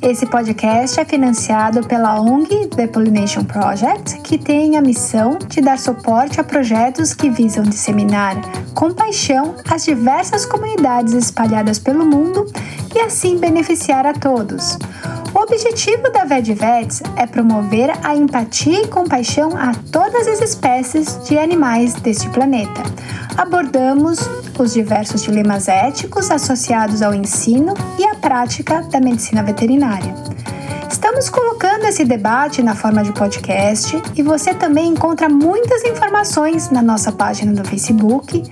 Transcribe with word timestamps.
Esse 0.00 0.26
podcast 0.26 1.00
é 1.00 1.04
financiado 1.04 1.84
pela 1.86 2.20
ONG 2.20 2.68
The 2.68 2.86
Pollination 2.86 3.42
Project, 3.42 4.20
que 4.20 4.38
tem 4.38 4.76
a 4.76 4.80
missão 4.80 5.38
de 5.48 5.60
dar 5.60 5.76
suporte 5.76 6.40
a 6.40 6.44
projetos 6.44 7.12
que 7.12 7.28
visam 7.28 7.64
disseminar 7.64 8.36
com 8.74 8.94
paixão 8.94 9.56
as 9.68 9.84
diversas 9.84 10.46
comunidades 10.46 11.14
espalhadas 11.14 11.80
pelo 11.80 12.06
mundo 12.06 12.46
e 12.94 13.00
assim 13.00 13.38
beneficiar 13.38 14.06
a 14.06 14.14
todos. 14.14 14.78
Objetivo 15.50 16.10
da 16.12 16.26
VetVets 16.26 17.02
é 17.16 17.26
promover 17.26 17.90
a 18.04 18.14
empatia 18.14 18.82
e 18.82 18.86
compaixão 18.86 19.56
a 19.56 19.72
todas 19.90 20.28
as 20.28 20.42
espécies 20.42 21.24
de 21.26 21.38
animais 21.38 21.94
deste 21.94 22.28
planeta. 22.28 22.82
Abordamos 23.34 24.18
os 24.58 24.74
diversos 24.74 25.22
dilemas 25.22 25.66
éticos 25.66 26.30
associados 26.30 27.00
ao 27.00 27.14
ensino 27.14 27.72
e 27.98 28.04
à 28.04 28.14
prática 28.14 28.82
da 28.82 29.00
medicina 29.00 29.42
veterinária. 29.42 30.14
Estamos 30.90 31.30
colocando 31.30 31.86
esse 31.86 32.04
debate 32.04 32.62
na 32.62 32.74
forma 32.74 33.02
de 33.02 33.12
podcast 33.12 33.96
e 34.14 34.22
você 34.22 34.52
também 34.52 34.88
encontra 34.88 35.30
muitas 35.30 35.82
informações 35.82 36.68
na 36.68 36.82
nossa 36.82 37.10
página 37.10 37.54
do 37.54 37.66
Facebook, 37.66 38.42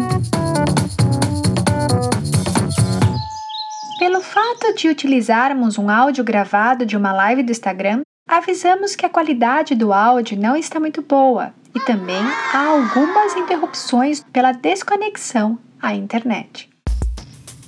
Pelo 3.98 4.22
fato 4.22 4.74
de 4.76 4.88
utilizarmos 4.88 5.76
um 5.78 5.90
áudio 5.90 6.24
gravado 6.24 6.86
de 6.86 6.96
uma 6.96 7.12
live 7.12 7.42
do 7.42 7.52
Instagram, 7.52 8.00
avisamos 8.28 8.96
que 8.96 9.04
a 9.04 9.10
qualidade 9.10 9.74
do 9.74 9.92
áudio 9.92 10.38
não 10.38 10.56
está 10.56 10.80
muito 10.80 11.02
boa 11.02 11.52
e 11.74 11.80
também 11.80 12.22
há 12.52 12.66
algumas 12.66 13.36
interrupções 13.36 14.24
pela 14.32 14.52
desconexão 14.52 15.58
à 15.80 15.94
internet. 15.94 16.68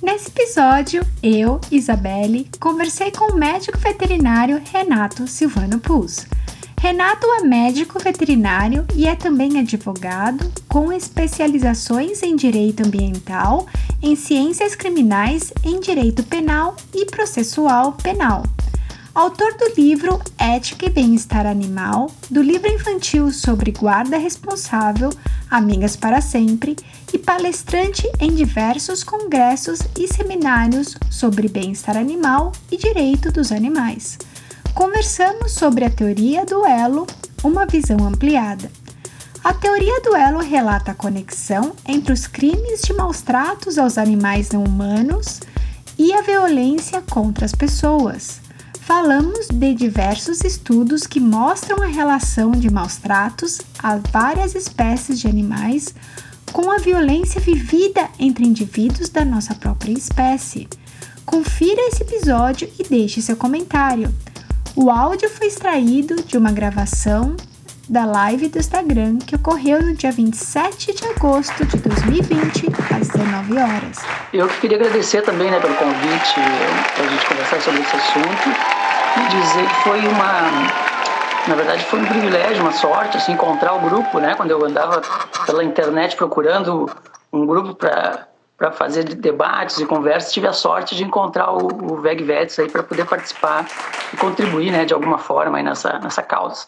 Nesse 0.01 0.29
episódio, 0.29 1.05
eu, 1.21 1.61
Isabelle, 1.71 2.49
conversei 2.59 3.11
com 3.11 3.31
o 3.31 3.37
médico 3.37 3.77
veterinário 3.77 4.59
Renato 4.71 5.27
Silvano 5.27 5.79
Puz 5.79 6.27
Renato 6.83 7.25
é 7.27 7.43
médico 7.45 7.97
veterinário 7.97 8.85
e 8.93 9.07
é 9.07 9.15
também 9.15 9.57
advogado, 9.57 10.51
com 10.67 10.91
especializações 10.91 12.21
em 12.21 12.35
direito 12.35 12.85
ambiental, 12.85 13.67
em 14.01 14.17
ciências 14.17 14.75
criminais, 14.75 15.53
em 15.63 15.79
direito 15.79 16.23
penal 16.23 16.75
e 16.93 17.05
processual 17.05 17.93
penal. 17.93 18.43
Autor 19.15 19.53
do 19.53 19.73
livro 19.77 20.19
Ética 20.37 20.87
e 20.87 20.89
Bem-Estar 20.89 21.45
Animal, 21.45 22.11
do 22.29 22.41
livro 22.41 22.69
infantil 22.69 23.31
sobre 23.31 23.71
guarda 23.71 24.17
responsável, 24.17 25.09
Amigas 25.49 25.95
para 25.95 26.19
Sempre, 26.19 26.75
e 27.13 27.17
palestrante 27.17 28.05
em 28.19 28.35
diversos 28.35 29.05
congressos 29.05 29.79
e 29.97 30.13
seminários 30.13 30.97
sobre 31.09 31.47
bem-estar 31.47 31.95
animal 31.95 32.51
e 32.69 32.75
direito 32.75 33.31
dos 33.31 33.53
animais 33.53 34.17
conversamos 34.73 35.51
sobre 35.51 35.85
a 35.85 35.89
teoria 35.89 36.45
do 36.45 36.65
elo, 36.65 37.05
uma 37.43 37.65
visão 37.65 37.97
ampliada. 38.05 38.71
A 39.43 39.53
teoria 39.53 40.01
do 40.01 40.15
elo 40.15 40.39
relata 40.39 40.91
a 40.91 40.95
conexão 40.95 41.73
entre 41.85 42.13
os 42.13 42.27
crimes 42.27 42.81
de 42.81 42.93
maus 42.93 43.21
tratos 43.21 43.77
aos 43.77 43.97
animais 43.97 44.51
não 44.51 44.63
humanos 44.63 45.41
e 45.97 46.13
a 46.13 46.21
violência 46.21 47.01
contra 47.01 47.45
as 47.45 47.53
pessoas. 47.53 48.41
Falamos 48.79 49.47
de 49.47 49.73
diversos 49.73 50.43
estudos 50.43 51.05
que 51.05 51.19
mostram 51.19 51.81
a 51.81 51.87
relação 51.87 52.51
de 52.51 52.69
maus 52.69 52.97
tratos 52.97 53.61
a 53.79 53.97
várias 53.97 54.55
espécies 54.55 55.19
de 55.19 55.27
animais 55.27 55.93
com 56.51 56.69
a 56.71 56.77
violência 56.77 57.39
vivida 57.39 58.09
entre 58.19 58.45
indivíduos 58.45 59.09
da 59.09 59.25
nossa 59.25 59.55
própria 59.55 59.91
espécie. 59.91 60.67
Confira 61.25 61.81
esse 61.87 62.03
episódio 62.03 62.69
e 62.79 62.83
deixe 62.83 63.21
seu 63.21 63.35
comentário. 63.35 64.13
O 64.75 64.89
áudio 64.89 65.29
foi 65.29 65.47
extraído 65.47 66.15
de 66.23 66.35
uma 66.35 66.51
gravação 66.51 67.35
da 67.87 68.05
live 68.05 68.47
do 68.47 68.57
Instagram 68.57 69.19
que 69.19 69.35
ocorreu 69.35 69.79
no 69.79 69.93
dia 69.93 70.11
27 70.11 70.93
de 70.93 71.05
agosto 71.09 71.63
de 71.63 71.77
2020, 71.77 72.67
às 72.91 73.07
19 73.09 73.53
horas. 73.53 73.99
Eu 74.33 74.47
queria 74.47 74.77
agradecer 74.77 75.21
também 75.21 75.51
né, 75.51 75.59
pelo 75.59 75.75
convite 75.75 76.33
para 76.95 77.05
a 77.05 77.07
gente 77.07 77.25
conversar 77.27 77.61
sobre 77.61 77.81
esse 77.81 77.95
assunto 77.95 78.49
e 79.17 79.29
dizer 79.29 79.67
que 79.67 79.75
foi 79.83 79.99
uma. 80.07 80.51
Na 81.47 81.55
verdade, 81.55 81.85
foi 81.85 81.99
um 81.99 82.05
privilégio, 82.05 82.63
uma 82.63 82.71
sorte, 82.71 83.17
assim, 83.17 83.33
encontrar 83.33 83.73
o 83.75 83.79
grupo, 83.81 84.17
né? 84.17 84.33
Quando 84.33 84.49
eu 84.49 84.65
andava 84.65 85.03
pela 85.45 85.63
internet 85.63 86.15
procurando 86.15 86.89
um 87.31 87.45
grupo 87.45 87.75
para 87.75 88.27
para 88.63 88.71
fazer 88.71 89.03
debates 89.03 89.77
e 89.79 89.85
conversas, 89.85 90.31
tive 90.31 90.47
a 90.47 90.53
sorte 90.53 90.95
de 90.95 91.03
encontrar 91.03 91.51
o, 91.51 91.95
o 91.95 91.97
VEG 91.99 92.23
Vets 92.23 92.57
aí 92.57 92.69
para 92.69 92.81
poder 92.81 93.05
participar 93.05 93.67
e 94.13 94.15
contribuir, 94.15 94.71
né, 94.71 94.85
de 94.85 94.93
alguma 94.93 95.17
forma 95.17 95.57
aí 95.57 95.63
nessa, 95.63 95.99
nessa 95.99 96.23
causa. 96.23 96.67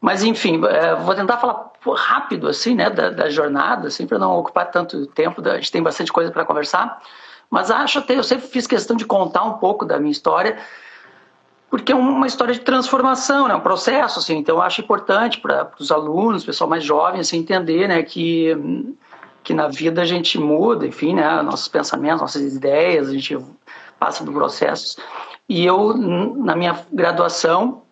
Mas 0.00 0.24
enfim, 0.24 0.62
é, 0.64 0.94
vou 0.94 1.14
tentar 1.14 1.36
falar 1.36 1.70
rápido 1.94 2.48
assim, 2.48 2.74
né, 2.74 2.88
da, 2.88 3.10
da 3.10 3.28
jornada, 3.28 3.88
assim, 3.88 4.06
para 4.06 4.18
não 4.18 4.38
ocupar 4.38 4.70
tanto 4.70 5.06
tempo. 5.08 5.46
A 5.46 5.56
gente 5.56 5.70
tem 5.70 5.82
bastante 5.82 6.10
coisa 6.10 6.30
para 6.30 6.42
conversar, 6.42 6.98
mas 7.50 7.70
acho 7.70 7.98
até 7.98 8.16
eu 8.16 8.22
sempre 8.22 8.46
fiz 8.46 8.66
questão 8.66 8.96
de 8.96 9.04
contar 9.04 9.44
um 9.44 9.58
pouco 9.58 9.84
da 9.84 9.98
minha 9.98 10.12
história, 10.12 10.56
porque 11.68 11.92
é 11.92 11.94
uma 11.94 12.26
história 12.26 12.54
de 12.54 12.60
transformação, 12.60 13.46
né, 13.46 13.54
um 13.54 13.60
processo, 13.60 14.20
assim. 14.20 14.38
Então 14.38 14.56
eu 14.56 14.62
acho 14.62 14.80
importante 14.80 15.38
para 15.38 15.70
os 15.78 15.92
alunos, 15.92 16.46
pessoal 16.46 16.70
mais 16.70 16.82
jovem, 16.82 17.20
assim, 17.20 17.36
entender, 17.36 17.88
né, 17.88 18.02
que 18.02 18.56
que 19.44 19.52
na 19.52 19.68
vida 19.68 20.00
a 20.00 20.06
gente 20.06 20.38
muda, 20.38 20.86
enfim, 20.86 21.14
né, 21.14 21.42
nossos 21.42 21.68
pensamentos, 21.68 22.22
nossas 22.22 22.54
ideias, 22.54 23.08
a 23.10 23.12
gente 23.12 23.38
passa 24.00 24.24
por 24.24 24.32
processos. 24.32 24.96
E 25.46 25.64
eu, 25.64 25.94
na 25.94 26.56
minha 26.56 26.82
graduação, 26.90 27.82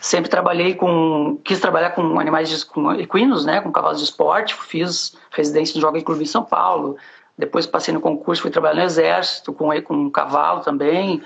sempre 0.00 0.30
trabalhei 0.30 0.74
com, 0.74 1.38
quis 1.44 1.60
trabalhar 1.60 1.90
com 1.90 2.18
animais 2.18 2.48
de, 2.48 2.64
com 2.64 2.90
equinos, 2.94 3.44
né, 3.44 3.60
com 3.60 3.70
cavalos 3.70 3.98
de 3.98 4.04
esporte, 4.04 4.54
fiz 4.54 5.14
residência 5.30 5.74
no 5.76 5.82
Joga 5.82 6.02
Clube 6.02 6.22
em 6.22 6.26
São 6.26 6.42
Paulo, 6.42 6.96
depois 7.36 7.66
passei 7.66 7.92
no 7.92 8.00
concurso, 8.00 8.40
fui 8.40 8.50
trabalhar 8.50 8.76
no 8.76 8.86
exército 8.86 9.52
com 9.52 9.68
com 9.82 10.10
cavalo 10.10 10.60
também, 10.60 11.22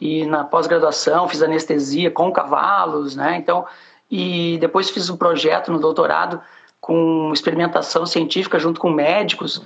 e 0.00 0.24
na 0.24 0.42
pós-graduação 0.42 1.28
fiz 1.28 1.42
anestesia 1.42 2.10
com 2.10 2.32
cavalos, 2.32 3.14
né, 3.14 3.36
então, 3.36 3.66
e 4.10 4.56
depois 4.58 4.88
fiz 4.88 5.10
um 5.10 5.18
projeto 5.18 5.70
no 5.70 5.78
doutorado 5.78 6.40
com 6.80 7.30
experimentação 7.32 8.06
científica 8.06 8.58
junto 8.58 8.80
com 8.80 8.90
médicos. 8.90 9.62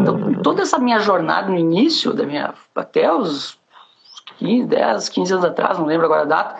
Então, 0.00 0.34
toda 0.42 0.62
essa 0.62 0.78
minha 0.78 1.00
jornada 1.00 1.48
no 1.48 1.58
início, 1.58 2.12
da 2.12 2.24
minha, 2.24 2.54
até 2.74 3.12
os 3.12 3.58
15, 4.38 4.66
10, 4.66 5.08
15 5.08 5.32
anos 5.32 5.44
atrás, 5.44 5.78
não 5.78 5.86
lembro 5.86 6.06
agora 6.06 6.22
a 6.22 6.26
data, 6.26 6.56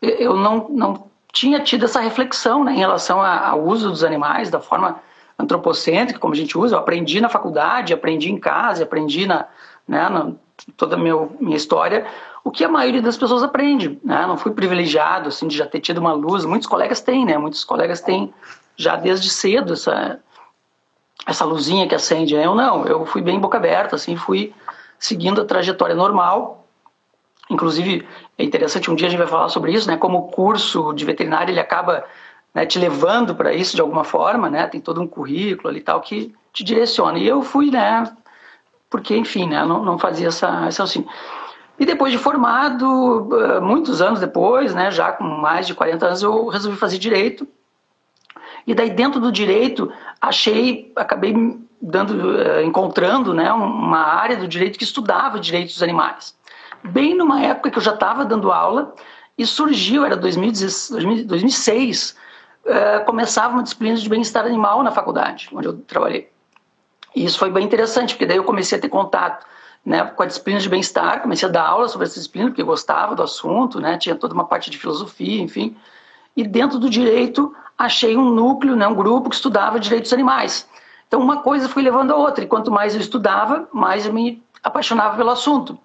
eu 0.00 0.36
não, 0.36 0.68
não 0.68 1.06
tinha 1.32 1.60
tido 1.60 1.84
essa 1.84 2.00
reflexão 2.00 2.64
né, 2.64 2.72
em 2.72 2.78
relação 2.78 3.20
ao 3.20 3.62
uso 3.62 3.90
dos 3.90 4.04
animais 4.04 4.50
da 4.50 4.60
forma 4.60 5.00
antropocêntrica, 5.38 6.20
como 6.20 6.34
a 6.34 6.36
gente 6.36 6.56
usa. 6.56 6.74
Eu 6.76 6.80
aprendi 6.80 7.20
na 7.20 7.28
faculdade, 7.28 7.92
aprendi 7.92 8.30
em 8.30 8.38
casa, 8.38 8.84
aprendi 8.84 9.26
na, 9.26 9.46
né, 9.86 10.08
na 10.08 10.32
toda 10.76 10.96
a 10.96 10.98
minha, 10.98 11.28
minha 11.40 11.56
história, 11.56 12.06
o 12.42 12.50
que 12.50 12.64
a 12.64 12.68
maioria 12.68 13.02
das 13.02 13.16
pessoas 13.16 13.42
aprende. 13.42 13.98
Né? 14.02 14.26
Não 14.26 14.36
fui 14.36 14.52
privilegiado 14.52 15.28
assim, 15.28 15.46
de 15.46 15.56
já 15.56 15.66
ter 15.66 15.80
tido 15.80 15.98
uma 15.98 16.12
luz. 16.12 16.44
Muitos 16.44 16.66
colegas 16.66 17.00
têm, 17.00 17.24
né? 17.24 17.36
muitos 17.36 17.64
colegas 17.64 18.00
têm 18.00 18.32
já 18.76 18.96
desde 18.96 19.30
cedo 19.30 19.72
essa, 19.72 20.20
essa 21.26 21.44
luzinha 21.44 21.88
que 21.88 21.94
acende. 21.94 22.34
Eu 22.34 22.54
não, 22.54 22.84
eu 22.86 23.06
fui 23.06 23.22
bem 23.22 23.40
boca 23.40 23.56
aberta, 23.56 23.96
assim, 23.96 24.16
fui 24.16 24.54
seguindo 24.98 25.40
a 25.40 25.44
trajetória 25.44 25.94
normal. 25.94 26.64
Inclusive, 27.48 28.06
é 28.36 28.44
interessante, 28.44 28.90
um 28.90 28.94
dia 28.94 29.06
a 29.06 29.10
gente 29.10 29.18
vai 29.18 29.28
falar 29.28 29.48
sobre 29.48 29.72
isso, 29.72 29.88
né? 29.88 29.96
Como 29.96 30.18
o 30.18 30.28
curso 30.28 30.92
de 30.92 31.04
veterinário 31.04 31.52
ele 31.52 31.60
acaba 31.60 32.04
né, 32.52 32.66
te 32.66 32.78
levando 32.78 33.34
para 33.34 33.52
isso 33.52 33.76
de 33.76 33.80
alguma 33.80 34.04
forma, 34.04 34.50
né? 34.50 34.66
Tem 34.66 34.80
todo 34.80 35.00
um 35.00 35.06
currículo 35.06 35.68
ali 35.68 35.80
tal 35.80 36.00
que 36.00 36.34
te 36.52 36.64
direciona. 36.64 37.18
E 37.18 37.26
eu 37.26 37.42
fui, 37.42 37.70
né? 37.70 38.04
Porque, 38.90 39.16
enfim, 39.16 39.48
né? 39.48 39.64
Não, 39.64 39.84
não 39.84 39.98
fazia 39.98 40.28
essa, 40.28 40.66
essa 40.66 40.82
assim. 40.82 41.06
E 41.78 41.84
depois 41.84 42.10
de 42.10 42.18
formado, 42.18 43.28
eh, 43.38 43.60
muitos 43.60 44.00
anos 44.00 44.18
depois, 44.18 44.74
né? 44.74 44.90
Já 44.90 45.12
com 45.12 45.24
mais 45.24 45.66
de 45.66 45.74
40 45.74 46.06
anos, 46.06 46.22
eu 46.22 46.48
resolvi 46.48 46.76
fazer 46.78 46.98
direito 46.98 47.46
e 48.66 48.74
daí 48.74 48.90
dentro 48.90 49.20
do 49.20 49.30
direito 49.30 49.92
achei, 50.20 50.92
acabei 50.96 51.32
dando, 51.80 52.40
eh, 52.40 52.64
encontrando, 52.64 53.32
né, 53.32 53.52
uma 53.52 53.98
área 53.98 54.36
do 54.36 54.48
direito 54.48 54.78
que 54.78 54.84
estudava 54.84 55.38
direitos 55.38 55.74
dos 55.74 55.82
animais. 55.82 56.34
Bem 56.82 57.14
numa 57.14 57.40
época 57.40 57.70
que 57.70 57.78
eu 57.78 57.82
já 57.82 57.94
estava 57.94 58.24
dando 58.24 58.50
aula 58.50 58.94
e 59.36 59.46
surgiu, 59.46 60.04
era 60.04 60.16
2006, 60.16 62.16
uh, 62.64 63.04
começava 63.04 63.54
uma 63.54 63.62
disciplina 63.62 63.96
de 63.96 64.08
bem-estar 64.08 64.46
animal 64.46 64.82
na 64.82 64.90
faculdade, 64.90 65.48
onde 65.52 65.68
eu 65.68 65.76
trabalhei. 65.78 66.30
E 67.14 67.24
isso 67.24 67.38
foi 67.38 67.50
bem 67.50 67.64
interessante, 67.64 68.14
porque 68.14 68.26
daí 68.26 68.36
eu 68.36 68.44
comecei 68.44 68.78
a 68.78 68.80
ter 68.80 68.88
contato 68.88 69.46
né, 69.84 70.04
com 70.04 70.22
a 70.22 70.26
disciplina 70.26 70.58
de 70.58 70.68
bem-estar, 70.68 71.22
comecei 71.22 71.48
a 71.48 71.52
dar 71.52 71.66
aula 71.66 71.88
sobre 71.88 72.06
essa 72.06 72.14
disciplina, 72.14 72.48
porque 72.48 72.62
gostava 72.62 73.14
do 73.14 73.22
assunto, 73.22 73.80
né, 73.80 73.96
tinha 73.96 74.16
toda 74.16 74.34
uma 74.34 74.44
parte 74.44 74.70
de 74.70 74.78
filosofia, 74.78 75.40
enfim. 75.40 75.76
E 76.36 76.44
dentro 76.44 76.78
do 76.78 76.90
direito, 76.90 77.54
achei 77.78 78.16
um 78.16 78.30
núcleo, 78.30 78.74
né, 78.74 78.86
um 78.86 78.94
grupo 78.94 79.28
que 79.28 79.34
estudava 79.34 79.78
direitos 79.78 80.12
animais. 80.12 80.68
Então, 81.06 81.20
uma 81.20 81.42
coisa 81.42 81.68
foi 81.68 81.82
levando 81.82 82.12
a 82.12 82.16
outra, 82.16 82.44
e 82.44 82.48
quanto 82.48 82.70
mais 82.70 82.94
eu 82.94 83.00
estudava, 83.00 83.68
mais 83.72 84.06
eu 84.06 84.12
me 84.12 84.42
apaixonava 84.62 85.16
pelo 85.16 85.30
assunto. 85.30 85.78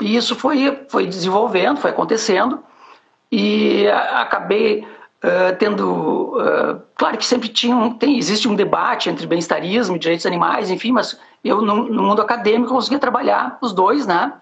E 0.00 0.14
isso 0.16 0.36
foi, 0.36 0.84
foi 0.88 1.06
desenvolvendo, 1.06 1.80
foi 1.80 1.90
acontecendo, 1.90 2.62
e 3.30 3.88
acabei 3.88 4.86
uh, 5.24 5.56
tendo. 5.58 6.36
Uh, 6.36 6.82
claro 6.94 7.16
que 7.16 7.24
sempre 7.24 7.48
tinha 7.48 7.74
um, 7.74 7.94
tem, 7.94 8.18
existe 8.18 8.46
um 8.46 8.54
debate 8.54 9.08
entre 9.08 9.26
bem-estarismo 9.26 9.96
e 9.96 9.98
direitos 9.98 10.26
animais, 10.26 10.70
enfim, 10.70 10.92
mas 10.92 11.18
eu, 11.42 11.62
no, 11.62 11.84
no 11.84 12.02
mundo 12.02 12.22
acadêmico, 12.22 12.72
conseguia 12.72 12.98
trabalhar 12.98 13.58
os 13.60 13.72
dois, 13.72 14.06
né? 14.06 14.34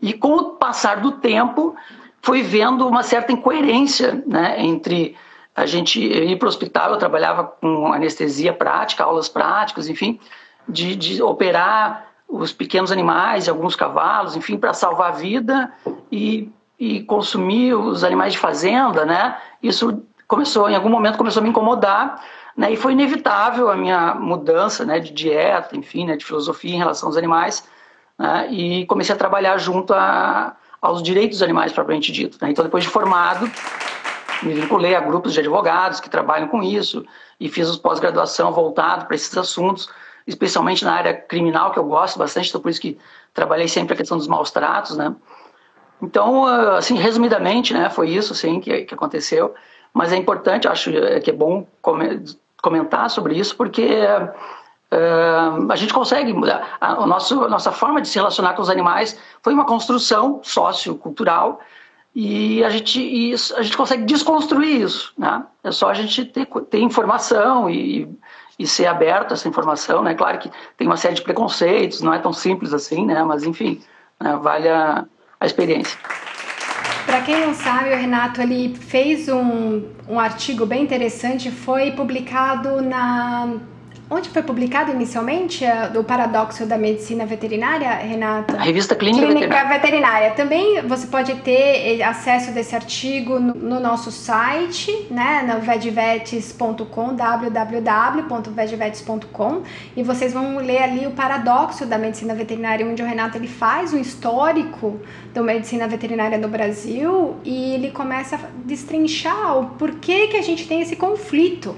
E 0.00 0.12
com 0.12 0.34
o 0.34 0.44
passar 0.50 1.00
do 1.00 1.12
tempo, 1.12 1.74
fui 2.24 2.42
vendo 2.42 2.88
uma 2.88 3.02
certa 3.02 3.32
incoerência 3.32 4.24
né, 4.26 4.56
entre 4.58 5.14
a 5.54 5.66
gente 5.66 6.00
ir 6.00 6.36
para 6.38 6.46
o 6.46 6.48
hospital, 6.48 6.90
eu 6.90 6.98
trabalhava 6.98 7.44
com 7.44 7.92
anestesia 7.92 8.52
prática, 8.52 9.04
aulas 9.04 9.28
práticas, 9.28 9.88
enfim, 9.88 10.18
de, 10.68 10.96
de 10.96 11.22
operar 11.22 12.08
os 12.26 12.52
pequenos 12.52 12.90
animais, 12.90 13.48
alguns 13.48 13.76
cavalos, 13.76 14.34
enfim, 14.34 14.56
para 14.56 14.72
salvar 14.72 15.10
a 15.10 15.14
vida 15.14 15.72
e, 16.10 16.50
e 16.80 17.02
consumir 17.02 17.74
os 17.74 18.02
animais 18.02 18.32
de 18.32 18.38
fazenda, 18.38 19.04
né? 19.04 19.36
Isso 19.62 20.02
começou, 20.26 20.68
em 20.68 20.74
algum 20.74 20.88
momento, 20.88 21.18
começou 21.18 21.40
a 21.40 21.42
me 21.44 21.50
incomodar 21.50 22.20
né? 22.56 22.72
E 22.72 22.76
foi 22.76 22.92
inevitável 22.92 23.68
a 23.68 23.76
minha 23.76 24.14
mudança 24.14 24.84
né, 24.84 25.00
de 25.00 25.12
dieta, 25.12 25.76
enfim, 25.76 26.06
né, 26.06 26.16
de 26.16 26.24
filosofia 26.24 26.74
em 26.74 26.78
relação 26.78 27.08
aos 27.08 27.16
animais. 27.16 27.68
Né? 28.18 28.48
E 28.50 28.86
comecei 28.86 29.14
a 29.14 29.18
trabalhar 29.18 29.58
junto 29.58 29.92
a, 29.92 30.54
aos 30.84 31.02
direitos 31.02 31.38
dos 31.38 31.42
animais, 31.42 31.72
propriamente 31.72 32.12
dito. 32.12 32.36
Né? 32.42 32.50
Então, 32.50 32.62
depois 32.62 32.84
de 32.84 32.90
formado, 32.90 33.50
me 34.42 34.52
vinculei 34.52 34.94
a 34.94 35.00
grupos 35.00 35.32
de 35.32 35.40
advogados 35.40 35.98
que 35.98 36.10
trabalham 36.10 36.46
com 36.46 36.62
isso 36.62 37.02
e 37.40 37.48
fiz 37.48 37.70
os 37.70 37.78
pós-graduação 37.78 38.52
voltado 38.52 39.06
para 39.06 39.16
esses 39.16 39.34
assuntos, 39.34 39.88
especialmente 40.26 40.84
na 40.84 40.92
área 40.92 41.14
criminal, 41.14 41.72
que 41.72 41.78
eu 41.78 41.84
gosto 41.84 42.18
bastante, 42.18 42.50
então 42.50 42.60
por 42.60 42.68
isso 42.68 42.82
que 42.82 42.98
trabalhei 43.32 43.66
sempre 43.66 43.94
a 43.94 43.96
questão 43.96 44.18
dos 44.18 44.28
maus 44.28 44.50
tratos, 44.50 44.94
né? 44.94 45.14
Então, 46.02 46.44
assim, 46.76 46.98
resumidamente, 46.98 47.72
né, 47.72 47.88
foi 47.88 48.10
isso, 48.10 48.34
assim, 48.34 48.60
que, 48.60 48.82
que 48.82 48.92
aconteceu. 48.94 49.54
Mas 49.90 50.12
é 50.12 50.16
importante, 50.16 50.68
acho 50.68 50.90
que 51.22 51.30
é 51.30 51.32
bom 51.32 51.66
comentar 52.60 53.08
sobre 53.08 53.38
isso, 53.38 53.56
porque 53.56 53.88
a 55.70 55.76
gente 55.76 55.92
consegue 55.92 56.32
mudar. 56.32 56.76
A, 56.80 56.92
a, 56.92 57.06
nosso, 57.06 57.44
a 57.44 57.48
nossa 57.48 57.72
forma 57.72 58.00
de 58.00 58.08
se 58.08 58.16
relacionar 58.16 58.54
com 58.54 58.62
os 58.62 58.70
animais 58.70 59.18
foi 59.42 59.52
uma 59.52 59.64
construção 59.64 60.40
sociocultural 60.42 61.60
e 62.14 62.62
a 62.62 62.70
gente, 62.70 63.00
e 63.00 63.34
a 63.56 63.62
gente 63.62 63.76
consegue 63.76 64.04
desconstruir 64.04 64.82
isso. 64.82 65.12
Né? 65.18 65.44
É 65.62 65.72
só 65.72 65.90
a 65.90 65.94
gente 65.94 66.24
ter, 66.24 66.46
ter 66.46 66.80
informação 66.80 67.68
e, 67.68 68.08
e 68.58 68.66
ser 68.66 68.86
aberto 68.86 69.32
a 69.32 69.34
essa 69.34 69.48
informação. 69.48 70.02
Né? 70.02 70.14
Claro 70.14 70.38
que 70.38 70.50
tem 70.76 70.86
uma 70.86 70.96
série 70.96 71.14
de 71.14 71.22
preconceitos, 71.22 72.00
não 72.00 72.14
é 72.14 72.18
tão 72.18 72.32
simples 72.32 72.72
assim, 72.72 73.04
né? 73.04 73.22
mas 73.24 73.42
enfim, 73.42 73.80
né? 74.20 74.36
vale 74.36 74.68
a, 74.68 75.04
a 75.40 75.46
experiência. 75.46 75.98
Para 77.04 77.20
quem 77.20 77.46
não 77.46 77.54
sabe, 77.54 77.92
o 77.92 77.96
Renato 77.96 78.40
ele 78.40 78.74
fez 78.74 79.28
um, 79.28 79.82
um 80.08 80.18
artigo 80.18 80.64
bem 80.64 80.82
interessante, 80.82 81.50
foi 81.50 81.90
publicado 81.90 82.80
na 82.80 83.58
Onde 84.10 84.28
foi 84.28 84.42
publicado 84.42 84.90
inicialmente 84.90 85.64
uh, 85.64 85.98
o 85.98 86.04
paradoxo 86.04 86.66
da 86.66 86.76
medicina 86.76 87.24
veterinária, 87.24 87.88
Renata? 87.88 88.58
A 88.58 88.62
revista 88.62 88.94
Clínica, 88.94 89.24
Clínica 89.26 89.46
veterinária. 89.46 89.80
veterinária. 89.80 90.30
Também 90.32 90.82
você 90.82 91.06
pode 91.06 91.34
ter 91.36 92.00
eh, 92.00 92.02
acesso 92.02 92.52
desse 92.52 92.76
artigo 92.76 93.40
no, 93.40 93.54
no 93.54 93.80
nosso 93.80 94.10
site, 94.10 95.06
né, 95.10 95.42
no 95.42 95.58
vedvetes.com, 95.62 97.14
www.vedvetes.com, 97.14 99.62
e 99.96 100.02
vocês 100.02 100.34
vão 100.34 100.58
ler 100.58 100.82
ali 100.82 101.06
o 101.06 101.12
paradoxo 101.12 101.86
da 101.86 101.96
medicina 101.96 102.34
veterinária, 102.34 102.86
onde 102.86 103.02
o 103.02 103.06
Renato 103.06 103.38
ele 103.38 103.48
faz 103.48 103.94
um 103.94 103.98
histórico 103.98 105.00
da 105.32 105.42
medicina 105.42 105.88
veterinária 105.88 106.36
no 106.36 106.48
Brasil 106.48 107.36
e 107.42 107.72
ele 107.72 107.90
começa 107.90 108.36
a 108.36 108.40
destrinchar 108.66 109.58
o 109.58 109.70
porquê 109.78 110.26
que 110.26 110.36
a 110.36 110.42
gente 110.42 110.68
tem 110.68 110.82
esse 110.82 110.94
conflito 110.94 111.74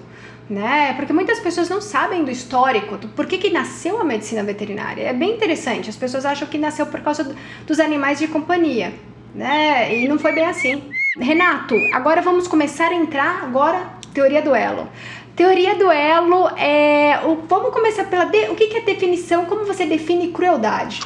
né? 0.48 0.94
Porque 0.94 1.12
muitas 1.12 1.40
pessoas 1.40 1.68
não 1.68 1.80
sabem 1.80 2.24
do 2.24 2.30
histórico, 2.30 2.96
do 2.96 3.08
por 3.08 3.26
que, 3.26 3.50
nasceu 3.50 4.00
a 4.00 4.04
medicina 4.04 4.42
veterinária. 4.42 5.02
É 5.02 5.12
bem 5.12 5.32
interessante, 5.32 5.90
as 5.90 5.96
pessoas 5.96 6.24
acham 6.24 6.46
que 6.46 6.58
nasceu 6.58 6.86
por 6.86 7.00
causa 7.00 7.34
dos 7.66 7.80
animais 7.80 8.18
de 8.18 8.28
companhia, 8.28 8.94
né? 9.34 9.94
E 9.94 10.08
não 10.08 10.18
foi 10.18 10.32
bem 10.32 10.46
assim. 10.46 10.82
Renato, 11.18 11.74
agora 11.92 12.20
vamos 12.20 12.46
começar 12.46 12.90
a 12.90 12.94
entrar 12.94 13.42
agora 13.42 13.96
teoria 14.12 14.40
do 14.40 14.54
elo. 14.54 14.88
Teoria 15.34 15.74
do 15.74 15.90
elo 15.90 16.48
é. 16.56 17.20
O, 17.24 17.36
vamos 17.46 17.72
começar 17.72 18.04
pela. 18.04 18.24
De, 18.24 18.48
o 18.48 18.54
que, 18.54 18.68
que 18.68 18.78
é 18.78 18.80
definição? 18.80 19.44
Como 19.44 19.66
você 19.66 19.84
define 19.84 20.28
crueldade? 20.28 21.00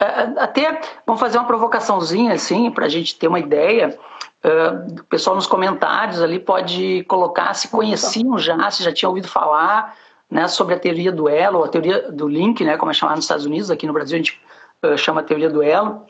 É, 0.00 0.06
até 0.38 0.80
vamos 1.06 1.20
fazer 1.20 1.36
uma 1.36 1.46
provocaçãozinha 1.46 2.32
assim 2.32 2.70
para 2.70 2.86
a 2.86 2.88
gente 2.88 3.16
ter 3.16 3.28
uma 3.28 3.38
ideia. 3.38 3.98
Uh, 4.44 5.00
o 5.00 5.04
pessoal 5.04 5.34
nos 5.34 5.46
comentários 5.46 6.20
ali 6.20 6.38
pode 6.38 7.02
colocar 7.04 7.54
se 7.54 7.68
conheciam 7.68 8.36
já, 8.38 8.70
se 8.70 8.84
já 8.84 8.92
tinham 8.92 9.08
ouvido 9.08 9.26
falar 9.26 9.96
né, 10.30 10.46
sobre 10.48 10.74
a 10.74 10.78
teoria 10.78 11.10
do 11.10 11.30
elo, 11.30 11.64
a 11.64 11.68
teoria 11.68 12.12
do 12.12 12.28
link, 12.28 12.62
né, 12.62 12.76
como 12.76 12.90
é 12.90 12.94
chamado 12.94 13.16
nos 13.16 13.24
Estados 13.24 13.46
Unidos, 13.46 13.70
aqui 13.70 13.86
no 13.86 13.94
Brasil 13.94 14.16
a 14.16 14.18
gente 14.18 14.40
uh, 14.82 14.98
chama 14.98 15.22
a 15.22 15.24
teoria 15.24 15.48
do 15.48 15.62
elo. 15.62 16.04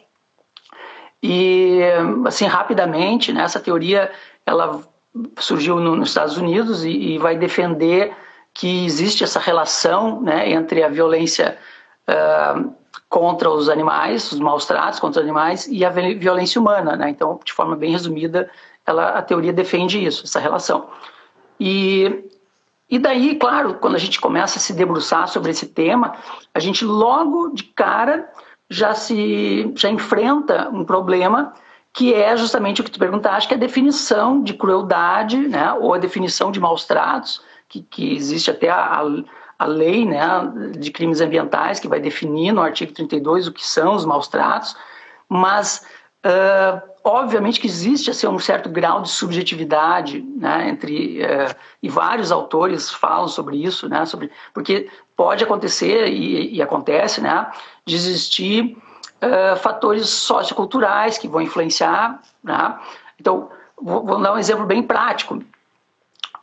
E, 1.22 1.80
assim, 2.26 2.44
rapidamente, 2.44 3.32
né, 3.32 3.44
essa 3.44 3.60
teoria 3.60 4.10
ela 4.44 4.80
surgiu 5.38 5.76
no, 5.78 5.94
nos 5.94 6.08
Estados 6.08 6.36
Unidos 6.36 6.84
e, 6.84 6.90
e, 6.90 7.18
vai 7.18 7.36
defender 7.36 8.14
que 8.52 8.84
existe 8.84 9.24
essa 9.24 9.38
relação 9.38 10.20
né, 10.20 10.50
entre 10.50 10.82
a 10.82 10.88
violência 10.88 11.56
uh, 12.08 12.74
contra 13.08 13.50
os 13.50 13.68
animais, 13.68 14.32
os 14.32 14.40
maus 14.40 14.66
tratos 14.66 14.98
contra 14.98 15.20
os 15.20 15.24
animais 15.24 15.66
e 15.68 15.84
a 15.84 15.90
violência 15.90 16.60
humana. 16.60 16.96
Né? 16.96 17.10
Então, 17.10 17.38
de 17.44 17.52
forma 17.52 17.76
bem 17.76 17.90
resumida, 17.90 18.50
ela, 18.86 19.10
a 19.10 19.22
teoria 19.22 19.52
defende 19.52 20.04
isso, 20.04 20.24
essa 20.24 20.40
relação. 20.40 20.88
E, 21.58 22.24
e 22.90 22.98
daí, 22.98 23.36
claro, 23.36 23.74
quando 23.74 23.94
a 23.94 23.98
gente 23.98 24.20
começa 24.20 24.58
a 24.58 24.60
se 24.60 24.72
debruçar 24.72 25.28
sobre 25.28 25.50
esse 25.50 25.66
tema, 25.66 26.14
a 26.52 26.58
gente 26.58 26.84
logo 26.84 27.50
de 27.50 27.64
cara 27.64 28.28
já 28.68 28.94
se 28.94 29.72
já 29.76 29.90
enfrenta 29.90 30.68
um 30.70 30.84
problema 30.84 31.52
que 31.92 32.12
é 32.12 32.36
justamente 32.36 32.80
o 32.80 32.84
que 32.84 32.90
tu 32.90 32.98
perguntaste, 32.98 33.46
que 33.46 33.54
é 33.54 33.56
a 33.56 33.60
definição 33.60 34.42
de 34.42 34.52
crueldade, 34.54 35.38
né, 35.38 35.72
ou 35.74 35.94
a 35.94 35.98
definição 35.98 36.50
de 36.50 36.58
maus 36.58 36.84
tratos, 36.84 37.40
que, 37.68 37.82
que 37.82 38.12
existe 38.16 38.50
até 38.50 38.68
a, 38.68 39.00
a 39.00 39.04
a 39.58 39.66
lei 39.66 40.04
né, 40.04 40.20
de 40.76 40.90
crimes 40.90 41.20
ambientais, 41.20 41.80
que 41.80 41.88
vai 41.88 42.00
definir 42.00 42.52
no 42.52 42.62
artigo 42.62 42.92
32 42.92 43.46
o 43.46 43.52
que 43.52 43.66
são 43.66 43.94
os 43.94 44.04
maus 44.04 44.28
tratos, 44.28 44.76
mas 45.28 45.86
uh, 46.24 46.82
obviamente 47.04 47.60
que 47.60 47.66
existe 47.66 48.10
assim, 48.10 48.26
um 48.26 48.38
certo 48.38 48.68
grau 48.68 49.02
de 49.02 49.10
subjetividade 49.10 50.20
né, 50.20 50.68
entre 50.68 51.22
uh, 51.22 51.54
e 51.82 51.88
vários 51.88 52.32
autores 52.32 52.90
falam 52.90 53.28
sobre 53.28 53.56
isso, 53.56 53.88
né, 53.88 54.04
sobre 54.04 54.30
porque 54.52 54.88
pode 55.16 55.44
acontecer 55.44 56.08
e, 56.08 56.56
e 56.56 56.62
acontece, 56.62 57.20
né, 57.20 57.50
de 57.86 57.94
existir 57.94 58.76
uh, 59.22 59.56
fatores 59.58 60.08
socioculturais 60.08 61.16
que 61.16 61.28
vão 61.28 61.40
influenciar, 61.40 62.20
né, 62.42 62.78
então 63.20 63.50
vou, 63.80 64.04
vou 64.04 64.20
dar 64.20 64.32
um 64.32 64.38
exemplo 64.38 64.66
bem 64.66 64.82
prático 64.82 65.38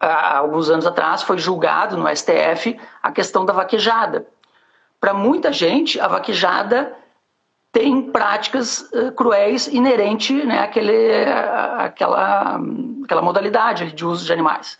há 0.02 0.38
alguns 0.38 0.70
anos 0.70 0.86
atrás, 0.86 1.22
foi 1.22 1.38
julgado 1.38 1.96
no 1.96 2.08
STF 2.14 2.80
a 3.02 3.12
questão 3.12 3.46
da 3.46 3.54
vaquejada. 3.54 4.26
Para 5.00 5.14
muita 5.14 5.54
gente, 5.54 6.00
a 6.00 6.08
vaquejada 6.08 6.96
tem 7.72 8.12
práticas 8.12 8.90
uh, 8.92 9.12
cruéis 9.14 9.68
inerente 9.68 10.34
né, 10.34 10.60
àquele, 10.60 11.24
àquela, 11.78 12.60
àquela 13.04 13.22
modalidade 13.22 13.94
de 13.94 14.06
uso 14.06 14.26
de 14.26 14.34
animais. 14.34 14.78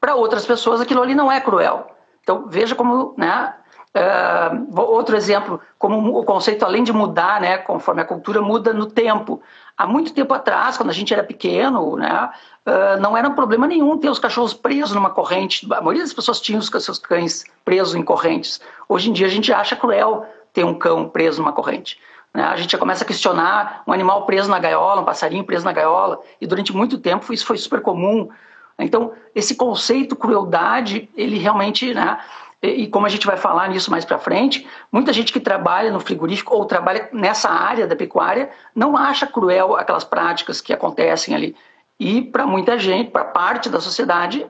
Para 0.00 0.16
outras 0.16 0.44
pessoas, 0.44 0.80
aquilo 0.80 1.02
ali 1.02 1.14
não 1.14 1.30
é 1.30 1.40
cruel. 1.40 1.94
Então, 2.22 2.46
veja 2.48 2.74
como 2.74 3.14
né, 3.16 3.54
Uh, 3.94 4.80
outro 4.80 5.14
exemplo, 5.14 5.60
como 5.78 6.18
o 6.18 6.24
conceito, 6.24 6.64
além 6.64 6.82
de 6.82 6.92
mudar, 6.92 7.40
né, 7.42 7.58
conforme 7.58 8.00
a 8.00 8.04
cultura 8.06 8.40
muda 8.40 8.72
no 8.72 8.86
tempo. 8.86 9.42
Há 9.76 9.86
muito 9.86 10.14
tempo 10.14 10.32
atrás, 10.32 10.78
quando 10.78 10.88
a 10.88 10.94
gente 10.94 11.12
era 11.12 11.22
pequeno, 11.22 11.96
né, 11.96 12.30
uh, 12.66 13.00
não 13.00 13.14
era 13.14 13.28
um 13.28 13.34
problema 13.34 13.66
nenhum 13.66 13.98
ter 13.98 14.08
os 14.08 14.18
cachorros 14.18 14.54
presos 14.54 14.94
numa 14.94 15.10
corrente. 15.10 15.66
A 15.70 15.80
maioria 15.80 16.02
das 16.02 16.14
pessoas 16.14 16.40
tinham 16.40 16.58
os 16.58 16.68
seus 16.68 16.98
cães 16.98 17.44
presos 17.66 17.94
em 17.94 18.02
correntes. 18.02 18.62
Hoje 18.88 19.10
em 19.10 19.12
dia 19.12 19.26
a 19.26 19.30
gente 19.30 19.52
acha 19.52 19.76
cruel 19.76 20.26
ter 20.54 20.64
um 20.64 20.74
cão 20.74 21.08
preso 21.08 21.42
numa 21.42 21.52
corrente. 21.52 21.98
Né? 22.32 22.42
A 22.42 22.56
gente 22.56 22.72
já 22.72 22.78
começa 22.78 23.04
a 23.04 23.06
questionar 23.06 23.82
um 23.86 23.92
animal 23.92 24.24
preso 24.24 24.48
na 24.48 24.58
gaiola, 24.58 25.02
um 25.02 25.04
passarinho 25.04 25.44
preso 25.44 25.66
na 25.66 25.72
gaiola. 25.72 26.18
E 26.40 26.46
durante 26.46 26.74
muito 26.74 26.98
tempo 26.98 27.30
isso 27.32 27.44
foi 27.44 27.58
super 27.58 27.82
comum. 27.82 28.30
Então, 28.78 29.12
esse 29.34 29.54
conceito 29.54 30.16
crueldade, 30.16 31.08
ele 31.14 31.38
realmente, 31.38 31.92
né, 31.92 32.18
e 32.62 32.86
como 32.86 33.06
a 33.06 33.08
gente 33.08 33.26
vai 33.26 33.36
falar 33.36 33.68
nisso 33.68 33.90
mais 33.90 34.04
para 34.04 34.18
frente, 34.18 34.66
muita 34.90 35.12
gente 35.12 35.32
que 35.32 35.40
trabalha 35.40 35.90
no 35.90 35.98
frigorífico 35.98 36.54
ou 36.54 36.64
trabalha 36.64 37.08
nessa 37.12 37.50
área 37.50 37.86
da 37.88 37.96
pecuária 37.96 38.50
não 38.74 38.96
acha 38.96 39.26
cruel 39.26 39.74
aquelas 39.74 40.04
práticas 40.04 40.60
que 40.60 40.72
acontecem 40.72 41.34
ali. 41.34 41.56
E 41.98 42.22
para 42.22 42.46
muita 42.46 42.78
gente, 42.78 43.10
para 43.10 43.24
parte 43.24 43.68
da 43.68 43.80
sociedade, 43.80 44.46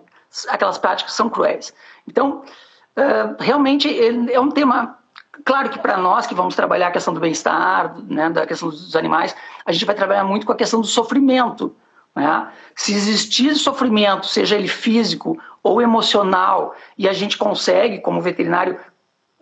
aquelas 0.49 0.76
práticas 0.76 1.14
são 1.14 1.31
cruéis. 1.31 1.75
Então, 2.07 2.42
realmente 3.38 3.88
é 4.31 4.38
um 4.38 4.50
tema. 4.50 4.99
Claro 5.45 5.71
que 5.71 5.78
para 5.78 5.97
nós 5.97 6.26
que 6.26 6.35
vamos 6.35 6.54
trabalhar 6.54 6.88
a 6.88 6.90
questão 6.90 7.14
do 7.14 7.21
bem-estar, 7.21 7.97
né, 8.04 8.28
da 8.28 8.47
questão 8.47 8.69
dos 8.69 8.95
animais, 8.95 9.35
a 9.64 9.73
gente 9.73 9.87
vai 9.87 9.95
trabalhar 9.95 10.25
muito 10.25 10.45
com 10.45 10.52
a 10.52 10.57
questão 10.57 10.83
do 10.83 10.87
sofrimento. 10.87 11.75
Né? 12.14 12.49
Se 12.75 12.92
existir 12.92 13.54
sofrimento, 13.54 14.26
seja 14.26 14.57
ele 14.57 14.69
físico 14.69 15.38
ou 15.62 15.81
emocional, 15.81 16.75
e 16.99 17.09
a 17.09 17.12
gente 17.12 17.38
consegue, 17.38 18.00
como 18.00 18.21
veterinário, 18.21 18.78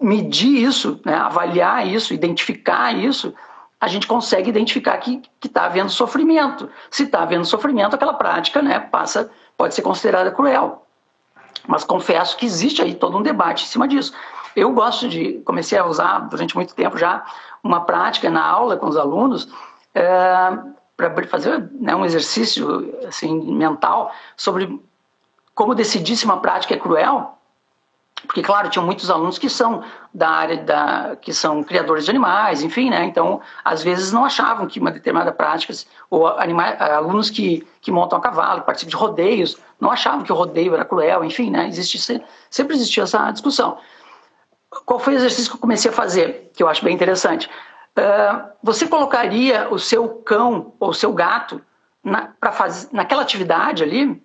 medir 0.01 0.63
isso, 0.63 1.01
né, 1.05 1.15
avaliar 1.15 1.87
isso, 1.87 2.15
identificar 2.15 2.93
isso, 2.93 3.35
a 3.81 3.89
gente 3.89 4.07
consegue 4.07 4.49
identificar 4.51 4.99
que 4.99 5.23
está 5.43 5.65
havendo 5.65 5.91
sofrimento. 5.91 6.69
Se 6.91 7.05
está 7.05 7.23
havendo 7.23 7.45
sofrimento, 7.45 7.95
aquela 7.95 8.15
prática 8.15 8.61
né, 8.61 8.79
passa, 8.79 9.31
pode 9.57 9.75
ser 9.75 9.83
considerada 9.83 10.31
cruel. 10.31 10.87
Mas 11.67 11.85
confesso 11.85 12.37
que 12.37 12.47
existe 12.47 12.83
aí 12.83 12.95
todo 12.95 13.17
um 13.17 13.23
debate 13.23 13.65
em 13.65 13.69
cima 13.69 13.89
disso. 13.89 14.13
Eu 14.55 14.73
gosto 14.73 15.09
de, 15.09 15.41
comecei 15.45 15.79
a 15.79 15.87
usar 15.87 16.21
durante 16.29 16.55
muito 16.55 16.75
tempo 16.75 16.99
já, 16.99 17.25
uma 17.63 17.83
prática 17.83 18.29
na 18.29 18.45
aula 18.45 18.77
com 18.77 18.87
os 18.87 18.97
alunos, 18.97 19.49
é, 19.95 20.59
para 21.09 21.27
fazer 21.27 21.71
né, 21.81 21.95
um 21.95 22.05
exercício 22.05 22.93
assim, 23.07 23.41
mental 23.53 24.13
sobre 24.37 24.81
como 25.55 25.75
decidir 25.75 26.17
se 26.17 26.25
uma 26.25 26.41
prática 26.41 26.75
é 26.75 26.79
cruel, 26.79 27.39
porque 28.27 28.43
claro 28.43 28.69
tinham 28.69 28.85
muitos 28.85 29.11
alunos 29.11 29.39
que 29.39 29.49
são 29.49 29.83
da 30.13 30.29
área 30.29 30.57
da 30.59 31.17
que 31.21 31.33
são 31.33 31.63
criadores 31.63 32.05
de 32.05 32.11
animais 32.11 32.63
enfim 32.63 32.91
né 32.91 33.05
então 33.05 33.41
às 33.65 33.83
vezes 33.83 34.13
não 34.13 34.25
achavam 34.25 34.67
que 34.67 34.79
uma 34.79 34.91
determinada 34.91 35.33
prática 35.33 35.73
ou 36.09 36.27
animais, 36.27 36.81
alunos 36.81 37.31
que, 37.31 37.67
que 37.81 37.91
montam 37.91 38.19
a 38.19 38.23
cavalo 38.23 38.63
participam 38.63 38.91
de 38.91 38.97
rodeios 38.97 39.57
não 39.81 39.91
achavam 39.91 40.23
que 40.23 40.33
o 40.33 40.35
rodeio 40.35 40.75
era 40.75 40.85
cruel 40.85 41.25
enfim 41.25 41.51
né 41.51 41.69
existe 41.69 42.23
sempre 42.49 42.77
existiu 42.77 43.05
essa 43.05 43.31
discussão. 43.31 43.79
Qual 44.87 45.01
foi 45.01 45.15
o 45.15 45.17
exercício 45.17 45.51
que 45.51 45.57
eu 45.57 45.61
comecei 45.61 45.91
a 45.91 45.95
fazer 45.95 46.51
que 46.55 46.63
eu 46.63 46.69
acho 46.69 46.85
bem 46.85 46.95
interessante 46.95 47.51
você 48.63 48.87
colocaria 48.87 49.69
o 49.71 49.79
seu 49.79 50.09
cão 50.09 50.75
ou 50.79 50.91
o 50.91 50.95
seu 50.95 51.13
gato 51.13 51.61
na, 52.03 52.29
para 52.41 52.53
fazer 52.53 52.89
naquela 52.93 53.23
atividade 53.23 53.83
ali 53.83 54.21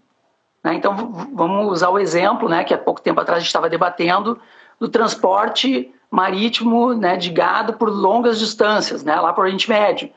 né? 0.66 0.74
Então, 0.74 0.96
vamos 1.32 1.72
usar 1.72 1.90
o 1.90 2.00
exemplo, 2.00 2.50
né, 2.50 2.64
que 2.64 2.74
há 2.74 2.78
pouco 2.78 3.00
tempo 3.00 3.22
atrás 3.22 3.38
a 3.38 3.40
gente 3.40 3.50
estava 3.50 3.70
debatendo, 3.70 4.42
do 4.80 4.90
transporte 4.90 5.94
marítimo 6.10 6.92
né, 6.96 7.16
de 7.18 7.30
gado 7.30 7.74
por 7.74 7.88
longas 7.88 8.40
distâncias, 8.40 9.04
né, 9.04 9.16
lá 9.16 9.32
para 9.32 9.42
o 9.42 9.44
Oriente 9.44 9.70
Médio. 9.70 10.10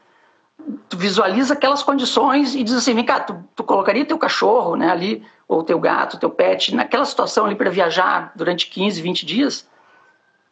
Tu 0.89 0.97
visualiza 0.97 1.53
aquelas 1.53 1.83
condições 1.83 2.55
e 2.55 2.65
diz 2.65 2.73
assim, 2.73 2.95
vem 2.95 3.05
cá, 3.05 3.21
tu, 3.21 3.45
tu 3.55 3.63
colocaria 3.63 4.07
teu 4.07 4.17
cachorro 4.17 4.75
né, 4.75 4.91
ali, 4.91 5.23
ou 5.47 5.63
teu 5.63 5.79
gato, 5.79 6.19
teu 6.19 6.31
pet, 6.31 6.75
naquela 6.75 7.05
situação 7.05 7.45
ali 7.45 7.55
para 7.55 7.69
viajar 7.69 8.33
durante 8.35 8.71
15, 8.71 9.03
20 9.03 9.27
dias? 9.27 9.69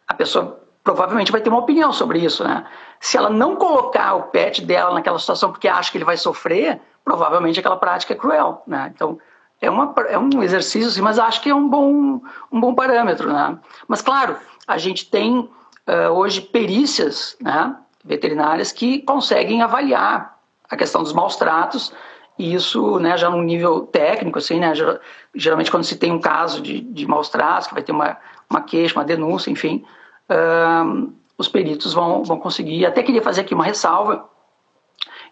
A 0.07 0.13
pessoa 0.13 0.61
provavelmente 0.87 1.33
vai 1.33 1.40
ter 1.40 1.50
uma 1.50 1.59
opinião 1.59 1.93
sobre 1.93 2.21
isso, 2.21 2.45
né? 2.45 2.64
Se 3.00 3.19
ela 3.19 3.28
não 3.28 3.57
colocar 3.57 4.14
o 4.14 4.23
pet 4.25 4.62
dela 4.62 4.95
naquela 4.95 5.19
situação 5.19 5.50
porque 5.50 5.66
acha 5.66 5.90
que 5.90 5.99
ele 5.99 6.05
vai 6.05 6.16
sofrer, 6.16 6.81
provavelmente 7.05 7.59
aquela 7.59 7.76
prática 7.76 8.14
é 8.14 8.16
cruel, 8.16 8.62
né? 8.64 8.93
Então, 8.95 9.19
é, 9.61 9.69
uma, 9.69 9.93
é 10.09 10.16
um 10.16 10.45
exercício, 10.45 10.88
assim, 10.88 11.00
mas 11.00 11.19
acho 11.19 11.43
que 11.43 11.50
é 11.50 11.55
um 11.55 11.69
bom, 11.69 12.21
um 12.52 12.61
bom 12.61 12.73
parâmetro. 12.73 13.33
Né? 13.33 13.59
Mas, 13.88 14.00
claro, 14.00 14.37
a 14.69 14.78
gente 14.78 15.11
tem 15.11 15.40
uh, 15.40 16.12
hoje 16.12 16.40
perícias 16.40 17.37
né, 17.40 17.75
veterinárias 18.05 18.71
que 18.71 19.00
conseguem 19.00 19.62
avaliar 19.62 20.38
a 20.71 20.76
questão 20.76 21.02
dos 21.02 21.12
maus 21.12 21.35
tratos, 21.35 21.93
e 22.38 22.55
isso 22.55 23.00
né, 23.00 23.16
já 23.16 23.28
num 23.28 23.43
nível 23.43 23.81
técnico, 23.81 24.38
assim, 24.38 24.61
né, 24.61 24.73
geralmente 25.35 25.71
quando 25.71 25.85
se 25.85 25.97
tem 25.97 26.12
um 26.12 26.21
caso 26.21 26.61
de, 26.61 26.81
de 26.81 27.07
maus 27.09 27.28
tratos, 27.28 27.66
que 27.66 27.75
vai 27.75 27.83
ter 27.83 27.93
uma, 27.93 28.16
uma 28.49 28.61
queixa, 28.61 28.95
uma 28.95 29.05
denúncia, 29.05 29.50
enfim, 29.50 29.85
uh, 30.30 31.12
os 31.38 31.49
peritos 31.49 31.92
vão, 31.92 32.25
vão 32.25 32.38
conseguir. 32.38 32.87
Até 32.87 33.02
queria 33.02 33.23
fazer 33.23 33.42
aqui 33.42 33.54
uma 33.54 33.64
ressalva, 33.64 34.28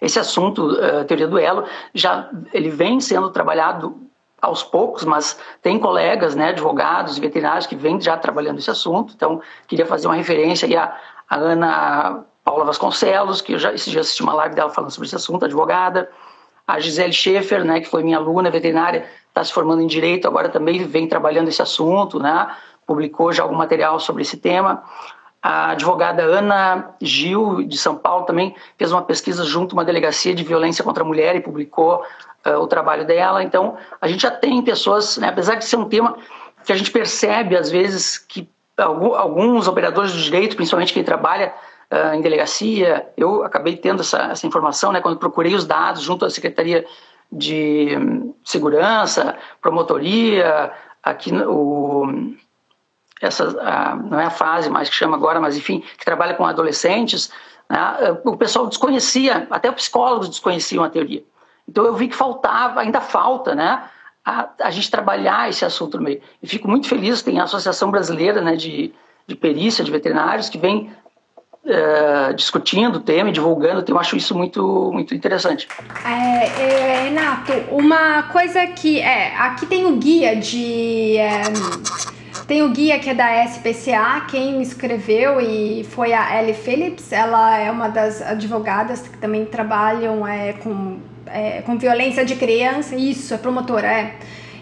esse 0.00 0.18
assunto, 0.18 0.72
uh, 0.72 1.04
teoria 1.04 1.28
do 1.28 1.38
elo, 1.38 1.64
já 1.94 2.30
ele 2.52 2.68
vem 2.68 3.00
sendo 3.00 3.30
trabalhado 3.30 3.96
aos 4.40 4.62
poucos, 4.62 5.04
mas 5.04 5.38
tem 5.62 5.78
colegas, 5.78 6.34
né, 6.34 6.50
advogados 6.50 7.16
e 7.16 7.20
veterinários 7.20 7.66
que 7.66 7.74
vêm 7.74 8.00
já 8.00 8.16
trabalhando 8.16 8.58
esse 8.58 8.70
assunto. 8.70 9.14
Então, 9.14 9.40
queria 9.66 9.86
fazer 9.86 10.06
uma 10.06 10.14
referência 10.14 10.66
aí 10.66 10.76
à, 10.76 10.94
à 11.28 11.36
Ana 11.36 12.24
Paula 12.44 12.64
Vasconcelos, 12.64 13.40
que 13.40 13.54
eu 13.54 13.58
já, 13.58 13.72
esse 13.72 13.90
dia 13.90 14.02
assisti 14.02 14.22
uma 14.22 14.34
live 14.34 14.54
dela 14.54 14.68
falando 14.68 14.90
sobre 14.90 15.06
esse 15.06 15.16
assunto, 15.16 15.46
advogada. 15.46 16.10
A 16.66 16.78
Gisele 16.78 17.12
Schaefer, 17.12 17.64
né, 17.64 17.80
que 17.80 17.88
foi 17.88 18.02
minha 18.02 18.18
aluna 18.18 18.50
veterinária, 18.50 19.06
está 19.28 19.42
se 19.42 19.52
formando 19.52 19.80
em 19.80 19.86
direito, 19.86 20.28
agora 20.28 20.48
também 20.48 20.84
vem 20.84 21.08
trabalhando 21.08 21.48
esse 21.48 21.62
assunto, 21.62 22.18
né, 22.18 22.54
publicou 22.86 23.32
já 23.32 23.42
algum 23.42 23.54
material 23.56 23.98
sobre 23.98 24.22
esse 24.22 24.36
tema. 24.36 24.82
A 25.42 25.72
advogada 25.72 26.22
Ana 26.22 26.94
Gil, 27.00 27.64
de 27.64 27.76
São 27.76 27.96
Paulo, 27.96 28.24
também 28.24 28.54
fez 28.78 28.90
uma 28.90 29.02
pesquisa 29.02 29.44
junto 29.44 29.74
a 29.74 29.78
uma 29.78 29.84
delegacia 29.84 30.34
de 30.34 30.42
violência 30.42 30.82
contra 30.82 31.02
a 31.02 31.06
mulher 31.06 31.36
e 31.36 31.40
publicou 31.40 32.02
uh, 32.46 32.50
o 32.52 32.66
trabalho 32.66 33.06
dela. 33.06 33.42
Então, 33.42 33.76
a 34.00 34.08
gente 34.08 34.22
já 34.22 34.30
tem 34.30 34.62
pessoas, 34.62 35.18
né, 35.18 35.28
apesar 35.28 35.56
de 35.56 35.66
ser 35.66 35.76
um 35.76 35.88
tema 35.88 36.16
que 36.64 36.72
a 36.72 36.76
gente 36.76 36.90
percebe, 36.90 37.56
às 37.56 37.70
vezes, 37.70 38.16
que 38.16 38.48
alguns 38.76 39.68
operadores 39.68 40.12
do 40.12 40.18
direito, 40.18 40.56
principalmente 40.56 40.94
quem 40.94 41.04
trabalha 41.04 41.52
uh, 41.90 42.14
em 42.14 42.22
delegacia, 42.22 43.06
eu 43.14 43.44
acabei 43.44 43.76
tendo 43.76 44.00
essa, 44.00 44.30
essa 44.32 44.46
informação 44.46 44.92
né, 44.92 45.00
quando 45.02 45.18
procurei 45.18 45.54
os 45.54 45.66
dados 45.66 46.02
junto 46.02 46.24
à 46.24 46.30
Secretaria 46.30 46.86
de 47.30 47.96
hum, 47.98 48.34
Segurança, 48.42 49.36
Promotoria, 49.60 50.72
aqui 51.02 51.32
o 51.32 52.06
essa 53.20 53.44
não 53.94 54.20
é 54.20 54.26
a 54.26 54.30
fase 54.30 54.68
mais 54.68 54.88
que 54.88 54.94
chama 54.94 55.16
agora, 55.16 55.40
mas 55.40 55.56
enfim, 55.56 55.82
que 55.98 56.04
trabalha 56.04 56.34
com 56.34 56.44
adolescentes, 56.44 57.30
né, 57.68 58.18
o 58.24 58.36
pessoal 58.36 58.66
desconhecia, 58.66 59.46
até 59.50 59.68
os 59.68 59.76
psicólogos 59.76 60.28
desconheciam 60.28 60.84
a 60.84 60.90
teoria. 60.90 61.24
Então 61.68 61.84
eu 61.84 61.94
vi 61.94 62.08
que 62.08 62.16
faltava, 62.16 62.80
ainda 62.80 63.00
falta, 63.00 63.54
né, 63.54 63.84
a, 64.24 64.48
a 64.62 64.70
gente 64.70 64.90
trabalhar 64.90 65.48
esse 65.48 65.64
assunto 65.64 65.96
no 65.96 66.04
meio. 66.04 66.20
E 66.42 66.46
fico 66.46 66.68
muito 66.68 66.88
feliz, 66.88 67.22
tem 67.22 67.38
a 67.38 67.44
Associação 67.44 67.90
Brasileira 67.90 68.40
né, 68.40 68.56
de, 68.56 68.92
de 69.26 69.34
Perícia, 69.34 69.84
de 69.84 69.90
Veterinários, 69.90 70.48
que 70.48 70.58
vem 70.58 70.92
Uh, 71.66 72.34
discutindo 72.34 72.96
o 72.96 73.00
tema 73.00 73.30
e 73.30 73.32
divulgando, 73.32 73.82
eu 73.88 73.98
acho 73.98 74.14
isso 74.14 74.36
muito, 74.36 74.90
muito 74.92 75.14
interessante. 75.14 75.66
É, 76.04 76.44
é, 76.60 77.02
Renato, 77.04 77.52
uma 77.70 78.24
coisa 78.24 78.66
que 78.66 79.00
é, 79.00 79.34
aqui 79.38 79.64
tem 79.64 79.86
o 79.86 79.96
guia 79.96 80.36
de 80.36 81.16
é, 81.16 81.40
tem 82.46 82.62
o 82.62 82.70
guia 82.70 82.98
que 82.98 83.10
é 83.10 83.14
da 83.14 83.44
SPCA, 83.44 84.26
quem 84.28 84.60
escreveu 84.60 85.40
e 85.40 85.84
foi 85.84 86.12
a 86.12 86.40
Ellie 86.40 86.54
Phillips, 86.54 87.12
ela 87.12 87.58
é 87.58 87.70
uma 87.70 87.88
das 87.88 88.20
advogadas 88.22 89.02
que 89.02 89.16
também 89.18 89.44
trabalham 89.44 90.26
é, 90.26 90.52
com 90.54 90.98
é, 91.26 91.62
com 91.62 91.78
violência 91.78 92.24
de 92.24 92.36
criança, 92.36 92.94
isso, 92.94 93.34
é 93.34 93.38
promotora, 93.38 93.86
é. 93.86 94.14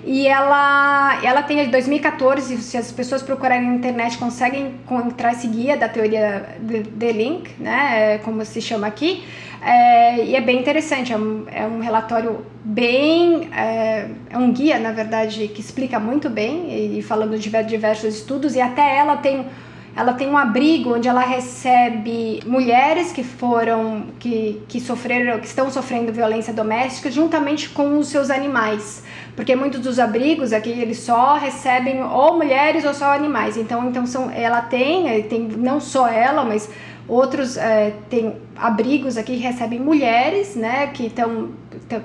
E 0.04 0.26
ela, 0.26 1.20
ela 1.22 1.42
tem 1.42 1.64
de 1.64 1.70
2014, 1.70 2.56
se 2.58 2.76
as 2.76 2.90
pessoas 2.90 3.22
procurarem 3.22 3.68
na 3.68 3.74
internet, 3.76 4.18
conseguem 4.18 4.66
encontrar 4.66 5.32
esse 5.32 5.46
guia 5.46 5.76
da 5.76 5.88
teoria 5.88 6.56
de, 6.60 6.82
de 6.82 7.12
Link, 7.12 7.50
né, 7.60 8.18
como 8.18 8.44
se 8.44 8.60
chama 8.60 8.88
aqui, 8.88 9.22
é, 9.64 10.24
e 10.24 10.34
é 10.34 10.40
bem 10.40 10.58
interessante, 10.58 11.12
é 11.12 11.16
um, 11.16 11.46
é 11.48 11.64
um 11.64 11.78
relatório 11.78 12.44
bem, 12.64 13.48
é, 13.54 14.08
é, 14.30 14.36
um 14.36 14.52
guia, 14.52 14.80
na 14.80 14.90
verdade, 14.90 15.46
que 15.46 15.60
explica 15.60 16.00
muito 16.00 16.28
bem, 16.28 16.98
e 16.98 17.00
falando 17.02 17.38
de 17.38 17.48
diversos 17.62 18.16
estudos, 18.16 18.56
e 18.56 18.60
até 18.60 18.96
ela 18.96 19.16
tem 19.16 19.46
ela 19.94 20.14
tem 20.14 20.28
um 20.28 20.38
abrigo 20.38 20.94
onde 20.94 21.06
ela 21.06 21.20
recebe 21.20 22.40
mulheres 22.46 23.12
que 23.12 23.22
foram 23.22 24.04
que, 24.18 24.62
que 24.66 24.80
sofreram 24.80 25.38
que 25.38 25.46
estão 25.46 25.70
sofrendo 25.70 26.12
violência 26.12 26.52
doméstica 26.52 27.10
juntamente 27.10 27.68
com 27.68 27.98
os 27.98 28.08
seus 28.08 28.30
animais. 28.30 29.02
Porque 29.36 29.54
muitos 29.54 29.80
dos 29.80 29.98
abrigos 29.98 30.52
aqui 30.52 30.70
eles 30.70 30.98
só 30.98 31.36
recebem 31.36 32.02
ou 32.02 32.36
mulheres 32.36 32.84
ou 32.84 32.94
só 32.94 33.12
animais. 33.12 33.56
Então 33.56 33.88
então 33.88 34.06
são 34.06 34.30
ela 34.30 34.62
tem 34.62 35.22
tem 35.24 35.42
não 35.42 35.78
só 35.78 36.08
ela 36.08 36.42
mas 36.44 36.70
outros 37.06 37.58
é, 37.58 37.92
tem 38.08 38.36
abrigos 38.56 39.18
aqui 39.18 39.36
que 39.36 39.42
recebem 39.42 39.78
mulheres 39.78 40.54
né 40.54 40.86
que 40.86 41.06
estão 41.06 41.50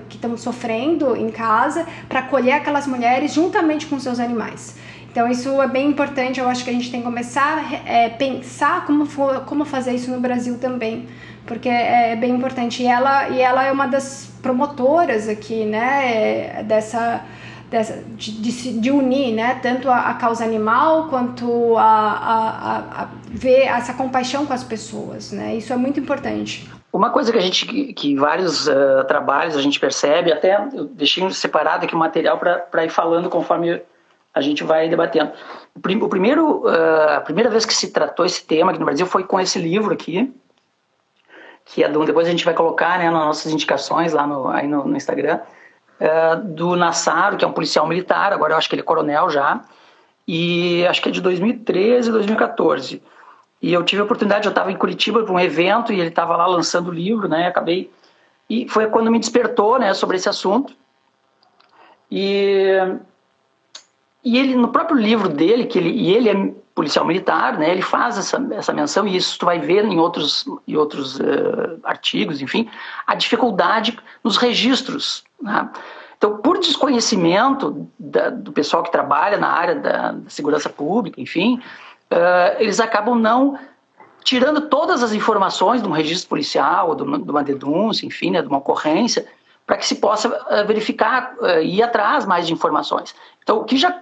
que 0.10 0.16
estão 0.16 0.36
sofrendo 0.36 1.16
em 1.16 1.30
casa 1.30 1.86
para 2.10 2.20
acolher 2.22 2.54
aquelas 2.54 2.88
mulheres 2.88 3.34
juntamente 3.34 3.86
com 3.86 4.00
seus 4.00 4.20
animais 4.20 4.76
então 5.18 5.28
isso 5.28 5.60
é 5.60 5.68
bem 5.68 5.90
importante, 5.90 6.40
eu 6.40 6.48
acho 6.48 6.64
que 6.64 6.70
a 6.70 6.74
gente 6.74 6.92
tem 6.92 7.00
que 7.00 7.06
começar 7.08 7.58
a 7.58 7.92
é, 7.92 8.08
pensar 8.08 8.86
como, 8.86 9.04
for, 9.08 9.46
como 9.46 9.66
fazer 9.66 9.96
isso 9.96 10.12
no 10.12 10.20
Brasil 10.20 10.60
também, 10.60 11.08
porque 11.44 11.68
é 11.68 12.16
bem 12.16 12.36
importante. 12.36 12.84
E 12.84 12.86
ela, 12.86 13.28
e 13.30 13.42
ela 13.42 13.64
é 13.64 13.72
uma 13.72 13.88
das 13.88 14.32
promotoras 14.44 15.28
aqui, 15.28 15.66
né, 15.66 16.62
dessa, 16.68 17.26
dessa, 17.68 18.04
de, 18.16 18.32
de, 18.40 18.80
de, 18.80 18.92
unir 18.92 19.34
né, 19.34 19.60
tanto 19.60 19.90
a, 19.90 20.02
a 20.02 20.14
causa 20.14 20.44
animal 20.44 21.08
quanto 21.08 21.76
a, 21.80 21.82
a, 21.82 22.78
a, 23.02 23.08
ver 23.28 23.62
essa 23.62 23.96
compaixão 23.96 24.46
com 24.46 24.54
as 24.54 24.64
pessoas. 24.64 25.32
Né? 25.32 25.56
Isso 25.56 25.74
é 25.74 25.78
muito 25.78 26.00
importante. 26.00 26.70
Uma 26.94 27.10
coisa 27.10 27.32
que 27.32 27.40
a 27.40 27.42
gente, 27.42 27.66
que, 27.66 27.92
que 27.92 28.16
vários 28.16 28.68
uh, 28.68 29.04
trabalhos 29.08 29.58
a 29.58 29.64
gente 29.64 29.80
percebe, 29.80 30.32
até 30.32 30.64
eu 30.76 30.86
deixei 30.86 31.28
separado 31.32 31.86
aqui 31.86 31.96
o 31.96 31.98
material 31.98 32.38
para 32.38 32.86
ir 32.86 32.90
falando 32.90 33.32
conforme 33.32 33.82
a 34.38 34.42
gente 34.42 34.64
vai 34.64 34.88
debatendo. 34.88 35.32
O, 35.76 36.10
primeiro, 36.10 36.64
uh, 36.66 37.18
a 37.18 37.22
primeira 37.22 37.50
vez 37.50 37.66
que 37.66 37.74
se 37.74 37.92
tratou 37.92 38.26
esse 38.26 38.46
tema 38.46 38.72
aqui 38.72 38.80
no 38.80 38.86
Brasil 38.86 39.06
foi 39.06 39.24
com 39.24 39.40
esse 39.40 39.60
livro 39.60 39.94
aqui, 39.94 40.34
que 41.66 41.84
é 41.84 41.90
do, 41.90 42.06
depois 42.06 42.28
a 42.28 42.32
gente 42.32 42.46
vai 42.46 42.54
colocar 42.54 42.98
né, 42.98 43.10
nas 43.10 43.26
nossas 43.26 43.52
indicações 43.52 44.14
lá 44.14 44.26
no, 44.26 44.48
aí 44.48 44.68
no, 44.68 44.86
no 44.86 44.96
Instagram, 44.96 45.40
uh, 46.00 46.42
do 46.44 46.76
Nassaro, 46.76 47.38
que 47.38 47.46
é 47.46 47.48
um 47.48 47.54
policial 47.54 47.88
militar, 47.88 48.32
agora 48.34 48.54
eu 48.54 48.58
acho 48.58 48.70
que 48.70 48.76
ele 48.76 48.82
é 48.82 48.86
coronel 48.86 49.30
já, 49.30 49.62
e 50.28 50.86
acho 50.88 51.02
que 51.02 51.10
é 51.10 51.12
de 51.12 51.22
2013, 51.22 52.12
2014. 52.12 53.02
E 53.62 53.74
eu 53.74 53.84
tive 53.84 54.02
a 54.02 54.06
oportunidade, 54.06 54.46
eu 54.46 54.52
estava 54.52 54.72
em 54.72 54.76
Curitiba 54.76 55.24
para 55.24 55.34
um 55.34 55.40
evento 55.40 55.92
e 55.92 56.00
ele 56.00 56.10
estava 56.10 56.38
lá 56.38 56.46
lançando 56.46 56.90
o 56.90 56.94
livro, 56.94 57.28
né? 57.28 57.48
Acabei 57.48 57.92
e 58.50 58.68
foi 58.68 58.88
quando 58.88 59.12
me 59.12 59.20
despertou, 59.20 59.78
né, 59.78 59.94
sobre 59.94 60.16
esse 60.18 60.30
assunto. 60.30 60.74
E 62.10 62.78
e 64.28 64.38
ele 64.38 64.56
no 64.56 64.68
próprio 64.68 64.98
livro 64.98 65.30
dele, 65.30 65.66
que 65.66 65.78
ele 65.78 65.90
e 65.90 66.14
ele 66.14 66.30
é 66.30 66.54
policial 66.76 67.06
militar, 67.06 67.58
né? 67.58 67.72
Ele 67.72 67.82
faz 67.82 68.18
essa, 68.18 68.46
essa 68.52 68.74
menção 68.74 69.08
e 69.08 69.16
isso 69.16 69.40
tu 69.40 69.46
vai 69.46 69.58
ver 69.58 69.86
em 69.86 69.98
outros 69.98 70.46
em 70.68 70.76
outros 70.76 71.18
uh, 71.18 71.80
artigos, 71.82 72.42
enfim, 72.42 72.70
a 73.08 73.16
dificuldade 73.16 73.98
nos 74.22 74.36
registros, 74.36 75.24
né? 75.42 75.70
Então, 76.18 76.38
por 76.38 76.60
desconhecimento 76.60 77.88
da, 77.98 78.30
do 78.30 78.52
pessoal 78.52 78.84
que 78.84 78.92
trabalha 78.92 79.38
na 79.38 79.48
área 79.48 79.76
da, 79.76 80.12
da 80.12 80.30
segurança 80.30 80.68
pública, 80.68 81.22
enfim, 81.22 81.62
uh, 82.12 82.60
eles 82.60 82.82
acabam 82.82 83.18
não 83.18 83.58
tirando 84.26 84.62
todas 84.62 85.04
as 85.04 85.14
informações 85.14 85.82
de 85.82 85.88
um 85.88 85.92
registro 85.92 86.28
policial, 86.28 86.96
de 86.96 87.04
uma, 87.04 87.18
de 87.18 87.32
uma 87.32 87.44
denúncia, 87.44 88.06
enfim, 88.06 88.32
né, 88.32 88.42
de 88.42 88.48
uma 88.50 88.58
ocorrência, 88.58 89.26
para 89.66 89.78
que 89.78 89.86
se 89.86 89.96
possa 89.96 90.28
uh, 90.28 90.68
verificar 90.68 91.34
e 91.62 91.78
ir 91.78 91.84
atrás 91.84 92.26
mais 92.26 92.46
de 92.46 92.52
informações. 92.52 93.16
Então, 93.48 93.60
o 93.60 93.64
que, 93.64 93.78
já, 93.78 93.98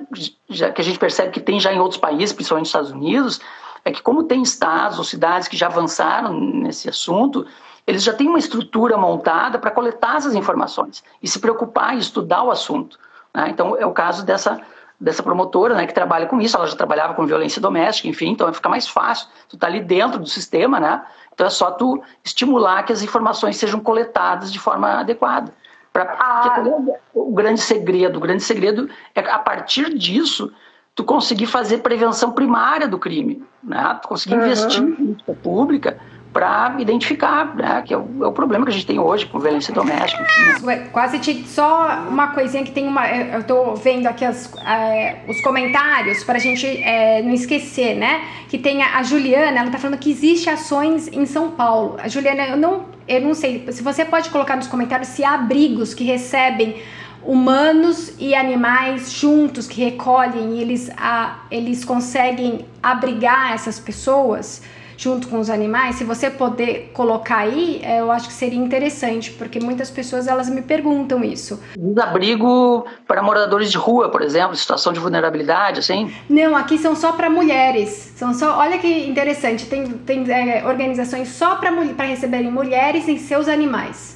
já, 0.50 0.72
que 0.72 0.82
a 0.82 0.84
gente 0.84 0.98
percebe 0.98 1.30
que 1.30 1.40
tem 1.40 1.60
já 1.60 1.72
em 1.72 1.80
outros 1.80 2.00
países, 2.00 2.34
principalmente 2.34 2.64
nos 2.64 2.70
Estados 2.70 2.90
Unidos, 2.90 3.40
é 3.86 3.92
que 3.92 4.02
como 4.02 4.24
tem 4.24 4.42
estados 4.42 4.98
ou 4.98 5.04
cidades 5.04 5.48
que 5.48 5.56
já 5.56 5.68
avançaram 5.68 6.34
nesse 6.34 6.90
assunto, 6.90 7.46
eles 7.86 8.02
já 8.02 8.12
têm 8.12 8.28
uma 8.28 8.40
estrutura 8.40 8.98
montada 8.98 9.60
para 9.60 9.70
coletar 9.70 10.16
essas 10.16 10.34
informações 10.34 11.04
e 11.22 11.28
se 11.28 11.38
preocupar 11.38 11.94
em 11.94 12.00
estudar 12.00 12.42
o 12.42 12.50
assunto. 12.50 12.98
Né? 13.36 13.50
Então, 13.52 13.78
é 13.78 13.86
o 13.86 13.92
caso 13.92 14.26
dessa 14.26 14.60
dessa 15.00 15.22
promotora, 15.22 15.76
né, 15.76 15.86
que 15.86 15.94
trabalha 15.94 16.26
com 16.26 16.40
isso, 16.40 16.56
ela 16.56 16.66
já 16.66 16.76
trabalhava 16.76 17.14
com 17.16 17.26
violência 17.26 17.62
doméstica, 17.62 18.08
enfim, 18.08 18.30
então 18.30 18.52
fica 18.54 18.70
mais 18.70 18.88
fácil, 18.88 19.28
tu 19.50 19.58
tá 19.58 19.68
ali 19.68 19.82
dentro 19.82 20.18
do 20.18 20.26
sistema, 20.26 20.80
né, 20.80 21.04
então 21.34 21.46
é 21.46 21.50
só 21.50 21.70
tu 21.70 22.02
estimular 22.24 22.82
que 22.84 22.94
as 22.94 23.04
informações 23.04 23.58
sejam 23.58 23.82
coletadas 23.82 24.54
de 24.54 24.58
forma 24.58 25.02
adequada. 25.02 25.54
Pra, 25.96 26.14
ah. 26.20 26.62
É 26.68 27.00
o 27.14 27.32
grande 27.32 27.62
segredo, 27.62 28.18
o 28.18 28.20
grande 28.20 28.44
segredo 28.44 28.90
é 29.16 29.22
a 29.22 29.40
partir 29.40 29.98
disso 29.98 30.52
tu 30.94 31.06
conseguir 31.06 31.46
fazer 31.46 31.78
prevenção 31.78 32.34
primária 32.34 32.86
do 32.86 33.00
crime, 33.00 33.42
né, 33.64 33.98
tu 34.02 34.10
conseguir 34.10 34.36
uhum. 34.36 34.42
investir 34.42 34.84
em 34.84 34.92
política 34.94 35.34
pública 35.42 35.98
para 36.36 36.76
identificar, 36.80 37.56
né, 37.56 37.82
que 37.86 37.94
é 37.94 37.98
o, 37.98 38.26
é 38.26 38.28
o, 38.28 38.32
problema 38.34 38.66
que 38.66 38.70
a 38.70 38.74
gente 38.74 38.86
tem 38.86 39.00
hoje 39.00 39.26
com 39.26 39.40
violência 39.40 39.74
doméstica. 39.74 40.22
Enfim? 40.22 40.90
Quase 40.92 41.18
te, 41.20 41.48
só 41.48 42.06
uma 42.10 42.28
coisinha 42.28 42.62
que 42.62 42.74
tem 42.74 42.86
uma, 42.86 43.08
eu 43.10 43.40
estou 43.40 43.74
vendo 43.78 44.06
aqui 44.06 44.26
as, 44.26 44.54
é, 44.58 45.20
os 45.30 45.40
comentários 45.40 46.26
para 46.26 46.36
a 46.36 46.40
gente 46.40 46.68
é, 46.68 47.22
não 47.22 47.34
esquecer, 47.34 47.96
né? 47.96 48.26
Que 48.50 48.58
tem 48.58 48.84
a, 48.84 48.98
a 48.98 49.04
Juliana, 49.04 49.60
ela 49.60 49.68
está 49.68 49.80
falando 49.80 49.98
que 49.98 50.12
existe 50.12 50.50
ações 50.50 51.08
em 51.08 51.26
São 51.26 51.52
Paulo. 51.52 51.96
A 52.04 52.10
Juliana, 52.10 52.48
eu 52.48 52.58
não, 52.58 52.84
eu 53.08 53.22
não 53.22 53.34
sei, 53.34 53.66
se 53.72 53.82
você 53.82 54.04
pode 54.04 54.30
colocar 54.30 54.58
nos 54.58 54.68
comentários 54.68 55.08
se 55.08 55.24
há 55.24 55.36
abrigos 55.36 55.94
que 55.94 56.04
recebem 56.04 56.76
humanos 57.24 58.12
e 58.20 58.36
animais 58.36 59.10
juntos 59.10 59.68
que 59.68 59.82
recolhem 59.82 60.60
eles, 60.60 60.92
a, 60.98 61.46
eles 61.50 61.86
conseguem 61.86 62.66
abrigar 62.84 63.54
essas 63.54 63.80
pessoas 63.80 64.62
junto 64.98 65.28
com 65.28 65.40
os 65.40 65.50
animais, 65.50 65.96
se 65.96 66.04
você 66.04 66.30
poder 66.30 66.92
colocar 66.94 67.38
aí, 67.38 67.82
é, 67.84 68.00
eu 68.00 68.12
acho 68.12 68.28
que 68.28 68.34
seria 68.34 68.60
interessante, 68.60 69.32
porque 69.32 69.60
muitas 69.60 69.90
pessoas 69.90 70.28
elas 70.28 70.50
me 70.50 70.62
perguntam 70.62 71.24
isso. 71.24 71.60
Abrigo 72.02 72.86
para 73.08 73.22
moradores 73.22 73.72
de 73.72 73.78
rua, 73.78 74.10
por 74.10 74.22
exemplo, 74.22 74.56
situação 74.56 74.94
de 74.94 75.00
vulnerabilidade, 75.00 75.80
assim? 75.80 76.14
Não, 76.30 76.56
aqui 76.56 76.78
são 76.78 76.96
só 76.96 77.12
para 77.12 77.30
mulheres. 77.30 78.14
São 78.16 78.34
só, 78.34 78.58
olha 78.58 78.78
que 78.78 79.08
interessante, 79.08 79.66
tem, 79.66 79.86
tem 79.88 80.32
é, 80.32 80.66
organizações 80.66 81.30
só 81.30 81.56
para 81.56 81.72
receberem 82.06 82.52
mulheres 82.52 83.08
e 83.08 83.18
seus 83.18 83.48
animais. 83.48 84.15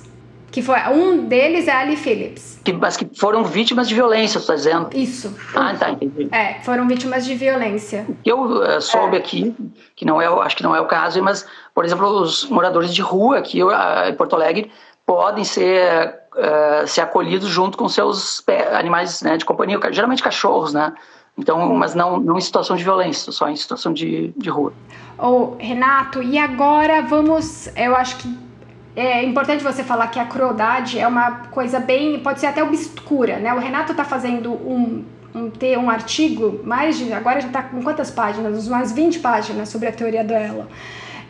Que 0.52 0.62
foi 0.62 0.80
um 0.90 1.28
deles 1.28 1.68
é 1.68 1.72
Ali 1.72 1.96
Phillips. 1.96 2.60
Que, 2.64 2.74
mas 2.74 2.98
que 2.98 3.08
foram 3.18 3.44
vítimas 3.44 3.88
de 3.88 3.96
violência, 3.96 4.40
você 4.40 4.44
está 4.44 4.56
dizendo? 4.56 4.90
Isso. 4.94 5.36
Ah, 5.56 5.76
tá, 5.76 5.92
entendi. 5.92 6.28
É, 6.32 6.56
foram 6.62 6.88
vítimas 6.88 7.26
de 7.26 7.36
violência. 7.36 8.08
Eu 8.26 8.42
uh, 8.42 8.82
soube 8.82 9.16
é. 9.16 9.20
aqui, 9.20 9.56
que 9.96 10.06
não 10.06 10.22
é, 10.22 10.26
acho 10.26 10.56
que 10.56 10.64
não 10.64 10.76
é 10.76 10.82
o 10.82 10.86
caso, 10.86 11.22
mas, 11.22 11.46
por 11.74 11.86
exemplo, 11.86 12.08
os 12.08 12.50
moradores 12.50 12.94
de 12.94 13.02
rua 13.02 13.38
aqui 13.38 13.60
em 13.62 14.14
Porto 14.16 14.36
Alegre 14.36 14.72
podem 15.06 15.44
ser, 15.44 16.20
uh, 16.36 16.88
ser 16.88 17.02
acolhidos 17.02 17.50
junto 17.50 17.78
com 17.78 17.88
seus 17.88 18.44
animais 18.74 19.22
né, 19.22 19.38
de 19.38 19.46
companhia, 19.46 19.80
geralmente 19.92 20.22
cachorros, 20.22 20.74
né? 20.74 20.94
Então, 21.38 21.74
mas 21.74 21.96
não, 21.96 22.20
não 22.20 22.38
em 22.38 22.42
situação 22.42 22.76
de 22.76 22.84
violência, 22.84 23.32
só 23.32 23.48
em 23.48 23.56
situação 23.56 23.94
de, 23.94 24.34
de 24.36 24.50
rua. 24.50 24.74
Ô, 25.18 25.56
Renato, 25.58 26.22
e 26.22 26.38
agora 26.38 27.02
vamos, 27.02 27.68
eu 27.78 27.96
acho 27.96 28.18
que 28.18 28.49
é 28.96 29.24
importante 29.24 29.64
você 29.64 29.84
falar 29.84 30.08
que 30.08 30.20
a 30.20 30.26
crueldade 30.26 31.00
é 31.00 31.08
uma 31.08 31.32
coisa 31.52 31.80
bem, 31.80 32.20
pode 32.20 32.40
ser 32.40 32.48
até 32.48 32.64
obscura, 32.64 33.38
né? 33.38 33.54
O 33.54 33.60
Renato 33.60 33.92
está 33.92 34.04
fazendo 34.04 34.52
um, 34.52 35.04
um, 35.34 35.50
ter 35.50 35.78
um 35.78 35.90
artigo, 35.90 36.62
mais 36.64 36.98
de, 36.98 37.14
agora 37.14 37.40
já 37.40 37.48
está 37.48 37.64
com 37.64 37.82
quantas 37.82 38.10
páginas? 38.12 38.68
Umas 38.68 38.92
20 38.92 39.20
páginas 39.20 39.70
sobre 39.70 39.88
a 39.88 39.92
teoria 39.92 40.24
dela. 40.24 40.68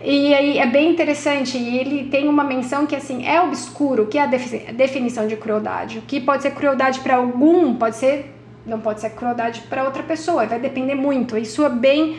E 0.02 0.34
aí 0.34 0.58
é 0.58 0.66
bem 0.66 0.92
interessante, 0.92 1.58
e 1.58 1.78
ele 1.78 2.06
tem 2.06 2.30
uma 2.30 2.44
menção 2.44 2.86
que 2.86 2.96
assim, 2.96 3.28
é 3.28 3.42
obscuro, 3.42 4.08
que 4.08 4.18
é 4.18 4.24
a 4.24 4.72
definição 4.72 5.28
de 5.28 5.36
crueldade. 5.36 6.00
O 6.00 6.02
que 6.04 6.22
pode 6.22 6.44
ser 6.44 6.52
crueldade 6.52 7.02
para 7.02 7.18
algum, 7.18 7.76
pode 7.76 7.98
ser 7.98 8.34
não 8.66 8.80
pode 8.80 9.02
ser 9.02 9.10
crueldade 9.12 9.62
para 9.62 9.84
outra 9.84 10.04
pessoa, 10.04 10.46
vai 10.46 10.60
depender 10.60 10.96
muito. 10.96 11.38
Isso 11.38 11.66
é 11.66 11.70
bem 11.70 12.18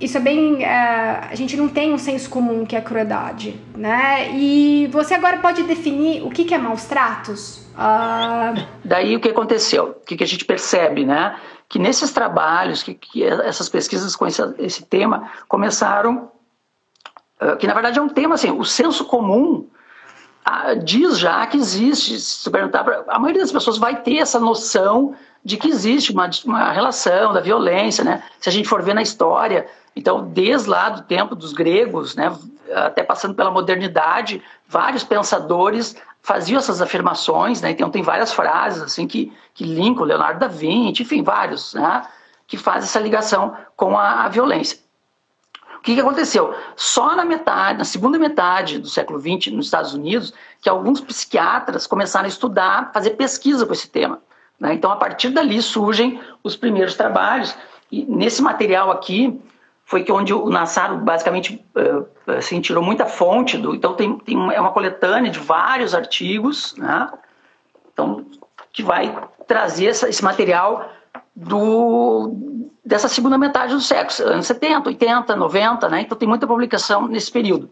isso 0.00 0.16
é 0.16 0.20
bem. 0.20 0.56
Uh, 0.56 1.28
a 1.30 1.34
gente 1.34 1.56
não 1.56 1.68
tem 1.68 1.92
um 1.92 1.98
senso 1.98 2.30
comum 2.30 2.64
que 2.64 2.76
é 2.76 2.80
crueldade, 2.80 3.60
né? 3.76 4.30
E 4.34 4.88
você 4.92 5.14
agora 5.14 5.38
pode 5.38 5.62
definir 5.64 6.22
o 6.22 6.30
que, 6.30 6.44
que 6.44 6.54
é 6.54 6.58
maus 6.58 6.84
tratos? 6.84 7.66
Uh... 7.74 8.64
Daí 8.84 9.16
o 9.16 9.20
que 9.20 9.28
aconteceu? 9.28 9.96
O 10.02 10.06
que, 10.06 10.16
que 10.16 10.24
a 10.24 10.26
gente 10.26 10.44
percebe, 10.44 11.04
né? 11.04 11.36
Que 11.68 11.78
nesses 11.78 12.12
trabalhos, 12.12 12.82
que, 12.82 12.94
que 12.94 13.24
essas 13.24 13.68
pesquisas 13.68 14.14
com 14.14 14.26
esse, 14.26 14.42
esse 14.58 14.84
tema 14.84 15.30
começaram. 15.48 16.30
Uh, 17.40 17.56
que 17.56 17.66
na 17.66 17.74
verdade 17.74 17.98
é 17.98 18.02
um 18.02 18.08
tema 18.08 18.34
assim, 18.34 18.50
o 18.50 18.64
senso 18.64 19.04
comum 19.04 19.68
diz 20.82 21.18
já 21.18 21.46
que 21.46 21.56
existe. 21.56 22.18
Se 22.18 22.50
perguntar, 22.50 22.84
a 23.08 23.18
maioria 23.18 23.42
das 23.42 23.52
pessoas 23.52 23.78
vai 23.78 24.00
ter 24.02 24.18
essa 24.18 24.38
noção 24.40 25.14
de 25.44 25.56
que 25.56 25.68
existe 25.68 26.12
uma, 26.12 26.28
uma 26.44 26.72
relação 26.72 27.32
da 27.32 27.40
violência, 27.40 28.04
né? 28.04 28.22
Se 28.40 28.48
a 28.48 28.52
gente 28.52 28.68
for 28.68 28.82
ver 28.82 28.94
na 28.94 29.02
história, 29.02 29.66
então, 29.98 30.28
desde 30.28 30.70
lá 30.70 30.90
do 30.90 31.02
tempo 31.02 31.34
dos 31.34 31.52
gregos, 31.52 32.14
né, 32.14 32.32
até 32.72 33.02
passando 33.02 33.34
pela 33.34 33.50
modernidade, 33.50 34.40
vários 34.68 35.02
pensadores 35.02 35.96
faziam 36.22 36.60
essas 36.60 36.80
afirmações, 36.80 37.60
né, 37.60 37.72
então 37.72 37.90
tem 37.90 38.00
várias 38.00 38.32
frases 38.32 38.80
assim 38.80 39.08
que, 39.08 39.32
que 39.52 39.64
linkam 39.64 40.04
Leonardo 40.04 40.38
da 40.38 40.46
Vinci, 40.46 41.02
enfim, 41.02 41.24
vários, 41.24 41.74
né, 41.74 42.06
que 42.46 42.56
fazem 42.56 42.84
essa 42.84 43.00
ligação 43.00 43.56
com 43.74 43.98
a, 43.98 44.24
a 44.24 44.28
violência. 44.28 44.78
O 45.78 45.80
que, 45.80 45.96
que, 45.96 46.00
aconteceu? 46.00 46.54
Só 46.76 47.16
na 47.16 47.24
metade, 47.24 47.78
na 47.78 47.84
segunda 47.84 48.20
metade 48.20 48.78
do 48.78 48.88
século 48.88 49.18
XX, 49.18 49.52
nos 49.52 49.66
Estados 49.66 49.94
Unidos, 49.94 50.32
que 50.62 50.68
alguns 50.68 51.00
psiquiatras 51.00 51.88
começaram 51.88 52.26
a 52.26 52.28
estudar, 52.28 52.92
fazer 52.92 53.10
pesquisa 53.10 53.66
com 53.66 53.72
esse 53.72 53.88
tema. 53.88 54.20
Né? 54.60 54.74
Então, 54.74 54.92
a 54.92 54.96
partir 54.96 55.30
dali 55.30 55.60
surgem 55.60 56.20
os 56.44 56.54
primeiros 56.54 56.94
trabalhos. 56.94 57.56
E 57.90 58.04
nesse 58.04 58.42
material 58.42 58.90
aqui, 58.90 59.40
foi 59.88 60.04
que 60.04 60.12
onde 60.12 60.34
o 60.34 60.50
Nassaro 60.50 60.98
basicamente 60.98 61.64
eh, 61.74 62.36
assim, 62.36 62.60
tirou 62.60 62.84
muita 62.84 63.06
fonte 63.06 63.56
do. 63.56 63.74
Então 63.74 63.94
tem, 63.94 64.18
tem 64.18 64.36
uma, 64.36 64.52
é 64.52 64.60
uma 64.60 64.70
coletânea 64.70 65.30
de 65.30 65.38
vários 65.38 65.94
artigos, 65.94 66.74
né? 66.76 67.10
Então 67.90 68.26
que 68.70 68.82
vai 68.82 69.16
trazer 69.46 69.86
essa, 69.86 70.06
esse 70.06 70.22
material 70.22 70.90
do 71.34 72.36
dessa 72.84 73.08
segunda 73.08 73.38
metade 73.38 73.72
do 73.72 73.80
século, 73.80 74.28
anos 74.28 74.46
70, 74.46 74.90
80, 74.90 75.34
90, 75.34 75.88
né? 75.88 76.02
Então 76.02 76.18
tem 76.18 76.28
muita 76.28 76.46
publicação 76.46 77.08
nesse 77.08 77.32
período. 77.32 77.70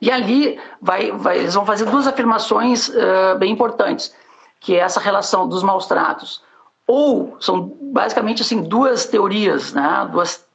E 0.00 0.10
ali 0.10 0.58
vai, 0.80 1.12
vai, 1.12 1.40
eles 1.40 1.52
vão 1.52 1.66
fazer 1.66 1.84
duas 1.84 2.06
afirmações 2.06 2.88
uh, 2.88 3.36
bem 3.38 3.52
importantes. 3.52 4.14
que 4.60 4.74
é 4.74 4.78
essa 4.78 4.98
relação 4.98 5.46
dos 5.46 5.62
maus 5.62 5.86
tratos. 5.86 6.42
Ou 6.86 7.36
são 7.38 7.76
basicamente 7.82 8.40
assim 8.40 8.62
duas 8.62 9.04
teorias, 9.04 9.74
né? 9.74 10.08
duas, 10.10 10.45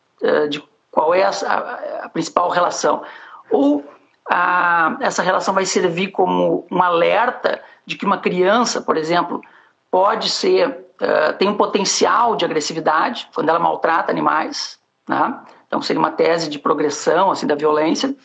de 0.50 0.64
qual 0.92 1.14
é 1.14 1.24
a, 1.24 1.30
a, 1.30 2.06
a 2.06 2.10
principal 2.10 2.50
relação. 2.50 3.04
Ou 3.50 3.84
a, 4.30 4.98
essa 5.02 5.24
relação 5.24 5.54
vai 5.54 5.66
servir 5.66 6.10
como 6.10 6.66
um 6.70 6.82
alerta 6.82 7.62
de 7.86 7.96
que 7.96 8.06
uma 8.06 8.18
criança, 8.18 8.82
por 8.82 8.98
exemplo, 8.98 9.42
pode 9.90 10.30
ser, 10.30 10.70
uh, 11.02 11.38
tem 11.38 11.50
um 11.50 11.58
potencial 11.58 12.36
de 12.36 12.46
agressividade 12.46 13.28
quando 13.34 13.50
ela 13.50 13.60
maltrata 13.60 14.12
animais, 14.12 14.80
né? 15.08 15.40
então 15.68 15.82
seria 15.82 16.00
uma 16.00 16.12
tese 16.12 16.50
de 16.50 16.60
progressão 16.60 17.32
assim 17.32 17.48
da 17.48 17.56
violência. 17.56 18.16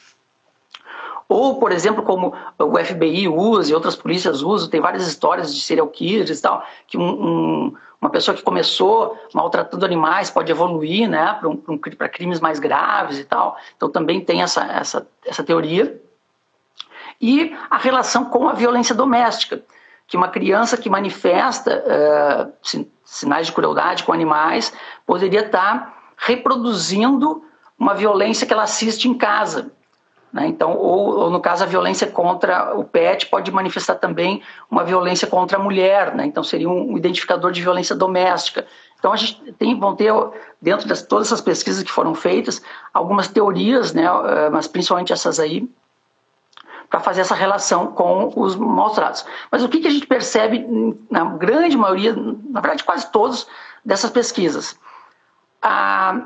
Ou, 1.28 1.58
por 1.58 1.72
exemplo, 1.72 2.04
como 2.04 2.32
o 2.56 2.78
FBI 2.78 3.26
usa 3.26 3.72
e 3.72 3.74
outras 3.74 3.96
polícias 3.96 4.42
usam, 4.42 4.68
tem 4.68 4.80
várias 4.80 5.08
histórias 5.08 5.52
de 5.52 5.60
serial 5.60 5.88
killers 5.88 6.38
e 6.38 6.40
tal, 6.40 6.64
que 6.86 6.96
um, 6.96 7.02
um, 7.02 7.74
uma 8.06 8.10
pessoa 8.10 8.36
que 8.36 8.42
começou 8.42 9.18
maltratando 9.34 9.84
animais 9.84 10.30
pode 10.30 10.50
evoluir 10.50 11.08
né, 11.08 11.36
para 11.38 11.48
um, 11.48 11.78
crimes 11.78 12.40
mais 12.40 12.58
graves 12.58 13.18
e 13.18 13.24
tal. 13.24 13.56
Então 13.76 13.90
também 13.90 14.24
tem 14.24 14.42
essa, 14.42 14.64
essa, 14.64 15.06
essa 15.24 15.42
teoria. 15.42 16.00
E 17.20 17.56
a 17.68 17.76
relação 17.76 18.26
com 18.26 18.48
a 18.48 18.52
violência 18.52 18.94
doméstica, 18.94 19.62
que 20.06 20.16
uma 20.16 20.28
criança 20.28 20.76
que 20.76 20.88
manifesta 20.88 21.82
uh, 21.84 22.86
sinais 23.04 23.48
de 23.48 23.52
crueldade 23.52 24.04
com 24.04 24.12
animais 24.12 24.72
poderia 25.04 25.40
estar 25.40 26.12
reproduzindo 26.16 27.42
uma 27.78 27.94
violência 27.94 28.46
que 28.46 28.52
ela 28.52 28.62
assiste 28.62 29.08
em 29.08 29.14
casa. 29.14 29.72
Né? 30.36 30.48
Então, 30.48 30.76
ou, 30.76 31.18
ou, 31.18 31.30
no 31.30 31.40
caso, 31.40 31.64
a 31.64 31.66
violência 31.66 32.06
contra 32.06 32.78
o 32.78 32.84
pet 32.84 33.24
pode 33.24 33.50
manifestar 33.50 33.94
também 33.94 34.42
uma 34.70 34.84
violência 34.84 35.26
contra 35.26 35.56
a 35.56 35.62
mulher, 35.62 36.14
né? 36.14 36.26
então 36.26 36.44
seria 36.44 36.68
um 36.68 36.94
identificador 36.94 37.50
de 37.50 37.62
violência 37.62 37.96
doméstica. 37.96 38.66
Então, 38.98 39.14
a 39.14 39.16
gente 39.16 39.50
tem, 39.54 39.80
vão 39.80 39.96
ter, 39.96 40.12
dentro 40.60 40.86
de 40.86 41.02
todas 41.04 41.28
essas 41.28 41.40
pesquisas 41.40 41.82
que 41.82 41.90
foram 41.90 42.14
feitas, 42.14 42.60
algumas 42.92 43.28
teorias, 43.28 43.94
né? 43.94 44.04
Eh, 44.04 44.50
mas 44.50 44.66
principalmente 44.66 45.12
essas 45.12 45.40
aí, 45.40 45.66
para 46.90 47.00
fazer 47.00 47.22
essa 47.22 47.34
relação 47.34 47.88
com 47.88 48.32
os 48.36 48.56
maus 48.56 48.92
tratos. 48.92 49.24
Mas 49.50 49.62
o 49.62 49.68
que, 49.68 49.80
que 49.80 49.88
a 49.88 49.90
gente 49.90 50.06
percebe 50.06 50.66
na 51.10 51.24
grande 51.24 51.76
maioria, 51.76 52.14
na 52.14 52.60
verdade 52.60 52.84
quase 52.84 53.10
todas 53.10 53.46
dessas 53.84 54.10
pesquisas? 54.10 54.78
A, 55.62 56.22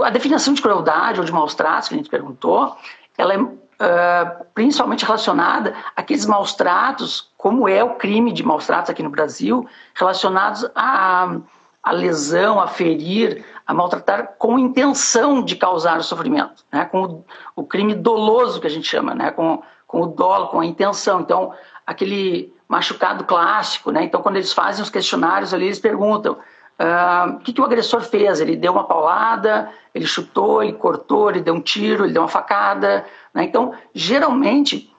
a 0.00 0.10
definição 0.10 0.54
de 0.54 0.62
crueldade 0.62 1.20
ou 1.20 1.26
de 1.26 1.32
maus 1.32 1.54
tratos 1.54 1.88
que 1.88 1.94
a 1.94 1.98
gente 1.98 2.10
perguntou, 2.10 2.76
ela 3.18 3.34
é 3.34 3.38
uh, 3.38 4.46
principalmente 4.54 5.04
relacionada 5.04 5.74
àqueles 5.94 6.24
maus 6.24 6.54
tratos, 6.54 7.30
como 7.36 7.68
é 7.68 7.82
o 7.82 7.96
crime 7.96 8.32
de 8.32 8.42
maus 8.42 8.66
tratos 8.66 8.90
aqui 8.90 9.02
no 9.02 9.10
Brasil, 9.10 9.68
relacionados 9.94 10.64
a, 10.74 11.36
a 11.82 11.92
lesão, 11.92 12.60
a 12.60 12.68
ferir, 12.68 13.44
a 13.66 13.74
maltratar 13.74 14.34
com 14.38 14.58
intenção 14.58 15.42
de 15.42 15.56
causar 15.56 15.98
o 15.98 16.02
sofrimento, 16.02 16.64
né? 16.72 16.84
com 16.86 17.02
o, 17.02 17.24
o, 17.56 17.64
crime 17.64 17.94
doloso 17.94 18.60
que 18.60 18.66
a 18.66 18.70
gente 18.70 18.88
chama, 18.88 19.14
né? 19.14 19.30
com, 19.30 19.62
com 19.86 20.02
o 20.02 20.06
dolo, 20.06 20.48
com 20.48 20.60
a 20.60 20.66
intenção. 20.66 21.20
Então, 21.20 21.52
aquele 21.86 22.54
machucado 22.68 23.24
clássico, 23.24 23.90
né? 23.90 24.04
Então, 24.04 24.20
quando 24.20 24.36
eles 24.36 24.52
fazem 24.52 24.82
os 24.82 24.90
questionários 24.90 25.54
ali, 25.54 25.64
eles 25.64 25.80
perguntam 25.80 26.36
Uh, 26.78 27.34
o 27.34 27.38
que, 27.40 27.52
que, 27.52 27.60
o 27.60 27.64
agressor 27.64 28.02
fez? 28.02 28.40
Ele 28.40 28.54
deu 28.54 28.72
uma 28.72 28.84
paulada, 28.84 29.70
ele 29.92 30.06
chutou, 30.06 30.62
ele 30.62 30.74
cortou, 30.74 31.28
ele 31.28 31.40
deu 31.40 31.54
um 31.54 31.60
tiro, 31.60 32.04
ele 32.04 32.12
deu 32.12 32.22
uma 32.22 32.28
facada. 32.28 33.04
Né? 33.34 33.44
Então, 33.44 33.74
geralmente, 33.92 34.92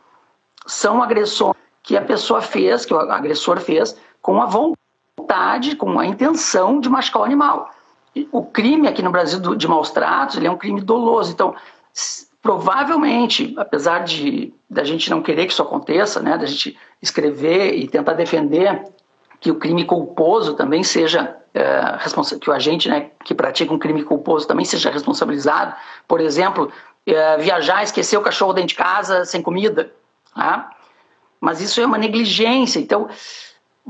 são 0.68 1.02
agressões 1.02 1.56
que 1.82 1.96
a 1.96 2.02
pessoa 2.02 2.42
fez, 2.42 2.86
que 2.86 2.94
o 2.94 3.00
agressor 3.00 3.60
fez, 3.60 3.98
com 4.22 4.42
a 4.42 4.46
vontade, 4.46 5.76
com 5.76 5.98
a 6.00 6.06
intenção 6.06 6.80
de 6.80 6.90
machucar 6.90 7.22
o 7.22 7.26
animal. 7.26 7.72
O 8.32 8.44
crime 8.44 8.88
aqui 8.88 9.02
no 9.02 9.12
Brasil 9.12 9.40
de 9.56 9.68
maus 9.68 9.90
tratos, 9.90 10.36
ele 10.36 10.48
é 10.48 10.52
um 10.52 10.58
crime 10.58 10.82
doloso. 10.82 11.32
Então, 11.32 11.56
provavelmente, 12.42 13.54
apesar 13.58 14.00
de 14.00 14.54
da 14.70 14.84
gente 14.84 15.10
não 15.10 15.22
querer 15.22 15.46
que 15.46 15.54
isso 15.54 15.62
aconteça, 15.62 16.22
né, 16.22 16.38
da 16.38 16.46
gente 16.46 16.78
escrever 17.02 17.74
e 17.74 17.88
tentar 17.88 18.14
defender 18.14 18.84
que 19.40 19.50
o 19.50 19.56
crime 19.56 19.86
culposo 19.86 20.54
também 20.56 20.84
seja 20.84 21.39
é, 21.54 22.38
que 22.40 22.50
o 22.50 22.54
agente 22.54 22.90
né, 22.90 23.10
que 23.24 23.34
pratica 23.34 23.74
um 23.74 23.80
crime 23.80 24.04
culposo 24.04 24.48
também 24.48 24.66
seja 24.66 24.92
responsabilizado. 24.92 25.76
Por 26.08 26.22
exemplo, 26.22 26.72
é, 27.06 27.38
viajar, 27.38 27.84
esquecer 27.84 28.18
o 28.18 28.22
cachorro 28.22 28.54
dentro 28.54 28.70
de 28.70 28.76
casa 28.76 29.26
sem 29.26 29.42
comida. 29.42 29.92
Tá? 30.36 30.72
Mas 31.40 31.62
isso 31.62 31.82
é 31.82 31.86
uma 31.86 31.98
negligência. 31.98 32.80
Então, 32.80 33.10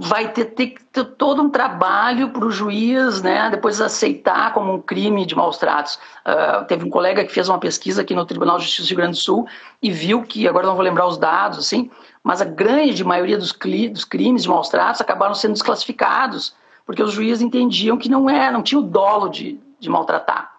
vai 0.01 0.31
ter, 0.31 0.45
ter, 0.45 0.75
ter 0.93 1.03
todo 1.03 1.41
um 1.41 1.49
trabalho 1.49 2.29
para 2.29 2.45
o 2.45 2.51
juiz 2.51 3.21
né, 3.21 3.49
depois 3.49 3.81
aceitar 3.81 4.53
como 4.53 4.75
um 4.75 4.81
crime 4.81 5.25
de 5.25 5.35
maus 5.35 5.57
tratos. 5.57 5.99
Uh, 6.25 6.65
teve 6.67 6.85
um 6.85 6.89
colega 6.89 7.25
que 7.25 7.33
fez 7.33 7.49
uma 7.49 7.59
pesquisa 7.59 8.01
aqui 8.01 8.15
no 8.15 8.25
Tribunal 8.25 8.57
de 8.57 8.63
Justiça 8.63 8.83
do 8.83 8.89
Rio 8.89 8.97
Grande 8.97 9.17
do 9.17 9.21
Sul 9.21 9.45
e 9.81 9.91
viu 9.91 10.23
que, 10.23 10.47
agora 10.47 10.67
não 10.67 10.75
vou 10.75 10.83
lembrar 10.83 11.05
os 11.05 11.17
dados, 11.17 11.59
assim, 11.59 11.91
mas 12.23 12.41
a 12.41 12.45
grande 12.45 13.03
maioria 13.03 13.37
dos, 13.37 13.51
dos 13.91 14.05
crimes 14.05 14.43
de 14.43 14.49
maus 14.49 14.69
tratos 14.69 15.01
acabaram 15.01 15.33
sendo 15.33 15.53
desclassificados 15.53 16.55
porque 16.89 17.04
os 17.04 17.12
juízes 17.12 17.43
entendiam 17.43 17.99
que 17.99 18.10
não 18.10 18.28
é, 18.28 18.52
não 18.52 18.63
tinha 18.63 18.80
o 18.80 18.84
dolo 18.84 19.30
de, 19.30 19.60
de 19.80 19.88
maltratar. 19.88 20.52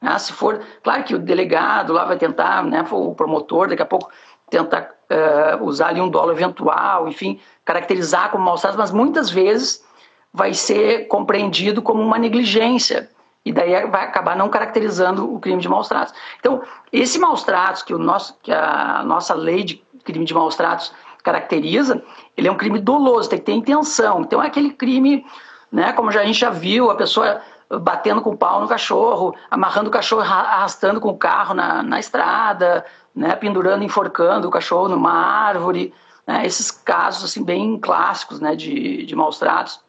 Né? 0.00 0.16
Se 0.20 0.32
for, 0.32 0.60
claro 0.80 1.02
que 1.02 1.12
o 1.12 1.18
delegado 1.18 1.92
lá 1.92 2.04
vai 2.04 2.16
tentar, 2.16 2.62
né, 2.62 2.86
o 2.88 3.12
promotor, 3.16 3.66
daqui 3.66 3.82
a 3.82 3.86
pouco 3.86 4.08
tentar 4.48 4.92
uh, 5.10 5.64
usar 5.64 5.88
ali 5.88 6.00
um 6.00 6.08
dolo 6.08 6.30
eventual, 6.30 7.08
enfim, 7.08 7.40
caracterizar 7.64 8.30
como 8.30 8.44
maus 8.44 8.60
tratos, 8.60 8.78
mas 8.78 8.92
muitas 8.92 9.28
vezes 9.28 9.84
vai 10.32 10.54
ser 10.54 11.08
compreendido 11.08 11.82
como 11.82 12.00
uma 12.00 12.16
negligência 12.16 13.10
e 13.44 13.52
daí 13.52 13.84
vai 13.86 14.04
acabar 14.04 14.36
não 14.36 14.48
caracterizando 14.48 15.34
o 15.34 15.40
crime 15.40 15.60
de 15.60 15.68
maus 15.68 15.88
tratos. 15.88 16.14
Então, 16.38 16.62
esse 16.92 17.18
maus 17.18 17.42
tratos 17.42 17.82
que, 17.82 17.92
o 17.92 17.98
nosso, 17.98 18.38
que 18.40 18.52
a 18.52 19.02
nossa 19.04 19.34
lei 19.34 19.64
de 19.64 19.82
crime 20.04 20.24
de 20.24 20.32
maus 20.32 20.54
tratos 20.54 20.94
caracteriza, 21.24 22.00
ele 22.36 22.46
é 22.46 22.52
um 22.52 22.56
crime 22.56 22.78
doloso, 22.78 23.28
tem 23.28 23.40
que 23.40 23.46
ter 23.46 23.52
intenção. 23.52 24.20
Então, 24.20 24.40
é 24.40 24.46
aquele 24.46 24.70
crime 24.70 25.26
né? 25.72 25.92
Como 25.94 26.12
já, 26.12 26.20
a 26.20 26.24
gente 26.24 26.38
já 26.38 26.50
viu, 26.50 26.90
a 26.90 26.94
pessoa 26.94 27.40
batendo 27.80 28.20
com 28.20 28.30
o 28.30 28.36
pau 28.36 28.60
no 28.60 28.68
cachorro, 28.68 29.34
amarrando 29.50 29.88
o 29.88 29.92
cachorro, 29.92 30.20
arrastando 30.20 31.00
com 31.00 31.08
o 31.08 31.16
carro 31.16 31.54
na, 31.54 31.82
na 31.82 31.98
estrada, 31.98 32.84
né? 33.14 33.34
pendurando, 33.34 33.82
enforcando 33.82 34.46
o 34.46 34.50
cachorro 34.50 34.88
numa 34.88 35.12
árvore. 35.12 35.94
Né? 36.26 36.44
Esses 36.44 36.70
casos 36.70 37.24
assim, 37.24 37.42
bem 37.42 37.78
clássicos 37.78 38.40
né? 38.40 38.54
de, 38.54 39.06
de 39.06 39.16
maus 39.16 39.38
tratos. 39.38 39.80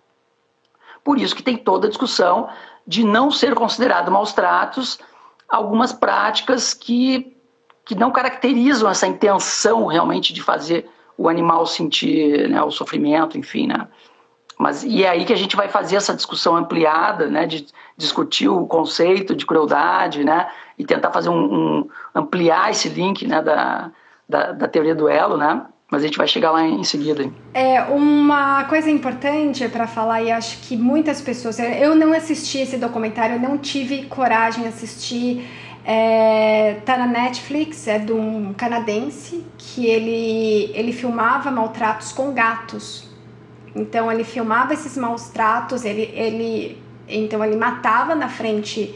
Por 1.04 1.20
isso 1.20 1.36
que 1.36 1.44
tem 1.44 1.58
toda 1.58 1.88
a 1.88 1.90
discussão 1.90 2.48
de 2.88 3.04
não 3.04 3.30
ser 3.30 3.54
considerado 3.54 4.10
maus 4.10 4.32
tratos 4.32 5.00
algumas 5.50 5.92
práticas 5.92 6.74
que, 6.74 7.36
que 7.86 7.94
não 7.94 8.12
caracterizam 8.12 8.90
essa 8.90 9.06
intenção 9.06 9.86
realmente 9.86 10.34
de 10.34 10.42
fazer 10.42 10.90
o 11.18 11.30
animal 11.30 11.66
sentir 11.66 12.50
né, 12.50 12.64
o 12.64 12.72
sofrimento, 12.72 13.38
enfim, 13.38 13.68
né? 13.68 13.88
Mas 14.58 14.84
e 14.84 15.04
é 15.04 15.10
aí 15.10 15.26
que 15.26 15.34
a 15.34 15.38
gente 15.38 15.56
vai 15.56 15.68
fazer 15.68 15.96
essa 15.96 16.14
discussão 16.14 16.56
ampliada, 16.56 17.28
né, 17.28 17.46
de 17.46 17.66
discutir 17.98 18.48
o 18.48 18.66
conceito 18.66 19.36
de 19.36 19.46
crueldade, 19.46 20.24
né, 20.24 20.48
e 20.78 20.86
tentar 20.86 21.12
fazer 21.12 21.30
um, 21.30 21.36
um 21.36 21.90
ampliar 22.14 22.72
esse 22.72 22.90
link, 22.90 23.28
né, 23.28 23.42
da, 23.42 23.92
da, 24.28 24.52
da, 24.52 24.68
teoria 24.68 24.96
do 24.96 25.08
elo, 25.08 25.38
né. 25.38 25.62
Mas 25.92 26.02
a 26.02 26.06
gente 26.08 26.18
vai 26.18 26.28
chegar 26.28 26.52
lá 26.52 26.64
em 26.64 26.84
seguida. 26.84 27.30
É 27.54 27.82
uma 27.84 28.64
coisa 28.64 28.90
importante 28.90 29.68
para 29.70 29.86
falar 29.86 30.24
e 30.24 30.32
acho 30.32 30.60
que 30.62 30.76
muitas 30.76 31.22
pessoas, 31.22 31.60
eu 31.60 31.94
não 31.96 32.14
assisti 32.14 32.60
esse 32.60 32.78
documentário, 32.78 33.36
eu 33.36 33.40
não 33.40 33.60
tive 33.60 34.06
coragem 34.06 34.64
de 34.64 34.70
assistir. 34.70 35.48
É, 35.86 36.78
tá 36.86 36.98
na 36.98 37.06
Netflix, 37.06 37.88
é 37.88 38.00
de 38.00 38.14
um 38.14 38.54
canadense 38.54 39.46
que 39.58 39.86
ele, 39.86 40.72
ele 40.74 40.94
filmava 40.94 41.52
maltratos 41.52 42.14
com 42.14 42.32
gatos 42.32 43.13
então 43.76 44.12
ele 44.12 44.24
filmava 44.24 44.74
esses 44.74 44.98
maus 44.98 45.30
tratos, 45.30 45.84
ele, 45.84 46.12
ele 46.14 46.78
então 47.08 47.44
ele 47.44 47.56
matava 47.56 48.16
na 48.16 48.30
frente 48.30 48.96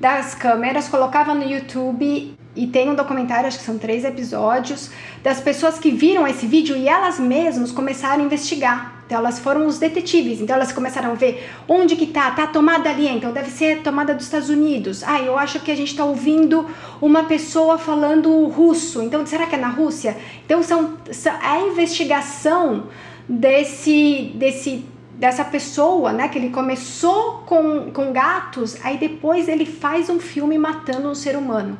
das 0.00 0.34
câmeras, 0.34 0.88
colocava 0.88 1.34
no 1.34 1.44
YouTube 1.44 2.36
e 2.56 2.66
tem 2.66 2.88
um 2.90 2.94
documentário, 2.94 3.48
acho 3.48 3.58
que 3.58 3.64
são 3.64 3.78
três 3.78 4.04
episódios, 4.04 4.90
das 5.22 5.40
pessoas 5.40 5.78
que 5.78 5.90
viram 5.90 6.26
esse 6.26 6.46
vídeo 6.46 6.76
e 6.76 6.88
elas 6.88 7.18
mesmas 7.18 7.72
começaram 7.72 8.22
a 8.22 8.26
investigar. 8.26 8.94
Então 9.06 9.18
elas 9.18 9.38
foram 9.38 9.66
os 9.66 9.78
detetives, 9.78 10.40
então 10.40 10.56
elas 10.56 10.72
começaram 10.72 11.10
a 11.10 11.14
ver 11.14 11.46
onde 11.68 11.94
que 11.94 12.06
tá, 12.06 12.30
tá 12.30 12.44
a 12.44 12.46
tomada 12.46 12.88
ali, 12.88 13.06
então 13.06 13.32
deve 13.32 13.50
ser 13.50 13.82
tomada 13.82 14.14
dos 14.14 14.24
Estados 14.24 14.48
Unidos. 14.48 15.02
Ah, 15.02 15.20
eu 15.20 15.38
acho 15.38 15.60
que 15.60 15.70
a 15.70 15.76
gente 15.76 15.90
está 15.90 16.04
ouvindo 16.04 16.66
uma 17.02 17.24
pessoa 17.24 17.76
falando 17.76 18.46
russo, 18.46 19.02
então 19.02 19.26
será 19.26 19.46
que 19.46 19.56
é 19.56 19.58
na 19.58 19.68
Rússia? 19.68 20.16
Então 20.46 20.62
são, 20.62 20.94
são 21.10 21.34
a 21.42 21.60
investigação 21.60 22.84
desse, 23.28 24.32
desse 24.34 24.84
dessa 25.16 25.44
pessoa, 25.44 26.12
né? 26.12 26.28
Que 26.28 26.38
ele 26.38 26.50
começou 26.50 27.44
com, 27.46 27.90
com 27.92 28.12
gatos, 28.12 28.76
aí 28.84 28.98
depois 28.98 29.48
ele 29.48 29.64
faz 29.64 30.10
um 30.10 30.18
filme 30.18 30.58
matando 30.58 31.08
um 31.08 31.14
ser 31.14 31.36
humano, 31.36 31.78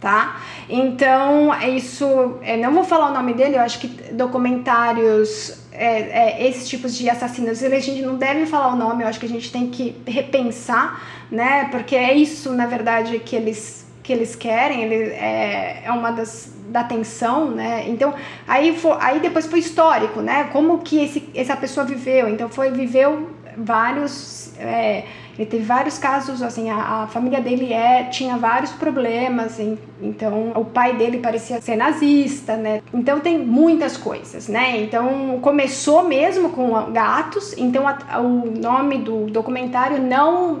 tá? 0.00 0.40
Então, 0.68 1.52
isso, 1.68 2.04
eu 2.04 2.58
não 2.58 2.72
vou 2.72 2.84
falar 2.84 3.10
o 3.10 3.14
nome 3.14 3.34
dele, 3.34 3.56
eu 3.56 3.60
acho 3.60 3.78
que 3.78 3.88
documentários 4.12 5.62
é, 5.70 6.44
é, 6.44 6.48
esses 6.48 6.68
tipos 6.68 6.94
de 6.94 7.08
assassinos. 7.08 7.62
A 7.62 7.78
gente 7.78 8.02
não 8.02 8.16
deve 8.16 8.46
falar 8.46 8.72
o 8.72 8.76
nome, 8.76 9.02
eu 9.02 9.08
acho 9.08 9.20
que 9.20 9.26
a 9.26 9.28
gente 9.28 9.52
tem 9.52 9.68
que 9.68 9.96
repensar, 10.06 11.02
né? 11.30 11.68
Porque 11.70 11.94
é 11.94 12.14
isso, 12.14 12.52
na 12.52 12.66
verdade, 12.66 13.18
que 13.18 13.36
eles, 13.36 13.81
eles 14.12 14.36
querem, 14.36 14.82
ele, 14.82 14.94
é, 15.12 15.82
é 15.84 15.92
uma 15.92 16.10
das 16.10 16.52
da 16.68 16.80
atenção, 16.80 17.50
né? 17.50 17.84
Então, 17.88 18.14
aí, 18.48 18.76
for, 18.76 18.96
aí 19.00 19.20
depois 19.20 19.46
foi 19.46 19.58
histórico, 19.58 20.20
né? 20.20 20.48
Como 20.52 20.78
que 20.78 21.04
esse, 21.04 21.28
essa 21.34 21.54
pessoa 21.54 21.84
viveu. 21.84 22.28
Então, 22.28 22.48
foi 22.48 22.70
viveu 22.70 23.30
vários... 23.56 24.52
É, 24.58 25.04
ele 25.38 25.46
teve 25.46 25.64
vários 25.64 25.98
casos, 25.98 26.42
assim, 26.42 26.68
a, 26.68 27.04
a, 27.04 27.06
família 27.06 27.40
dele 27.40 27.72
é, 27.72 28.04
tinha 28.04 28.36
vários 28.36 28.70
problemas, 28.72 29.58
em, 29.58 29.78
então 30.00 30.52
o 30.54 30.62
pai 30.62 30.94
dele 30.94 31.18
parecia 31.18 31.58
ser 31.58 31.74
nazista, 31.74 32.54
né? 32.54 32.82
Então 32.92 33.18
tem 33.18 33.38
muitas 33.38 33.96
coisas, 33.96 34.46
né? 34.48 34.82
Então 34.82 35.38
começou 35.40 36.06
mesmo 36.06 36.50
com 36.50 36.92
gatos, 36.92 37.54
então 37.56 37.88
a, 37.88 38.20
o 38.20 38.60
nome 38.60 38.98
do 38.98 39.24
documentário 39.24 40.02
não 40.02 40.60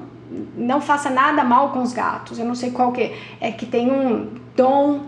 não 0.56 0.80
faça 0.80 1.10
nada 1.10 1.44
mal 1.44 1.70
com 1.70 1.82
os 1.82 1.92
gatos. 1.92 2.38
Eu 2.38 2.44
não 2.44 2.54
sei 2.54 2.70
qual 2.70 2.92
que 2.92 3.02
é, 3.02 3.18
é 3.40 3.52
que 3.52 3.66
tem 3.66 3.90
um 3.90 4.30
Dom 4.56 5.00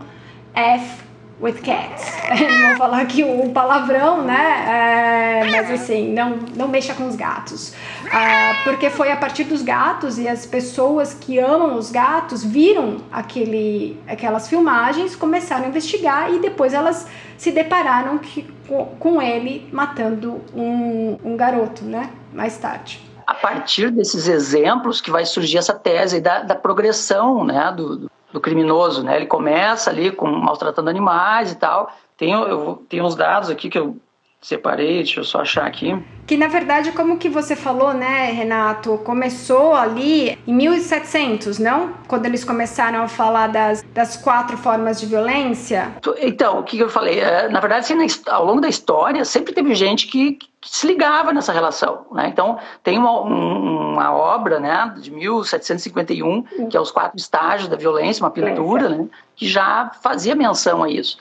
F 0.55 1.05
with 1.41 1.61
cats. 1.63 2.13
vou 2.69 2.77
falar 2.77 3.01
aqui 3.03 3.23
o 3.23 3.51
palavrão, 3.51 4.23
né? 4.23 5.43
É, 5.43 5.51
mas 5.51 5.71
assim, 5.71 6.13
não, 6.13 6.39
não 6.57 6.69
mexa 6.69 6.95
com 6.95 7.07
os 7.07 7.17
gatos. 7.17 7.75
Ah, 8.13 8.55
porque 8.65 8.89
foi 8.89 9.11
a 9.11 9.17
partir 9.17 9.45
dos 9.45 9.63
gatos 9.63 10.19
e 10.19 10.29
as 10.29 10.47
pessoas 10.47 11.13
que 11.13 11.39
amam 11.39 11.77
os 11.77 11.91
gatos 11.91 12.45
viram 12.45 12.99
aquele, 13.11 13.99
aquelas 14.07 14.49
filmagens, 14.49 15.17
começaram 15.17 15.65
a 15.65 15.69
investigar 15.69 16.33
e 16.33 16.39
depois 16.39 16.73
elas 16.73 17.07
se 17.37 17.51
depararam 17.51 18.19
que, 18.19 18.47
com, 18.69 18.87
com 18.99 19.21
ele 19.21 19.69
matando 19.73 20.41
um, 20.55 21.19
um 21.25 21.37
garoto, 21.37 21.85
né? 21.85 22.11
Mais 22.33 22.57
tarde 22.57 23.04
a 23.27 23.35
partir 23.35 23.91
desses 23.91 24.29
exemplos 24.29 25.01
que 25.01 25.11
vai 25.11 25.25
surgir 25.25 25.59
essa 25.59 25.75
tese 25.75 26.21
da, 26.21 26.41
da 26.41 26.55
progressão 26.55 27.45
né, 27.45 27.73
do, 27.73 28.11
do 28.33 28.41
criminoso, 28.41 29.03
né? 29.03 29.17
Ele 29.17 29.27
começa 29.27 29.91
ali 29.91 30.11
com 30.11 30.27
maltratando 30.27 30.91
animais 30.91 31.53
e 31.53 31.57
tal. 31.57 31.91
Tem, 32.17 32.33
eu, 32.33 32.85
tem 32.89 33.03
uns 33.03 33.15
dados 33.15 33.51
aqui 33.51 33.69
que 33.69 33.79
eu 33.79 33.97
separei, 34.45 34.97
deixa 34.97 35.21
eu 35.21 35.25
só 35.25 35.41
achar 35.41 35.65
aqui. 35.65 35.99
Que 36.27 36.37
na 36.37 36.49
verdade, 36.49 36.93
como 36.93 37.17
que 37.17 37.31
você 37.31 37.57
falou, 37.57 37.95
né, 37.95 38.31
Renato, 38.31 38.99
começou 38.99 39.75
ali 39.75 40.39
em 40.47 40.55
1700, 40.55 41.59
não? 41.59 41.95
Quando 42.07 42.27
eles 42.27 42.45
começaram 42.45 43.03
a 43.03 43.09
falar 43.09 43.47
das, 43.47 43.83
das 43.95 44.19
quatro 44.19 44.59
formas 44.59 45.01
de 45.01 45.07
violência? 45.07 45.95
Então, 46.21 46.59
o 46.59 46.63
que 46.63 46.79
eu 46.79 46.91
falei? 46.91 47.21
É, 47.21 47.49
na 47.49 47.59
verdade, 47.59 47.91
assim, 47.91 48.21
ao 48.27 48.45
longo 48.45 48.61
da 48.61 48.69
história, 48.69 49.25
sempre 49.25 49.55
teve 49.55 49.75
gente 49.75 50.07
que, 50.09 50.33
que 50.33 50.49
se 50.61 50.87
ligava 50.87 51.33
nessa 51.33 51.53
relação, 51.53 52.05
né? 52.13 52.29
Então, 52.29 52.59
tem 52.83 52.99
uma, 52.99 53.21
uma 53.21 54.15
obra, 54.15 54.61
né, 54.61 54.95
de 55.01 55.11
1751, 55.11 56.45
Sim. 56.47 56.69
que 56.69 56.77
é 56.77 56.81
Os 56.81 56.91
Quatro 56.91 57.17
Estágios 57.17 57.69
da 57.69 57.77
Violência, 57.77 58.23
uma 58.23 58.31
pintura, 58.31 58.91
né, 58.91 59.07
que 59.35 59.49
já 59.49 59.91
fazia 60.03 60.35
menção 60.35 60.83
a 60.83 60.91
isso. 60.91 61.17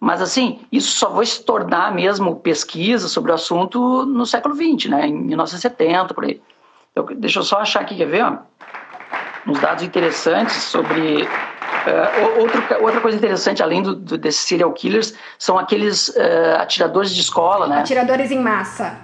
Mas, 0.00 0.22
assim, 0.22 0.60
isso 0.72 0.92
só 0.92 1.10
vai 1.10 1.26
se 1.26 1.44
tornar 1.44 1.94
mesmo 1.94 2.36
pesquisa 2.36 3.06
sobre 3.06 3.30
o 3.30 3.34
assunto 3.34 4.06
no 4.06 4.24
século 4.24 4.54
XX, 4.54 4.88
né? 4.88 5.06
em 5.06 5.12
1970, 5.12 6.14
por 6.14 6.24
aí. 6.24 6.40
Então, 6.90 7.06
deixa 7.16 7.40
eu 7.40 7.42
só 7.42 7.58
achar 7.58 7.82
aqui, 7.82 7.94
quer 7.94 8.06
ver? 8.06 8.24
Ó? 8.24 8.38
Uns 9.46 9.60
dados 9.60 9.84
interessantes 9.84 10.54
sobre. 10.54 11.22
Uh, 11.22 12.40
outro, 12.40 12.62
outra 12.82 13.00
coisa 13.00 13.16
interessante, 13.16 13.62
além 13.62 13.82
do, 13.82 13.94
do, 13.94 14.18
desses 14.18 14.40
serial 14.40 14.72
killers, 14.72 15.14
são 15.38 15.58
aqueles 15.58 16.08
uh, 16.08 16.56
atiradores 16.58 17.14
de 17.14 17.20
escola, 17.20 17.66
né? 17.66 17.80
Atiradores 17.80 18.30
em 18.30 18.40
massa. 18.40 18.98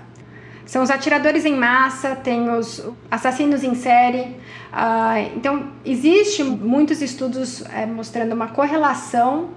São 0.66 0.82
os 0.82 0.90
atiradores 0.90 1.44
em 1.44 1.54
massa, 1.54 2.16
tem 2.16 2.50
os 2.50 2.84
assassinos 3.10 3.62
em 3.62 3.74
série. 3.74 4.36
Uh, 4.72 5.32
então, 5.36 5.68
existe 5.84 6.42
muitos 6.42 7.00
estudos 7.00 7.62
eh, 7.72 7.86
mostrando 7.86 8.32
uma 8.32 8.48
correlação 8.48 9.50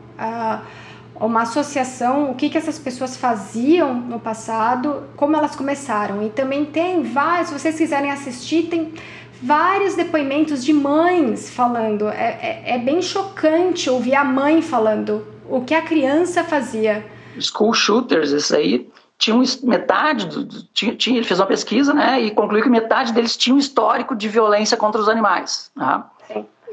uma 1.19 1.41
associação, 1.41 2.32
o 2.32 2.36
que, 2.36 2.49
que 2.49 2.58
essas 2.58 2.79
pessoas 2.79 3.17
faziam 3.17 3.93
no 3.93 4.19
passado, 4.19 5.03
como 5.15 5.36
elas 5.36 5.55
começaram. 5.55 6.23
E 6.25 6.29
também 6.29 6.65
tem 6.65 7.03
vários, 7.03 7.49
se 7.49 7.60
vocês 7.60 7.77
quiserem 7.77 8.12
assistir, 8.12 8.63
tem 8.63 8.93
vários 9.41 9.95
depoimentos 9.95 10.63
de 10.63 10.73
mães 10.73 11.49
falando. 11.49 12.08
É, 12.10 12.63
é, 12.65 12.75
é 12.75 12.77
bem 12.77 13.01
chocante 13.01 13.89
ouvir 13.89 14.15
a 14.15 14.23
mãe 14.23 14.62
falando 14.62 15.25
o 15.49 15.62
que 15.62 15.73
a 15.73 15.82
criança 15.82 16.43
fazia. 16.43 17.05
School 17.39 17.73
shooters, 17.73 18.32
isso 18.32 18.55
aí, 18.55 18.89
tinham 19.17 19.43
metade 19.63 20.25
do, 20.27 20.45
tinha, 20.73 20.95
tinha, 20.95 21.17
ele 21.17 21.25
fez 21.25 21.39
uma 21.39 21.45
pesquisa, 21.45 21.93
né, 21.93 22.21
e 22.21 22.32
concluiu 22.32 22.63
que 22.63 22.69
metade 22.69 23.12
deles 23.12 23.36
tinha 23.36 23.55
um 23.55 23.60
histórico 23.60 24.15
de 24.15 24.29
violência 24.29 24.77
contra 24.77 24.99
os 25.01 25.10
animais. 25.10 25.71
Tá? 25.75 26.10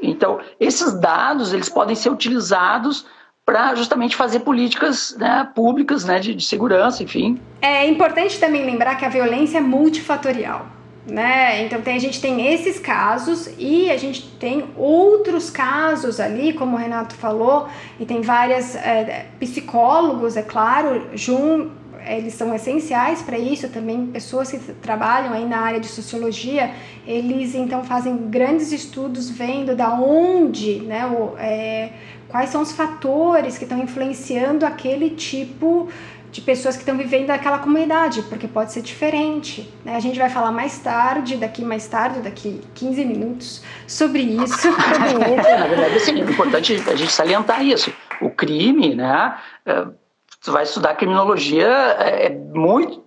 Então, 0.01 0.39
esses 0.59 0.93
dados 0.99 1.53
eles 1.53 1.69
podem 1.69 1.95
ser 1.95 2.09
utilizados 2.09 3.05
para 3.47 3.73
justamente 3.75 4.13
fazer 4.13 4.41
políticas 4.41 5.15
né, 5.17 5.49
públicas 5.55 6.03
né, 6.03 6.19
de, 6.19 6.35
de 6.35 6.43
segurança, 6.43 7.01
enfim. 7.01 7.39
É 7.61 7.87
importante 7.87 8.37
também 8.37 8.65
lembrar 8.65 8.95
que 8.95 9.05
a 9.05 9.09
violência 9.09 9.59
é 9.59 9.61
multifatorial. 9.61 10.65
Né? 11.09 11.63
Então 11.63 11.81
tem, 11.81 11.95
a 11.95 11.99
gente 11.99 12.19
tem 12.19 12.53
esses 12.53 12.77
casos 12.77 13.49
e 13.57 13.89
a 13.89 13.95
gente 13.95 14.27
tem 14.37 14.65
outros 14.75 15.49
casos 15.49 16.19
ali, 16.19 16.51
como 16.51 16.75
o 16.75 16.77
Renato 16.77 17.15
falou, 17.15 17.69
e 17.97 18.05
tem 18.05 18.19
várias 18.19 18.75
é, 18.75 19.27
psicólogos, 19.39 20.35
é 20.35 20.41
claro, 20.41 21.07
jun, 21.13 21.69
eles 22.05 22.33
são 22.33 22.53
essenciais 22.53 23.21
para 23.21 23.39
isso 23.39 23.69
também, 23.69 24.07
pessoas 24.07 24.51
que 24.51 24.57
trabalham 24.73 25.31
aí 25.31 25.45
na 25.45 25.59
área 25.59 25.79
de 25.79 25.87
sociologia, 25.87 26.71
eles 27.05 27.55
então 27.55 27.85
fazem 27.85 28.29
grandes 28.29 28.73
estudos 28.73 29.29
vendo 29.29 29.73
da 29.73 29.93
onde, 29.93 30.79
né, 30.81 31.05
o, 31.05 31.37
é, 31.37 31.91
quais 32.27 32.49
são 32.49 32.61
os 32.61 32.71
fatores 32.71 33.57
que 33.57 33.63
estão 33.63 33.79
influenciando 33.79 34.65
aquele 34.65 35.11
tipo 35.11 35.89
de 36.31 36.41
pessoas 36.41 36.75
que 36.75 36.81
estão 36.81 36.97
vivendo 36.97 37.29
aquela 37.31 37.57
comunidade, 37.57 38.21
porque 38.23 38.47
pode 38.47 38.71
ser 38.71 38.81
diferente. 38.81 39.73
Né? 39.83 39.95
A 39.95 39.99
gente 39.99 40.19
vai 40.19 40.29
falar 40.29 40.51
mais 40.51 40.77
tarde, 40.77 41.37
daqui 41.37 41.63
mais 41.63 41.87
tarde, 41.87 42.19
daqui 42.19 42.61
15 42.75 43.05
minutos, 43.05 43.63
sobre 43.87 44.21
isso. 44.21 44.69
Na 44.69 45.67
verdade, 45.67 45.95
assim, 45.95 46.19
é 46.19 46.23
importante 46.23 46.83
a 46.87 46.95
gente 46.95 47.11
salientar 47.11 47.63
isso. 47.63 47.93
O 48.21 48.29
crime, 48.29 48.93
né? 48.93 49.37
É, 49.65 49.85
tu 50.43 50.51
vai 50.51 50.63
estudar 50.63 50.95
criminologia, 50.95 51.67
é, 51.99 52.27
é 52.27 52.29
muito 52.29 53.06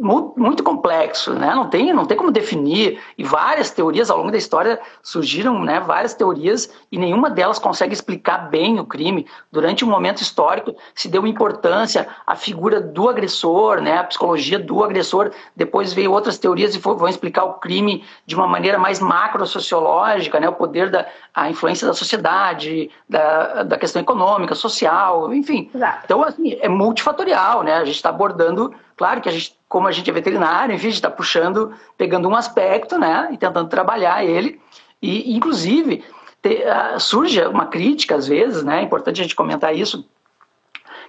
muito 0.00 0.62
complexo, 0.62 1.34
né? 1.34 1.54
Não 1.54 1.68
tem, 1.68 1.92
não 1.92 2.06
tem 2.06 2.16
como 2.16 2.30
definir 2.30 2.98
e 3.18 3.22
várias 3.22 3.70
teorias 3.70 4.10
ao 4.10 4.16
longo 4.16 4.30
da 4.30 4.38
história 4.38 4.80
surgiram, 5.02 5.62
né? 5.62 5.78
Várias 5.78 6.14
teorias 6.14 6.72
e 6.90 6.96
nenhuma 6.96 7.28
delas 7.28 7.58
consegue 7.58 7.92
explicar 7.92 8.48
bem 8.50 8.80
o 8.80 8.84
crime. 8.86 9.26
Durante 9.52 9.84
um 9.84 9.88
momento 9.88 10.22
histórico 10.22 10.74
se 10.94 11.06
deu 11.06 11.26
importância 11.26 12.08
à 12.26 12.34
figura 12.34 12.80
do 12.80 13.08
agressor, 13.08 13.82
né? 13.82 13.98
A 13.98 14.04
psicologia 14.04 14.58
do 14.58 14.82
agressor. 14.82 15.32
Depois 15.54 15.92
veio 15.92 16.12
outras 16.12 16.38
teorias 16.38 16.74
e 16.74 16.78
vão 16.78 17.08
explicar 17.08 17.44
o 17.44 17.54
crime 17.54 18.02
de 18.24 18.34
uma 18.34 18.46
maneira 18.46 18.78
mais 18.78 19.00
macro 19.00 19.46
sociológica, 19.46 20.40
né? 20.40 20.48
O 20.48 20.54
poder 20.54 20.90
da 20.90 21.06
a 21.34 21.48
influência 21.48 21.86
da 21.86 21.94
sociedade, 21.94 22.90
da, 23.08 23.62
da 23.62 23.78
questão 23.78 24.02
econômica, 24.02 24.54
social, 24.54 25.32
enfim. 25.32 25.70
Exato. 25.74 26.00
Então 26.04 26.24
assim 26.24 26.58
é 26.60 26.68
multifatorial, 26.68 27.62
né? 27.62 27.74
A 27.74 27.84
gente 27.84 27.96
está 27.96 28.08
abordando 28.08 28.74
Claro 29.00 29.22
que 29.22 29.30
a 29.30 29.32
gente, 29.32 29.58
como 29.66 29.88
a 29.88 29.92
gente 29.92 30.10
é 30.10 30.12
veterinário, 30.12 30.74
enfim, 30.74 30.88
a 30.88 30.90
gente 30.90 30.96
está 30.96 31.10
puxando, 31.10 31.72
pegando 31.96 32.28
um 32.28 32.36
aspecto, 32.36 32.98
né, 32.98 33.30
e 33.32 33.38
tentando 33.38 33.66
trabalhar 33.66 34.22
ele. 34.22 34.60
E, 35.00 35.34
inclusive, 35.34 36.04
te, 36.42 36.62
uh, 36.66 37.00
surge 37.00 37.42
uma 37.46 37.64
crítica 37.64 38.16
às 38.16 38.26
vezes, 38.26 38.62
né, 38.62 38.80
é 38.80 38.82
importante 38.82 39.18
a 39.18 39.22
gente 39.22 39.34
comentar 39.34 39.74
isso, 39.74 40.06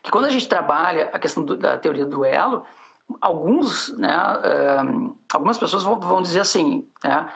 que 0.01 0.09
quando 0.09 0.23
a 0.23 0.29
gente 0.29 0.47
trabalha 0.47 1.09
a 1.11 1.19
questão 1.19 1.43
do, 1.43 1.57
da 1.57 1.77
teoria 1.77 2.05
do 2.05 2.11
duelo, 2.11 2.65
alguns, 3.19 3.89
né, 3.97 4.15
uh, 4.17 5.17
algumas 5.33 5.57
pessoas 5.57 5.83
vão, 5.83 5.99
vão 5.99 6.21
dizer 6.21 6.39
assim, 6.39 6.87
né, 7.03 7.29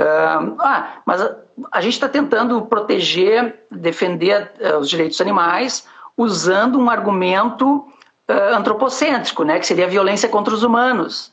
uh, 0.00 0.56
ah, 0.58 0.88
mas 1.04 1.20
a, 1.20 1.36
a 1.70 1.82
gente 1.82 1.92
está 1.92 2.08
tentando 2.08 2.62
proteger, 2.62 3.62
defender 3.70 4.54
os 4.80 4.88
direitos 4.88 5.20
animais 5.20 5.86
usando 6.16 6.80
um 6.80 6.88
argumento 6.88 7.86
uh, 8.28 8.54
antropocêntrico, 8.54 9.44
né, 9.44 9.58
que 9.58 9.66
seria 9.66 9.86
a 9.86 9.88
violência 9.88 10.28
contra 10.28 10.54
os 10.54 10.62
humanos. 10.62 11.32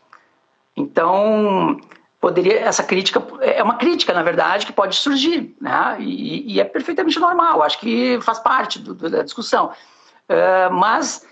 Então, 0.75 1.79
poderia 2.19 2.59
essa 2.59 2.83
crítica 2.83 3.21
é 3.41 3.61
uma 3.61 3.75
crítica, 3.75 4.13
na 4.13 4.23
verdade, 4.23 4.65
que 4.65 4.73
pode 4.73 4.95
surgir, 4.95 5.55
né, 5.61 5.97
e, 5.99 6.53
e 6.53 6.59
é 6.59 6.63
perfeitamente 6.63 7.19
normal. 7.19 7.61
Acho 7.61 7.79
que 7.79 8.19
faz 8.21 8.39
parte 8.39 8.79
do, 8.79 8.93
do, 8.93 9.09
da 9.09 9.23
discussão. 9.23 9.71
Uh, 10.29 10.73
mas, 10.73 11.25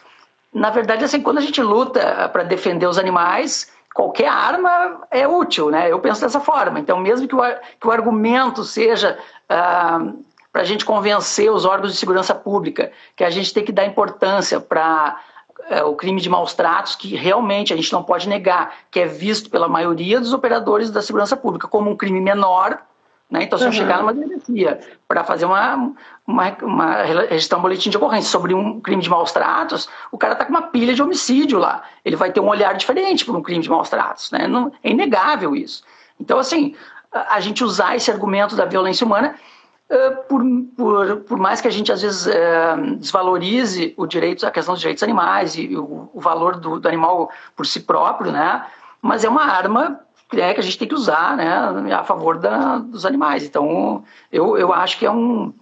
na 0.54 0.70
verdade, 0.70 1.04
assim, 1.04 1.22
quando 1.22 1.40
a 1.40 1.42
gente 1.42 1.62
luta 1.62 2.30
para 2.30 2.44
defender 2.44 2.86
os 2.86 2.98
animais, 2.98 3.72
qualquer 3.94 4.28
arma 4.28 5.02
é 5.12 5.28
útil, 5.28 5.70
né? 5.70 5.92
Eu 5.92 6.00
penso 6.00 6.22
dessa 6.22 6.40
forma. 6.40 6.80
Então, 6.80 7.00
mesmo 7.00 7.28
que 7.28 7.36
o, 7.36 7.40
que 7.80 7.88
o 7.88 7.92
argumento 7.92 8.64
seja 8.64 9.18
para 9.48 10.62
a 10.62 10.64
gente 10.64 10.86
convencer 10.86 11.52
os 11.52 11.66
órgãos 11.66 11.92
de 11.92 11.98
segurança 11.98 12.34
pública 12.34 12.92
que 13.16 13.24
a 13.24 13.30
gente 13.30 13.54
tem 13.54 13.64
que 13.64 13.72
dar 13.72 13.86
importância 13.86 14.60
para 14.60 15.20
é, 15.70 15.84
o 15.84 15.96
crime 15.96 16.22
de 16.22 16.30
maus 16.30 16.54
tratos, 16.54 16.96
que 16.96 17.16
realmente 17.16 17.74
a 17.74 17.76
gente 17.76 17.92
não 17.92 18.04
pode 18.04 18.28
negar, 18.28 18.74
que 18.92 19.00
é 19.00 19.06
visto 19.06 19.50
pela 19.50 19.68
maioria 19.68 20.20
dos 20.20 20.34
operadores 20.34 20.92
da 20.92 21.02
segurança 21.02 21.36
pública 21.36 21.68
como 21.68 21.90
um 21.90 21.96
crime 21.96 22.20
menor. 22.20 22.80
Né? 23.30 23.44
Então, 23.44 23.58
se 23.58 23.66
uhum. 23.66 23.72
eu 23.72 23.74
chegar 23.74 24.00
numa 24.00 24.14
delegacia 24.14 24.80
para 25.08 25.24
fazer 25.24 25.46
uma, 25.46 25.94
uma, 26.28 26.58
uma 26.62 27.02
registrar 27.04 27.58
um 27.58 27.62
boletim 27.62 27.90
de 27.90 27.98
ocorrência 27.98 28.30
sobre 28.30 28.54
um 28.54 28.80
crime 28.80 29.02
de 29.02 29.10
maus 29.10 29.32
tratos, 29.32 29.90
o 30.12 30.18
cara 30.18 30.34
está 30.34 30.46
com 30.46 30.52
uma 30.52 30.64
pilha 30.64 30.94
de 30.94 31.02
homicídio 31.02 31.58
lá. 31.58 31.84
Ele 32.06 32.16
vai 32.16 32.32
ter 32.32 32.40
um 32.40 32.48
olhar 32.48 32.74
diferente 32.76 33.26
para 33.26 33.36
um 33.36 33.42
crime 33.42 33.64
de 33.64 33.70
maus 33.70 33.90
tratos. 33.90 34.30
Né? 34.32 34.48
Não, 34.48 34.72
é 34.84 34.92
inegável 34.92 35.56
isso. 35.56 35.84
Então, 36.20 36.38
assim, 36.38 36.76
a, 37.12 37.40
gente 37.40 37.64
usar 37.64 37.96
esse 37.96 38.12
argumento 38.12 38.56
da 38.56 38.66
violência 38.66 39.06
humana 39.06 39.36
por, 40.28 40.44
por, 40.76 41.18
por, 41.22 41.38
mais 41.38 41.62
que 41.62 41.68
a 41.68 41.72
gente 41.72 41.92
às 41.92 42.02
vezes 42.02 42.28
é, 42.28 42.76
desvalorize 42.98 43.94
o 43.98 44.08
direito, 44.08 44.46
a 44.46 44.52
questão 44.52 44.74
dos 44.74 44.82
direitos 44.82 45.04
animais 45.04 45.56
e 45.56 45.76
o, 45.76 46.10
o 46.14 46.20
valor 46.20 46.56
do, 46.56 46.80
do, 46.80 46.88
animal 46.88 47.30
por 47.56 47.66
si 47.66 47.82
próprio, 47.82 48.32
né? 48.32 48.66
Mas 49.02 49.24
é 49.24 49.30
uma 49.30 49.44
arma 49.44 50.00
é, 50.34 50.54
que 50.54 50.60
a 50.60 50.64
gente 50.64 50.78
tem 50.78 50.88
que 50.88 50.96
usar, 50.96 51.38
né, 51.38 51.94
a 51.94 52.04
favor 52.04 52.38
da, 52.38 52.80
dos 52.80 53.06
animais. 53.06 53.44
Então, 53.44 54.04
eu, 54.32 54.58
eu 54.58 54.74
acho 54.74 54.98
que 54.98 55.06
é 55.06 55.12
um 55.12 55.54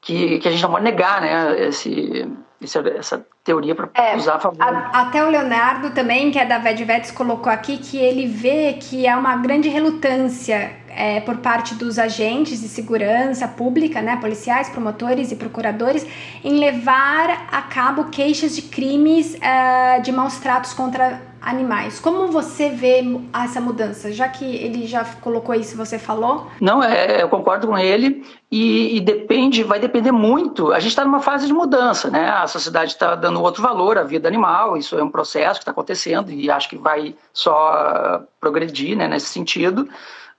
que, 0.00 0.38
que 0.38 0.48
a 0.48 0.50
gente 0.50 0.62
não 0.62 0.70
pode 0.70 0.84
negar, 0.84 1.20
né, 1.20 1.60
esse, 1.66 2.28
essa 2.60 3.24
teoria 3.44 3.74
para 3.74 3.88
é, 3.94 4.16
usar 4.16 4.36
a 4.36 4.40
favor. 4.40 4.62
A, 4.62 5.02
até 5.02 5.24
o 5.24 5.28
Leonardo 5.28 5.90
também, 5.90 6.30
que 6.30 6.38
é 6.38 6.46
da 6.46 6.58
Vedvets, 6.58 7.10
colocou 7.10 7.52
aqui 7.52 7.78
que 7.78 7.98
ele 7.98 8.26
vê 8.26 8.74
que 8.74 9.06
há 9.06 9.18
uma 9.18 9.36
grande 9.36 9.68
relutância 9.68 10.81
é, 10.94 11.20
por 11.20 11.38
parte 11.38 11.74
dos 11.74 11.98
agentes 11.98 12.60
de 12.60 12.68
segurança 12.68 13.48
pública, 13.48 14.00
né, 14.00 14.16
policiais, 14.16 14.68
promotores 14.68 15.32
e 15.32 15.36
procuradores, 15.36 16.06
em 16.44 16.58
levar 16.58 17.48
a 17.50 17.62
cabo 17.62 18.04
queixas 18.04 18.54
de 18.54 18.62
crimes 18.62 19.34
uh, 19.34 20.02
de 20.02 20.12
maus 20.12 20.38
tratos 20.38 20.72
contra 20.72 21.20
animais. 21.42 21.98
Como 21.98 22.28
você 22.28 22.70
vê 22.70 23.02
essa 23.34 23.60
mudança? 23.60 24.12
Já 24.12 24.28
que 24.28 24.44
ele 24.44 24.86
já 24.86 25.04
colocou 25.20 25.54
isso, 25.54 25.76
você 25.76 25.98
falou? 25.98 26.46
Não, 26.60 26.82
é, 26.82 27.20
eu 27.22 27.28
concordo 27.28 27.66
com 27.66 27.76
ele 27.76 28.24
e, 28.50 28.96
e 28.96 29.00
depende, 29.00 29.64
vai 29.64 29.80
depender 29.80 30.12
muito. 30.12 30.72
A 30.72 30.78
gente 30.78 30.90
está 30.90 31.04
numa 31.04 31.20
fase 31.20 31.48
de 31.48 31.52
mudança, 31.52 32.08
né? 32.10 32.28
A 32.28 32.46
sociedade 32.46 32.92
está 32.92 33.16
dando 33.16 33.42
outro 33.42 33.60
valor 33.60 33.98
à 33.98 34.04
vida 34.04 34.28
animal. 34.28 34.76
Isso 34.76 34.96
é 34.96 35.02
um 35.02 35.10
processo 35.10 35.58
que 35.58 35.62
está 35.62 35.72
acontecendo 35.72 36.30
e 36.30 36.48
acho 36.48 36.68
que 36.68 36.76
vai 36.76 37.14
só 37.32 38.22
progredir, 38.40 38.96
né, 38.96 39.08
nesse 39.08 39.26
sentido. 39.26 39.88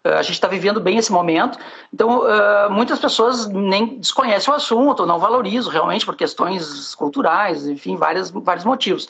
A 0.04 0.22
gente 0.22 0.34
está 0.34 0.50
vivendo 0.50 0.82
bem 0.82 0.98
esse 0.98 1.12
momento, 1.12 1.58
então 1.94 2.20
uh, 2.20 2.70
muitas 2.70 3.00
pessoas 3.00 3.48
nem 3.48 4.00
desconhecem 4.00 4.54
o 4.54 4.56
assunto, 4.56 5.06
não 5.06 5.18
valorizam 5.18 5.72
realmente 5.72 6.06
por 6.06 6.16
questões 6.16 6.94
culturais, 6.94 7.66
enfim, 7.66 7.96
vários, 7.96 8.30
vários 8.30 8.66
motivos. 8.66 9.08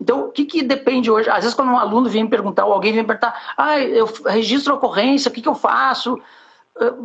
Então, 0.00 0.26
o 0.26 0.30
que, 0.30 0.44
que 0.44 0.62
depende 0.62 1.10
hoje? 1.10 1.28
Às 1.28 1.42
vezes, 1.42 1.54
quando 1.54 1.72
um 1.72 1.78
aluno 1.78 2.08
vem 2.08 2.22
me 2.22 2.30
perguntar, 2.30 2.64
ou 2.64 2.72
alguém 2.72 2.92
vem 2.92 3.02
me 3.02 3.08
perguntar, 3.08 3.52
ah, 3.56 3.80
eu 3.80 4.08
registro 4.26 4.72
a 4.72 4.76
ocorrência, 4.76 5.28
o 5.28 5.32
que, 5.32 5.42
que 5.42 5.48
eu 5.48 5.54
faço? 5.54 6.18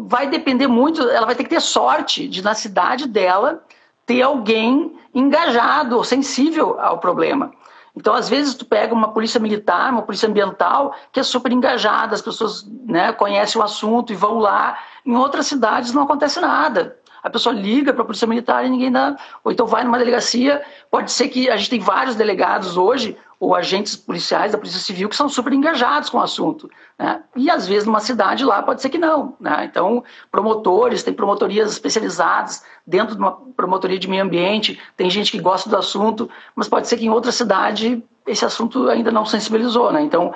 Vai 0.07 0.27
depender 0.29 0.67
muito, 0.67 1.01
ela 1.09 1.25
vai 1.25 1.35
ter 1.35 1.43
que 1.43 1.49
ter 1.49 1.61
sorte 1.61 2.27
de, 2.27 2.41
na 2.41 2.53
cidade 2.53 3.07
dela, 3.07 3.61
ter 4.05 4.21
alguém 4.21 4.95
engajado 5.13 6.01
sensível 6.03 6.79
ao 6.79 6.99
problema. 6.99 7.51
Então, 7.95 8.13
às 8.13 8.27
vezes, 8.27 8.53
tu 8.53 8.65
pega 8.65 8.93
uma 8.93 9.13
polícia 9.13 9.39
militar, 9.39 9.91
uma 9.91 10.01
polícia 10.01 10.27
ambiental, 10.27 10.93
que 11.11 11.19
é 11.19 11.23
super 11.23 11.51
engajada, 11.51 12.13
as 12.13 12.21
pessoas 12.21 12.67
né, 12.85 13.13
conhecem 13.13 13.59
o 13.59 13.63
assunto 13.63 14.11
e 14.11 14.15
vão 14.15 14.37
lá. 14.39 14.77
Em 15.05 15.15
outras 15.15 15.47
cidades 15.47 15.93
não 15.93 16.03
acontece 16.03 16.39
nada 16.41 16.97
a 17.25 17.29
pessoa 17.31 17.55
liga 17.55 17.91
para 17.91 18.03
a 18.03 18.05
polícia 18.05 18.27
militar 18.27 18.63
e 18.63 18.69
ninguém 18.69 18.91
dá. 18.91 19.15
Ou 19.43 19.51
então 19.51 19.65
vai 19.65 19.83
numa 19.83 19.97
delegacia, 19.97 20.63
pode 20.91 21.11
ser 21.11 21.27
que 21.27 21.49
a 21.49 21.57
gente 21.57 21.71
tem 21.71 21.79
vários 21.79 22.15
delegados 22.15 22.77
hoje, 22.77 23.17
ou 23.45 23.53
agentes 23.53 23.95
policiais 23.95 24.51
da 24.51 24.57
Polícia 24.57 24.79
Civil, 24.79 25.07
que 25.07 25.15
são 25.15 25.29
super 25.29 25.53
engajados 25.53 26.09
com 26.09 26.17
o 26.17 26.21
assunto. 26.21 26.67
Né? 26.97 27.21
E 27.35 27.47
às 27.47 27.67
vezes 27.67 27.85
numa 27.85 27.99
cidade 27.99 28.43
lá 28.43 28.63
pode 28.63 28.81
ser 28.81 28.89
que 28.89 28.97
não. 28.97 29.35
Né? 29.39 29.65
Então, 29.69 30.03
promotores, 30.31 31.03
tem 31.03 31.13
promotorias 31.13 31.71
especializadas 31.71 32.63
dentro 32.87 33.13
de 33.13 33.21
uma 33.21 33.33
promotoria 33.55 33.99
de 33.99 34.09
meio 34.09 34.23
ambiente, 34.23 34.81
tem 34.97 35.11
gente 35.11 35.31
que 35.31 35.39
gosta 35.39 35.69
do 35.69 35.77
assunto, 35.77 36.27
mas 36.55 36.67
pode 36.67 36.87
ser 36.87 36.97
que 36.97 37.05
em 37.05 37.09
outra 37.09 37.31
cidade 37.31 38.03
esse 38.25 38.43
assunto 38.43 38.89
ainda 38.89 39.11
não 39.11 39.25
sensibilizou. 39.25 39.91
Né? 39.91 40.01
Então, 40.01 40.33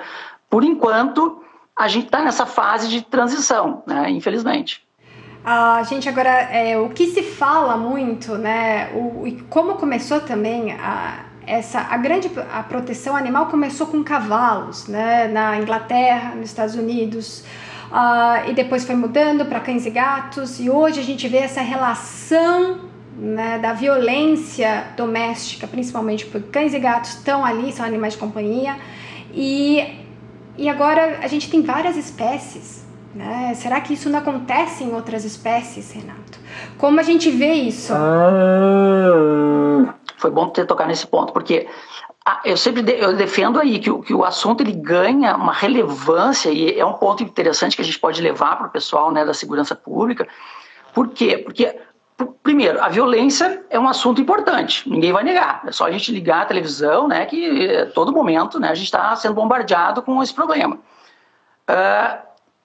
por 0.48 0.62
enquanto, 0.62 1.42
a 1.76 1.88
gente 1.88 2.06
está 2.06 2.22
nessa 2.22 2.46
fase 2.46 2.88
de 2.88 3.02
transição, 3.02 3.82
né? 3.84 4.08
infelizmente. 4.08 4.86
A 5.44 5.82
gente 5.82 6.08
agora, 6.08 6.28
é, 6.28 6.78
o 6.78 6.90
que 6.90 7.06
se 7.06 7.22
fala 7.22 7.76
muito, 7.76 8.36
né, 8.36 8.92
o, 8.94 9.26
e 9.26 9.40
como 9.48 9.76
começou 9.76 10.20
também 10.20 10.72
a, 10.74 11.24
essa, 11.50 11.80
a 11.80 11.96
grande 11.96 12.30
a 12.52 12.62
proteção 12.62 13.16
animal 13.16 13.46
começou 13.46 13.88
com 13.88 14.04
cavalos, 14.04 14.86
né, 14.86 15.26
na 15.26 15.58
Inglaterra, 15.58 16.36
nos 16.36 16.46
Estados 16.46 16.76
Unidos, 16.76 17.42
uh, 17.90 18.48
e 18.48 18.54
depois 18.54 18.84
foi 18.84 18.94
mudando 18.94 19.44
para 19.44 19.58
cães 19.58 19.84
e 19.84 19.90
gatos, 19.90 20.60
e 20.60 20.70
hoje 20.70 21.00
a 21.00 21.02
gente 21.02 21.26
vê 21.26 21.38
essa 21.38 21.60
relação 21.60 22.82
né, 23.18 23.58
da 23.58 23.72
violência 23.72 24.84
doméstica, 24.96 25.66
principalmente 25.66 26.24
porque 26.26 26.50
cães 26.50 26.72
e 26.72 26.78
gatos 26.78 27.14
estão 27.14 27.44
ali, 27.44 27.72
são 27.72 27.84
animais 27.84 28.12
de 28.12 28.20
companhia, 28.20 28.76
e, 29.34 29.84
e 30.56 30.68
agora 30.68 31.18
a 31.20 31.26
gente 31.26 31.50
tem 31.50 31.62
várias 31.62 31.96
espécies 31.96 32.88
né? 33.14 33.52
Será 33.56 33.80
que 33.80 33.94
isso 33.94 34.08
não 34.08 34.20
acontece 34.20 34.84
em 34.84 34.94
outras 34.94 35.24
espécies, 35.24 35.92
Renato? 35.92 36.38
Como 36.78 37.00
a 37.00 37.02
gente 37.02 37.30
vê 37.30 37.54
isso? 37.54 37.92
Ah, 37.92 39.94
foi 40.20 40.30
bom 40.30 40.48
ter 40.48 40.66
tocar 40.66 40.86
nesse 40.86 41.06
ponto, 41.06 41.32
porque 41.32 41.66
ah, 42.24 42.40
eu 42.44 42.56
sempre 42.56 42.82
de, 42.82 42.92
eu 42.92 43.16
defendo 43.16 43.58
aí 43.58 43.78
que, 43.78 43.92
que 44.02 44.14
o 44.14 44.24
assunto 44.24 44.60
ele 44.60 44.72
ganha 44.72 45.34
uma 45.36 45.52
relevância 45.52 46.50
e 46.50 46.78
é 46.78 46.84
um 46.84 46.92
ponto 46.94 47.22
interessante 47.22 47.74
que 47.74 47.82
a 47.82 47.84
gente 47.84 47.98
pode 47.98 48.20
levar 48.20 48.56
para 48.56 48.66
o 48.66 48.70
pessoal 48.70 49.10
né, 49.10 49.24
da 49.24 49.34
segurança 49.34 49.74
pública. 49.74 50.28
Por 50.92 51.08
quê? 51.08 51.38
Porque 51.38 51.74
Primeiro, 52.42 52.82
a 52.82 52.88
violência 52.88 53.64
é 53.70 53.78
um 53.78 53.88
assunto 53.88 54.20
importante, 54.20 54.88
ninguém 54.88 55.12
vai 55.12 55.24
negar. 55.24 55.62
É 55.66 55.72
só 55.72 55.86
a 55.86 55.90
gente 55.90 56.12
ligar 56.12 56.42
a 56.42 56.44
televisão, 56.44 57.08
né, 57.08 57.24
que 57.24 57.66
eh, 57.66 57.86
todo 57.86 58.12
momento 58.12 58.60
né, 58.60 58.68
a 58.68 58.74
gente 58.74 58.86
está 58.86 59.14
sendo 59.16 59.34
bombardeado 59.34 60.02
com 60.02 60.22
esse 60.22 60.34
problema. 60.34 60.76
Uh, 61.68 62.18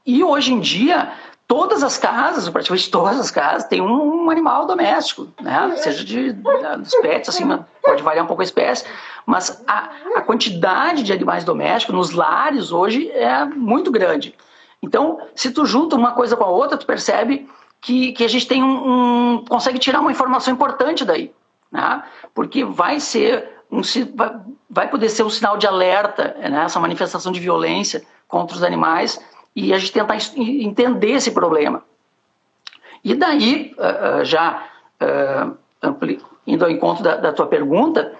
e 0.05 0.23
hoje 0.23 0.53
em 0.53 0.59
dia, 0.59 1.11
todas 1.47 1.83
as 1.83 1.97
casas, 1.97 2.49
praticamente 2.49 2.89
todas 2.89 3.19
as 3.19 3.29
casas, 3.29 3.67
tem 3.67 3.81
um, 3.81 4.25
um 4.25 4.29
animal 4.29 4.65
doméstico, 4.65 5.27
né? 5.39 5.75
Seja 5.77 6.03
de, 6.03 6.33
dos 6.33 6.95
pets, 7.01 7.29
assim, 7.29 7.45
pode 7.83 8.01
variar 8.01 8.25
um 8.25 8.27
pouco 8.27 8.41
a 8.41 8.45
espécie, 8.45 8.85
mas 9.25 9.63
a, 9.67 9.89
a 10.15 10.21
quantidade 10.21 11.03
de 11.03 11.13
animais 11.13 11.43
domésticos 11.43 11.95
nos 11.95 12.11
lares 12.11 12.71
hoje 12.71 13.09
é 13.11 13.45
muito 13.45 13.91
grande. 13.91 14.35
Então, 14.81 15.19
se 15.35 15.51
tu 15.51 15.65
junta 15.65 15.95
uma 15.95 16.11
coisa 16.11 16.35
com 16.35 16.43
a 16.43 16.49
outra, 16.49 16.77
tu 16.77 16.85
percebe 16.85 17.47
que, 17.79 18.11
que 18.13 18.23
a 18.23 18.27
gente 18.27 18.47
tem 18.47 18.63
um, 18.63 19.35
um 19.35 19.45
consegue 19.45 19.79
tirar 19.79 19.99
uma 19.99 20.11
informação 20.11 20.53
importante 20.53 21.05
daí, 21.05 21.31
né? 21.71 22.03
Porque 22.33 22.63
vai 22.63 22.99
ser 22.99 23.61
um, 23.71 23.81
vai, 24.15 24.31
vai 24.69 24.87
poder 24.89 25.09
ser 25.09 25.23
um 25.23 25.29
sinal 25.29 25.57
de 25.57 25.67
alerta, 25.67 26.35
né? 26.39 26.63
Essa 26.65 26.79
manifestação 26.79 27.31
de 27.31 27.39
violência 27.39 28.03
contra 28.27 28.55
os 28.55 28.63
animais 28.63 29.19
e 29.55 29.73
a 29.73 29.77
gente 29.77 29.93
tentar 29.93 30.17
entender 30.35 31.11
esse 31.11 31.31
problema. 31.31 31.83
E 33.03 33.13
daí, 33.15 33.73
eh, 33.77 34.19
eh, 34.19 34.25
já 34.25 34.63
eh, 34.99 35.47
indo 36.45 36.65
ao 36.65 36.71
encontro 36.71 37.03
da, 37.03 37.31
tua 37.31 37.47
pergunta, 37.47 38.13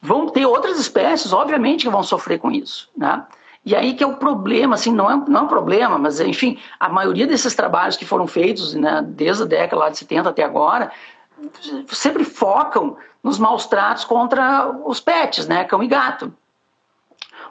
vão 0.00 0.28
ter 0.28 0.46
outras 0.46 0.78
espécies, 0.78 1.32
obviamente, 1.32 1.84
que 1.84 1.90
vão 1.90 2.02
sofrer 2.02 2.38
com 2.38 2.50
isso, 2.50 2.90
né? 2.96 3.24
E 3.64 3.74
aí 3.74 3.94
que 3.94 4.04
é 4.04 4.06
o 4.06 4.16
problema, 4.16 4.76
assim, 4.76 4.92
não 4.92 5.10
é, 5.10 5.16
não 5.28 5.40
é 5.40 5.42
um 5.44 5.48
problema, 5.48 5.98
mas 5.98 6.20
enfim, 6.20 6.58
a 6.78 6.88
maioria 6.88 7.26
desses 7.26 7.54
trabalhos 7.54 7.96
que 7.96 8.04
foram 8.06 8.26
feitos 8.26 8.72
né, 8.74 9.04
desde 9.06 9.42
a 9.42 9.46
década 9.46 9.82
lá 9.82 9.90
de 9.90 9.98
70 9.98 10.28
até 10.28 10.42
agora, 10.42 10.90
sempre 11.88 12.24
focam 12.24 12.96
nos 13.22 13.38
maus 13.38 13.66
tratos 13.66 14.04
contra 14.04 14.70
os 14.86 15.00
pets, 15.00 15.46
né, 15.46 15.64
cão 15.64 15.82
e 15.82 15.88
gato. 15.88 16.32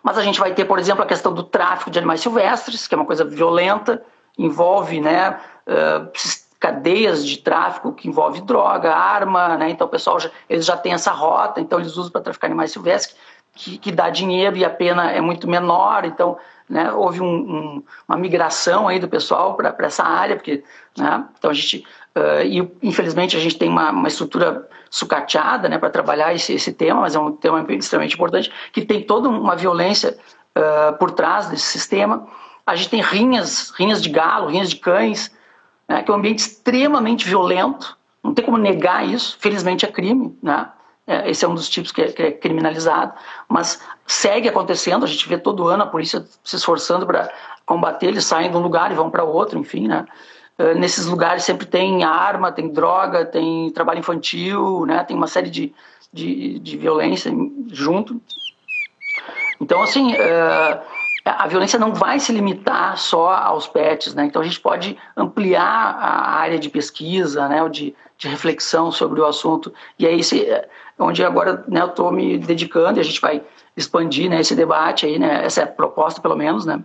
Mas 0.07 0.17
a 0.17 0.23
gente 0.23 0.39
vai 0.39 0.53
ter, 0.53 0.63
por 0.63 0.79
exemplo, 0.79 1.03
a 1.03 1.05
questão 1.05 1.33
do 1.33 1.43
tráfico 1.43 1.91
de 1.91 1.99
animais 1.99 2.21
silvestres, 2.21 2.87
que 2.87 2.95
é 2.95 2.97
uma 2.97 3.03
coisa 3.03 3.25
violenta, 3.25 4.01
envolve 4.37 5.01
né, 5.01 5.37
uh, 5.67 6.09
cadeias 6.57 7.25
de 7.25 7.39
tráfico 7.39 7.91
que 7.91 8.07
envolve 8.07 8.39
droga, 8.39 8.95
arma, 8.95 9.57
né? 9.57 9.69
então 9.69 9.85
o 9.85 9.89
pessoal 9.89 10.17
já, 10.17 10.31
eles 10.49 10.65
já 10.65 10.77
têm 10.77 10.93
essa 10.93 11.11
rota, 11.11 11.59
então 11.59 11.77
eles 11.77 11.97
usam 11.97 12.09
para 12.09 12.21
traficar 12.21 12.47
animais 12.47 12.71
silvestres, 12.71 13.17
que, 13.53 13.77
que 13.77 13.91
dá 13.91 14.09
dinheiro 14.09 14.55
e 14.55 14.63
a 14.63 14.69
pena 14.69 15.11
é 15.11 15.19
muito 15.19 15.45
menor, 15.45 16.05
então 16.05 16.37
né, 16.69 16.89
houve 16.93 17.19
um, 17.19 17.25
um, 17.25 17.83
uma 18.07 18.17
migração 18.17 18.87
aí 18.87 18.99
do 18.99 19.09
pessoal 19.09 19.55
para 19.55 19.75
essa 19.79 20.05
área, 20.05 20.37
porque, 20.37 20.63
né, 20.97 21.25
então 21.37 21.51
a 21.51 21.53
gente, 21.53 21.85
uh, 22.17 22.43
e 22.43 22.71
infelizmente 22.81 23.37
a 23.37 23.39
gente 23.39 23.57
tem 23.57 23.69
uma, 23.69 23.91
uma 23.91 24.07
estrutura 24.07 24.67
sucateada 24.89 25.69
né, 25.69 25.77
para 25.77 25.89
trabalhar 25.89 26.33
esse, 26.33 26.53
esse 26.53 26.73
tema, 26.73 27.01
mas 27.01 27.15
é 27.15 27.19
um 27.19 27.31
tema 27.31 27.65
extremamente 27.73 28.15
importante, 28.15 28.51
que 28.71 28.85
tem 28.85 29.01
toda 29.03 29.29
uma 29.29 29.55
violência 29.55 30.17
uh, 30.57 30.97
por 30.97 31.11
trás 31.11 31.47
desse 31.47 31.65
sistema. 31.65 32.27
A 32.65 32.75
gente 32.75 32.89
tem 32.89 33.01
rinhas, 33.01 33.71
rinhas 33.77 34.01
de 34.01 34.09
galo, 34.09 34.47
rinhas 34.47 34.69
de 34.69 34.77
cães, 34.77 35.31
né, 35.87 36.03
que 36.03 36.11
é 36.11 36.13
um 36.13 36.17
ambiente 36.17 36.39
extremamente 36.39 37.27
violento, 37.27 37.97
não 38.23 38.33
tem 38.33 38.43
como 38.43 38.57
negar 38.57 39.07
isso, 39.07 39.37
felizmente 39.39 39.85
é 39.85 39.87
crime, 39.91 40.37
né? 40.41 40.69
é, 41.07 41.29
esse 41.29 41.45
é 41.45 41.47
um 41.47 41.55
dos 41.55 41.69
tipos 41.69 41.91
que 41.91 42.01
é, 42.01 42.11
que 42.11 42.21
é, 42.21 42.31
criminalizado, 42.31 43.13
mas 43.47 43.81
segue 44.05 44.49
acontecendo, 44.49 45.05
a 45.05 45.07
gente 45.07 45.27
vê 45.27 45.37
todo 45.37 45.67
ano 45.67 45.83
a 45.83 45.87
polícia 45.87 46.25
se 46.43 46.57
esforçando 46.57 47.07
para 47.07 47.31
combater, 47.65 48.07
eles 48.07 48.25
saem 48.25 48.51
de 48.51 48.57
um 48.57 48.61
lugar 48.61 48.91
e 48.91 48.95
vão 48.95 49.09
para 49.09 49.23
outro, 49.23 49.57
enfim, 49.57 49.87
né? 49.87 50.05
Uh, 50.59 50.77
nesses 50.77 51.05
lugares 51.05 51.43
sempre 51.43 51.65
tem 51.65 52.03
arma, 52.03 52.51
tem 52.51 52.69
droga, 52.69 53.25
tem 53.25 53.69
trabalho 53.71 53.99
infantil, 53.99 54.85
né? 54.85 55.03
Tem 55.03 55.15
uma 55.15 55.27
série 55.27 55.49
de, 55.49 55.73
de, 56.11 56.59
de 56.59 56.77
violência 56.77 57.31
junto. 57.71 58.19
Então, 59.61 59.81
assim, 59.81 60.13
uh, 60.13 60.81
a 61.25 61.47
violência 61.47 61.77
não 61.77 61.93
vai 61.93 62.19
se 62.19 62.31
limitar 62.31 62.97
só 62.97 63.33
aos 63.33 63.67
pets, 63.67 64.13
né? 64.13 64.25
Então 64.25 64.41
a 64.41 64.45
gente 64.45 64.59
pode 64.59 64.97
ampliar 65.15 65.63
a 65.63 66.35
área 66.35 66.57
de 66.57 66.69
pesquisa, 66.69 67.47
né, 67.47 67.67
de, 67.69 67.93
de 68.17 68.27
reflexão 68.27 68.91
sobre 68.91 69.19
o 69.19 69.25
assunto. 69.25 69.73
E 69.99 70.07
é 70.07 70.15
esse 70.15 70.47
onde 70.97 71.23
agora 71.23 71.63
né, 71.67 71.81
eu 71.81 71.87
estou 71.87 72.11
me 72.11 72.37
dedicando 72.37 72.99
e 72.99 73.01
a 73.01 73.03
gente 73.03 73.21
vai 73.21 73.43
expandir 73.75 74.29
né, 74.29 74.39
esse 74.39 74.55
debate 74.55 75.05
aí, 75.05 75.19
né? 75.19 75.45
Essa 75.45 75.61
é 75.61 75.63
a 75.63 75.67
proposta, 75.67 76.21
pelo 76.21 76.35
menos, 76.35 76.65
né? 76.65 76.81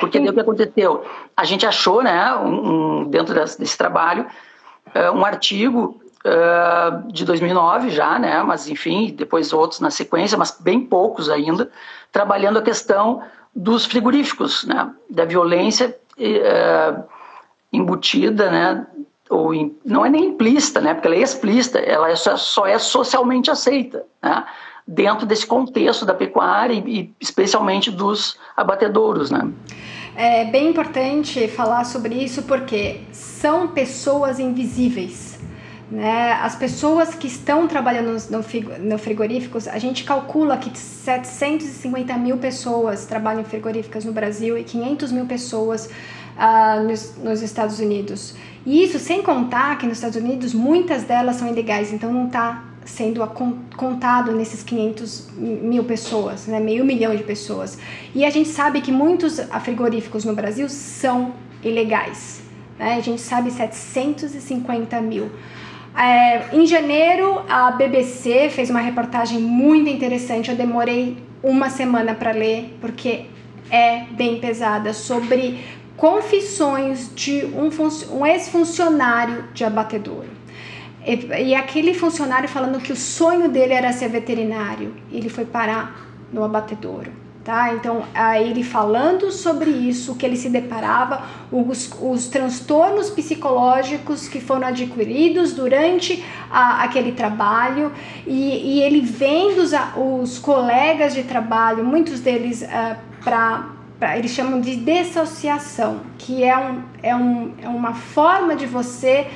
Porque 0.00 0.18
daí 0.18 0.28
o 0.28 0.32
que 0.32 0.40
aconteceu? 0.40 1.04
A 1.36 1.44
gente 1.44 1.66
achou, 1.66 2.02
né, 2.02 2.34
um, 2.34 3.04
dentro 3.04 3.34
desse, 3.34 3.58
desse 3.58 3.76
trabalho, 3.76 4.26
uh, 4.94 5.16
um 5.16 5.24
artigo 5.24 6.00
uh, 6.24 7.12
de 7.12 7.24
2009 7.24 7.90
já, 7.90 8.18
né, 8.18 8.42
mas 8.42 8.68
enfim, 8.68 9.14
depois 9.14 9.52
outros 9.52 9.80
na 9.80 9.90
sequência, 9.90 10.36
mas 10.36 10.56
bem 10.60 10.80
poucos 10.80 11.30
ainda, 11.30 11.70
trabalhando 12.10 12.58
a 12.58 12.62
questão 12.62 13.22
dos 13.54 13.86
frigoríficos, 13.86 14.64
né, 14.64 14.90
da 15.08 15.24
violência 15.24 15.96
uh, 16.18 17.04
embutida, 17.72 18.50
né, 18.50 18.86
ou 19.30 19.54
in, 19.54 19.76
não 19.84 20.04
é 20.04 20.10
nem 20.10 20.26
implícita, 20.26 20.80
né, 20.80 20.94
porque 20.94 21.08
ela 21.08 21.16
é 21.16 21.20
explícita, 21.20 21.78
ela 21.78 22.10
é 22.10 22.16
só, 22.16 22.36
só 22.36 22.66
é 22.66 22.78
socialmente 22.78 23.50
aceita, 23.50 24.04
né, 24.22 24.44
dentro 24.86 25.26
desse 25.26 25.46
contexto 25.46 26.04
da 26.04 26.14
pecuária 26.14 26.74
e, 26.74 27.00
e 27.00 27.14
especialmente 27.20 27.90
dos 27.90 28.38
abatedouros, 28.56 29.30
né. 29.30 29.50
É 30.14 30.44
bem 30.44 30.68
importante 30.70 31.46
falar 31.48 31.84
sobre 31.84 32.14
isso 32.14 32.42
porque 32.44 33.00
são 33.12 33.68
pessoas 33.68 34.38
invisíveis 34.38 35.36
né? 35.90 36.32
As 36.32 36.56
pessoas 36.56 37.14
que 37.14 37.28
estão 37.28 37.68
trabalhando 37.68 38.16
no, 38.30 38.98
frigoríficos, 38.98 39.68
a 39.68 39.78
gente 39.78 40.02
calcula 40.02 40.56
que 40.56 40.76
750 40.76 42.16
mil 42.16 42.38
pessoas 42.38 43.06
trabalham 43.06 43.42
em 43.42 43.44
frigoríficas 43.44 44.04
no 44.04 44.12
Brasil 44.12 44.58
e 44.58 44.64
500 44.64 45.12
mil 45.12 45.26
pessoas 45.26 45.86
uh, 45.86 46.82
nos, 46.82 47.16
nos, 47.18 47.40
Estados 47.40 47.78
Unidos. 47.78 48.34
E 48.64 48.82
isso 48.82 48.98
sem 48.98 49.22
contar 49.22 49.78
que 49.78 49.86
nos 49.86 49.98
Estados 49.98 50.16
Unidos 50.16 50.52
muitas 50.52 51.04
delas 51.04 51.36
são 51.36 51.46
ilegais, 51.48 51.92
então 51.92 52.12
não 52.12 52.26
está 52.26 52.64
sendo 52.86 53.20
contado 53.76 54.32
nesses 54.32 54.62
500 54.62 55.28
mil 55.36 55.84
pessoas, 55.84 56.46
né? 56.46 56.60
meio 56.60 56.84
milhão 56.84 57.14
de 57.14 57.22
pessoas. 57.22 57.78
E 58.14 58.24
a 58.24 58.30
gente 58.30 58.48
sabe 58.48 58.80
que 58.80 58.92
muitos 58.92 59.38
frigoríficos 59.62 60.24
no 60.24 60.34
Brasil 60.34 60.68
são 60.68 61.34
ilegais. 61.62 62.40
Né? 62.78 62.94
A 62.94 63.00
gente 63.00 63.20
sabe 63.20 63.50
750 63.50 65.00
mil. 65.00 65.30
É, 65.96 66.54
em 66.54 66.66
janeiro, 66.66 67.42
a 67.48 67.70
BBC 67.72 68.50
fez 68.50 68.70
uma 68.70 68.80
reportagem 68.80 69.40
muito 69.40 69.90
interessante. 69.90 70.50
Eu 70.50 70.56
demorei 70.56 71.18
uma 71.42 71.70
semana 71.70 72.14
para 72.14 72.32
ler, 72.32 72.76
porque 72.80 73.26
é 73.70 74.04
bem 74.10 74.38
pesada, 74.38 74.92
sobre 74.92 75.64
confissões 75.96 77.10
de 77.14 77.46
um, 77.46 77.70
um 78.18 78.26
ex-funcionário 78.26 79.44
de 79.54 79.64
abatedouro. 79.64 80.35
E, 81.06 81.54
aquele 81.54 81.94
funcionário 81.94 82.48
falando 82.48 82.80
que 82.80 82.92
o 82.92 82.96
sonho 82.96 83.48
dele 83.48 83.72
era 83.72 83.92
ser 83.92 84.08
veterinário. 84.08 84.94
Ele 85.12 85.28
foi 85.28 85.44
parar 85.44 86.06
no 86.32 86.42
abatedouro 86.42 87.26
tá? 87.46 87.72
Então, 87.72 88.02
ele 88.42 88.64
falando 88.64 89.30
sobre 89.30 89.70
isso, 89.70 90.16
que 90.16 90.26
ele 90.26 90.36
se 90.36 90.48
deparava, 90.48 91.24
os, 91.52 91.88
os 92.02 92.26
transtornos 92.26 93.08
psicológicos 93.08 94.26
que 94.26 94.40
foram 94.40 94.66
adquiridos 94.66 95.52
durante 95.52 96.24
a, 96.50 96.82
aquele 96.82 97.12
trabalho, 97.12 97.92
e, 98.26 98.78
e, 98.78 98.82
ele 98.82 99.00
vendo 99.00 99.58
os, 99.58 99.72
os 99.96 100.40
colegas 100.40 101.14
de 101.14 101.22
trabalho, 101.22 101.84
muitos 101.84 102.18
deles 102.18 102.62
uh, 102.62 102.66
ah, 102.68 102.96
para 103.22 104.18
eles 104.18 104.32
chamam 104.32 104.60
de 104.60 104.74
dissociação, 104.74 106.00
que 106.18 106.42
é, 106.42 106.58
um, 106.58 106.82
é, 107.00 107.14
um, 107.14 107.52
é 107.62 107.68
uma 107.68 107.94
forma 107.94 108.56
de 108.56 108.66
você 108.66 109.28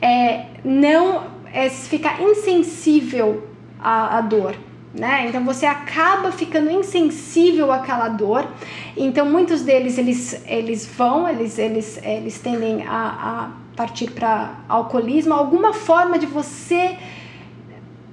é, 0.00 0.46
não 0.64 1.24
é, 1.52 1.68
ficar 1.68 2.20
insensível 2.22 3.48
à, 3.78 4.18
à 4.18 4.20
dor 4.20 4.56
né? 4.92 5.26
Então 5.28 5.44
você 5.44 5.66
acaba 5.66 6.32
ficando 6.32 6.70
insensível 6.70 7.70
àquela 7.72 8.08
dor. 8.08 8.46
Então 8.96 9.24
muitos 9.24 9.62
deles 9.62 9.98
eles, 9.98 10.42
eles 10.46 10.86
vão, 10.86 11.28
eles, 11.28 11.58
eles, 11.58 12.00
eles 12.02 12.38
tendem 12.38 12.84
a, 12.86 12.90
a 12.92 13.76
partir 13.76 14.10
para 14.10 14.54
alcoolismo, 14.68 15.32
alguma 15.32 15.72
forma 15.72 16.18
de 16.18 16.26
você 16.26 16.96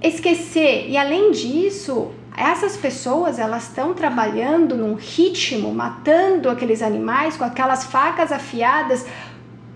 esquecer. 0.01 0.87
E 0.87 0.97
além 0.97 1.31
disso, 1.31 2.11
essas 2.35 2.77
pessoas 2.77 3.39
elas 3.39 3.63
estão 3.63 3.95
trabalhando 3.95 4.75
num 4.75 4.93
ritmo, 4.93 5.73
matando 5.73 6.49
aqueles 6.49 6.83
animais 6.83 7.35
com 7.35 7.43
aquelas 7.43 7.85
facas 7.85 8.31
afiadas 8.31 9.05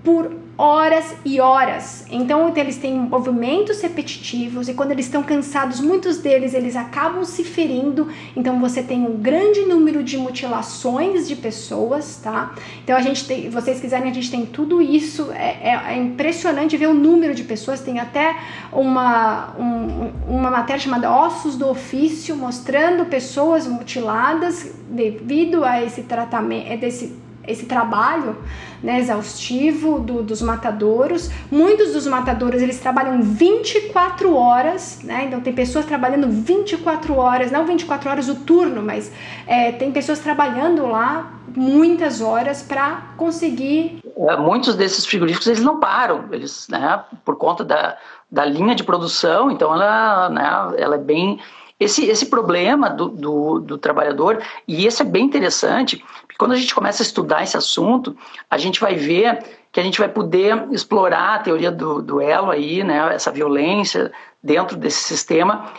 por 0.03 0.31
horas 0.61 1.15
e 1.25 1.39
horas. 1.39 2.05
Então 2.11 2.53
eles 2.55 2.77
têm 2.77 2.93
movimentos 2.93 3.81
repetitivos 3.81 4.69
e 4.69 4.75
quando 4.75 4.91
eles 4.91 5.05
estão 5.05 5.23
cansados, 5.23 5.79
muitos 5.79 6.19
deles 6.19 6.53
eles 6.53 6.75
acabam 6.75 7.25
se 7.25 7.43
ferindo. 7.43 8.07
Então 8.35 8.59
você 8.59 8.83
tem 8.83 9.03
um 9.03 9.17
grande 9.17 9.61
número 9.61 10.03
de 10.03 10.19
mutilações 10.19 11.27
de 11.27 11.35
pessoas, 11.35 12.17
tá? 12.17 12.53
Então 12.83 12.95
a 12.95 13.01
gente 13.01 13.25
tem, 13.25 13.49
vocês 13.49 13.81
quiserem, 13.81 14.11
a 14.11 14.13
gente 14.13 14.29
tem 14.29 14.45
tudo 14.45 14.79
isso. 14.79 15.31
É, 15.31 15.71
é, 15.71 15.93
é 15.93 15.97
impressionante 15.97 16.77
ver 16.77 16.89
o 16.89 16.93
número 16.93 17.33
de 17.33 17.43
pessoas. 17.43 17.81
Tem 17.81 17.99
até 17.99 18.37
uma, 18.71 19.55
um, 19.57 20.11
uma 20.27 20.51
matéria 20.51 20.79
chamada 20.79 21.11
Ossos 21.11 21.55
do 21.55 21.67
Ofício 21.67 22.35
mostrando 22.35 23.05
pessoas 23.05 23.65
mutiladas 23.65 24.75
devido 24.87 25.63
a 25.63 25.83
esse 25.83 26.03
tratamento, 26.03 26.79
desse 26.79 27.30
esse 27.47 27.65
trabalho 27.65 28.37
né, 28.83 28.99
exaustivo 28.99 29.99
do, 29.99 30.23
dos 30.23 30.41
matadouros. 30.41 31.29
Muitos 31.51 31.93
dos 31.93 32.07
matadouros 32.07 32.61
eles 32.61 32.79
trabalham 32.79 33.21
24 33.21 34.35
horas, 34.35 34.99
né? 35.03 35.25
Então 35.25 35.41
tem 35.41 35.53
pessoas 35.53 35.85
trabalhando 35.85 36.27
24 36.27 37.15
horas, 37.15 37.51
não 37.51 37.65
24 37.65 38.09
horas 38.09 38.29
o 38.29 38.35
turno, 38.35 38.81
mas 38.81 39.11
é, 39.47 39.71
tem 39.71 39.91
pessoas 39.91 40.19
trabalhando 40.19 40.85
lá 40.87 41.33
muitas 41.55 42.21
horas 42.21 42.61
para 42.61 43.13
conseguir. 43.17 43.99
É, 44.17 44.37
muitos 44.37 44.75
desses 44.75 45.05
frigoríficos 45.05 45.47
eles 45.47 45.63
não 45.63 45.79
param, 45.79 46.25
eles, 46.31 46.67
né, 46.69 47.03
por 47.25 47.35
conta 47.35 47.63
da, 47.63 47.97
da 48.31 48.45
linha 48.45 48.73
de 48.75 48.83
produção, 48.83 49.51
então 49.51 49.73
ela, 49.73 50.29
né, 50.29 50.75
ela 50.77 50.95
é 50.95 50.99
bem 50.99 51.39
esse, 51.81 52.05
esse 52.05 52.27
problema 52.27 52.91
do, 52.91 53.09
do, 53.09 53.59
do, 53.59 53.77
trabalhador, 53.77 54.39
e 54.67 54.85
esse 54.85 55.01
é 55.01 55.05
bem 55.05 55.25
interessante, 55.25 56.05
porque 56.31 56.37
quando 56.37 56.53
a 56.53 56.55
gente 56.55 56.73
começa 56.73 57.03
a 57.03 57.05
estudar 57.05 57.43
esse 57.43 57.57
assunto, 57.57 58.15
a 58.49 58.57
gente 58.57 58.79
vai 58.79 58.95
ver 58.95 59.43
que 59.71 59.79
a 59.79 59.83
gente 59.83 59.99
vai 59.99 60.07
poder 60.07 60.67
explorar 60.71 61.35
a 61.35 61.39
teoria 61.39 61.71
do, 61.71 62.01
do 62.01 62.21
elo 62.21 62.51
aí, 62.51 62.83
né, 62.83 63.13
essa 63.13 63.31
violência 63.31 64.11
dentro 64.41 64.77
desse 64.77 65.03
sistema, 65.03 65.71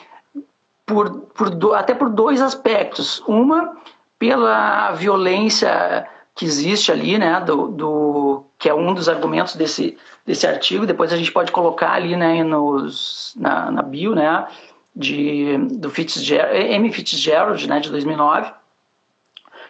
por, 0.84 1.11
por 1.34 1.50
do, 1.50 1.74
até 1.74 1.94
por 1.94 2.11
dois 2.11 2.40
aspectos. 2.40 3.22
Uma, 3.26 3.76
pela 4.18 4.92
violência 4.92 6.07
que 6.34 6.44
existe 6.44 6.90
ali, 6.90 7.18
né, 7.18 7.40
do, 7.40 7.68
do, 7.68 8.44
que 8.59 8.68
é 8.68 8.74
um 8.74 8.94
dos 8.94 9.09
argumentos 9.09 9.55
desse, 9.55 9.98
desse 10.24 10.46
artigo, 10.46 10.86
depois 10.86 11.12
a 11.12 11.16
gente 11.16 11.32
pode 11.32 11.53
colocar 11.53 11.92
ali 11.92 12.16
né, 12.16 12.42
nos, 12.42 13.34
na, 13.36 13.70
na 13.70 13.82
bio, 13.82 14.14
né, 14.14 14.46
de, 14.94 15.59
do 15.72 15.90
Fitzgerald, 15.90 16.57
M. 16.57 16.92
Fitzgerald, 16.92 17.66
né, 17.66 17.80
de 17.80 17.90
2009, 17.90 18.53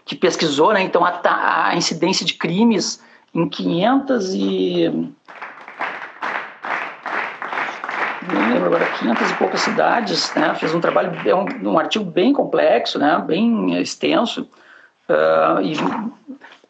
que 0.05 0.17
pesquisou, 0.17 0.73
né, 0.73 0.83
então, 0.83 1.05
a, 1.05 1.69
a 1.69 1.77
incidência 1.77 2.25
de 2.25 2.35
crimes 2.35 3.03
em 3.35 3.49
500 3.49 4.35
e... 4.35 5.09
não 8.33 8.49
lembro 8.53 8.67
agora, 8.67 8.87
500 8.99 9.31
e 9.31 9.35
poucas 9.35 9.61
cidades, 9.61 10.35
né, 10.35 10.55
fez 10.55 10.75
um 10.75 10.81
trabalho, 10.81 11.13
é 11.29 11.35
um, 11.35 11.73
um 11.73 11.79
artigo 11.79 12.05
bem 12.05 12.33
complexo, 12.33 12.99
né, 12.99 13.23
bem 13.27 13.81
extenso, 13.81 14.49
uh, 15.09 15.61
e 15.63 15.77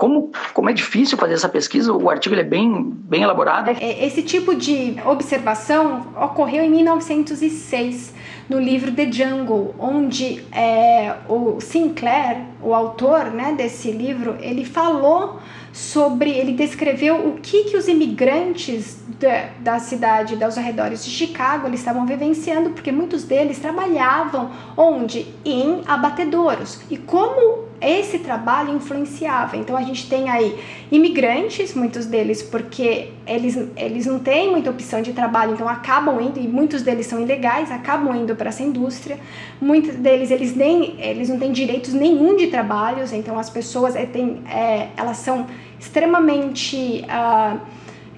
como, 0.03 0.33
como 0.53 0.69
é 0.69 0.73
difícil 0.73 1.17
fazer 1.17 1.35
essa 1.35 1.49
pesquisa, 1.49 1.93
o 1.93 2.11
artigo 2.11 2.35
é 2.35 2.43
bem, 2.43 2.91
bem 2.91 3.23
elaborado. 3.23 3.71
Esse 3.81 4.21
tipo 4.21 4.53
de 4.53 4.97
observação 5.05 6.09
ocorreu 6.21 6.65
em 6.65 6.71
1906 6.71 8.13
no 8.53 8.61
livro 8.61 8.93
The 8.93 9.11
Jungle, 9.11 9.75
onde 9.79 10.45
é, 10.53 11.15
o 11.27 11.59
Sinclair, 11.59 12.43
o 12.63 12.75
autor 12.75 13.31
né, 13.31 13.55
desse 13.57 13.91
livro, 13.91 14.37
ele 14.41 14.63
falou 14.63 15.41
sobre, 15.73 16.31
ele 16.31 16.53
descreveu 16.53 17.29
o 17.29 17.41
que, 17.41 17.65
que 17.65 17.77
os 17.79 17.89
imigrantes 17.89 18.99
da, 19.19 19.49
da 19.59 19.79
cidade, 19.79 20.37
dos 20.37 20.59
arredores 20.59 21.03
de 21.03 21.11
Chicago, 21.11 21.67
eles 21.67 21.81
estavam 21.81 22.05
vivenciando, 22.05 22.71
porque 22.71 22.93
muitos 22.93 23.25
deles 23.25 23.59
trabalhavam 23.59 24.51
onde? 24.77 25.27
Em 25.45 25.81
abatedouros. 25.87 26.83
E 26.91 26.99
como 26.99 27.72
esse 27.83 28.19
trabalho 28.19 28.75
influenciava. 28.75 29.57
Então 29.57 29.77
a 29.77 29.83
gente 29.83 30.09
tem 30.09 30.29
aí 30.29 30.59
imigrantes, 30.91 31.75
muitos 31.75 32.07
deles 32.07 32.43
porque 32.43 33.09
eles, 33.27 33.59
eles 33.77 34.07
não 34.07 34.19
têm 34.19 34.51
muita 34.51 34.71
opção 34.71 35.03
de 35.03 35.13
trabalho, 35.13 35.53
então 35.55 35.69
acabam 35.69 36.21
indo, 36.21 36.39
e 36.39 36.47
muitos 36.47 36.83
deles 36.83 37.07
são 37.07 37.21
ilegais, 37.21 37.71
acabam 37.71 38.15
indo 38.15 38.35
para 38.37 38.49
essa 38.49 38.63
indústria. 38.63 39.19
Muitos 39.61 39.95
deles 39.97 40.31
eles 40.31 40.55
nem 40.55 41.01
eles 41.01 41.29
não 41.29 41.39
têm 41.39 41.53
direitos 41.53 41.93
nenhum 41.93 42.37
de 42.37 42.47
trabalhos, 42.49 43.13
então 43.13 43.39
as 43.39 43.51
pessoas 43.51 43.97
é, 43.97 44.07
tem, 44.07 44.43
é, 44.49 44.89
elas 44.97 45.19
são 45.19 45.47
extremamente 45.79 47.05
uh, 47.07 47.59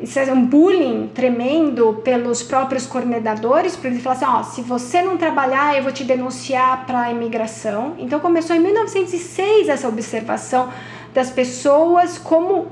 isso 0.01 0.19
é 0.19 0.33
um 0.33 0.45
bullying 0.45 1.11
tremendo 1.15 2.01
pelos 2.05 2.43
próprios 2.43 2.87
coordenadores, 2.87 3.77
para 3.77 3.91
eles 3.91 4.03
falar 4.03 4.17
assim, 4.17 4.25
ó, 4.27 4.43
se 4.43 4.63
você 4.63 5.03
não 5.03 5.17
trabalhar, 5.17 5.77
eu 5.77 5.83
vou 5.83 5.93
te 5.93 6.05
denunciar 6.05 6.85
para 6.87 7.03
a 7.03 7.11
imigração. 7.11 7.95
Então 7.99 8.19
começou 8.21 8.57
em 8.57 8.61
1906 8.61 9.69
essa 9.69 9.89
observação 9.89 10.69
das 11.13 11.31
pessoas 11.31 12.19
como 12.19 12.67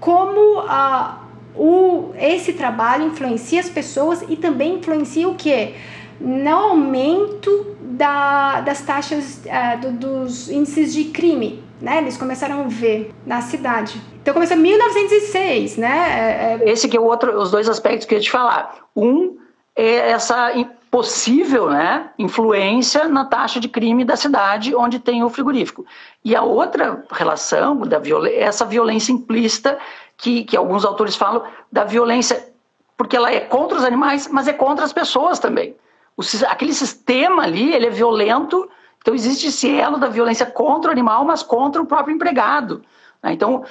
como 0.00 0.60
a 0.68 1.22
o, 1.54 2.12
esse 2.18 2.52
trabalho 2.52 3.06
influencia 3.06 3.60
as 3.60 3.70
pessoas 3.70 4.22
e 4.28 4.36
também 4.36 4.74
influencia 4.74 5.26
o 5.26 5.34
que? 5.34 5.74
No 6.20 6.50
aumento 6.50 7.76
da, 7.80 8.60
das 8.60 8.82
taxas 8.82 9.40
uh, 9.46 9.80
do, 9.80 9.92
dos 9.92 10.50
índices 10.50 10.92
de 10.92 11.04
crime 11.04 11.64
né? 11.80 11.98
Eles 11.98 12.16
começaram 12.16 12.60
a 12.62 12.68
ver 12.68 13.12
na 13.24 13.40
cidade. 13.40 14.00
Então 14.26 14.34
começou 14.34 14.56
em 14.56 14.60
1906, 14.60 15.76
né? 15.76 16.58
É, 16.58 16.64
é... 16.64 16.68
Esse 16.68 16.88
que 16.88 16.96
é 16.96 17.00
o 17.00 17.04
outro, 17.04 17.40
os 17.40 17.52
dois 17.52 17.68
aspectos 17.68 18.04
que 18.04 18.12
eu 18.12 18.18
ia 18.18 18.24
te 18.24 18.30
falar. 18.32 18.74
Um 18.96 19.38
é 19.76 20.10
essa 20.10 20.50
possível 20.90 21.70
né, 21.70 22.10
influência 22.18 23.06
na 23.06 23.24
taxa 23.24 23.60
de 23.60 23.68
crime 23.68 24.04
da 24.04 24.16
cidade 24.16 24.74
onde 24.74 24.98
tem 24.98 25.22
o 25.22 25.30
frigorífico. 25.30 25.86
E 26.24 26.34
a 26.34 26.42
outra 26.42 27.04
relação 27.12 27.82
da 27.82 28.00
violência, 28.00 28.40
essa 28.40 28.64
violência 28.64 29.12
implícita 29.12 29.78
que, 30.16 30.42
que 30.42 30.56
alguns 30.56 30.84
autores 30.84 31.14
falam 31.14 31.44
da 31.70 31.84
violência, 31.84 32.48
porque 32.96 33.16
ela 33.16 33.30
é 33.30 33.38
contra 33.38 33.78
os 33.78 33.84
animais, 33.84 34.26
mas 34.26 34.48
é 34.48 34.52
contra 34.52 34.84
as 34.84 34.92
pessoas 34.92 35.38
também. 35.38 35.76
O, 36.16 36.22
aquele 36.48 36.74
sistema 36.74 37.44
ali, 37.44 37.72
ele 37.72 37.86
é 37.86 37.90
violento 37.90 38.68
então, 39.00 39.14
existe 39.14 39.46
esse 39.46 39.72
elo 39.72 39.98
da 39.98 40.08
violência 40.08 40.44
contra 40.44 40.88
o 40.88 40.92
animal, 40.92 41.24
mas 41.24 41.40
contra 41.40 41.80
o 41.80 41.86
próprio 41.86 42.12
empregado. 42.12 42.82
Né? 43.22 43.32
Então, 43.32 43.64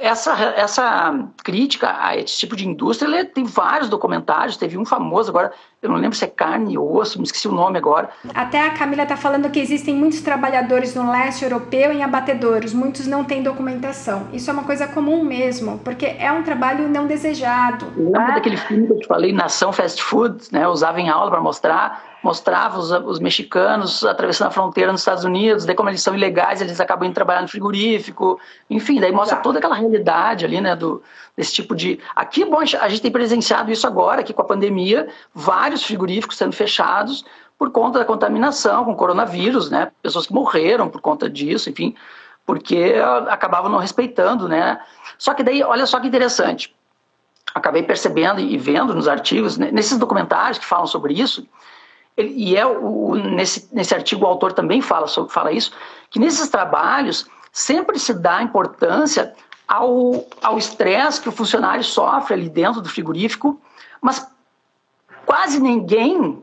essa, 0.00 0.32
essa 0.56 1.28
crítica 1.44 1.96
a 1.98 2.16
esse 2.16 2.36
tipo 2.38 2.56
de 2.56 2.66
indústria, 2.66 3.24
tem 3.24 3.44
vários 3.44 3.88
documentários, 3.88 4.56
teve 4.56 4.76
um 4.76 4.84
famoso 4.84 5.30
agora, 5.30 5.52
eu 5.80 5.88
não 5.88 5.96
lembro 5.96 6.16
se 6.16 6.24
é 6.24 6.28
carne 6.28 6.76
ou 6.76 6.96
osso, 6.96 7.18
me 7.18 7.24
esqueci 7.24 7.46
o 7.46 7.52
nome 7.52 7.78
agora. 7.78 8.10
Até 8.34 8.60
a 8.60 8.70
Camila 8.70 9.04
está 9.04 9.16
falando 9.16 9.50
que 9.50 9.60
existem 9.60 9.94
muitos 9.94 10.20
trabalhadores 10.20 10.94
no 10.94 11.10
leste 11.10 11.44
europeu 11.44 11.92
em 11.92 12.02
abatedouros, 12.02 12.74
muitos 12.74 13.06
não 13.06 13.24
têm 13.24 13.42
documentação. 13.42 14.26
Isso 14.32 14.50
é 14.50 14.52
uma 14.52 14.64
coisa 14.64 14.88
comum 14.88 15.24
mesmo, 15.24 15.78
porque 15.78 16.06
é 16.06 16.30
um 16.32 16.42
trabalho 16.42 16.88
não 16.88 17.06
desejado. 17.06 17.86
Lembra 17.96 18.34
daquele 18.34 18.56
filme 18.56 18.86
que 18.86 18.92
eu 18.92 18.98
te 18.98 19.06
falei, 19.06 19.32
Nação 19.32 19.72
Fast 19.72 20.02
Food, 20.02 20.48
né? 20.50 20.64
Eu 20.64 20.70
usava 20.70 21.00
em 21.00 21.08
aula 21.08 21.30
para 21.30 21.40
mostrar 21.40 22.11
mostrava 22.22 22.78
os, 22.78 22.90
os, 22.90 23.18
mexicanos 23.18 24.04
atravessando 24.04 24.48
a 24.48 24.50
fronteira 24.50 24.92
nos 24.92 25.00
Estados 25.00 25.24
Unidos, 25.24 25.64
daí 25.64 25.74
como 25.74 25.88
eles 25.88 26.02
são 26.02 26.14
ilegais, 26.14 26.60
eles 26.60 26.80
acabam 26.80 27.06
indo 27.06 27.14
trabalhar 27.14 27.42
no 27.42 27.48
frigorífico, 27.48 28.38
enfim, 28.70 29.00
daí 29.00 29.12
mostra 29.12 29.38
toda 29.38 29.58
aquela 29.58 29.74
realidade 29.74 30.44
ali, 30.44 30.60
né, 30.60 30.76
do, 30.76 31.02
desse 31.36 31.52
tipo 31.52 31.74
de... 31.74 31.98
Aqui, 32.14 32.44
bom, 32.44 32.60
a 32.60 32.88
gente 32.88 33.02
tem 33.02 33.10
presenciado 33.10 33.72
isso 33.72 33.86
agora, 33.86 34.20
aqui 34.20 34.32
com 34.32 34.42
a 34.42 34.44
pandemia, 34.44 35.08
vários 35.34 35.82
frigoríficos 35.82 36.36
sendo 36.36 36.54
fechados 36.54 37.24
por 37.58 37.70
conta 37.70 37.98
da 37.98 38.04
contaminação 38.04 38.84
com 38.84 38.94
coronavírus, 38.94 39.70
né, 39.70 39.90
pessoas 40.00 40.26
que 40.26 40.32
morreram 40.32 40.88
por 40.88 41.00
conta 41.00 41.28
disso, 41.28 41.70
enfim, 41.70 41.94
porque 42.46 42.94
acabavam 43.28 43.70
não 43.70 43.78
respeitando, 43.78 44.48
né. 44.48 44.80
Só 45.18 45.34
que 45.34 45.42
daí, 45.42 45.62
olha 45.62 45.86
só 45.86 45.98
que 45.98 46.06
interessante, 46.06 46.74
acabei 47.54 47.82
percebendo 47.82 48.40
e 48.40 48.56
vendo 48.56 48.94
nos 48.94 49.08
artigos, 49.08 49.58
nesses 49.58 49.98
documentários 49.98 50.58
que 50.58 50.64
falam 50.64 50.86
sobre 50.86 51.14
isso, 51.14 51.46
ele, 52.16 52.32
e 52.34 52.56
é 52.56 52.66
o, 52.66 53.14
nesse, 53.14 53.68
nesse 53.72 53.94
artigo 53.94 54.24
o 54.24 54.28
autor 54.28 54.52
também 54.52 54.80
fala, 54.80 55.06
sobre, 55.06 55.32
fala 55.32 55.52
isso, 55.52 55.72
que 56.10 56.18
nesses 56.18 56.48
trabalhos 56.48 57.26
sempre 57.50 57.98
se 57.98 58.14
dá 58.14 58.42
importância 58.42 59.34
ao 59.66 60.58
estresse 60.58 61.20
que 61.20 61.28
o 61.28 61.32
funcionário 61.32 61.82
sofre 61.82 62.34
ali 62.34 62.48
dentro 62.48 62.82
do 62.82 62.88
frigorífico, 62.88 63.60
mas 64.00 64.26
quase 65.24 65.60
ninguém 65.60 66.42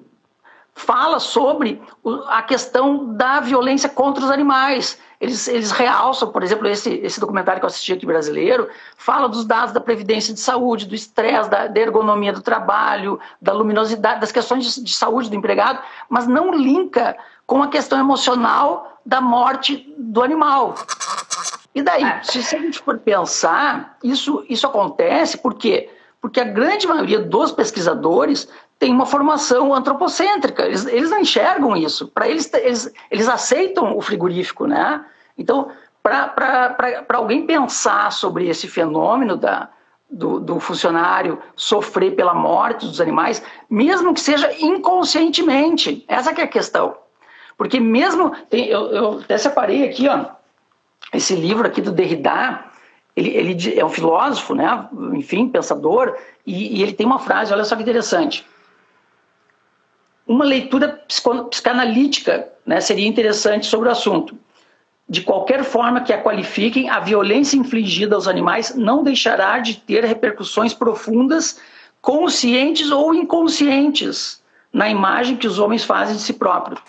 fala 0.73 1.19
sobre 1.19 1.81
a 2.27 2.41
questão 2.41 3.13
da 3.13 3.39
violência 3.39 3.89
contra 3.89 4.23
os 4.23 4.31
animais. 4.31 4.99
Eles, 5.19 5.49
eles 5.49 5.71
realçam, 5.71 6.31
por 6.31 6.43
exemplo, 6.43 6.65
esse, 6.67 6.93
esse 7.03 7.19
documentário 7.19 7.59
que 7.59 7.65
eu 7.65 7.67
assisti 7.67 7.91
aqui 7.91 8.05
brasileiro, 8.05 8.69
fala 8.95 9.27
dos 9.27 9.43
dados 9.43 9.73
da 9.73 9.81
previdência 9.81 10.33
de 10.33 10.39
saúde, 10.39 10.85
do 10.85 10.95
estresse, 10.95 11.49
da, 11.49 11.67
da, 11.67 11.79
ergonomia 11.79 12.31
do 12.31 12.41
trabalho, 12.41 13.19
da 13.41 13.51
luminosidade, 13.51 14.21
das 14.21 14.31
questões 14.31 14.63
de, 14.63 14.83
de 14.83 14.95
saúde 14.95 15.29
do 15.29 15.35
empregado, 15.35 15.79
mas 16.07 16.25
não 16.25 16.53
linka 16.53 17.17
com 17.45 17.61
a 17.61 17.67
questão 17.67 17.99
emocional 17.99 18.99
da 19.05 19.19
morte 19.19 19.93
do 19.97 20.23
animal. 20.23 20.75
E 21.75 21.81
daí, 21.81 22.03
é. 22.03 22.21
se 22.23 22.55
a 22.55 22.59
gente 22.59 22.79
for 22.79 22.97
pensar, 22.97 23.97
isso, 24.01 24.45
isso 24.47 24.65
acontece 24.65 25.37
por 25.37 25.53
quê? 25.53 25.89
Porque 26.21 26.39
a 26.39 26.45
grande 26.45 26.87
maioria 26.87 27.19
dos 27.19 27.51
pesquisadores 27.51 28.47
tem 28.79 28.93
uma 28.93 29.05
formação 29.05 29.73
antropocêntrica, 29.75 30.65
eles, 30.65 30.85
eles 30.85 31.09
não 31.09 31.19
enxergam 31.19 31.75
isso. 31.75 32.07
Para 32.07 32.29
eles, 32.29 32.51
eles, 32.53 32.93
eles 33.11 33.27
aceitam 33.27 33.95
o 33.95 34.01
frigorífico, 34.01 34.65
né? 34.65 35.05
Então, 35.37 35.69
para 36.01 37.05
alguém 37.13 37.45
pensar 37.45 38.09
sobre 38.13 38.47
esse 38.47 38.69
fenômeno 38.69 39.35
da, 39.35 39.67
do, 40.09 40.39
do, 40.39 40.59
funcionário 40.61 41.39
sofrer 41.57 42.15
pela 42.15 42.33
morte 42.33 42.85
dos 42.85 43.01
animais, 43.01 43.43
mesmo 43.69 44.13
que 44.13 44.21
seja 44.21 44.49
inconscientemente, 44.61 46.05
essa 46.07 46.31
é 46.31 46.43
a 46.43 46.47
questão. 46.47 46.95
Porque 47.57 47.81
mesmo, 47.81 48.31
tem, 48.49 48.67
eu, 48.67 48.91
eu 48.91 49.19
até 49.19 49.37
separei 49.37 49.89
aqui, 49.89 50.07
ó, 50.07 50.25
esse 51.13 51.35
livro 51.35 51.67
aqui 51.67 51.81
do 51.81 51.91
Derrida, 51.91 52.63
ele, 53.13 53.29
ele 53.31 53.77
é 53.77 53.83
um 53.83 53.89
filósofo, 53.89 54.55
né? 54.55 54.87
enfim, 55.13 55.49
pensador, 55.49 56.15
e, 56.45 56.77
e 56.77 56.81
ele 56.81 56.93
tem 56.93 57.05
uma 57.05 57.19
frase, 57.19 57.51
olha 57.51 57.65
só 57.65 57.75
que 57.75 57.81
interessante 57.81 58.47
uma 60.29 60.45
leitura 60.45 61.03
psicanalítica 61.49 62.47
né, 62.63 62.79
seria 62.79 63.07
interessante 63.07 63.65
sobre 63.65 63.89
o 63.89 63.91
assunto. 63.91 64.37
De 65.09 65.21
qualquer 65.21 65.63
forma 65.63 66.01
que 66.01 66.13
a 66.13 66.21
qualifiquem, 66.21 66.87
a 66.87 66.99
violência 66.99 67.57
infligida 67.57 68.13
aos 68.13 68.27
animais 68.27 68.75
não 68.75 69.01
deixará 69.01 69.57
de 69.57 69.77
ter 69.77 70.05
repercussões 70.05 70.71
profundas, 70.71 71.59
conscientes 71.99 72.91
ou 72.91 73.11
inconscientes, 73.15 74.39
na 74.71 74.87
imagem 74.87 75.35
que 75.35 75.47
os 75.47 75.57
homens 75.57 75.83
fazem 75.83 76.15
de 76.15 76.21
si 76.21 76.33
próprios. 76.33 76.79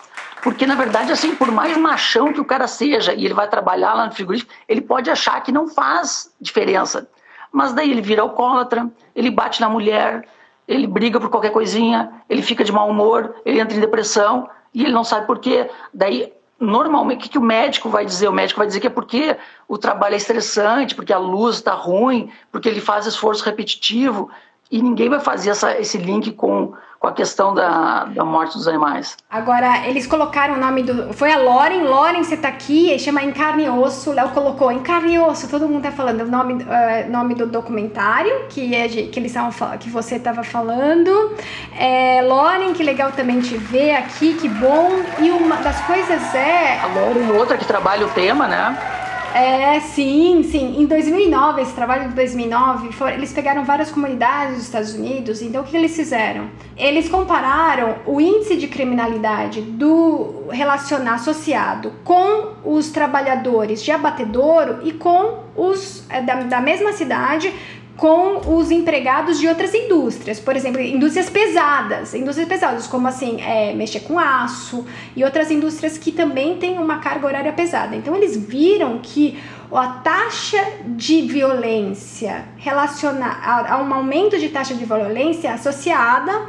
Porque, 0.43 0.67
na 0.67 0.75
verdade, 0.75 1.11
assim, 1.11 1.33
por 1.33 1.51
mais 1.51 1.75
machão 1.75 2.31
que 2.31 2.39
o 2.39 2.45
cara 2.45 2.67
seja 2.67 3.11
e 3.11 3.25
ele 3.25 3.33
vai 3.33 3.49
trabalhar 3.49 3.95
lá 3.95 4.05
no 4.05 4.11
frigorífico, 4.11 4.53
ele 4.69 4.81
pode 4.81 5.09
achar 5.09 5.41
que 5.41 5.51
não 5.51 5.67
faz 5.67 6.31
diferença. 6.39 7.09
Mas 7.51 7.73
daí 7.73 7.89
ele 7.89 8.01
vira 8.01 8.21
alcoólatra, 8.21 8.87
ele 9.15 9.31
bate 9.31 9.59
na 9.59 9.67
mulher, 9.67 10.27
ele 10.67 10.87
briga 10.87 11.19
por 11.19 11.29
qualquer 11.29 11.51
coisinha, 11.51 12.11
ele 12.29 12.41
fica 12.41 12.63
de 12.63 12.71
mau 12.71 12.89
humor, 12.89 13.35
ele 13.45 13.59
entra 13.59 13.75
em 13.75 13.81
depressão 13.81 14.49
e 14.73 14.83
ele 14.83 14.93
não 14.93 15.03
sabe 15.03 15.27
por 15.27 15.39
quê. 15.39 15.69
Daí, 15.93 16.31
normalmente, 16.59 17.27
o 17.27 17.29
que, 17.29 17.37
o 17.37 17.41
médico 17.41 17.89
vai 17.89 18.05
dizer? 18.05 18.27
O 18.27 18.33
médico 18.33 18.59
vai 18.59 18.67
dizer 18.67 18.79
que 18.79 18.87
é 18.87 18.91
porque 18.91 19.35
o 19.67 19.77
trabalho 19.77 20.13
é 20.13 20.17
estressante, 20.17 20.95
porque 20.95 21.11
a 21.11 21.17
luz 21.17 21.57
está 21.57 21.73
ruim, 21.73 22.31
porque 22.51 22.69
ele 22.69 22.79
faz 22.79 23.05
esforço 23.05 23.43
repetitivo 23.43 24.29
e 24.71 24.81
ninguém 24.81 25.09
vai 25.09 25.19
fazer 25.19 25.49
essa, 25.49 25.77
esse 25.77 25.97
link 25.97 26.31
com 26.31 26.73
com 27.01 27.07
a 27.07 27.13
questão 27.13 27.51
da, 27.55 28.05
da 28.05 28.23
morte 28.23 28.55
dos 28.55 28.67
animais. 28.67 29.17
Agora, 29.27 29.87
eles 29.87 30.05
colocaram 30.05 30.53
o 30.53 30.57
nome 30.57 30.83
do. 30.83 31.11
Foi 31.13 31.31
a 31.31 31.37
Loren, 31.39 31.81
Loren, 31.81 32.23
você 32.23 32.37
tá 32.37 32.47
aqui, 32.47 32.97
chama 32.99 33.23
Em 33.23 33.31
Carne 33.31 33.65
e 33.65 33.69
Osso. 33.69 34.11
Léo 34.11 34.29
colocou 34.29 34.71
Em 34.71 34.81
Carne 34.81 35.15
e 35.15 35.19
Osso, 35.19 35.49
todo 35.49 35.67
mundo 35.67 35.81
tá 35.81 35.91
falando 35.91 36.21
o 36.21 36.27
nome, 36.27 36.63
uh, 36.63 37.11
nome 37.11 37.33
do 37.33 37.47
documentário 37.47 38.45
que, 38.49 38.75
é 38.75 38.87
que, 38.87 39.19
eles 39.19 39.33
tavam, 39.33 39.51
que 39.79 39.89
você 39.89 40.17
estava 40.17 40.43
falando. 40.43 41.35
É, 41.75 42.21
Loren, 42.21 42.71
que 42.73 42.83
legal 42.83 43.11
também 43.13 43.41
te 43.41 43.57
ver 43.57 43.95
aqui, 43.95 44.35
que 44.35 44.47
bom. 44.47 44.91
E 45.19 45.31
uma 45.31 45.55
das 45.55 45.81
coisas 45.87 46.35
é. 46.35 46.79
A 46.81 46.85
Loren, 46.85 47.35
outra 47.35 47.57
que 47.57 47.65
trabalha 47.65 48.05
o 48.05 48.09
tema, 48.11 48.47
né? 48.47 49.00
É, 49.33 49.79
sim, 49.79 50.43
sim. 50.43 50.81
Em 50.81 50.85
2009, 50.85 51.61
esse 51.61 51.73
trabalho 51.73 52.09
de 52.09 52.15
2009, 52.15 52.91
for, 52.91 53.11
eles 53.11 53.31
pegaram 53.31 53.63
várias 53.63 53.89
comunidades 53.89 54.55
dos 54.55 54.63
Estados 54.63 54.93
Unidos. 54.93 55.41
Então, 55.41 55.61
o 55.61 55.65
que 55.65 55.75
eles 55.75 55.95
fizeram? 55.95 56.49
Eles 56.77 57.07
compararam 57.07 57.95
o 58.05 58.19
índice 58.19 58.57
de 58.57 58.67
criminalidade 58.67 59.61
do 59.61 60.45
relacionar 60.49 61.15
associado 61.15 61.93
com 62.03 62.53
os 62.65 62.89
trabalhadores 62.89 63.81
de 63.81 63.91
abatedouro 63.91 64.79
e 64.83 64.91
com 64.91 65.39
os 65.55 66.03
é, 66.09 66.21
da, 66.21 66.35
da 66.43 66.61
mesma 66.61 66.91
cidade 66.91 67.53
com 68.01 68.57
os 68.57 68.71
empregados 68.71 69.39
de 69.39 69.47
outras 69.47 69.75
indústrias, 69.75 70.39
por 70.39 70.55
exemplo, 70.55 70.81
indústrias 70.81 71.29
pesadas, 71.29 72.15
indústrias 72.15 72.49
pesadas, 72.49 72.87
como 72.87 73.07
assim, 73.07 73.39
é, 73.39 73.75
mexer 73.75 73.99
com 73.99 74.17
aço 74.17 74.83
e 75.15 75.23
outras 75.23 75.51
indústrias 75.51 75.99
que 75.99 76.11
também 76.11 76.57
têm 76.57 76.79
uma 76.79 76.97
carga 76.97 77.27
horária 77.27 77.53
pesada. 77.53 77.95
Então, 77.95 78.15
eles 78.15 78.35
viram 78.35 78.97
que 79.03 79.37
a 79.71 79.87
taxa 79.87 80.57
de 80.83 81.21
violência 81.21 82.45
relacionada 82.57 83.71
a, 83.71 83.83
um 83.83 83.93
aumento 83.93 84.39
de 84.39 84.49
taxa 84.49 84.73
de 84.73 84.83
violência 84.83 85.53
associada. 85.53 86.47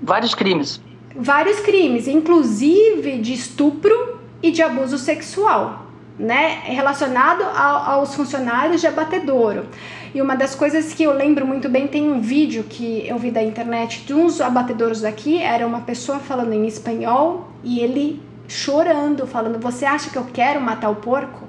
Vários 0.00 0.32
crimes. 0.32 0.80
Vários 1.16 1.58
crimes, 1.58 2.06
inclusive 2.06 3.18
de 3.18 3.32
estupro 3.32 4.20
e 4.40 4.52
de 4.52 4.62
abuso 4.62 4.96
sexual, 4.96 5.86
né? 6.16 6.60
Relacionado 6.66 7.42
aos 7.42 8.14
funcionários 8.14 8.80
de 8.80 8.86
abatedouro. 8.86 9.66
E 10.14 10.22
uma 10.22 10.36
das 10.36 10.54
coisas 10.54 10.94
que 10.94 11.02
eu 11.02 11.12
lembro 11.12 11.44
muito 11.44 11.68
bem, 11.68 11.88
tem 11.88 12.08
um 12.08 12.20
vídeo 12.20 12.64
que 12.68 13.04
eu 13.04 13.18
vi 13.18 13.32
da 13.32 13.42
internet 13.42 14.02
de 14.06 14.14
uns 14.14 14.40
abatedouros 14.40 15.00
daqui, 15.00 15.42
era 15.42 15.66
uma 15.66 15.80
pessoa 15.80 16.20
falando 16.20 16.52
em 16.52 16.68
espanhol 16.68 17.48
e 17.64 17.80
ele 17.80 18.22
chorando, 18.46 19.26
falando: 19.26 19.58
Você 19.58 19.84
acha 19.84 20.10
que 20.10 20.16
eu 20.16 20.24
quero 20.32 20.60
matar 20.60 20.88
o 20.88 20.94
porco? 20.94 21.48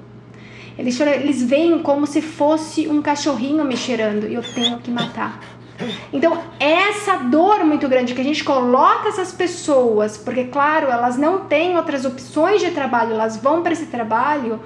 Eles, 0.76 0.96
choram, 0.96 1.12
eles 1.12 1.40
veem 1.42 1.80
como 1.80 2.08
se 2.08 2.20
fosse 2.20 2.88
um 2.88 3.00
cachorrinho 3.00 3.64
me 3.64 3.76
cheirando 3.76 4.26
e 4.26 4.34
eu 4.34 4.42
tenho 4.42 4.78
que 4.78 4.90
matar. 4.90 5.40
Então, 6.12 6.42
essa 6.58 7.18
dor 7.18 7.64
muito 7.64 7.88
grande 7.88 8.14
que 8.14 8.20
a 8.20 8.24
gente 8.24 8.42
coloca 8.42 9.08
essas 9.08 9.30
pessoas, 9.30 10.16
porque, 10.16 10.44
claro, 10.44 10.88
elas 10.88 11.16
não 11.16 11.44
têm 11.44 11.76
outras 11.76 12.04
opções 12.04 12.60
de 12.60 12.72
trabalho, 12.72 13.12
elas 13.12 13.36
vão 13.36 13.62
para 13.62 13.72
esse 13.72 13.86
trabalho 13.86 14.60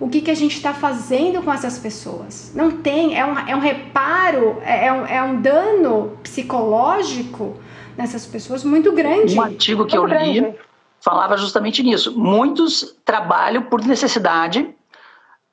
o 0.00 0.08
que, 0.08 0.22
que 0.22 0.30
a 0.30 0.34
gente 0.34 0.56
está 0.56 0.72
fazendo 0.72 1.42
com 1.42 1.52
essas 1.52 1.78
pessoas. 1.78 2.50
Não 2.54 2.70
tem, 2.70 3.18
é 3.18 3.24
um, 3.24 3.38
é 3.38 3.54
um 3.54 3.60
reparo, 3.60 4.58
é, 4.62 4.86
é, 4.86 4.92
um, 4.92 5.06
é 5.06 5.22
um 5.22 5.42
dano 5.42 6.18
psicológico 6.22 7.60
nessas 7.96 8.24
pessoas 8.24 8.64
muito 8.64 8.92
grande. 8.92 9.38
Um 9.38 9.42
artigo 9.42 9.84
que 9.84 9.98
muito 9.98 10.14
eu 10.14 10.18
li 10.18 10.40
grande. 10.40 10.58
falava 11.00 11.36
justamente 11.36 11.82
nisso. 11.82 12.18
Muitos 12.18 12.96
trabalham 13.04 13.62
por 13.62 13.84
necessidade. 13.84 14.74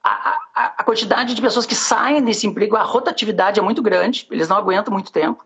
A, 0.02 0.38
a, 0.56 0.74
a 0.78 0.84
quantidade 0.86 1.36
de 1.36 1.42
pessoas 1.42 1.66
que 1.66 1.76
saem 1.76 2.24
desse 2.24 2.48
emprego, 2.48 2.78
a 2.78 2.84
rotatividade 2.84 3.60
é 3.60 3.64
muito 3.64 3.82
grande, 3.82 4.26
eles 4.32 4.48
não 4.48 4.56
aguentam 4.56 4.94
muito 4.94 5.12
tempo 5.12 5.44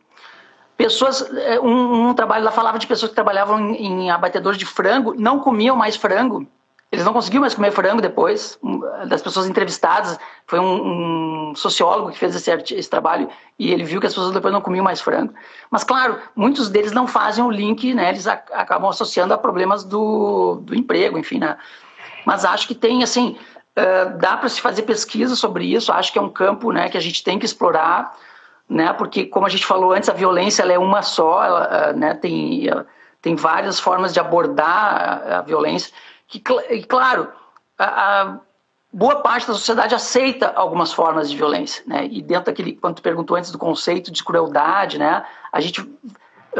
pessoas, 0.77 1.21
é, 1.37 1.59
um, 1.59 2.09
um, 2.09 2.13
trabalho 2.13 2.43
lá 2.43 2.49
falava 2.49 2.79
de 2.79 2.87
pessoas 2.87 3.09
que 3.09 3.15
trabalhavam 3.15 3.59
em, 3.69 4.05
em 4.05 4.11
abatedores 4.11 4.57
de 4.57 4.65
frango, 4.65 5.13
não 5.13 5.39
comiam 5.39 5.75
mais 5.75 5.95
frango, 5.95 6.47
eles 6.91 7.05
não 7.05 7.13
conseguiam 7.13 7.41
mais 7.41 7.55
comer 7.55 7.71
frango 7.71 8.01
depois. 8.01 8.59
Das 9.07 9.21
pessoas 9.21 9.47
entrevistadas, 9.47 10.19
foi 10.45 10.59
um, 10.59 11.51
um 11.51 11.55
sociólogo 11.55 12.11
que 12.11 12.17
fez 12.17 12.35
esse, 12.35 12.51
esse, 12.75 12.89
trabalho 12.89 13.29
e 13.57 13.71
ele 13.71 13.85
viu 13.85 14.01
que 14.01 14.07
as 14.07 14.13
pessoas 14.13 14.33
depois 14.33 14.53
não 14.53 14.59
comiam 14.59 14.83
mais 14.83 14.99
frango. 14.99 15.33
Mas, 15.69 15.85
claro, 15.85 16.19
muitos 16.35 16.69
deles 16.69 16.91
não 16.91 17.07
fazem 17.07 17.43
o 17.43 17.49
link, 17.49 17.93
né? 17.93 18.09
Eles 18.09 18.27
acabam 18.27 18.89
associando 18.89 19.33
a 19.33 19.37
problemas 19.37 19.85
do, 19.85 20.61
do 20.63 20.75
emprego, 20.75 21.17
enfim, 21.17 21.39
né? 21.39 21.57
Mas 22.25 22.43
acho 22.43 22.67
que 22.67 22.75
tem, 22.75 23.03
assim, 23.03 23.37
uh, 23.77 24.17
dá 24.17 24.35
para 24.35 24.49
se 24.49 24.59
fazer 24.59 24.81
pesquisa 24.81 25.33
sobre 25.37 25.63
isso. 25.65 25.93
Acho 25.93 26.11
que 26.11 26.19
é 26.19 26.21
um 26.21 26.29
campo, 26.29 26.73
né, 26.73 26.89
que 26.89 26.97
a 26.97 27.01
gente 27.01 27.23
tem 27.23 27.39
que 27.39 27.45
explorar, 27.45 28.17
né? 28.67 28.91
Porque, 28.91 29.25
como 29.25 29.45
a 29.45 29.49
gente 29.49 29.65
falou 29.65 29.93
antes, 29.93 30.09
a 30.09 30.13
violência 30.13 30.61
ela 30.63 30.73
é 30.73 30.77
uma 30.77 31.01
só, 31.01 31.41
ela, 31.41 31.91
uh, 31.93 31.97
né? 31.97 32.13
Tem, 32.15 32.69
uh, 32.69 32.85
tem 33.21 33.33
várias 33.33 33.79
formas 33.79 34.11
de 34.13 34.19
abordar 34.19 35.23
a, 35.25 35.37
a 35.37 35.41
violência 35.41 35.93
que, 36.39 36.83
claro, 36.83 37.29
a, 37.77 38.21
a, 38.21 38.39
boa 38.91 39.17
parte 39.17 39.47
da 39.47 39.53
sociedade 39.53 39.95
aceita 39.95 40.49
algumas 40.55 40.93
formas 40.93 41.29
de 41.29 41.37
violência, 41.37 41.83
né? 41.85 42.07
E 42.09 42.21
dentro 42.21 42.45
daquele, 42.45 42.73
quando 42.73 42.95
tu 42.95 43.01
perguntou 43.01 43.37
antes 43.37 43.51
do 43.51 43.57
conceito 43.57 44.11
de 44.11 44.23
crueldade, 44.23 44.97
né? 44.97 45.25
A 45.51 45.59
gente 45.59 45.87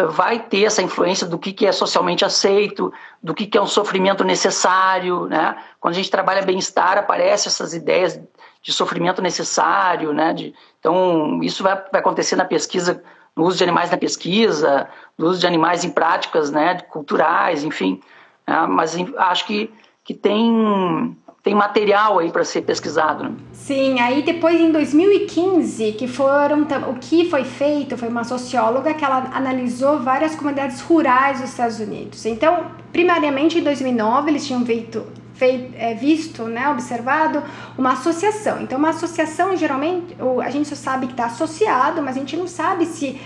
vai 0.10 0.40
ter 0.40 0.64
essa 0.64 0.82
influência 0.82 1.28
do 1.28 1.38
que, 1.38 1.52
que 1.52 1.68
é 1.68 1.72
socialmente 1.72 2.24
aceito, 2.24 2.94
do 3.22 3.34
que, 3.34 3.46
que 3.46 3.58
é 3.58 3.62
um 3.62 3.68
sofrimento 3.68 4.24
necessário, 4.24 5.26
né? 5.26 5.58
Quando 5.80 5.94
a 5.94 5.98
gente 5.98 6.10
trabalha 6.10 6.42
bem-estar, 6.42 6.98
aparecem 6.98 7.50
essas 7.50 7.74
ideias 7.74 8.20
de 8.62 8.72
sofrimento 8.72 9.22
necessário, 9.22 10.14
né? 10.14 10.34
De, 10.34 10.54
então, 10.80 11.42
isso 11.44 11.62
vai, 11.62 11.76
vai 11.92 12.00
acontecer 12.00 12.36
na 12.38 12.46
pesquisa, 12.46 13.04
no 13.36 13.44
uso 13.46 13.58
de 13.58 13.64
animais 13.64 13.92
na 13.92 13.98
pesquisa, 13.98 14.88
no 15.18 15.28
uso 15.28 15.40
de 15.40 15.48
animais 15.48 15.84
em 15.84 15.90
práticas, 15.90 16.52
né? 16.52 16.80
Culturais, 16.82 17.64
enfim. 17.64 18.02
Né? 18.48 18.68
Mas 18.68 18.96
acho 19.18 19.46
que, 19.46 19.70
que 20.04 20.14
tem, 20.14 21.16
tem 21.44 21.56
material 21.56 22.20
aí 22.20 22.32
para 22.32 22.44
ser 22.44 22.62
pesquisado. 22.62 23.24
Né? 23.24 23.32
Sim, 23.54 24.00
aí 24.00 24.22
depois 24.22 24.60
em 24.60 24.72
2015, 24.72 25.94
que 25.94 26.08
foram 26.08 26.68
o 26.90 26.96
que 26.96 27.30
foi 27.30 27.44
feito 27.44 27.98
foi 27.98 28.10
uma 28.10 28.24
socióloga 28.24 28.94
que 28.94 29.04
ela 29.04 29.30
analisou 29.34 30.00
várias 30.00 30.36
comunidades 30.36 30.82
rurais 30.82 31.40
dos 31.42 31.50
Estados 31.50 31.80
Unidos. 31.80 32.26
Então, 32.26 32.72
primariamente 32.92 33.60
em 33.60 33.64
2009 33.64 34.32
eles 34.32 34.46
tinham 34.46 34.66
feito, 34.66 35.06
é, 35.40 35.94
visto, 35.94 36.44
né, 36.44 36.70
observado 36.70 37.44
uma 37.78 37.94
associação. 37.94 38.62
Então, 38.62 38.78
uma 38.78 38.90
associação 38.90 39.56
geralmente 39.56 40.16
a 40.44 40.50
gente 40.50 40.68
só 40.68 40.76
sabe 40.76 41.08
que 41.08 41.14
está 41.14 41.26
associado, 41.26 42.02
mas 42.02 42.16
a 42.16 42.20
gente 42.20 42.38
não 42.38 42.48
sabe 42.48 42.86
se 42.86 43.20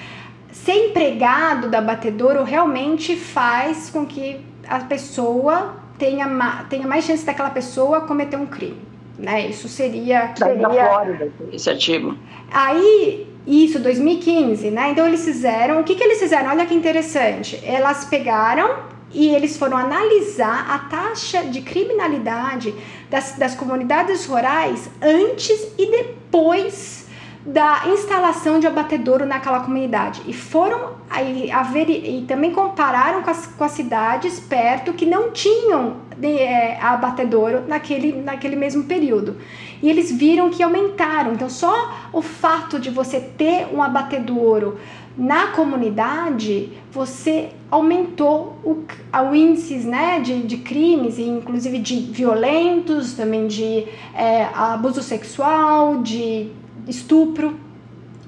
ser 0.51 0.89
empregado 0.89 1.69
da 1.69 1.81
batedouro 1.81 2.43
realmente 2.43 3.15
faz 3.17 3.89
com 3.89 4.05
que 4.05 4.39
a 4.67 4.79
pessoa 4.79 5.75
tenha, 5.97 6.65
tenha 6.69 6.87
mais 6.87 7.05
chance 7.05 7.25
daquela 7.25 7.49
pessoa 7.49 8.01
cometer 8.01 8.37
um 8.37 8.45
crime. 8.45 8.81
Né? 9.17 9.47
Isso 9.47 9.67
seria. 9.67 10.33
seria... 10.35 10.67
Da 10.67 10.69
Flórida, 10.69 11.31
esse 11.51 11.69
artigo. 11.69 12.17
Aí, 12.51 13.27
isso, 13.47 13.79
2015, 13.79 14.71
né? 14.71 14.91
Então 14.91 15.07
eles 15.07 15.23
fizeram. 15.23 15.79
O 15.79 15.83
que, 15.83 15.95
que 15.95 16.03
eles 16.03 16.19
fizeram? 16.19 16.49
Olha 16.49 16.65
que 16.65 16.73
interessante. 16.73 17.61
Elas 17.63 18.05
pegaram 18.05 18.77
e 19.13 19.29
eles 19.33 19.55
foram 19.55 19.77
analisar 19.77 20.69
a 20.69 20.79
taxa 20.79 21.43
de 21.43 21.61
criminalidade 21.61 22.73
das, 23.09 23.37
das 23.37 23.55
comunidades 23.55 24.25
rurais 24.25 24.89
antes 25.01 25.73
e 25.77 25.89
depois 25.89 27.04
da 27.45 27.83
instalação 27.87 28.59
de 28.59 28.65
abatedouro 28.65 29.25
naquela 29.25 29.59
comunidade. 29.59 30.21
E 30.25 30.33
foram 30.33 30.93
aí 31.09 31.51
ver, 31.71 31.89
e 31.89 32.25
também 32.27 32.51
compararam 32.51 33.21
com 33.21 33.29
as, 33.29 33.45
com 33.45 33.63
as 33.63 33.71
cidades 33.71 34.39
perto 34.39 34.93
que 34.93 35.05
não 35.05 35.29
tinham 35.29 35.97
de, 36.17 36.39
é, 36.39 36.79
abatedouro 36.81 37.63
naquele, 37.67 38.13
naquele 38.13 38.55
mesmo 38.55 38.85
período. 38.85 39.37
E 39.83 39.89
eles 39.89 40.11
viram 40.11 40.49
que 40.49 40.63
aumentaram. 40.63 41.33
Então 41.33 41.47
só 41.47 41.93
o 42.11 42.21
fato 42.21 42.79
de 42.79 42.89
você 42.89 43.19
ter 43.19 43.67
um 43.71 43.83
abatedouro 43.83 44.79
na 45.17 45.47
comunidade 45.47 46.73
você 46.91 47.49
aumentou 47.69 48.57
o, 48.63 48.83
o 49.13 49.85
né, 49.85 50.19
de, 50.19 50.43
de 50.43 50.57
crimes, 50.57 51.19
inclusive 51.19 51.77
de 51.79 51.99
violentos, 51.99 53.13
também 53.13 53.47
de 53.47 53.85
é, 54.13 54.47
abuso 54.53 55.01
sexual, 55.01 56.01
de 56.01 56.51
estupro, 56.87 57.59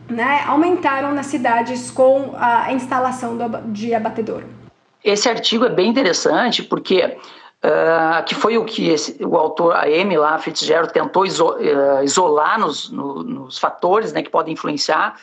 né, 0.10 0.43
aumentaram 0.47 1.14
nas 1.14 1.26
cidades 1.26 1.91
com 1.91 2.34
a 2.38 2.72
instalação 2.72 3.38
do, 3.38 3.62
de 3.72 3.93
abatedouro. 3.93 4.45
Esse 5.03 5.30
artigo 5.30 5.66
é 5.66 5.70
bem 5.70 5.89
interessante 5.89 6.64
porque 6.64 7.18
uh, 7.64 8.24
que 8.26 8.36
foi 8.36 8.58
o 8.58 8.66
que 8.66 8.89
esse, 8.89 9.24
o 9.24 9.38
autor, 9.38 9.76
a 9.76 9.84
Amy 9.84 10.18
lá, 10.18 10.38
Fitzgerald, 10.38 10.91
tentou 10.91 11.26
iso, 11.26 11.49
uh, 11.49 12.03
isolar 12.03 12.60
nos, 12.60 12.89
no, 12.89 13.24
nos 13.24 13.58
fatores 13.58 14.14
né, 14.14 14.22
que 14.22 14.30
podem 14.30 14.53
influenciar, 14.53 15.16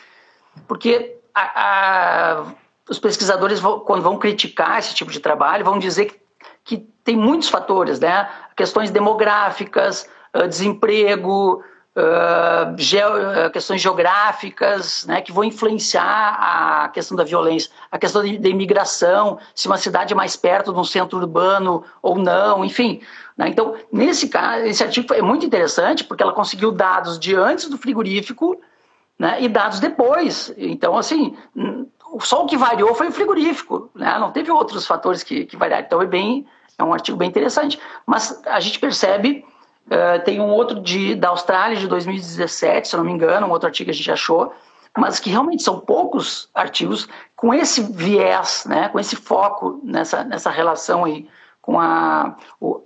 porque 0.67 1.17
a, 1.33 1.41
a, 1.41 2.45
os 2.89 2.99
pesquisadores, 2.99 3.59
vão, 3.59 3.79
quando 3.79 4.01
vão 4.01 4.17
criticar 4.17 4.79
esse 4.79 4.93
tipo 4.93 5.11
de 5.11 5.19
trabalho, 5.19 5.65
vão 5.65 5.79
dizer 5.79 6.05
que, 6.05 6.19
que 6.63 6.77
tem 7.03 7.15
muitos 7.15 7.49
fatores, 7.49 7.99
né? 7.99 8.29
questões 8.55 8.89
demográficas, 8.91 10.07
uh, 10.35 10.47
desemprego, 10.47 11.63
questões 13.53 13.81
geográficas, 13.81 15.05
né, 15.05 15.21
que 15.21 15.31
vão 15.31 15.45
influenciar 15.45 16.83
a 16.83 16.89
questão 16.89 17.15
da 17.15 17.23
violência, 17.23 17.71
a 17.89 17.97
questão 17.97 18.21
da 18.21 18.49
imigração, 18.49 19.39
se 19.53 19.67
uma 19.67 19.77
cidade 19.77 20.11
é 20.11 20.15
mais 20.15 20.35
perto 20.35 20.73
de 20.73 20.79
um 20.79 20.83
centro 20.83 21.17
urbano 21.17 21.85
ou 22.01 22.17
não, 22.17 22.65
enfim. 22.65 23.01
Né? 23.37 23.47
Então, 23.47 23.75
nesse 23.91 24.27
caso, 24.27 24.65
esse 24.65 24.83
artigo 24.83 25.13
é 25.13 25.21
muito 25.21 25.45
interessante 25.45 26.03
porque 26.03 26.21
ela 26.21 26.33
conseguiu 26.33 26.71
dados 26.71 27.17
de 27.17 27.33
antes 27.33 27.69
do 27.69 27.77
frigorífico 27.77 28.59
né, 29.17 29.41
e 29.41 29.47
dados 29.47 29.79
depois. 29.79 30.53
Então, 30.57 30.97
assim, 30.97 31.37
só 32.19 32.43
o 32.43 32.45
que 32.45 32.57
variou 32.57 32.93
foi 32.93 33.07
o 33.07 33.11
frigorífico, 33.11 33.89
né? 33.95 34.17
não 34.19 34.31
teve 34.31 34.51
outros 34.51 34.85
fatores 34.85 35.23
que, 35.23 35.45
que 35.45 35.55
variaram. 35.55 35.85
Então, 35.85 36.01
é 36.01 36.05
bem, 36.05 36.45
é 36.77 36.83
um 36.83 36.93
artigo 36.93 37.17
bem 37.17 37.29
interessante. 37.29 37.79
Mas 38.05 38.41
a 38.45 38.59
gente 38.59 38.79
percebe 38.79 39.45
Uh, 39.87 40.23
tem 40.23 40.39
um 40.39 40.49
outro 40.49 40.81
de, 40.81 41.13
da 41.13 41.29
Austrália 41.29 41.77
de 41.77 41.87
2017, 41.87 42.87
se 42.87 42.95
eu 42.95 42.97
não 42.97 43.05
me 43.05 43.11
engano, 43.11 43.45
um 43.45 43.51
outro 43.51 43.67
artigo 43.67 43.85
que 43.85 43.91
a 43.91 43.93
gente 43.93 44.11
achou, 44.11 44.51
mas 44.97 45.19
que 45.19 45.29
realmente 45.29 45.61
são 45.61 45.79
poucos 45.79 46.49
artigos 46.55 47.07
com 47.35 47.53
esse 47.53 47.83
viés, 47.83 48.65
né, 48.67 48.89
com 48.89 48.99
esse 48.99 49.15
foco 49.15 49.79
nessa, 49.83 50.23
nessa 50.23 50.49
relação 50.49 51.03
aí 51.03 51.29
com 51.61 51.79
a, 51.79 52.35
o, 52.59 52.81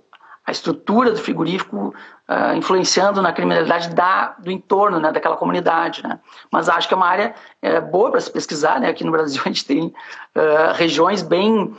a 0.46 0.50
estrutura 0.50 1.12
do 1.12 1.18
frigorífico 1.18 1.94
uh, 2.28 2.54
influenciando 2.56 3.22
na 3.22 3.32
criminalidade 3.32 3.90
da, 3.94 4.34
do 4.38 4.50
entorno, 4.50 4.98
né, 4.98 5.12
daquela 5.12 5.36
comunidade. 5.36 6.02
Né. 6.02 6.18
Mas 6.50 6.68
acho 6.68 6.88
que 6.88 6.94
é 6.94 6.96
uma 6.96 7.06
área 7.06 7.34
é, 7.62 7.80
boa 7.80 8.10
para 8.10 8.20
se 8.20 8.30
pesquisar. 8.30 8.80
Né. 8.80 8.88
Aqui 8.88 9.04
no 9.04 9.12
Brasil 9.12 9.40
a 9.44 9.48
gente 9.48 9.64
tem 9.64 9.86
uh, 9.86 10.72
regiões 10.74 11.22
bem 11.22 11.74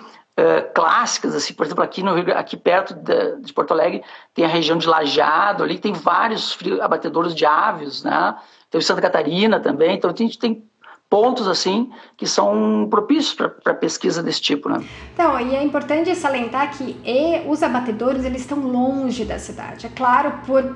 Clássicas, 0.74 1.36
assim, 1.36 1.54
por 1.54 1.66
exemplo, 1.66 1.84
aqui, 1.84 2.02
no, 2.02 2.16
aqui 2.34 2.56
perto 2.56 2.94
de, 2.94 3.42
de, 3.42 3.54
Porto 3.54 3.72
Alegre 3.72 4.02
tem 4.34 4.46
a 4.46 4.48
região 4.48 4.78
de 4.78 4.88
Lajado, 4.88 5.64
ali 5.64 5.78
tem 5.78 5.94
vários 5.94 6.58
abatedouros 6.82 7.36
de 7.36 7.46
aves, 7.46 8.04
né? 8.04 8.36
Tem 8.70 8.80
Santa 8.82 9.02
Catarina 9.02 9.60
também, 9.60 9.96
então 9.96 10.10
a 10.10 10.16
gente 10.16 10.40
tem 10.40 10.64
pontos 11.12 11.46
assim 11.46 11.92
que 12.16 12.26
são 12.26 12.88
propícios 12.90 13.34
para 13.34 13.74
pesquisa 13.74 14.24
desse 14.24 14.42
tipo, 14.42 14.70
né? 14.70 14.82
Então, 15.14 15.38
e 15.42 15.54
é 15.54 15.62
importante 15.62 16.16
salientar 16.16 16.78
que 16.78 16.98
e, 17.06 17.46
os 17.50 17.62
abatedores 17.62 18.24
eles 18.24 18.42
estão 18.42 18.60
longe 18.60 19.26
da 19.26 19.38
cidade. 19.38 19.86
É 19.86 19.90
claro, 19.90 20.40
por, 20.46 20.74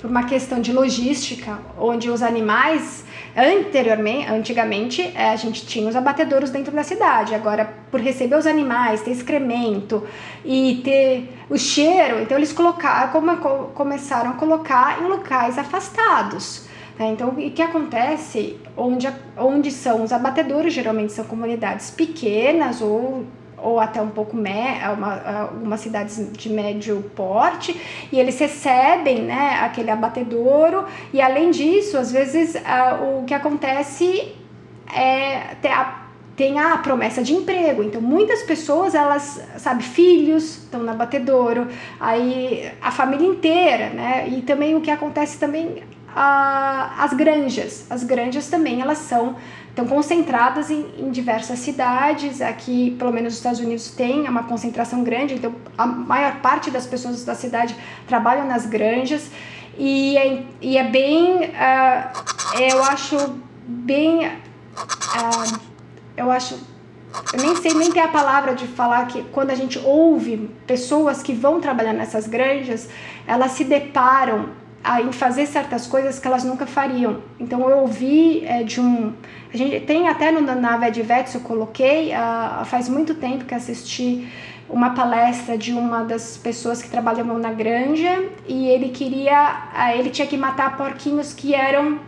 por 0.00 0.10
uma 0.10 0.24
questão 0.24 0.60
de 0.60 0.72
logística, 0.72 1.58
onde 1.78 2.10
os 2.10 2.22
animais 2.22 3.04
anteriormente, 3.36 4.30
antigamente, 4.30 5.02
é, 5.14 5.30
a 5.30 5.36
gente 5.36 5.66
tinha 5.66 5.88
os 5.88 5.94
abatedouros 5.94 6.50
dentro 6.50 6.72
da 6.72 6.82
cidade. 6.82 7.34
Agora, 7.34 7.72
por 7.90 8.00
receber 8.00 8.36
os 8.36 8.46
animais, 8.46 9.02
ter 9.02 9.10
excremento 9.10 10.06
e 10.44 10.80
ter 10.82 11.36
o 11.48 11.58
cheiro, 11.58 12.20
então 12.20 12.36
eles 12.36 12.52
colocaram, 12.52 13.10
começaram 13.74 14.30
a 14.30 14.34
colocar 14.34 15.02
em 15.02 15.06
locais 15.06 15.58
afastados. 15.58 16.66
Né? 16.98 17.10
Então, 17.10 17.28
o 17.28 17.50
que 17.50 17.62
acontece 17.62 18.58
onde, 18.76 19.06
onde 19.36 19.70
são 19.70 20.02
os 20.02 20.12
abatedouros? 20.12 20.72
Geralmente 20.72 21.12
são 21.12 21.24
comunidades 21.24 21.90
pequenas 21.90 22.80
ou 22.80 23.24
ou 23.62 23.78
até 23.80 24.00
um 24.00 24.10
pouco 24.10 24.36
me, 24.36 24.50
uma, 24.96 25.42
algumas 25.42 25.80
cidades 25.80 26.30
de 26.32 26.48
médio 26.48 27.02
porte, 27.14 27.78
e 28.10 28.18
eles 28.18 28.38
recebem 28.38 29.22
né, 29.22 29.60
aquele 29.62 29.90
abatedouro, 29.90 30.84
e 31.12 31.20
além 31.20 31.50
disso, 31.50 31.96
às 31.96 32.10
vezes 32.12 32.54
uh, 32.54 33.20
o 33.20 33.24
que 33.24 33.34
acontece 33.34 34.32
é 34.94 35.54
ter 35.60 35.68
a, 35.68 36.00
tem 36.36 36.58
a 36.58 36.78
promessa 36.78 37.22
de 37.22 37.34
emprego. 37.34 37.82
Então, 37.82 38.00
muitas 38.00 38.42
pessoas, 38.42 38.94
elas, 38.94 39.42
sabe, 39.58 39.82
filhos 39.82 40.64
estão 40.64 40.82
no 40.82 40.90
abatedouro, 40.90 41.68
aí 42.00 42.70
a 42.80 42.90
família 42.90 43.26
inteira, 43.26 43.90
né? 43.90 44.26
E 44.28 44.42
também 44.42 44.74
o 44.74 44.80
que 44.80 44.90
acontece 44.90 45.38
também 45.38 45.82
as 46.14 47.12
granjas. 47.12 47.86
As 47.90 48.02
granjas 48.04 48.48
também 48.48 48.80
elas 48.80 48.98
são 48.98 49.36
estão 49.70 49.86
concentradas 49.86 50.70
em, 50.70 50.86
em, 50.98 51.10
diversas 51.10 51.58
cidades. 51.60 52.40
Aqui, 52.40 52.94
pelo 52.98 53.12
menos 53.12 53.32
nos 53.32 53.36
Estados 53.36 53.60
Unidos, 53.60 53.90
tem 53.90 54.28
uma 54.28 54.42
concentração 54.42 55.02
grande, 55.02 55.34
então 55.34 55.54
a 55.78 55.86
maior 55.86 56.36
parte 56.40 56.70
das 56.70 56.86
pessoas 56.86 57.24
da 57.24 57.34
cidade 57.34 57.74
trabalham 58.06 58.46
nas 58.46 58.66
granjas. 58.66 59.30
E 59.78 60.16
é, 60.18 60.42
e 60.60 60.76
é 60.76 60.84
bem, 60.84 61.36
uh, 61.36 62.60
eu 62.60 62.82
acho 62.84 63.16
bem, 63.66 64.26
uh, 64.26 65.60
eu 66.16 66.30
acho, 66.30 66.58
eu 67.32 67.40
nem 67.40 67.56
sei 67.56 67.72
nem 67.72 67.90
ter 67.90 68.00
a 68.00 68.08
palavra 68.08 68.54
de 68.54 68.66
falar 68.66 69.06
que 69.06 69.22
quando 69.30 69.50
a 69.50 69.54
gente 69.54 69.78
ouve 69.78 70.50
pessoas 70.66 71.22
que 71.22 71.32
vão 71.32 71.60
trabalhar 71.60 71.92
nessas 71.92 72.26
granjas, 72.26 72.90
elas 73.26 73.52
se 73.52 73.64
deparam 73.64 74.50
a, 74.82 75.00
em 75.02 75.12
fazer 75.12 75.46
certas 75.46 75.86
coisas 75.86 76.18
que 76.18 76.26
elas 76.26 76.44
nunca 76.44 76.66
fariam. 76.66 77.22
Então 77.38 77.68
eu 77.68 77.78
ouvi 77.78 78.44
é, 78.44 78.62
de 78.62 78.80
um. 78.80 79.12
A 79.52 79.56
gente 79.56 79.80
tem 79.80 80.08
até 80.08 80.30
no, 80.30 80.40
na 80.40 80.76
VEDVETS, 80.76 81.34
eu 81.34 81.40
coloquei, 81.40 82.12
uh, 82.12 82.64
faz 82.64 82.88
muito 82.88 83.14
tempo 83.14 83.44
que 83.44 83.54
assisti 83.54 84.28
uma 84.68 84.90
palestra 84.90 85.58
de 85.58 85.72
uma 85.72 86.04
das 86.04 86.36
pessoas 86.36 86.80
que 86.80 86.88
trabalhavam 86.88 87.38
na 87.38 87.52
granja 87.52 88.24
e 88.46 88.68
ele 88.68 88.88
queria. 88.88 89.68
Uh, 89.74 89.98
ele 89.98 90.10
tinha 90.10 90.26
que 90.26 90.36
matar 90.36 90.76
porquinhos 90.76 91.34
que 91.34 91.54
eram. 91.54 91.98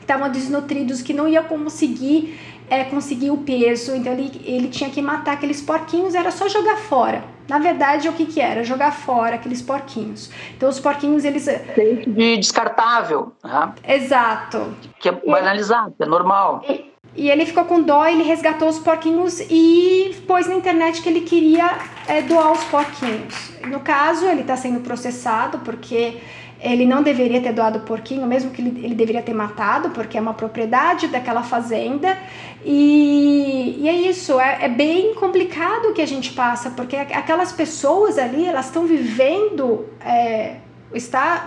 estavam 0.00 0.30
desnutridos, 0.30 1.02
que 1.02 1.12
não 1.12 1.28
iam 1.28 1.44
conseguir. 1.44 2.38
É, 2.68 2.84
conseguir 2.84 3.32
o 3.32 3.38
peso, 3.38 3.96
então 3.96 4.12
ele, 4.12 4.30
ele 4.44 4.68
tinha 4.68 4.88
que 4.88 5.02
matar 5.02 5.32
aqueles 5.32 5.60
porquinhos, 5.60 6.14
era 6.14 6.30
só 6.30 6.48
jogar 6.48 6.76
fora. 6.76 7.24
Na 7.50 7.58
verdade, 7.58 8.08
o 8.08 8.12
que 8.12 8.26
que 8.26 8.40
era? 8.40 8.62
Jogar 8.62 8.92
fora 8.92 9.34
aqueles 9.34 9.60
porquinhos. 9.60 10.30
Então, 10.56 10.68
os 10.68 10.78
porquinhos, 10.78 11.24
eles... 11.24 11.46
De 12.06 12.36
descartável. 12.36 13.32
Né? 13.42 13.72
Exato. 13.88 14.72
Que 15.00 15.08
é 15.08 15.12
banalizado, 15.12 15.92
é 15.98 16.06
normal. 16.06 16.62
E, 16.68 16.92
e, 17.16 17.28
ele 17.28 17.44
ficou 17.44 17.64
com 17.64 17.82
dó, 17.82 18.06
ele 18.06 18.22
resgatou 18.22 18.68
os 18.68 18.78
porquinhos 18.78 19.40
e 19.50 20.14
pôs 20.28 20.46
na 20.46 20.54
internet 20.54 21.02
que 21.02 21.08
ele 21.08 21.22
queria 21.22 21.76
é, 22.06 22.22
doar 22.22 22.52
os 22.52 22.62
porquinhos. 22.66 23.50
No 23.66 23.80
caso, 23.80 24.26
ele 24.26 24.42
está 24.42 24.56
sendo 24.56 24.78
processado 24.78 25.58
porque 25.58 26.20
ele 26.62 26.84
não 26.84 27.02
deveria 27.02 27.40
ter 27.40 27.52
doado 27.52 27.78
o 27.78 27.82
porquinho, 27.82 28.26
mesmo 28.26 28.50
que 28.50 28.60
ele, 28.60 28.84
ele 28.84 28.94
deveria 28.94 29.22
ter 29.22 29.32
matado, 29.32 29.90
porque 29.90 30.18
é 30.18 30.20
uma 30.20 30.34
propriedade 30.34 31.08
daquela 31.08 31.42
fazenda. 31.42 32.16
E, 32.64 33.76
e 33.78 33.88
é 33.88 33.94
isso, 33.94 34.38
é, 34.38 34.64
é, 34.66 34.68
bem 34.68 35.14
complicado 35.14 35.86
o 35.86 35.94
que 35.94 36.02
a 36.02 36.06
gente 36.06 36.32
passa, 36.32 36.70
porque 36.70 36.96
aquelas 36.96 37.52
pessoas 37.52 38.18
ali, 38.18 38.46
elas 38.46 38.66
estão 38.66 38.84
vivendo 38.84 39.86
é, 40.04 40.56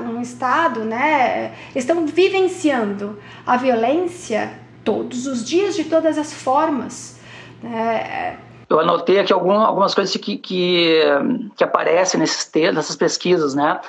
um 0.01 0.21
estado, 0.21 0.83
né? 0.83 1.53
Estão 1.75 2.05
vivenciando 2.07 3.19
a 3.45 3.55
violência 3.55 4.51
todos 4.83 5.27
os 5.27 5.47
dias, 5.47 5.75
de 5.75 5.83
todas 5.83 6.17
as 6.17 6.33
formas. 6.33 7.19
Né? 7.61 8.37
Eu 8.67 8.79
anotei 8.79 9.19
aqui 9.19 9.31
algumas 9.31 9.93
coisas 9.93 10.15
que, 10.17 10.37
que, 10.37 10.99
que 11.55 11.63
aparecem 11.63 12.19
nesses 12.19 12.45
textos, 12.45 12.75
nessas 12.75 12.95
pesquisas, 12.95 13.53
né? 13.53 13.79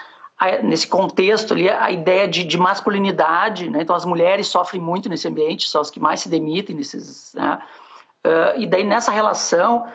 Nesse 0.62 0.86
contexto 0.86 1.54
ali, 1.54 1.68
a 1.68 1.90
ideia 1.90 2.26
de, 2.26 2.44
de 2.44 2.58
masculinidade, 2.58 3.70
né? 3.70 3.82
então 3.82 3.94
as 3.94 4.04
mulheres 4.04 4.46
sofrem 4.46 4.80
muito 4.80 5.08
nesse 5.08 5.28
ambiente, 5.28 5.68
são 5.68 5.80
as 5.80 5.90
que 5.90 6.00
mais 6.00 6.20
se 6.20 6.28
demitem 6.28 6.76
nesses, 6.76 7.34
né? 7.34 7.58
uh, 8.24 8.60
e 8.60 8.66
daí 8.66 8.84
nessa 8.84 9.10
relação, 9.10 9.86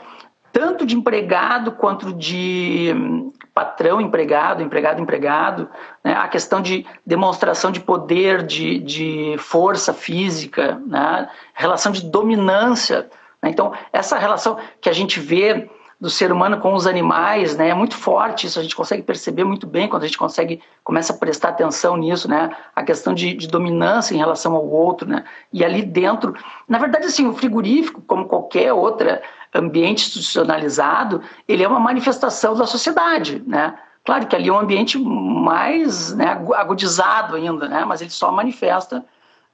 tanto 0.51 0.85
de 0.85 0.95
empregado 0.95 1.71
quanto 1.73 2.13
de 2.13 2.91
um, 2.95 3.31
patrão 3.53 3.99
empregado, 3.99 4.63
empregado 4.63 5.01
empregado, 5.01 5.69
né? 6.03 6.13
a 6.13 6.27
questão 6.27 6.61
de 6.61 6.85
demonstração 7.05 7.71
de 7.71 7.79
poder, 7.79 8.43
de, 8.43 8.79
de 8.79 9.35
força 9.37 9.93
física, 9.93 10.81
né? 10.85 11.29
relação 11.53 11.91
de 11.91 12.05
dominância, 12.05 13.09
né? 13.41 13.49
então 13.49 13.73
essa 13.91 14.17
relação 14.17 14.57
que 14.79 14.89
a 14.89 14.93
gente 14.93 15.19
vê 15.19 15.69
do 15.99 16.09
ser 16.09 16.31
humano 16.31 16.59
com 16.59 16.73
os 16.73 16.87
animais, 16.87 17.57
né? 17.57 17.69
É 17.69 17.73
muito 17.73 17.95
forte 17.95 18.47
isso, 18.47 18.57
a 18.57 18.63
gente 18.63 18.75
consegue 18.75 19.03
perceber 19.03 19.43
muito 19.43 19.67
bem 19.67 19.87
quando 19.89 20.03
a 20.03 20.05
gente 20.05 20.17
consegue 20.17 20.61
começa 20.83 21.11
a 21.11 21.17
prestar 21.17 21.49
atenção 21.49 21.97
nisso, 21.97 22.29
né? 22.29 22.55
A 22.73 22.83
questão 22.83 23.13
de, 23.13 23.33
de 23.33 23.47
dominância 23.47 24.15
em 24.15 24.17
relação 24.17 24.55
ao 24.55 24.65
outro, 24.65 25.07
né? 25.07 25.25
E 25.51 25.63
ali 25.63 25.83
dentro, 25.83 26.33
na 26.67 26.77
verdade, 26.77 27.07
assim, 27.07 27.27
o 27.27 27.33
frigorífico, 27.33 28.01
como 28.01 28.25
qualquer 28.25 28.71
outra 28.71 29.21
ambiente 29.53 30.07
institucionalizado, 30.07 31.21
ele 31.47 31.63
é 31.63 31.67
uma 31.67 31.79
manifestação 31.79 32.55
da 32.55 32.65
sociedade, 32.65 33.43
né? 33.45 33.77
Claro 34.05 34.25
que 34.25 34.35
ali 34.35 34.47
é 34.47 34.53
um 34.53 34.59
ambiente 34.59 34.97
mais 34.97 36.15
né, 36.15 36.41
agudizado 36.55 37.35
ainda, 37.35 37.67
né? 37.67 37.83
Mas 37.85 37.99
ele 37.99 38.09
só 38.09 38.31
manifesta 38.31 39.05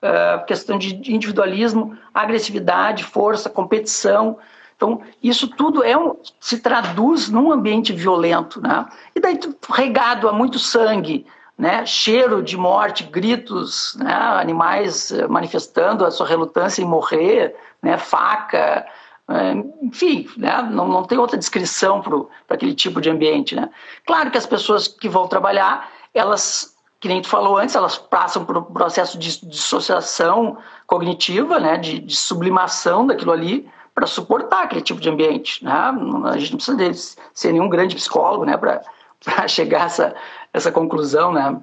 uh, 0.01 0.45
questão 0.45 0.77
de 0.77 0.95
individualismo, 1.11 1.97
agressividade, 2.13 3.03
força, 3.03 3.49
competição, 3.49 4.37
então, 4.76 5.01
isso 5.23 5.47
tudo 5.47 5.84
é 5.84 5.97
um, 5.97 6.17
se 6.39 6.59
traduz 6.59 7.30
num 7.30 7.51
ambiente 7.51 7.93
violento, 7.93 8.61
né? 8.61 8.86
E 9.15 9.19
daí 9.19 9.39
regado 9.69 10.28
a 10.28 10.34
muito 10.34 10.59
sangue, 10.59 11.26
né? 11.57 11.86
Cheiro 11.86 12.43
de 12.43 12.57
morte, 12.57 13.03
gritos, 13.03 13.95
né? 13.97 14.13
Animais 14.13 15.11
eh, 15.11 15.28
manifestando 15.28 16.05
a 16.05 16.11
sua 16.11 16.28
relutância 16.28 16.82
em 16.82 16.86
morrer, 16.86 17.55
né? 17.82 17.97
Faca, 17.97 18.86
eh, 19.30 19.53
enfim, 19.82 20.30
né? 20.36 20.61
não, 20.69 20.88
não 20.88 21.03
tem 21.03 21.17
outra 21.17 21.38
descrição 21.38 22.01
para 22.01 22.55
aquele 22.55 22.73
tipo 22.73 22.99
de 22.99 23.09
ambiente, 23.09 23.55
né? 23.55 23.69
Claro 24.05 24.30
que 24.30 24.38
as 24.38 24.45
pessoas 24.45 24.89
que 24.89 25.07
vão 25.07 25.28
trabalhar, 25.28 25.89
elas 26.13 26.76
que 26.99 27.07
nem 27.07 27.21
tu 27.21 27.28
falou 27.28 27.57
antes, 27.57 27.76
elas 27.76 27.97
passam 27.97 28.43
por 28.43 28.57
um 28.57 28.63
processo 28.63 29.19
de 29.19 29.47
dissociação 29.47 30.57
cognitiva, 30.88 31.59
né, 31.59 31.78
de, 31.78 31.99
de 31.99 32.15
sublimação 32.15 33.05
daquilo 33.05 33.32
ali, 33.32 33.69
para 33.95 34.05
suportar 34.05 34.63
aquele 34.63 34.81
tipo 34.81 34.99
de 34.99 35.09
ambiente. 35.09 35.63
Né? 35.63 35.71
A 35.71 36.37
gente 36.37 36.51
não 36.51 36.57
precisa 36.57 36.77
de 36.77 36.93
ser 37.33 37.53
nenhum 37.53 37.69
grande 37.69 37.95
psicólogo 37.95 38.43
né, 38.43 38.57
para 38.57 38.83
chegar 39.47 39.83
a 39.83 39.85
essa, 39.85 40.15
essa 40.51 40.71
conclusão. 40.71 41.31
Né? 41.31 41.57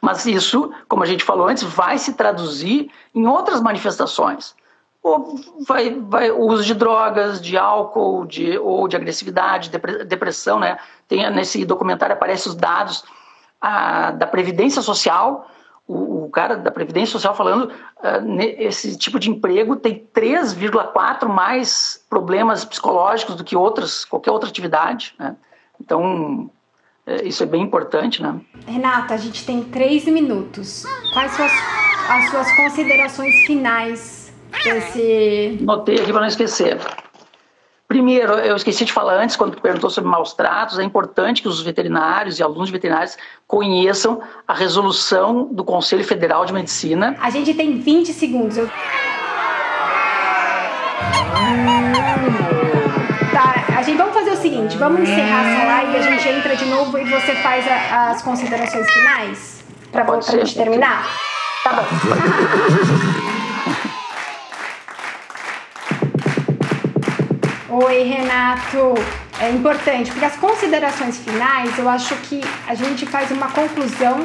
Mas 0.00 0.24
isso, 0.24 0.72
como 0.88 1.02
a 1.02 1.06
gente 1.06 1.22
falou 1.22 1.46
antes, 1.46 1.62
vai 1.62 1.98
se 1.98 2.14
traduzir 2.14 2.90
em 3.14 3.26
outras 3.26 3.60
manifestações. 3.60 4.56
Ou 5.02 5.38
vai, 5.68 5.90
vai, 6.00 6.30
o 6.30 6.46
uso 6.46 6.64
de 6.64 6.72
drogas, 6.72 7.38
de 7.38 7.58
álcool, 7.58 8.24
de, 8.24 8.56
ou 8.56 8.88
de 8.88 8.96
agressividade, 8.96 9.70
depressão. 10.06 10.58
Né? 10.58 10.78
Tem, 11.06 11.30
nesse 11.30 11.66
documentário 11.66 12.14
aparecem 12.14 12.50
os 12.50 12.56
dados 12.56 13.04
a, 13.60 14.10
da 14.12 14.26
Previdência 14.26 14.80
Social, 14.80 15.46
o, 15.86 16.24
o, 16.24 16.30
cara 16.30 16.56
da 16.56 16.70
Previdência 16.70 17.12
Social 17.12 17.34
falando, 17.34 17.64
uh, 17.66 18.40
esse 18.58 18.96
tipo 18.96 19.18
de 19.18 19.30
emprego 19.30 19.76
tem 19.76 20.06
3,4 20.14 21.28
mais 21.28 22.04
problemas 22.08 22.64
psicológicos 22.64 23.36
do 23.36 23.44
que 23.44 23.54
outras, 23.54 24.04
qualquer 24.04 24.30
outra 24.30 24.48
atividade. 24.48 25.14
Né? 25.18 25.36
Então, 25.80 26.50
é, 27.06 27.26
isso 27.26 27.42
é 27.42 27.46
bem 27.46 27.62
importante, 27.62 28.22
né? 28.22 28.40
Renata, 28.66 29.14
a 29.14 29.18
gente 29.18 29.44
tem 29.44 29.62
três 29.62 30.06
minutos. 30.06 30.84
Quais 31.12 31.32
são 31.32 31.44
as, 31.44 31.52
as 32.08 32.30
suas 32.30 32.56
considerações 32.56 33.34
finais 33.46 34.32
desse... 34.62 35.58
Notei 35.60 35.96
aqui 35.96 36.12
para 36.12 36.22
não 36.22 36.28
esquecer. 36.28 36.78
Primeiro, 37.86 38.32
eu 38.34 38.56
esqueci 38.56 38.84
de 38.84 38.92
falar 38.92 39.22
antes, 39.22 39.36
quando 39.36 39.60
perguntou 39.60 39.90
sobre 39.90 40.10
maus 40.10 40.32
tratos, 40.32 40.78
é 40.78 40.82
importante 40.82 41.42
que 41.42 41.48
os 41.48 41.62
veterinários 41.62 42.38
e 42.38 42.42
alunos 42.42 42.70
veterinários 42.70 43.16
conheçam 43.46 44.22
a 44.48 44.54
resolução 44.54 45.44
do 45.52 45.62
Conselho 45.62 46.02
Federal 46.02 46.46
de 46.46 46.52
Medicina. 46.52 47.14
A 47.20 47.28
gente 47.28 47.52
tem 47.52 47.78
20 47.78 48.12
segundos. 48.12 48.56
Eu... 48.56 48.68
Tá, 53.32 53.64
a 53.76 53.82
gente 53.82 53.98
vamos 53.98 54.14
fazer 54.14 54.30
o 54.30 54.36
seguinte, 54.36 54.78
vamos 54.78 55.00
encerrar 55.00 55.46
essa 55.46 55.64
live 55.64 55.92
e 55.92 55.96
a 55.96 56.02
gente 56.02 56.28
entra 56.28 56.56
de 56.56 56.64
novo 56.64 56.98
e 56.98 57.04
você 57.04 57.34
faz 57.36 57.66
a, 57.68 58.10
as 58.12 58.22
considerações 58.22 58.90
finais 58.90 59.64
para 59.92 60.10
a 60.10 60.20
gente 60.20 60.56
terminar. 60.56 61.06
Tá 61.62 61.72
bom. 61.74 61.84
Oi, 67.76 68.04
Renato. 68.04 68.94
É 69.40 69.50
importante, 69.50 70.08
porque 70.12 70.24
as 70.24 70.36
considerações 70.36 71.18
finais, 71.18 71.76
eu 71.76 71.88
acho 71.88 72.14
que 72.18 72.40
a 72.68 72.74
gente 72.76 73.04
faz 73.04 73.32
uma 73.32 73.48
conclusão 73.48 74.24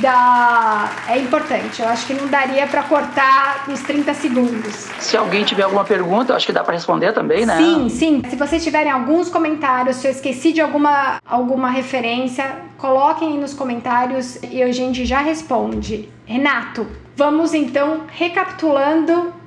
da. 0.00 0.90
É 1.06 1.18
importante. 1.18 1.82
Eu 1.82 1.88
acho 1.88 2.06
que 2.06 2.14
não 2.14 2.26
daria 2.28 2.66
para 2.66 2.82
cortar 2.84 3.64
nos 3.68 3.80
30 3.80 4.14
segundos. 4.14 4.88
Se 4.98 5.14
alguém 5.14 5.44
tiver 5.44 5.64
alguma 5.64 5.84
pergunta, 5.84 6.32
eu 6.32 6.36
acho 6.36 6.46
que 6.46 6.54
dá 6.54 6.64
para 6.64 6.72
responder 6.72 7.12
também, 7.12 7.44
né? 7.44 7.58
Sim, 7.58 7.88
sim. 7.90 8.22
Se 8.30 8.36
vocês 8.36 8.64
tiverem 8.64 8.90
alguns 8.90 9.28
comentários, 9.28 9.96
se 9.96 10.06
eu 10.06 10.10
esqueci 10.10 10.50
de 10.50 10.62
alguma, 10.62 11.18
alguma 11.26 11.68
referência, 11.68 12.50
coloquem 12.78 13.32
aí 13.32 13.38
nos 13.38 13.52
comentários 13.52 14.38
e 14.50 14.62
a 14.62 14.72
gente 14.72 15.04
já 15.04 15.18
responde. 15.20 16.08
Renato, 16.24 16.86
vamos 17.14 17.52
então 17.52 18.04
recapitulando 18.10 19.38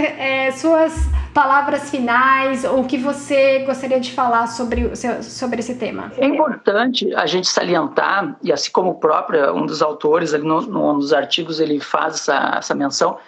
é, 0.00 0.50
suas 0.52 0.94
palavras 1.34 1.90
finais 1.90 2.64
ou 2.64 2.80
o 2.80 2.84
que 2.84 2.96
você 2.96 3.60
gostaria 3.60 4.00
de 4.00 4.12
falar 4.12 4.46
sobre, 4.46 4.90
sobre 5.22 5.60
esse 5.60 5.74
tema? 5.74 6.12
É 6.16 6.26
importante 6.26 7.14
a 7.14 7.26
gente 7.26 7.46
salientar, 7.46 8.36
e 8.42 8.52
assim 8.52 8.70
como 8.70 8.90
o 8.90 8.94
próprio, 8.94 9.54
um 9.54 9.66
dos 9.66 9.82
autores, 9.82 10.34
ali 10.34 10.44
no, 10.44 10.60
num 10.62 10.98
dos 10.98 11.12
artigos, 11.12 11.60
ele 11.60 11.80
faz 11.80 12.14
essa, 12.14 12.54
essa 12.58 12.74
menção, 12.74 13.18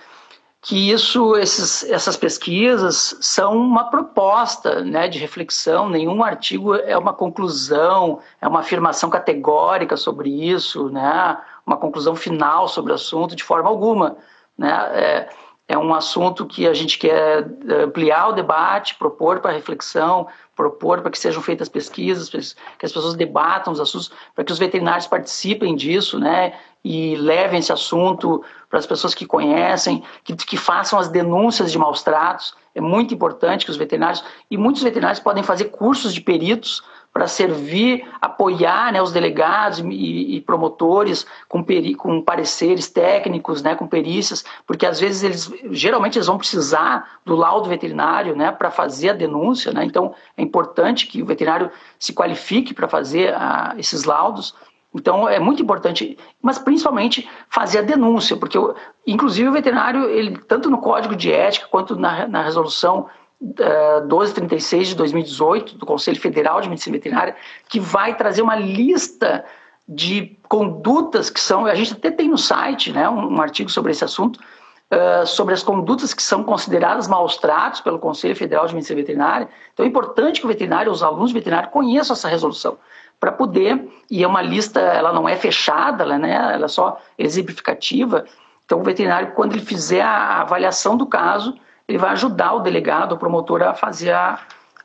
que 0.62 0.90
isso, 0.90 1.36
esses, 1.36 1.88
essas 1.88 2.16
pesquisas 2.16 3.16
são 3.20 3.56
uma 3.56 3.84
proposta 3.84 4.82
né, 4.84 5.08
de 5.08 5.18
reflexão, 5.18 5.88
nenhum 5.88 6.22
artigo 6.22 6.74
é 6.74 6.98
uma 6.98 7.14
conclusão, 7.14 8.18
é 8.40 8.46
uma 8.46 8.60
afirmação 8.60 9.08
categórica 9.08 9.96
sobre 9.96 10.28
isso, 10.28 10.90
né, 10.90 11.38
uma 11.66 11.78
conclusão 11.78 12.14
final 12.14 12.68
sobre 12.68 12.92
o 12.92 12.94
assunto, 12.94 13.34
de 13.34 13.42
forma 13.42 13.70
alguma. 13.70 14.16
Né, 14.58 14.70
é, 14.92 15.28
é 15.70 15.78
um 15.78 15.94
assunto 15.94 16.44
que 16.46 16.66
a 16.66 16.74
gente 16.74 16.98
quer 16.98 17.48
eh, 17.68 17.84
ampliar 17.84 18.30
o 18.30 18.32
debate, 18.32 18.96
propor 18.96 19.38
para 19.38 19.52
reflexão, 19.52 20.26
propor 20.56 21.00
para 21.00 21.12
que 21.12 21.18
sejam 21.18 21.40
feitas 21.40 21.68
pesquisas, 21.68 22.28
que 22.28 22.84
as 22.84 22.92
pessoas 22.92 23.14
debatam 23.14 23.72
os 23.72 23.78
assuntos, 23.78 24.10
para 24.34 24.42
que 24.42 24.50
os 24.50 24.58
veterinários 24.58 25.06
participem 25.06 25.76
disso, 25.76 26.18
né, 26.18 26.54
e 26.84 27.14
levem 27.14 27.60
esse 27.60 27.72
assunto 27.72 28.42
para 28.68 28.80
as 28.80 28.86
pessoas 28.86 29.14
que 29.14 29.24
conhecem, 29.24 30.02
que, 30.24 30.34
que 30.34 30.56
façam 30.56 30.98
as 30.98 31.06
denúncias 31.06 31.70
de 31.70 31.78
maus 31.78 32.02
tratos. 32.02 32.52
É 32.74 32.80
muito 32.80 33.14
importante 33.14 33.64
que 33.64 33.70
os 33.70 33.76
veterinários, 33.76 34.24
e 34.50 34.56
muitos 34.56 34.82
veterinários 34.82 35.20
podem 35.20 35.44
fazer 35.44 35.66
cursos 35.66 36.12
de 36.12 36.20
peritos 36.20 36.82
para 37.12 37.26
servir, 37.26 38.08
apoiar 38.20 38.92
né, 38.92 39.02
os 39.02 39.12
delegados 39.12 39.80
e, 39.80 40.36
e 40.36 40.40
promotores 40.40 41.26
com, 41.48 41.62
peri, 41.62 41.94
com 41.94 42.22
pareceres 42.22 42.88
técnicos, 42.88 43.62
né, 43.62 43.74
com 43.74 43.86
perícias, 43.86 44.44
porque 44.66 44.86
às 44.86 45.00
vezes 45.00 45.22
eles, 45.22 45.52
geralmente 45.72 46.16
eles 46.16 46.28
vão 46.28 46.38
precisar 46.38 47.18
do 47.24 47.34
laudo 47.34 47.68
veterinário 47.68 48.36
né, 48.36 48.52
para 48.52 48.70
fazer 48.70 49.10
a 49.10 49.14
denúncia, 49.14 49.72
né, 49.72 49.84
então 49.84 50.14
é 50.36 50.42
importante 50.42 51.06
que 51.06 51.22
o 51.22 51.26
veterinário 51.26 51.70
se 51.98 52.12
qualifique 52.12 52.72
para 52.72 52.86
fazer 52.86 53.34
a, 53.34 53.74
esses 53.76 54.04
laudos. 54.04 54.54
Então 54.94 55.28
é 55.28 55.38
muito 55.38 55.62
importante, 55.62 56.18
mas 56.42 56.58
principalmente 56.58 57.28
fazer 57.48 57.78
a 57.78 57.82
denúncia, 57.82 58.36
porque 58.36 58.58
inclusive 59.06 59.48
o 59.48 59.52
veterinário, 59.52 60.08
ele 60.08 60.36
tanto 60.38 60.68
no 60.68 60.78
código 60.78 61.14
de 61.14 61.32
ética 61.32 61.68
quanto 61.68 61.94
na, 61.96 62.26
na 62.26 62.42
resolução 62.42 63.08
1236 63.40 64.88
de 64.88 64.94
2018 64.96 65.78
do 65.78 65.86
Conselho 65.86 66.20
Federal 66.20 66.60
de 66.60 66.68
Medicina 66.68 66.96
Veterinária, 66.96 67.34
que 67.68 67.80
vai 67.80 68.14
trazer 68.14 68.42
uma 68.42 68.56
lista 68.56 69.44
de 69.88 70.36
condutas 70.48 71.30
que 71.30 71.40
são, 71.40 71.66
a 71.66 71.74
gente 71.74 71.94
até 71.94 72.10
tem 72.10 72.28
no 72.28 72.38
site, 72.38 72.92
né, 72.92 73.08
um, 73.08 73.36
um 73.36 73.42
artigo 73.42 73.70
sobre 73.70 73.92
esse 73.92 74.04
assunto, 74.04 74.36
uh, 74.36 75.26
sobre 75.26 75.54
as 75.54 75.62
condutas 75.62 76.12
que 76.12 76.22
são 76.22 76.44
consideradas 76.44 77.08
maus 77.08 77.36
tratos 77.38 77.80
pelo 77.80 77.98
Conselho 77.98 78.36
Federal 78.36 78.66
de 78.66 78.74
Medicina 78.74 79.00
Veterinária. 79.00 79.48
Então 79.72 79.84
é 79.84 79.88
importante 79.88 80.38
que 80.38 80.46
o 80.46 80.48
veterinário, 80.48 80.92
os 80.92 81.02
alunos 81.02 81.32
veterinários 81.32 81.72
conheçam 81.72 82.14
essa 82.14 82.28
resolução 82.28 82.78
para 83.18 83.32
poder, 83.32 83.88
e 84.10 84.22
é 84.22 84.26
uma 84.26 84.42
lista, 84.42 84.80
ela 84.80 85.12
não 85.12 85.28
é 85.28 85.34
fechada, 85.34 86.04
ela, 86.04 86.18
né, 86.18 86.32
ela 86.54 86.66
é 86.66 86.68
só 86.68 86.98
exemplificativa. 87.18 88.24
Então 88.64 88.80
o 88.80 88.84
veterinário, 88.84 89.32
quando 89.32 89.54
ele 89.54 89.64
fizer 89.64 90.02
a 90.02 90.42
avaliação 90.42 90.96
do 90.96 91.04
caso, 91.04 91.54
ele 91.90 91.98
vai 91.98 92.10
ajudar 92.10 92.54
o 92.54 92.60
delegado, 92.60 93.12
o 93.12 93.18
promotor 93.18 93.62
a 93.62 93.74
fazer 93.74 94.12
a, 94.12 94.38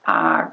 a 0.04 0.48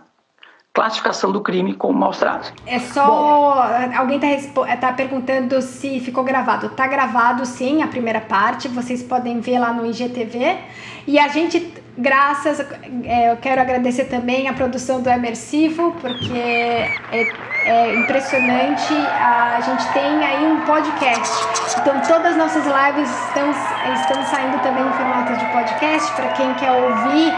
classificação 0.73 1.33
do 1.33 1.41
crime 1.41 1.75
como 1.75 1.99
maus 1.99 2.19
tratos. 2.19 2.53
É 2.67 2.79
só. 2.79 3.07
Bom, 3.07 3.55
alguém 3.97 4.21
está 4.23 4.77
tá 4.77 4.93
perguntando 4.93 5.63
se 5.63 5.99
ficou 6.01 6.23
gravado. 6.23 6.67
Está 6.67 6.87
gravado 6.87 7.47
sim 7.47 7.83
a 7.83 7.89
primeira 7.89 8.21
parte, 8.21 8.69
vocês 8.69 9.03
podem 9.03 9.41
ver 9.41 9.59
lá 9.59 9.73
no 9.73 9.87
IGTV. 9.87 10.59
E 11.07 11.19
a 11.19 11.29
gente, 11.29 11.73
graças. 11.97 12.61
É, 13.05 13.33
eu 13.33 13.37
quero 13.37 13.61
agradecer 13.61 14.05
também 14.05 14.49
a 14.49 14.53
produção 14.53 15.01
do 15.01 15.09
Emersivo, 15.09 15.93
porque 16.01 16.33
é, 16.33 17.27
é 17.65 17.95
impressionante. 17.97 18.93
A 18.95 19.61
gente 19.61 19.93
tem 19.93 20.25
aí 20.25 20.47
um 20.47 20.61
podcast. 20.63 21.33
Então 21.81 22.01
todas 22.01 22.33
as 22.33 22.37
nossas 22.37 22.65
lives 22.65 23.11
estão, 23.27 23.51
estão 23.95 24.25
saindo 24.25 24.63
também 24.63 24.87
em 24.87 24.93
formato 24.93 25.37
de 25.37 25.45
podcast 25.53 26.13
para 26.13 26.29
quem 26.33 26.55
quer 26.55 26.73
ouvir. 26.73 27.33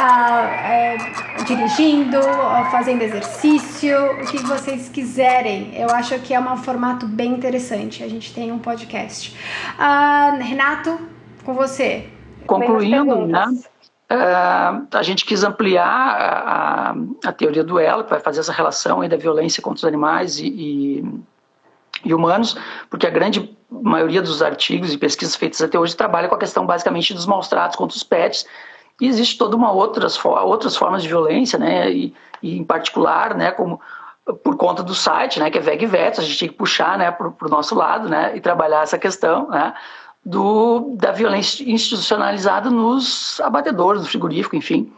é, 0.00 0.96
dirigindo, 1.46 2.18
fazendo 2.70 3.02
exercício, 3.02 3.96
o 4.12 4.26
que 4.26 4.38
vocês 4.38 4.88
quiserem. 4.88 5.72
Eu 5.74 5.90
acho 5.90 6.18
que 6.20 6.32
é 6.32 6.40
um 6.40 6.56
formato 6.56 7.06
bem 7.06 7.32
interessante. 7.32 8.02
A 8.02 8.08
gente 8.08 8.32
tem 8.32 8.50
um 8.50 8.58
podcast. 8.58 9.36
Ah, 9.78 10.36
Renato, 10.40 10.98
com 11.44 11.52
você. 11.52 12.08
Concluindo, 12.46 13.26
né? 13.26 13.46
Uh, 14.10 14.88
a 14.92 15.02
gente 15.04 15.24
quis 15.24 15.44
ampliar 15.44 15.86
a, 15.86 16.94
a, 17.24 17.32
teoria 17.32 17.62
do 17.62 17.78
elo, 17.78 18.02
que 18.02 18.10
vai 18.10 18.18
fazer 18.18 18.40
essa 18.40 18.52
relação 18.52 19.08
da 19.08 19.16
violência 19.16 19.62
contra 19.62 19.78
os 19.78 19.84
animais 19.84 20.40
e, 20.40 20.48
e, 20.48 21.04
e, 22.04 22.12
humanos, 22.12 22.56
porque 22.90 23.06
a 23.06 23.10
grande 23.10 23.56
maioria 23.70 24.20
dos 24.20 24.42
artigos 24.42 24.92
e 24.92 24.98
pesquisas 24.98 25.36
feitas 25.36 25.62
até 25.62 25.78
hoje 25.78 25.94
trabalha 25.94 26.28
com 26.28 26.34
a 26.34 26.38
questão 26.38 26.66
basicamente 26.66 27.14
dos 27.14 27.24
maus 27.24 27.46
tratos 27.46 27.76
contra 27.76 27.96
os 27.96 28.02
pets, 28.02 28.44
e 29.00 29.06
existe 29.06 29.38
toda 29.38 29.54
uma 29.54 29.70
outras, 29.70 30.18
outras 30.24 30.76
formas 30.76 31.02
de 31.02 31.08
violência, 31.08 31.56
né, 31.56 31.88
e, 31.88 32.12
e 32.42 32.58
em 32.58 32.64
particular, 32.64 33.36
né, 33.36 33.52
como 33.52 33.80
por 34.42 34.56
conta 34.56 34.82
do 34.82 34.94
site, 34.94 35.38
né, 35.38 35.50
que 35.50 35.58
é 35.58 35.60
VegVets, 35.60 36.18
a 36.18 36.22
gente 36.22 36.38
tem 36.38 36.48
que 36.48 36.54
puxar, 36.54 36.98
né, 36.98 37.12
para 37.12 37.28
o 37.28 37.48
nosso 37.48 37.76
lado, 37.76 38.08
né, 38.08 38.36
e 38.36 38.40
trabalhar 38.40 38.82
essa 38.82 38.98
questão, 38.98 39.48
né, 39.48 39.72
do, 40.24 40.94
da 40.96 41.12
violência 41.12 41.64
institucionalizada 41.68 42.70
nos 42.70 43.40
abatedores, 43.40 44.02
no 44.02 44.08
frigorífico, 44.08 44.56
enfim. 44.56 44.92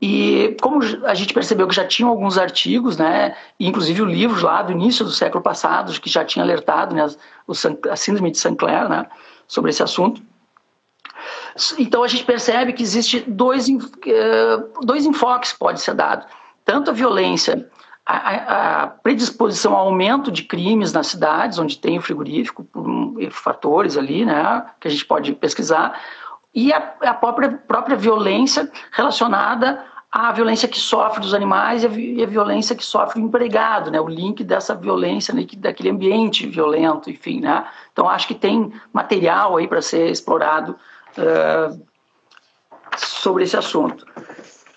E 0.00 0.56
como 0.60 0.80
a 1.06 1.14
gente 1.14 1.32
percebeu 1.32 1.66
que 1.66 1.74
já 1.74 1.86
tinham 1.86 2.10
alguns 2.10 2.36
artigos, 2.36 2.98
né, 2.98 3.34
inclusive 3.58 4.02
o 4.02 4.04
livro 4.04 4.44
lá 4.44 4.62
do 4.62 4.72
início 4.72 5.04
do 5.04 5.10
século 5.10 5.42
passado, 5.42 5.98
que 6.00 6.10
já 6.10 6.24
tinha 6.24 6.44
alertado 6.44 6.94
né, 6.94 7.06
a 7.90 7.96
síndrome 7.96 8.30
de 8.30 8.38
Sinclair 8.38 8.88
né, 8.88 9.06
sobre 9.48 9.70
esse 9.70 9.82
assunto. 9.82 10.20
Então 11.78 12.02
a 12.02 12.08
gente 12.08 12.24
percebe 12.24 12.74
que 12.74 12.82
existe 12.82 13.20
dois, 13.20 13.66
eh, 13.68 14.58
dois 14.82 15.06
enfoques 15.06 15.52
que 15.52 15.58
pode 15.58 15.80
ser 15.80 15.94
dado. 15.94 16.26
Tanto 16.64 16.90
a 16.90 16.94
violência 16.94 17.66
a, 18.06 18.86
predisposição 19.02 19.74
ao 19.74 19.86
aumento 19.86 20.30
de 20.30 20.44
crimes 20.44 20.92
nas 20.92 21.08
cidades, 21.08 21.58
onde 21.58 21.78
tem 21.78 21.98
o 21.98 22.02
frigorífico, 22.02 22.62
por 22.64 23.30
fatores 23.30 23.96
ali, 23.96 24.24
né, 24.24 24.64
que 24.80 24.86
a 24.86 24.90
gente 24.90 25.04
pode 25.04 25.32
pesquisar, 25.32 26.00
e 26.54 26.72
a, 26.72 26.94
a 27.02 27.14
própria, 27.14 27.50
própria 27.50 27.96
violência 27.96 28.70
relacionada 28.92 29.84
a 30.10 30.32
violência 30.32 30.66
que 30.66 30.78
sofre 30.78 31.20
dos 31.20 31.34
animais 31.34 31.82
e 31.82 31.86
a, 31.86 31.90
e 31.90 32.24
a, 32.24 32.26
violência 32.26 32.74
que 32.74 32.84
sofre 32.84 33.20
o 33.20 33.24
empregado, 33.24 33.90
né? 33.90 34.00
O 34.00 34.08
link 34.08 34.42
dessa 34.42 34.74
violência, 34.74 35.34
né? 35.34 35.44
daquele 35.58 35.90
ambiente 35.90 36.46
violento, 36.46 37.10
enfim, 37.10 37.40
né? 37.40 37.66
Então 37.92 38.08
acho 38.08 38.26
que 38.26 38.34
tem 38.34 38.72
material 38.94 39.58
aí 39.58 39.68
para 39.68 39.82
ser 39.82 40.10
explorado 40.10 40.74
uh, 41.18 41.86
sobre 42.96 43.44
esse 43.44 43.58
assunto. 43.58 44.06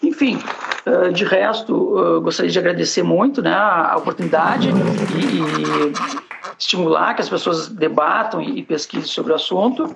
Enfim, 0.02 0.40
uh, 0.86 1.12
de 1.12 1.26
resto, 1.26 1.74
uh, 1.76 2.22
gostaria 2.22 2.52
de 2.52 2.58
agradecer 2.58 3.04
muito, 3.04 3.42
né? 3.42 3.54
A 3.54 3.96
oportunidade 3.98 4.70
e, 4.70 6.58
estimular 6.58 7.14
que 7.14 7.22
as 7.22 7.30
pessoas 7.30 7.68
debatam 7.68 8.42
e, 8.42 8.64
pesquisem 8.64 9.08
sobre 9.08 9.32
o 9.32 9.36
assunto. 9.36 9.94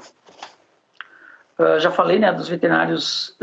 já 1.80 1.92
falei, 1.92 2.20
né? 2.20 2.32
Dos 2.34 2.48
veterinários 2.48 3.36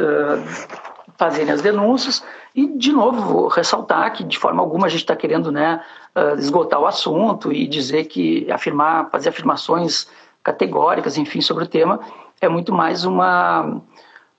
fazerem 1.17 1.53
as 1.53 1.63
denúncias. 1.63 2.25
E, 2.55 2.67
de 2.67 2.93
novo, 2.93 3.21
vou 3.21 3.49
ressaltar 3.49 4.13
que, 4.13 4.25
de 4.25 4.39
forma 4.39 4.63
alguma, 4.63 4.87
a 4.87 4.91
gente 4.91 5.03
está 5.03 5.15
querendo 5.15 5.53
né, 5.53 5.83
esgotar 6.39 6.81
o 6.81 6.87
assunto 6.87 7.53
e 7.53 7.67
dizer 7.67 8.05
que 8.05 8.51
afirmar, 8.51 9.11
fazer 9.11 9.29
afirmações 9.29 10.09
categóricas, 10.43 11.19
enfim, 11.19 11.41
sobre 11.41 11.65
o 11.65 11.67
tema, 11.67 12.01
é 12.41 12.49
muito 12.49 12.73
mais 12.73 13.05
uma 13.05 13.83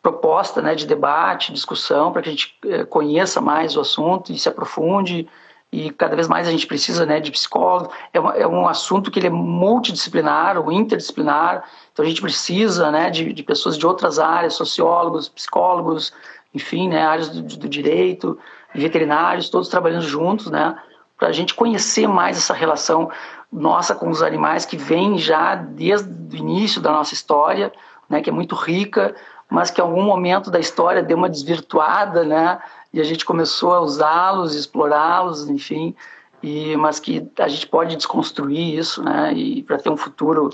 proposta 0.01 0.61
né, 0.61 0.73
de 0.73 0.87
debate, 0.87 1.53
discussão, 1.53 2.11
para 2.11 2.21
que 2.21 2.29
a 2.29 2.31
gente 2.31 2.57
eh, 2.65 2.83
conheça 2.85 3.39
mais 3.39 3.77
o 3.77 3.81
assunto 3.81 4.31
e 4.31 4.39
se 4.39 4.49
aprofunde. 4.49 5.27
E 5.71 5.89
cada 5.91 6.15
vez 6.15 6.27
mais 6.27 6.47
a 6.47 6.51
gente 6.51 6.67
precisa 6.67 7.05
né, 7.05 7.19
de 7.19 7.31
psicólogo. 7.31 7.91
É, 8.11 8.19
uma, 8.19 8.33
é 8.33 8.47
um 8.47 8.67
assunto 8.67 9.11
que 9.11 9.19
ele 9.19 9.27
é 9.27 9.29
multidisciplinar 9.29 10.57
ou 10.57 10.71
interdisciplinar. 10.71 11.63
Então 11.93 12.03
a 12.03 12.07
gente 12.07 12.21
precisa 12.21 12.91
né, 12.91 13.09
de, 13.09 13.31
de 13.31 13.43
pessoas 13.43 13.77
de 13.77 13.85
outras 13.85 14.17
áreas, 14.17 14.55
sociólogos, 14.55 15.29
psicólogos, 15.29 16.11
enfim, 16.53 16.89
né, 16.89 17.05
áreas 17.05 17.29
do, 17.29 17.41
do 17.41 17.69
direito, 17.69 18.37
veterinários, 18.73 19.49
todos 19.49 19.69
trabalhando 19.69 20.03
juntos, 20.03 20.47
né, 20.47 20.75
para 21.17 21.29
a 21.29 21.31
gente 21.31 21.53
conhecer 21.53 22.07
mais 22.07 22.37
essa 22.37 22.53
relação 22.53 23.09
nossa 23.51 23.93
com 23.93 24.09
os 24.09 24.23
animais 24.23 24.65
que 24.65 24.77
vem 24.77 25.17
já 25.17 25.55
desde 25.55 26.09
o 26.09 26.37
início 26.37 26.81
da 26.81 26.91
nossa 26.91 27.13
história, 27.13 27.71
né, 28.09 28.21
que 28.21 28.29
é 28.29 28.33
muito 28.33 28.55
rica, 28.55 29.15
mas 29.51 29.69
que 29.69 29.81
em 29.81 29.83
algum 29.83 30.01
momento 30.01 30.49
da 30.49 30.59
história 30.59 31.03
deu 31.03 31.17
uma 31.17 31.27
desvirtuada, 31.27 32.23
né, 32.23 32.57
e 32.93 33.01
a 33.01 33.03
gente 33.03 33.25
começou 33.25 33.73
a 33.73 33.81
usá-los, 33.81 34.55
explorá-los, 34.55 35.49
enfim, 35.49 35.93
e 36.41 36.77
mas 36.77 37.01
que 37.01 37.29
a 37.37 37.49
gente 37.49 37.67
pode 37.67 37.97
desconstruir 37.97 38.79
isso, 38.79 39.03
né, 39.03 39.33
e 39.33 39.61
para 39.61 39.77
ter 39.77 39.89
um 39.89 39.97
futuro 39.97 40.49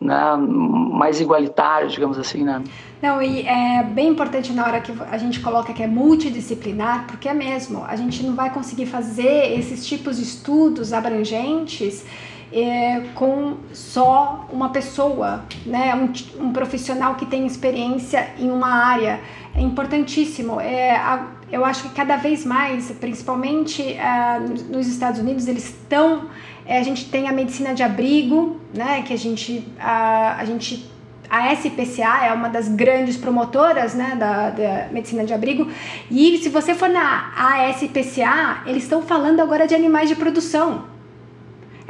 né, 0.00 0.34
mais 0.36 1.20
igualitário, 1.20 1.88
digamos 1.88 2.18
assim, 2.18 2.42
né? 2.42 2.64
Não, 3.02 3.20
e 3.22 3.46
é 3.46 3.82
bem 3.82 4.08
importante 4.08 4.50
na 4.52 4.64
hora 4.64 4.80
que 4.80 4.92
a 5.10 5.18
gente 5.18 5.38
coloca 5.40 5.72
que 5.74 5.82
é 5.82 5.86
multidisciplinar, 5.86 7.06
porque 7.06 7.28
é 7.28 7.34
mesmo, 7.34 7.84
a 7.84 7.94
gente 7.96 8.24
não 8.24 8.34
vai 8.34 8.50
conseguir 8.50 8.86
fazer 8.86 9.58
esses 9.58 9.86
tipos 9.86 10.16
de 10.16 10.22
estudos 10.22 10.92
abrangentes 10.92 12.04
é, 12.52 13.00
com 13.14 13.56
só 13.72 14.46
uma 14.52 14.68
pessoa, 14.68 15.44
né, 15.64 15.94
um, 15.94 16.46
um, 16.46 16.52
profissional 16.52 17.14
que 17.14 17.26
tem 17.26 17.46
experiência 17.46 18.30
em 18.38 18.50
uma 18.50 18.68
área. 18.68 19.20
É 19.54 19.60
importantíssimo. 19.60 20.60
É, 20.60 20.96
a, 20.96 21.26
eu 21.50 21.64
acho 21.64 21.84
que 21.84 21.94
cada 21.94 22.16
vez 22.16 22.44
mais, 22.44 22.90
principalmente 22.92 23.82
uh, 23.82 24.72
nos 24.74 24.86
Estados 24.86 25.20
Unidos, 25.20 25.46
eles 25.46 25.64
estão 25.64 26.28
é, 26.64 26.78
a 26.78 26.82
gente 26.82 27.08
tem 27.10 27.28
a 27.28 27.32
medicina 27.32 27.74
de 27.74 27.82
abrigo, 27.82 28.60
né, 28.72 29.02
que 29.02 29.12
a 29.12 29.18
gente, 29.18 29.66
a, 29.78 30.36
a 30.38 30.44
gente 30.44 30.90
a 31.28 31.50
SPCA 31.54 32.26
é 32.26 32.32
uma 32.32 32.48
das 32.48 32.68
grandes 32.68 33.16
promotoras 33.16 33.94
né, 33.94 34.14
da, 34.18 34.50
da, 34.50 34.88
medicina 34.92 35.24
de 35.24 35.32
abrigo. 35.32 35.66
E 36.10 36.36
se 36.38 36.50
você 36.50 36.74
for 36.74 36.90
na 36.90 37.32
ASPCA, 37.34 38.62
eles 38.66 38.82
estão 38.82 39.00
falando 39.00 39.40
agora 39.40 39.66
de 39.66 39.74
animais 39.74 40.10
de 40.10 40.14
produção. 40.14 40.91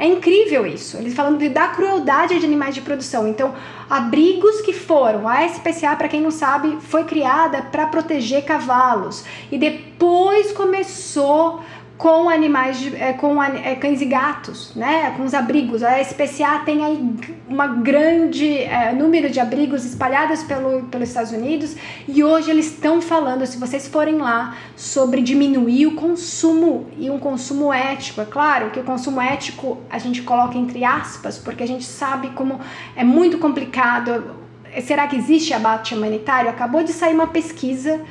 É 0.03 0.05
incrível 0.05 0.67
isso. 0.67 0.97
Eles 0.97 1.13
de, 1.37 1.47
da 1.47 1.69
crueldade 1.69 2.37
de 2.37 2.45
animais 2.45 2.75
de 2.75 2.81
produção. 2.81 3.25
Então, 3.25 3.55
abrigos 3.89 4.59
que 4.59 4.73
foram. 4.73 5.29
A 5.29 5.45
SPCA, 5.45 5.95
para 5.95 6.09
quem 6.09 6.19
não 6.19 6.29
sabe, 6.29 6.77
foi 6.81 7.05
criada 7.05 7.61
para 7.61 7.87
proteger 7.87 8.43
cavalos. 8.43 9.23
E 9.49 9.57
depois 9.57 10.51
começou 10.51 11.61
com 12.03 12.27
animais, 12.27 12.81
de, 12.81 12.93
é, 12.97 13.13
com 13.13 13.41
é, 13.41 13.75
cães 13.75 14.01
e 14.01 14.05
gatos, 14.05 14.75
né? 14.75 15.11
Com 15.15 15.23
os 15.23 15.33
abrigos. 15.33 15.81
A 15.81 16.01
SPCA 16.01 16.59
tem 16.65 16.83
aí 16.83 17.15
uma 17.47 17.65
grande 17.65 18.57
é, 18.57 18.91
número 18.91 19.29
de 19.29 19.39
abrigos 19.39 19.85
espalhados 19.85 20.43
pelo, 20.43 20.81
pelos 20.87 21.07
Estados 21.07 21.31
Unidos 21.31 21.77
e 22.05 22.21
hoje 22.21 22.51
eles 22.51 22.65
estão 22.65 23.01
falando, 23.01 23.45
se 23.45 23.57
vocês 23.57 23.87
forem 23.87 24.17
lá, 24.17 24.57
sobre 24.75 25.21
diminuir 25.21 25.87
o 25.87 25.95
consumo 25.95 26.89
e 26.97 27.09
um 27.09 27.17
consumo 27.17 27.71
ético. 27.71 28.19
É 28.19 28.25
claro 28.25 28.71
que 28.71 28.81
o 28.81 28.83
consumo 28.83 29.21
ético 29.21 29.77
a 29.89 29.97
gente 29.97 30.23
coloca 30.23 30.57
entre 30.57 30.83
aspas, 30.83 31.37
porque 31.37 31.63
a 31.63 31.67
gente 31.67 31.85
sabe 31.85 32.31
como 32.31 32.59
é 32.97 33.03
muito 33.05 33.37
complicado. 33.37 34.43
Será 34.81 35.07
que 35.07 35.15
existe 35.15 35.53
abate 35.53 35.95
humanitário? 35.95 36.49
Acabou 36.49 36.83
de 36.83 36.91
sair 36.91 37.13
uma 37.13 37.27
pesquisa 37.27 38.01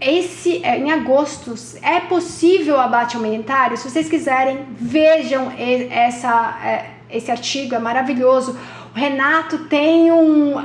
esse 0.00 0.64
é, 0.64 0.78
em 0.78 0.90
agosto 0.92 1.54
é 1.82 2.00
possível 2.00 2.78
abate 2.80 3.16
humanitário? 3.16 3.76
Se 3.76 3.90
vocês 3.90 4.08
quiserem, 4.08 4.66
vejam 4.78 5.52
essa, 5.90 6.58
é, 6.64 6.90
esse 7.10 7.30
artigo, 7.30 7.74
é 7.74 7.78
maravilhoso. 7.78 8.56
O 8.94 8.98
Renato 8.98 9.58
tem 9.64 10.12
um. 10.12 10.64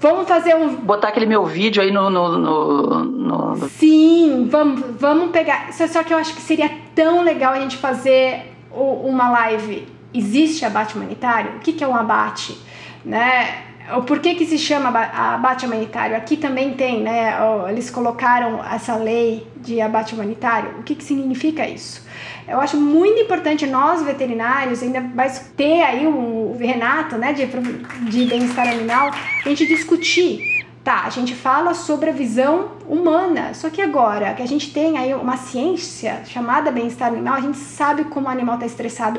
Vamos 0.00 0.26
fazer 0.26 0.54
um. 0.56 0.76
Botar 0.76 1.08
aquele 1.08 1.26
meu 1.26 1.44
vídeo 1.44 1.82
aí 1.82 1.90
no. 1.90 2.08
no, 2.08 2.38
no, 2.38 3.04
no... 3.04 3.68
Sim, 3.68 4.48
vamos, 4.50 4.82
vamos 4.98 5.30
pegar. 5.30 5.72
Só 5.72 6.02
que 6.02 6.14
eu 6.14 6.18
acho 6.18 6.34
que 6.34 6.40
seria 6.40 6.70
tão 6.94 7.22
legal 7.22 7.52
a 7.52 7.60
gente 7.60 7.76
fazer 7.76 8.54
uma 8.72 9.30
live. 9.30 9.86
Existe 10.12 10.64
abate 10.64 10.94
humanitário? 10.94 11.56
O 11.56 11.58
que, 11.58 11.72
que 11.72 11.84
é 11.84 11.88
um 11.88 11.94
abate? 11.94 12.56
Né? 13.04 13.64
O 13.92 14.02
porquê 14.02 14.34
que 14.34 14.46
se 14.46 14.58
chama 14.58 14.88
abate 14.88 15.66
humanitário? 15.66 16.16
Aqui 16.16 16.36
também 16.36 16.72
tem, 16.74 17.02
né? 17.02 17.34
Eles 17.68 17.90
colocaram 17.90 18.64
essa 18.64 18.96
lei 18.96 19.46
de 19.56 19.80
abate 19.80 20.14
humanitário. 20.14 20.78
O 20.78 20.82
que, 20.82 20.94
que 20.94 21.04
significa 21.04 21.68
isso? 21.68 22.02
Eu 22.46 22.60
acho 22.60 22.76
muito 22.76 23.20
importante 23.20 23.66
nós 23.66 24.02
veterinários, 24.02 24.82
ainda 24.82 25.00
mais 25.00 25.50
ter 25.56 25.82
aí 25.82 26.06
o, 26.06 26.56
Renato, 26.58 27.16
né, 27.16 27.32
de, 27.32 27.46
de 27.46 28.26
bem-estar 28.26 28.68
animal, 28.68 29.10
a 29.44 29.48
gente 29.48 29.66
discutir. 29.66 30.52
Tá, 30.82 31.04
a 31.06 31.08
gente 31.08 31.34
fala 31.34 31.72
sobre 31.72 32.10
a 32.10 32.12
visão 32.12 32.72
humana, 32.86 33.54
só 33.54 33.70
que 33.70 33.80
agora 33.80 34.34
que 34.34 34.42
a 34.42 34.46
gente 34.46 34.70
tem 34.70 34.98
aí 34.98 35.14
uma 35.14 35.38
ciência 35.38 36.20
chamada 36.26 36.70
bem-estar 36.70 37.08
animal, 37.08 37.36
a 37.36 37.40
gente 37.40 37.56
sabe 37.56 38.04
como 38.04 38.26
o 38.26 38.30
animal 38.30 38.56
está 38.56 38.66
estressado, 38.66 39.18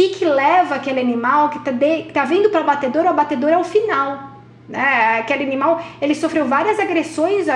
que, 0.00 0.18
que 0.18 0.24
leva 0.24 0.76
aquele 0.76 1.00
animal 1.00 1.50
que 1.50 1.58
está 1.58 1.72
tá 2.12 2.24
vindo 2.24 2.48
para 2.48 2.60
o 2.60 2.62
abatedor, 2.62 3.04
o 3.04 3.08
abatedor 3.08 3.50
é 3.50 3.58
o 3.58 3.64
final. 3.64 4.30
Né? 4.68 5.18
Aquele 5.18 5.44
animal 5.44 5.82
ele 6.00 6.14
sofreu 6.14 6.46
várias 6.46 6.78
agressões 6.78 7.46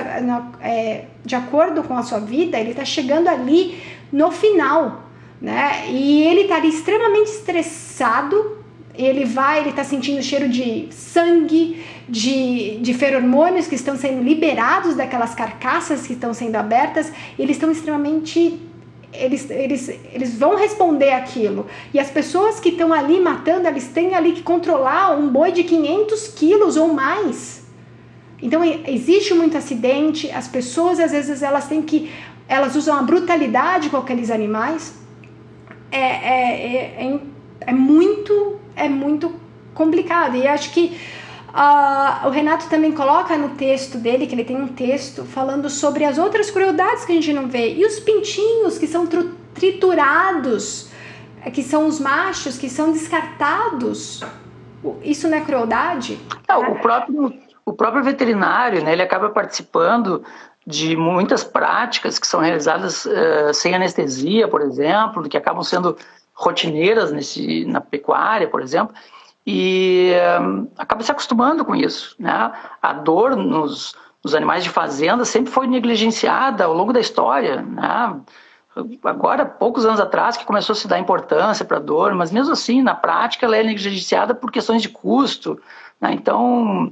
é, 0.61 1.05
de 1.25 1.37
acordo 1.37 1.83
com 1.83 1.97
a 1.97 2.03
sua 2.03 2.19
vida, 2.19 2.59
ele 2.59 2.71
está 2.71 2.85
chegando 2.85 3.29
ali 3.29 3.81
no 4.13 4.31
final. 4.31 5.05
Né? 5.41 5.87
E 5.89 6.23
ele 6.23 6.43
está 6.43 6.57
ali 6.57 6.69
extremamente 6.69 7.31
estressado, 7.31 8.59
ele 8.95 9.25
vai, 9.25 9.61
ele 9.61 9.71
está 9.71 9.85
sentindo 9.85 10.23
cheiro 10.23 10.49
de 10.49 10.89
sangue, 10.91 11.83
de, 12.09 12.79
de 12.79 12.95
feromônios 12.95 13.67
que 13.67 13.75
estão 13.75 13.97
sendo 13.97 14.23
liberados 14.23 14.95
daquelas 14.95 15.35
carcaças 15.35 16.07
que 16.07 16.13
estão 16.13 16.35
sendo 16.35 16.57
abertas, 16.57 17.13
eles 17.39 17.57
estão 17.57 17.71
extremamente 17.71 18.61
eles, 19.15 19.49
eles, 19.51 19.89
eles 20.13 20.39
vão 20.39 20.57
responder 20.57 21.13
aquilo. 21.13 21.67
E 21.93 21.99
as 21.99 22.11
pessoas 22.11 22.59
que 22.59 22.71
estão 22.71 22.93
ali 22.93 23.21
matando, 23.21 23.69
eles 23.69 23.89
têm 23.89 24.15
ali 24.15 24.33
que 24.33 24.43
controlar 24.43 25.17
um 25.17 25.29
boi 25.29 25.53
de 25.53 25.65
500 25.65 26.29
quilos 26.29 26.77
ou 26.77 26.93
mais. 26.93 27.65
Então 28.43 28.63
existe 28.65 29.33
muito 29.33 29.57
acidente, 29.57 30.31
as 30.31 30.49
pessoas 30.49 31.01
às 31.01 31.13
vezes 31.13 31.43
elas 31.43 31.67
têm 31.67 31.81
que, 31.81 32.11
elas 32.49 32.77
usam 32.77 32.99
a 32.99 33.03
brutalidade 33.03 33.89
com 33.89 33.97
aqueles 33.97 34.31
animais. 34.31 34.95
É, 35.91 35.99
é, 35.99 36.77
é, 36.99 37.07
é, 37.07 37.21
é 37.61 37.73
muito, 37.73 38.59
é 38.75 38.89
muito 38.89 39.35
complicado. 39.75 40.37
E 40.37 40.47
acho 40.47 40.73
que 40.73 40.99
Uh, 41.55 42.27
o 42.27 42.31
Renato 42.31 42.69
também 42.69 42.91
coloca 42.91 43.39
no 43.39 43.51
texto 43.51 43.97
dele, 43.97 44.27
que 44.27 44.35
ele 44.35 44.43
tem 44.43 44.57
um 44.57 44.67
texto 44.67 45.25
falando 45.25 45.71
sobre 45.71 46.05
as 46.05 46.19
outras 46.19 46.51
crueldades 46.51 47.05
que 47.05 47.13
a 47.13 47.15
gente 47.15 47.33
não 47.33 47.47
vê. 47.47 47.75
E 47.75 47.87
os 47.87 48.01
pintinhos 48.01 48.77
que 48.77 48.89
são 48.89 49.07
triturados, 49.55 50.91
eh, 51.45 51.51
que 51.53 51.63
são 51.63 51.87
os 51.87 52.01
machos, 52.01 52.59
que 52.59 52.69
são 52.69 52.91
descartados. 52.91 54.21
Isso 55.01 55.29
não 55.29 55.39
é 55.39 55.43
crueldade? 55.43 56.19
Não, 56.49 56.73
o, 56.73 56.81
próprio, 56.81 57.33
o 57.65 57.73
próprio 57.73 58.03
veterinário, 58.03 58.83
né, 58.83 58.93
ele 58.93 59.03
acaba 59.03 59.31
participando 59.31 60.25
de 60.67 60.97
muitas 60.97 61.45
práticas 61.45 62.19
que 62.19 62.27
são 62.27 62.41
realizadas 62.41 63.05
uh, 63.05 63.55
sem 63.55 63.77
anestesia, 63.77 64.49
por 64.49 64.61
exemplo, 64.61 65.29
que 65.29 65.37
acabam 65.37 65.63
sendo 65.63 65.97
rotineiras 66.33 67.13
nesse, 67.13 67.65
na 67.65 67.81
pecuária, 67.81 68.49
por 68.49 68.61
exemplo, 68.61 68.93
e 69.47 70.13
um, 70.41 70.69
acaba 70.79 71.03
se 71.03 71.11
acostumando 71.11 71.65
com 71.65 71.77
isso, 71.77 72.17
né? 72.19 72.53
A 72.81 72.93
dor 72.93 73.37
nos, 73.37 73.95
dos 74.23 74.35
animais 74.35 74.65
de 74.65 74.71
fazenda 74.71 75.25
sempre 75.25 75.53
foi 75.53 75.67
negligenciada 75.67 76.65
ao 76.65 76.73
longo 76.73 76.93
da 76.93 77.01
história, 77.01 77.61
né? 77.63 78.21
Agora, 79.05 79.45
poucos 79.45 79.87
anos 79.87 80.01
atrás, 80.01 80.37
que 80.37 80.45
começou 80.45 80.73
a 80.73 80.77
se 80.77 80.89
dar 80.89 80.99
importância 80.99 81.65
para 81.65 81.77
a 81.77 81.81
dor, 81.81 82.13
mas 82.15 82.33
mesmo 82.33 82.53
assim, 82.53 82.83
na 82.83 82.95
prática, 82.95 83.47
ela 83.47 83.57
é 83.57 83.63
negligenciada 83.63 84.35
por 84.35 84.51
questões 84.51 84.83
de 84.83 84.89
custo. 84.89 85.61
Né? 86.01 86.13
Então, 86.13 86.87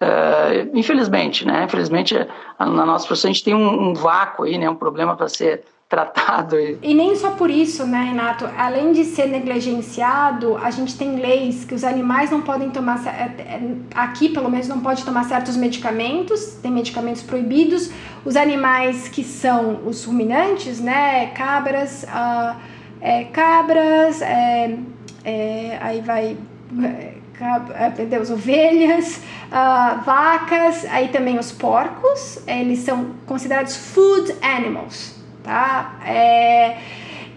uh, 0.00 0.70
infelizmente, 0.74 1.44
né? 1.44 1.64
infelizmente, 1.64 2.14
na 2.56 2.86
nossa 2.86 3.04
profissão 3.04 3.30
a 3.30 3.32
gente 3.32 3.44
tem 3.44 3.54
um, 3.54 3.88
um 3.88 3.94
vácuo 3.94 4.44
aí, 4.44 4.56
né? 4.56 4.70
um 4.70 4.76
problema 4.76 5.16
para 5.16 5.28
ser 5.28 5.64
tratado. 5.88 6.56
E 6.82 6.92
nem 6.92 7.16
só 7.16 7.30
por 7.30 7.48
isso, 7.48 7.86
né, 7.86 8.02
Renato? 8.02 8.46
Além 8.58 8.92
de 8.92 9.04
ser 9.04 9.26
negligenciado, 9.26 10.56
a 10.58 10.70
gente 10.70 10.98
tem 10.98 11.16
leis 11.16 11.64
que 11.64 11.74
os 11.74 11.82
animais 11.82 12.30
não 12.30 12.42
podem 12.42 12.68
tomar, 12.68 13.00
é, 13.06 13.40
é, 13.40 13.60
aqui 13.94 14.28
pelo 14.28 14.50
menos 14.50 14.68
não 14.68 14.80
pode 14.80 15.02
tomar 15.02 15.24
certos 15.24 15.56
medicamentos, 15.56 16.58
tem 16.62 16.70
medicamentos 16.70 17.22
proibidos. 17.22 17.90
Os 18.22 18.36
animais 18.36 19.08
que 19.08 19.24
são 19.24 19.80
os 19.86 20.04
ruminantes, 20.04 20.78
né, 20.78 21.28
cabras, 21.28 22.02
uh, 22.04 22.60
é, 23.00 23.24
cabras, 23.24 24.20
é, 24.20 24.76
é, 25.24 25.78
aí 25.80 26.02
vai 26.02 26.36
é, 26.82 28.04
Deus, 28.04 28.28
ovelhas, 28.28 29.22
uh, 29.46 30.04
vacas, 30.04 30.84
aí 30.90 31.08
também 31.08 31.38
os 31.38 31.50
porcos, 31.50 32.40
eles 32.46 32.80
são 32.80 33.12
considerados 33.24 33.74
food 33.74 34.34
animals 34.42 35.17
tá? 35.48 35.98
É, 36.04 36.76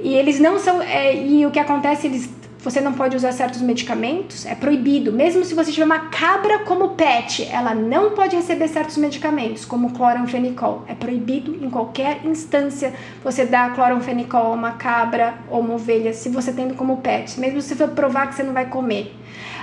e 0.01 0.14
eles 0.14 0.38
não 0.38 0.59
são. 0.59 0.82
É, 0.82 1.16
e 1.16 1.45
o 1.45 1.51
que 1.51 1.59
acontece, 1.59 2.07
eles, 2.07 2.30
você 2.59 2.82
não 2.82 2.91
pode 2.91 3.16
usar 3.16 3.32
certos 3.32 3.62
medicamentos, 3.62 4.45
é 4.45 4.53
proibido. 4.53 5.14
Mesmo 5.14 5.45
se 5.45 5.53
você 5.53 5.72
tiver 5.72 5.86
uma 5.86 6.09
cabra 6.09 6.59
como 6.59 6.89
pet, 6.89 7.47
ela 7.49 7.74
não 7.74 8.12
pode 8.12 8.36
receber 8.36 8.68
certos 8.68 8.97
medicamentos, 8.97 9.64
como 9.64 9.93
cloranfenicol. 9.93 10.84
É 10.89 10.93
proibido 10.93 11.57
em 11.64 11.70
qualquer 11.70 12.26
instância 12.26 12.93
você 13.24 13.45
dar 13.45 13.74
cloranfenicol 13.74 14.47
a 14.47 14.49
uma 14.49 14.72
cabra 14.74 15.36
ou 15.49 15.62
uma 15.62 15.76
ovelha, 15.76 16.14
se 16.14 16.28
você 16.28 16.51
tendo 16.51 16.74
como 16.74 16.97
pet, 16.97 17.39
mesmo 17.39 17.62
se 17.62 17.76
for 17.76 17.88
provar 17.89 18.28
que 18.28 18.36
você 18.36 18.43
não 18.43 18.53
vai 18.53 18.66
comer. 18.66 19.16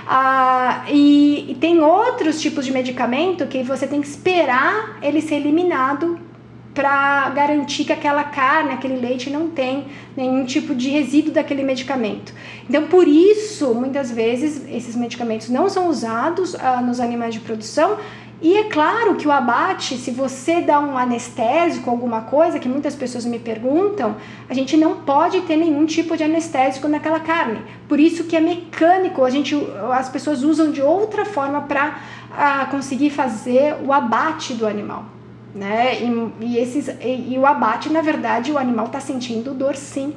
Ah, 0.07 0.85
e, 0.89 1.51
e 1.51 1.55
tem 1.55 1.81
outros 1.81 2.41
tipos 2.41 2.65
de 2.65 2.71
medicamento 2.71 3.45
que 3.45 3.61
você 3.61 3.85
tem 3.85 4.01
que 4.01 4.07
esperar 4.07 4.97
ele 5.03 5.21
ser 5.21 5.35
eliminado 5.35 6.28
para 6.73 7.29
garantir 7.31 7.83
que 7.83 7.93
aquela 7.93 8.23
carne, 8.23 8.73
aquele 8.73 8.95
leite 8.95 9.29
não 9.29 9.49
tem 9.49 9.87
nenhum 10.15 10.45
tipo 10.45 10.75
de 10.75 10.89
resíduo 10.89 11.33
daquele 11.33 11.63
medicamento. 11.63 12.33
Então, 12.69 12.87
por 12.87 13.07
isso, 13.07 13.73
muitas 13.73 14.11
vezes, 14.11 14.65
esses 14.69 14.95
medicamentos 14.95 15.49
não 15.49 15.67
são 15.69 15.87
usados 15.87 16.53
uh, 16.53 16.81
nos 16.85 16.99
animais 16.99 17.33
de 17.33 17.39
produção. 17.39 17.97
E 18.41 18.55
é 18.55 18.63
claro 18.65 19.15
que 19.15 19.27
o 19.27 19.31
abate, 19.31 19.97
se 19.97 20.11
você 20.11 20.61
dá 20.61 20.79
um 20.79 20.97
anestésico, 20.97 21.89
alguma 21.89 22.21
coisa, 22.21 22.57
que 22.57 22.69
muitas 22.69 22.95
pessoas 22.95 23.25
me 23.25 23.37
perguntam, 23.37 24.15
a 24.47 24.53
gente 24.53 24.77
não 24.77 25.01
pode 25.01 25.41
ter 25.41 25.57
nenhum 25.57 25.85
tipo 25.85 26.15
de 26.15 26.23
anestésico 26.23 26.87
naquela 26.87 27.19
carne. 27.19 27.59
Por 27.89 27.99
isso 27.99 28.23
que 28.23 28.37
é 28.37 28.39
mecânico, 28.39 29.25
a 29.25 29.29
gente, 29.29 29.57
as 29.91 30.07
pessoas 30.07 30.43
usam 30.43 30.71
de 30.71 30.81
outra 30.81 31.25
forma 31.25 31.63
para 31.63 31.99
uh, 32.31 32.71
conseguir 32.71 33.09
fazer 33.09 33.75
o 33.85 33.91
abate 33.91 34.53
do 34.53 34.65
animal 34.65 35.18
né? 35.53 36.01
E, 36.01 36.45
e 36.45 36.57
esses, 36.57 36.87
e, 36.87 37.33
e, 37.33 37.37
o 37.37 37.45
abate, 37.45 37.91
na 37.91 38.01
verdade, 38.01 38.51
o 38.51 38.57
animal 38.57 38.87
está 38.87 38.99
sentindo 38.99 39.53
dor 39.53 39.75
sim. 39.75 40.13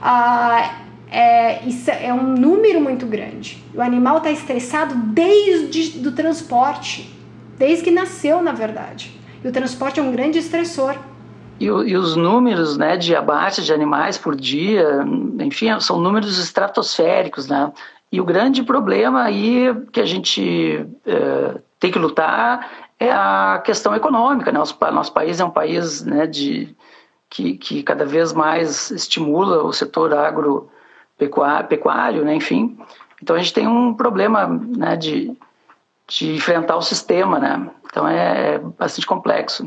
Ah, 0.00 0.82
é, 1.10 1.64
isso 1.66 1.90
é 1.90 2.12
um 2.12 2.22
número 2.22 2.80
muito 2.80 3.06
grande. 3.06 3.62
O 3.74 3.80
animal 3.80 4.18
está 4.18 4.30
estressado 4.30 4.94
desde 4.94 5.98
do 5.98 6.12
transporte, 6.12 7.12
desde 7.56 7.84
que 7.84 7.90
nasceu, 7.90 8.42
na 8.42 8.52
verdade. 8.52 9.18
E 9.42 9.48
o 9.48 9.52
transporte 9.52 10.00
é 10.00 10.02
um 10.02 10.12
grande 10.12 10.38
estressor. 10.38 10.96
E, 11.58 11.64
e, 11.64 11.96
os 11.96 12.14
números 12.14 12.76
né, 12.76 12.96
de 12.96 13.16
abate 13.16 13.64
de 13.64 13.72
animais 13.72 14.18
por 14.18 14.36
dia, 14.36 15.04
enfim, 15.40 15.68
são 15.80 16.00
números 16.00 16.38
estratosféricos, 16.38 17.48
né? 17.48 17.72
E 18.10 18.20
o 18.20 18.24
grande 18.24 18.62
problema 18.62 19.22
aí 19.24 19.74
que 19.92 20.00
a 20.00 20.06
gente 20.06 20.86
uh, 21.06 21.60
tem 21.78 21.90
que 21.90 21.98
lutar 21.98 22.87
é 22.98 23.10
a 23.10 23.62
questão 23.64 23.94
econômica. 23.94 24.50
Né? 24.50 24.58
Nosso, 24.58 24.76
nosso 24.92 25.12
país 25.12 25.40
é 25.40 25.44
um 25.44 25.50
país 25.50 26.04
né, 26.04 26.26
de, 26.26 26.74
que, 27.30 27.56
que 27.56 27.82
cada 27.82 28.04
vez 28.04 28.32
mais 28.32 28.90
estimula 28.90 29.62
o 29.62 29.72
setor 29.72 30.12
agropecuário, 30.14 32.24
né, 32.24 32.34
enfim. 32.34 32.78
Então 33.22 33.36
a 33.36 33.38
gente 33.38 33.52
tem 33.52 33.66
um 33.66 33.94
problema 33.94 34.46
né, 34.46 34.96
de, 34.96 35.36
de 36.06 36.34
enfrentar 36.34 36.76
o 36.76 36.82
sistema, 36.82 37.38
né? 37.38 37.68
Então 37.84 38.06
é 38.06 38.58
bastante 38.58 39.06
complexo. 39.06 39.66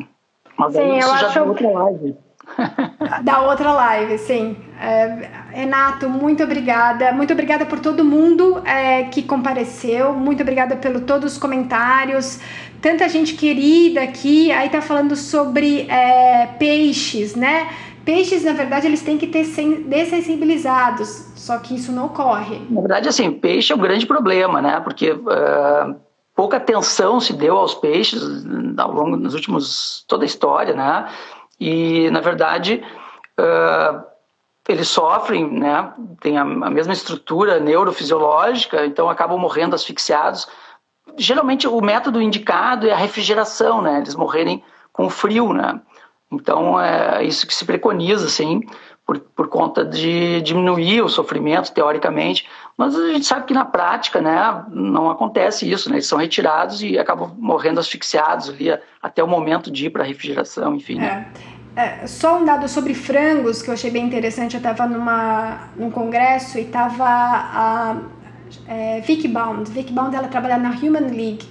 Mas 0.57 0.73
Sim, 0.73 0.97
isso 0.97 1.09
eu 1.09 1.17
já 1.17 1.27
acho... 1.27 1.43
outra 1.43 1.69
live. 1.69 2.15
da 3.23 3.41
outra 3.41 3.71
live, 3.71 4.17
sim. 4.17 4.57
É, 4.79 5.29
Renato, 5.51 6.09
muito 6.09 6.43
obrigada. 6.43 7.11
Muito 7.11 7.33
obrigada 7.33 7.65
por 7.65 7.79
todo 7.79 8.03
mundo 8.03 8.61
é, 8.65 9.03
que 9.03 9.21
compareceu. 9.21 10.13
Muito 10.13 10.41
obrigada 10.41 10.75
por 10.75 11.01
todos 11.01 11.33
os 11.33 11.37
comentários. 11.37 12.39
Tanta 12.81 13.07
gente 13.07 13.35
querida 13.35 14.01
aqui. 14.01 14.51
Aí 14.51 14.69
tá 14.69 14.81
falando 14.81 15.15
sobre 15.15 15.81
é, 15.89 16.47
peixes, 16.57 17.35
né? 17.35 17.69
Peixes, 18.03 18.43
na 18.43 18.53
verdade, 18.53 18.87
eles 18.87 19.01
têm 19.03 19.17
que 19.17 19.27
ter 19.27 19.45
dessensibilizados, 19.85 21.31
só 21.35 21.59
que 21.59 21.75
isso 21.75 21.91
não 21.91 22.07
ocorre. 22.07 22.59
Na 22.69 22.81
verdade, 22.81 23.07
assim, 23.07 23.31
peixe 23.31 23.71
é 23.71 23.75
um 23.75 23.79
grande 23.79 24.07
problema, 24.07 24.59
né? 24.59 24.79
Porque 24.79 25.11
uh, 25.11 25.95
pouca 26.35 26.57
atenção 26.57 27.19
se 27.19 27.33
deu 27.33 27.55
aos 27.55 27.75
peixes 27.75 28.19
ao 28.77 28.91
longo 28.91 29.17
dos 29.17 29.35
últimos 29.35 30.03
toda 30.07 30.23
a 30.23 30.25
história, 30.25 30.73
né? 30.73 31.07
E, 31.59 32.09
na 32.09 32.21
verdade, 32.21 32.83
uh, 33.39 34.03
eles 34.67 34.87
sofrem, 34.87 35.47
né, 35.59 35.93
têm 36.21 36.37
a, 36.37 36.41
a, 36.41 36.69
mesma 36.69 36.93
estrutura 36.93 37.59
neurofisiológica, 37.59 38.83
então 38.85 39.09
acabam 39.09 39.37
morrendo 39.37 39.75
asfixiados. 39.75 40.47
Geralmente, 41.17 41.67
o 41.67 41.81
método 41.81 42.21
indicado 42.21 42.87
é 42.87 42.91
a 42.91 42.97
refrigeração, 42.97 43.81
né, 43.81 43.97
eles 43.97 44.15
morrerem 44.15 44.63
com 44.91 45.09
frio, 45.09 45.53
né. 45.53 45.79
Então, 46.31 46.79
é 46.79 47.23
isso 47.23 47.45
que 47.45 47.53
se 47.53 47.65
preconiza, 47.65 48.25
assim, 48.25 48.61
por, 49.05 49.19
por 49.19 49.47
conta 49.49 49.83
de 49.83 50.41
diminuir 50.41 51.01
o 51.01 51.09
sofrimento, 51.09 51.73
teoricamente, 51.73 52.47
mas 52.77 52.95
a 52.95 53.07
gente 53.11 53.25
sabe 53.25 53.45
que 53.45 53.53
na 53.53 53.65
prática, 53.65 54.21
né, 54.21 54.63
não 54.69 55.09
acontece 55.09 55.69
isso, 55.69 55.89
né, 55.89 55.95
eles 55.97 56.07
são 56.07 56.17
retirados 56.17 56.81
e 56.81 56.97
acabam 56.97 57.35
morrendo 57.37 57.79
asfixiados 57.79 58.49
ali 58.49 58.69
até 59.01 59.21
o 59.23 59.27
momento 59.27 59.69
de 59.69 59.87
ir 59.87 59.89
para 59.89 60.03
a 60.03 60.07
refrigeração, 60.07 60.75
enfim. 60.75 60.95
Né? 60.95 61.27
É. 61.57 61.61
É, 61.73 62.05
só 62.05 62.37
um 62.37 62.43
dado 62.43 62.67
sobre 62.67 62.93
frangos 62.93 63.61
que 63.61 63.69
eu 63.69 63.73
achei 63.73 63.89
bem 63.89 64.05
interessante. 64.05 64.55
Eu 64.55 64.57
estava 64.57 64.85
num 65.77 65.89
congresso 65.89 66.57
e 66.57 66.63
estava 66.63 67.05
a 67.05 67.97
é, 68.67 69.01
Vicky 69.01 69.27
Bound. 69.27 69.69
Vicky 69.71 69.93
Bound 69.93 70.15
ela 70.15 70.27
trabalha 70.27 70.57
na 70.57 70.69
Human 70.69 71.07
League 71.09 71.45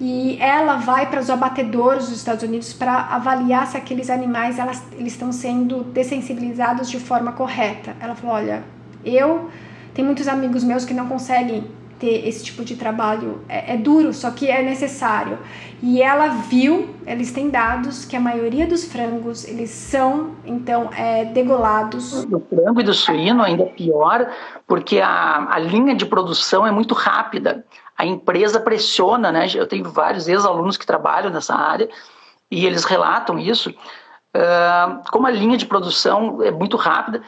e 0.00 0.36
ela 0.40 0.76
vai 0.76 1.08
para 1.08 1.20
os 1.20 1.30
abatedores 1.30 2.08
dos 2.08 2.18
Estados 2.18 2.42
Unidos 2.42 2.72
para 2.72 2.92
avaliar 2.92 3.66
se 3.66 3.76
aqueles 3.76 4.10
animais 4.10 4.58
elas, 4.58 4.82
eles 4.92 5.12
estão 5.12 5.30
sendo 5.30 5.84
dessensibilizados 5.84 6.90
de 6.90 6.98
forma 6.98 7.32
correta. 7.32 7.94
Ela 8.00 8.14
falou: 8.14 8.36
olha, 8.36 8.64
eu 9.04 9.48
tenho 9.94 10.06
muitos 10.06 10.26
amigos 10.26 10.64
meus 10.64 10.84
que 10.84 10.94
não 10.94 11.06
conseguem 11.06 11.64
ter 12.02 12.26
esse 12.26 12.42
tipo 12.44 12.64
de 12.64 12.74
trabalho. 12.74 13.40
É, 13.48 13.74
é, 13.74 13.76
duro, 13.76 14.12
só 14.12 14.32
que 14.32 14.50
é 14.50 14.60
necessário. 14.60 15.38
E 15.80 16.02
ela 16.02 16.26
viu, 16.26 16.92
eles 17.06 17.30
têm 17.30 17.48
dados 17.48 18.04
que 18.04 18.16
a 18.16 18.20
maioria 18.20 18.66
dos 18.66 18.84
frangos, 18.84 19.44
eles 19.46 19.70
são, 19.70 20.34
então, 20.44 20.90
é, 20.96 21.24
degolados. 21.26 22.24
Do 22.24 22.40
frango 22.40 22.80
e 22.80 22.84
do 22.84 22.92
suíno 22.92 23.40
ainda 23.40 23.66
pior, 23.66 24.28
porque 24.66 24.98
a, 24.98 25.46
a 25.48 25.58
linha 25.60 25.94
de 25.94 26.04
produção 26.04 26.66
é 26.66 26.72
muito 26.72 26.92
rápida. 26.92 27.64
A 27.96 28.04
empresa 28.04 28.58
pressiona, 28.58 29.30
né? 29.30 29.46
Eu 29.54 29.68
tenho 29.68 29.88
vários 29.88 30.26
ex-alunos 30.26 30.76
que 30.76 30.84
trabalham 30.84 31.30
nessa 31.30 31.54
área 31.54 31.88
e 32.50 32.66
eles 32.66 32.84
relatam 32.84 33.38
isso. 33.38 33.70
Uh, 34.34 35.02
como 35.12 35.26
a 35.28 35.30
linha 35.30 35.56
de 35.56 35.66
produção 35.66 36.42
é 36.42 36.50
muito 36.50 36.76
rápida, 36.76 37.22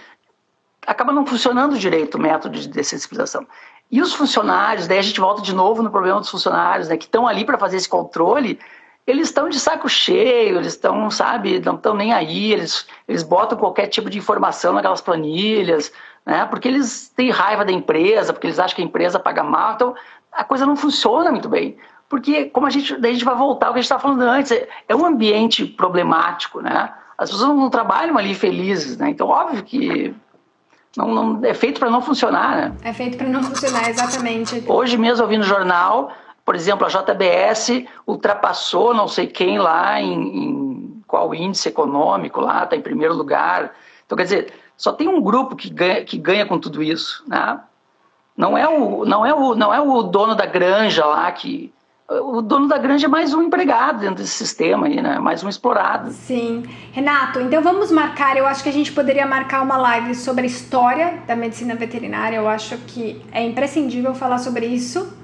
acaba 0.87 1.13
não 1.13 1.25
funcionando 1.27 1.79
direito 1.79 2.17
o 2.17 2.21
método 2.21 2.59
de 2.59 2.69
dessensibilização. 2.69 3.47
E 3.91 4.01
os 4.01 4.13
funcionários, 4.13 4.87
daí 4.87 4.99
a 4.99 5.03
gente 5.03 5.21
volta 5.21 5.43
de 5.43 5.55
novo 5.55 5.83
no 5.83 5.91
problema 5.91 6.21
dos 6.21 6.31
funcionários, 6.31 6.89
né, 6.89 6.97
que 6.97 7.05
estão 7.05 7.27
ali 7.27 7.45
para 7.45 7.59
fazer 7.59 7.77
esse 7.77 7.89
controle, 7.89 8.59
eles 9.07 9.29
estão 9.29 9.49
de 9.49 9.61
saco 9.61 9.89
cheio, 9.89 10.57
eles 10.57 10.73
estão, 10.73 11.11
sabe, 11.11 11.61
não 11.61 11.75
estão 11.75 11.95
nem 11.95 12.13
aí, 12.13 12.53
eles, 12.53 12.87
eles 13.07 13.23
botam 13.23 13.59
qualquer 13.59 13.87
tipo 13.87 14.09
de 14.09 14.19
informação 14.19 14.73
naquelas 14.73 15.01
planilhas, 15.01 15.93
né, 16.25 16.47
porque 16.47 16.69
eles 16.69 17.13
têm 17.15 17.31
raiva 17.31 17.65
da 17.65 17.73
empresa, 17.73 18.33
porque 18.33 18.47
eles 18.47 18.59
acham 18.59 18.75
que 18.75 18.83
a 18.83 18.87
empresa 18.87 19.21
paga 19.21 19.45
mal, 19.45 19.75
então 19.75 19.95
a 20.33 20.43
coisa 20.43 20.67
não 20.67 20.77
funciona 20.77 21.31
muito 21.31 21.49
bem. 21.49 21.77
Porque, 22.09 22.47
como 22.47 22.67
a 22.67 22.71
gente, 22.71 22.97
daí 22.97 23.11
a 23.11 23.15
gente 23.15 23.25
vai 23.25 23.35
voltar 23.35 23.67
ao 23.67 23.73
que 23.73 23.79
a 23.79 23.83
gente 23.83 23.87
estava 23.87 24.03
falando 24.03 24.23
antes, 24.23 24.53
é, 24.53 24.69
é 24.89 24.95
um 24.95 25.05
ambiente 25.05 25.65
problemático, 25.65 26.61
né? 26.61 26.93
As 27.17 27.31
pessoas 27.31 27.49
não 27.49 27.71
trabalham 27.71 28.19
ali 28.19 28.35
felizes, 28.35 28.97
né? 28.97 29.11
Então, 29.11 29.29
óbvio 29.29 29.63
que 29.63 30.15
não, 30.97 31.09
não, 31.09 31.45
é 31.45 31.55
feito 31.55 31.81
para 31.81 31.91
não 31.91 32.01
funcionar, 32.01 32.57
né? 32.57 32.73
É 32.83 32.93
feito 32.93 33.17
para 33.17 33.29
não 33.29 33.43
funcionar, 33.43 33.89
exatamente. 33.89 34.63
Hoje 34.67 34.97
mesmo 34.97 35.25
eu 35.25 35.29
vi 35.29 35.39
no 35.39 35.45
jornal 35.45 36.13
por 36.45 36.55
exemplo, 36.55 36.87
a 36.87 36.91
JBS 36.91 37.85
ultrapassou 38.07 38.93
não 38.93 39.09
sei 39.09 39.27
quem 39.27 39.59
lá 39.59 40.01
em, 40.01 40.13
em 40.13 41.03
qual 41.07 41.35
índice 41.35 41.69
econômico 41.69 42.41
lá, 42.41 42.65
está 42.65 42.77
em 42.77 42.83
primeiro 42.83 43.15
lugar. 43.15 43.75
Então, 44.05 44.17
quer 44.17 44.25
dizer, 44.25 44.53
só 44.77 44.93
tem 44.93 45.09
um 45.09 45.23
grupo 45.23 45.57
que 45.57 45.71
ganha, 45.71 46.05
que 46.05 46.19
ganha 46.19 46.45
com 46.45 46.59
tudo 46.59 46.83
isso, 46.83 47.25
né? 47.27 47.61
Não 48.37 48.59
é 48.59 48.69
o, 48.69 49.07
não 49.07 49.25
é 49.25 49.33
o, 49.33 49.55
não 49.55 49.73
é 49.73 49.81
o 49.81 50.03
dono 50.03 50.35
da 50.35 50.45
granja 50.45 51.07
lá 51.07 51.31
que 51.33 51.73
o 52.09 52.43
dono 52.43 52.69
da 52.69 52.77
granja 52.77 53.07
é 53.07 53.09
mais 53.09 53.33
um 53.33 53.43
empregado 53.43 54.01
dentro 54.01 54.17
desse 54.17 54.33
sistema 54.33 54.87
aí, 54.87 55.01
né? 55.01 55.19
Mais 55.19 55.43
um 55.43 55.49
explorado. 55.49 56.11
Sim. 56.11 56.63
Renato, 56.93 57.41
então 57.41 57.63
vamos 57.63 57.91
marcar, 57.91 58.37
eu 58.37 58.47
acho 58.47 58.63
que 58.63 58.69
a 58.69 58.73
gente 58.73 58.93
poderia 58.93 59.27
marcar 59.27 59.63
uma 59.63 59.77
live 59.79 60.15
sobre 60.15 60.43
a 60.43 60.47
história 60.47 61.23
da 61.27 61.35
medicina 61.35 61.75
veterinária. 61.75 62.37
Eu 62.37 62.47
acho 62.47 62.77
que 62.79 63.23
é 63.33 63.43
imprescindível 63.43 64.15
falar 64.15 64.39
sobre 64.39 64.67
isso. 64.67 65.17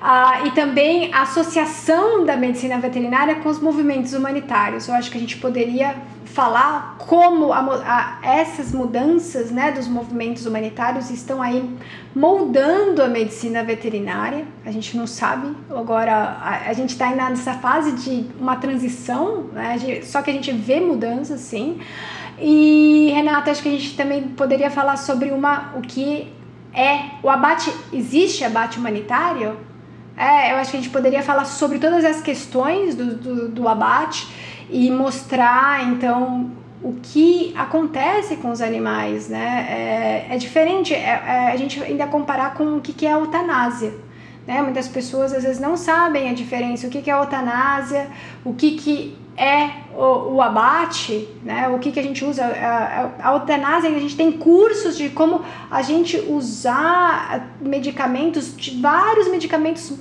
Ah, 0.00 0.42
e 0.44 0.52
também 0.52 1.12
a 1.12 1.22
associação 1.22 2.24
da 2.24 2.36
medicina 2.36 2.78
veterinária 2.78 3.36
com 3.36 3.48
os 3.48 3.60
movimentos 3.60 4.12
humanitários. 4.12 4.88
Eu 4.88 4.94
acho 4.94 5.10
que 5.10 5.18
a 5.18 5.20
gente 5.20 5.36
poderia 5.38 5.96
falar 6.32 6.96
como 6.98 7.52
a, 7.52 8.18
a, 8.22 8.26
essas 8.26 8.72
mudanças 8.72 9.50
né, 9.50 9.72
dos 9.72 9.88
movimentos 9.88 10.46
humanitários 10.46 11.10
estão 11.10 11.42
aí 11.42 11.68
moldando 12.14 13.02
a 13.02 13.08
medicina 13.08 13.64
veterinária. 13.64 14.46
A 14.64 14.70
gente 14.70 14.96
não 14.96 15.06
sabe, 15.06 15.54
agora 15.70 16.12
a, 16.14 16.68
a 16.68 16.72
gente 16.72 16.90
está 16.90 17.10
nessa 17.10 17.54
fase 17.54 17.92
de 17.92 18.26
uma 18.38 18.56
transição, 18.56 19.44
né, 19.52 20.00
só 20.02 20.22
que 20.22 20.30
a 20.30 20.32
gente 20.32 20.52
vê 20.52 20.80
mudanças 20.80 21.40
sim. 21.40 21.80
E 22.40 23.10
Renata, 23.14 23.50
acho 23.50 23.62
que 23.62 23.68
a 23.68 23.72
gente 23.72 23.96
também 23.96 24.22
poderia 24.28 24.70
falar 24.70 24.96
sobre 24.96 25.30
uma, 25.30 25.72
o 25.76 25.80
que 25.80 26.32
é 26.72 27.10
o 27.22 27.28
abate. 27.28 27.72
Existe 27.92 28.44
abate 28.44 28.78
humanitário? 28.78 29.56
É, 30.16 30.52
eu 30.52 30.56
acho 30.56 30.70
que 30.70 30.76
a 30.76 30.80
gente 30.80 30.90
poderia 30.90 31.22
falar 31.22 31.44
sobre 31.44 31.78
todas 31.78 32.04
as 32.04 32.20
questões 32.20 32.94
do, 32.94 33.14
do, 33.14 33.48
do 33.48 33.68
abate 33.68 34.28
e 34.70 34.90
mostrar 34.90 35.88
então 35.88 36.50
o 36.82 36.94
que 37.02 37.52
acontece 37.56 38.36
com 38.36 38.50
os 38.50 38.60
animais, 38.60 39.28
né? 39.28 39.66
É, 40.30 40.34
é 40.34 40.36
diferente, 40.36 40.94
é, 40.94 40.98
é, 40.98 41.52
a 41.52 41.56
gente 41.56 41.82
ainda 41.82 42.06
comparar 42.06 42.54
com 42.54 42.76
o 42.76 42.80
que, 42.80 42.92
que 42.92 43.06
é 43.06 43.12
a 43.12 43.18
eutanásia. 43.18 43.94
Né? 44.46 44.62
Muitas 44.62 44.88
pessoas 44.88 45.32
às 45.32 45.42
vezes 45.42 45.60
não 45.60 45.76
sabem 45.76 46.30
a 46.30 46.32
diferença, 46.32 46.86
o 46.86 46.90
que, 46.90 47.02
que 47.02 47.10
é 47.10 47.14
a 47.14 47.18
eutanásia, 47.18 48.08
o 48.44 48.54
que, 48.54 48.76
que 48.76 49.18
é 49.36 49.70
o, 49.94 50.36
o 50.36 50.42
abate, 50.42 51.28
né? 51.44 51.68
o 51.68 51.78
que, 51.78 51.92
que 51.92 52.00
a 52.00 52.02
gente 52.02 52.24
usa. 52.24 52.44
A, 52.44 53.10
a, 53.22 53.30
a 53.30 53.34
eutanásia, 53.34 53.90
a 53.90 53.98
gente 53.98 54.16
tem 54.16 54.32
cursos 54.32 54.96
de 54.96 55.10
como 55.10 55.42
a 55.70 55.82
gente 55.82 56.16
usar 56.28 57.50
medicamentos, 57.60 58.56
de 58.56 58.80
vários 58.80 59.28
medicamentos 59.28 59.92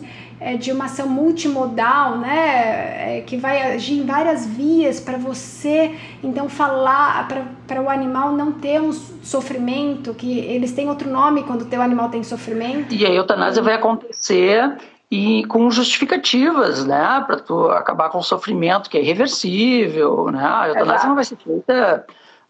de 0.60 0.72
uma 0.72 0.86
ação 0.86 1.08
multimodal, 1.08 2.18
né, 2.18 3.18
é, 3.18 3.22
que 3.22 3.38
vai 3.38 3.74
agir 3.74 4.00
em 4.00 4.06
várias 4.06 4.46
vias 4.46 5.00
para 5.00 5.18
você 5.18 5.96
então 6.24 6.48
falar 6.48 7.28
para 7.68 7.82
o 7.82 7.90
animal 7.90 8.32
não 8.32 8.52
ter 8.52 8.80
um 8.80 8.92
sofrimento, 8.94 10.14
que 10.14 10.40
eles 10.40 10.72
têm 10.74 10.90
outro 10.90 11.10
nome 11.10 11.44
quando 11.44 11.64
o 11.64 11.66
teu 11.66 11.82
animal 11.82 12.10
tem 12.10 12.24
sofrimento. 12.24 12.94
E 12.94 13.06
a 13.06 13.10
eutanásia 13.10 13.64
vai 13.64 13.74
acontecer 13.74 14.78
e 15.10 15.46
com 15.46 15.72
justificativas, 15.72 16.86
né, 16.86 17.24
para 17.26 17.40
tu 17.40 17.70
acabar 17.72 18.10
com 18.10 18.20
o 18.20 18.24
sofrimento 18.24 18.90
que 18.90 18.98
é 18.98 19.02
irreversível, 19.02 20.30
né? 20.32 20.46
A 20.46 20.68
eutanásia 20.68 20.94
Exato. 20.94 21.08
não 21.08 21.16
vai 21.16 21.24
ser 21.24 21.38
feita 21.38 22.06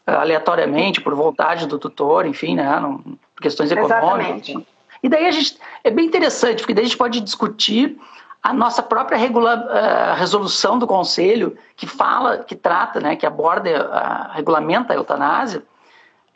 eh, 0.07 0.11
aleatoriamente 0.11 0.99
por 0.99 1.13
vontade 1.13 1.67
do 1.67 1.77
tutor, 1.77 2.25
enfim, 2.25 2.55
né, 2.55 2.79
não, 2.79 2.97
por 2.97 3.41
questões 3.41 3.71
econômicas. 3.71 4.49
Exatamente. 4.49 4.76
E 5.07 5.09
daí 5.09 5.25
a 5.25 5.31
gente 5.31 5.57
é 5.85 5.89
bem 5.89 6.05
interessante, 6.05 6.59
porque 6.59 6.73
daí 6.73 6.83
a 6.83 6.87
gente 6.87 6.97
pode 6.97 7.21
discutir 7.21 7.97
a 8.43 8.51
nossa 8.53 8.83
própria 8.83 9.17
regula, 9.17 9.55
uh, 9.55 10.19
resolução 10.19 10.77
do 10.77 10.85
conselho 10.85 11.57
que 11.77 11.87
fala, 11.87 12.39
que 12.39 12.55
trata, 12.55 12.99
né, 12.99 13.15
que 13.15 13.25
aborda, 13.25 13.69
uh, 13.69 14.35
regulamenta 14.35 14.91
a 14.91 14.97
eutanásia, 14.97 15.63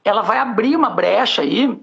ela 0.06 0.22
vai 0.22 0.38
abrir 0.38 0.78
uma 0.78 0.90
brecha 0.90 1.42
aí 1.42 1.78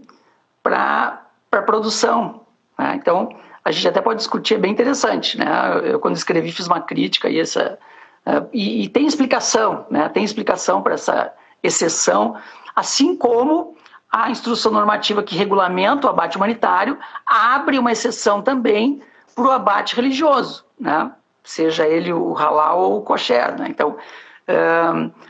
para 0.62 1.22
a 1.52 1.62
produção. 1.62 2.40
Né? 2.78 2.94
Então 2.94 3.36
a 3.62 3.70
gente 3.70 3.86
até 3.86 4.00
pode 4.00 4.20
discutir, 4.20 4.54
é 4.54 4.58
bem 4.58 4.72
interessante, 4.72 5.36
né? 5.36 5.46
Eu 5.84 6.00
quando 6.00 6.16
escrevi 6.16 6.50
fiz 6.52 6.66
uma 6.66 6.80
crítica 6.80 7.28
e 7.28 7.38
essa 7.38 7.78
uh, 8.24 8.48
e, 8.50 8.84
e 8.84 8.88
tem 8.88 9.06
explicação, 9.06 9.84
né? 9.90 10.08
Tem 10.08 10.24
explicação 10.24 10.80
para 10.80 10.94
essa 10.94 11.34
exceção, 11.62 12.34
assim 12.74 13.14
como 13.14 13.76
a 14.10 14.30
instrução 14.30 14.72
normativa 14.72 15.22
que 15.22 15.36
regulamenta 15.36 16.06
o 16.06 16.10
abate 16.10 16.36
humanitário 16.36 16.98
abre 17.26 17.78
uma 17.78 17.92
exceção 17.92 18.40
também 18.42 19.02
para 19.34 19.44
o 19.44 19.50
abate 19.50 19.94
religioso, 19.94 20.64
né? 20.80 21.12
seja 21.44 21.86
ele 21.86 22.12
o 22.12 22.32
halal 22.32 22.80
ou 22.80 22.98
o 22.98 23.02
kosher. 23.02 23.58
Né? 23.58 23.68
Então, 23.68 23.96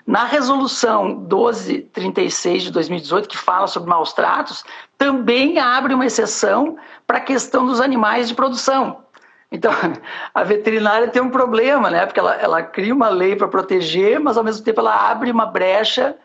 na 0.06 0.24
resolução 0.24 1.08
1236 1.08 2.64
de 2.64 2.72
2018, 2.72 3.28
que 3.28 3.36
fala 3.36 3.66
sobre 3.66 3.90
maus 3.90 4.12
tratos, 4.12 4.64
também 4.96 5.58
abre 5.58 5.92
uma 5.92 6.06
exceção 6.06 6.76
para 7.06 7.18
a 7.18 7.20
questão 7.20 7.66
dos 7.66 7.80
animais 7.80 8.28
de 8.28 8.34
produção. 8.34 9.04
Então, 9.50 9.72
a 10.32 10.44
veterinária 10.44 11.08
tem 11.08 11.20
um 11.20 11.30
problema, 11.30 11.90
né? 11.90 12.06
Porque 12.06 12.20
ela, 12.20 12.34
ela 12.36 12.62
cria 12.62 12.94
uma 12.94 13.08
lei 13.08 13.34
para 13.34 13.48
proteger, 13.48 14.20
mas 14.20 14.36
ao 14.36 14.44
mesmo 14.44 14.64
tempo 14.64 14.80
ela 14.80 15.10
abre 15.10 15.30
uma 15.30 15.46
brecha 15.46 16.16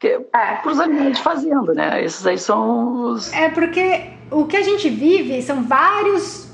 que, 0.00 0.08
é. 0.08 0.18
para 0.28 0.72
os 0.72 0.80
animais 0.80 1.18
de 1.18 1.22
fazenda, 1.22 1.74
né? 1.74 2.02
Esses 2.02 2.26
aí 2.26 2.38
são 2.38 3.12
os. 3.12 3.30
É 3.34 3.50
porque 3.50 4.12
o 4.30 4.46
que 4.46 4.56
a 4.56 4.62
gente 4.62 4.88
vive 4.88 5.40
são 5.42 5.62
vários. 5.62 6.48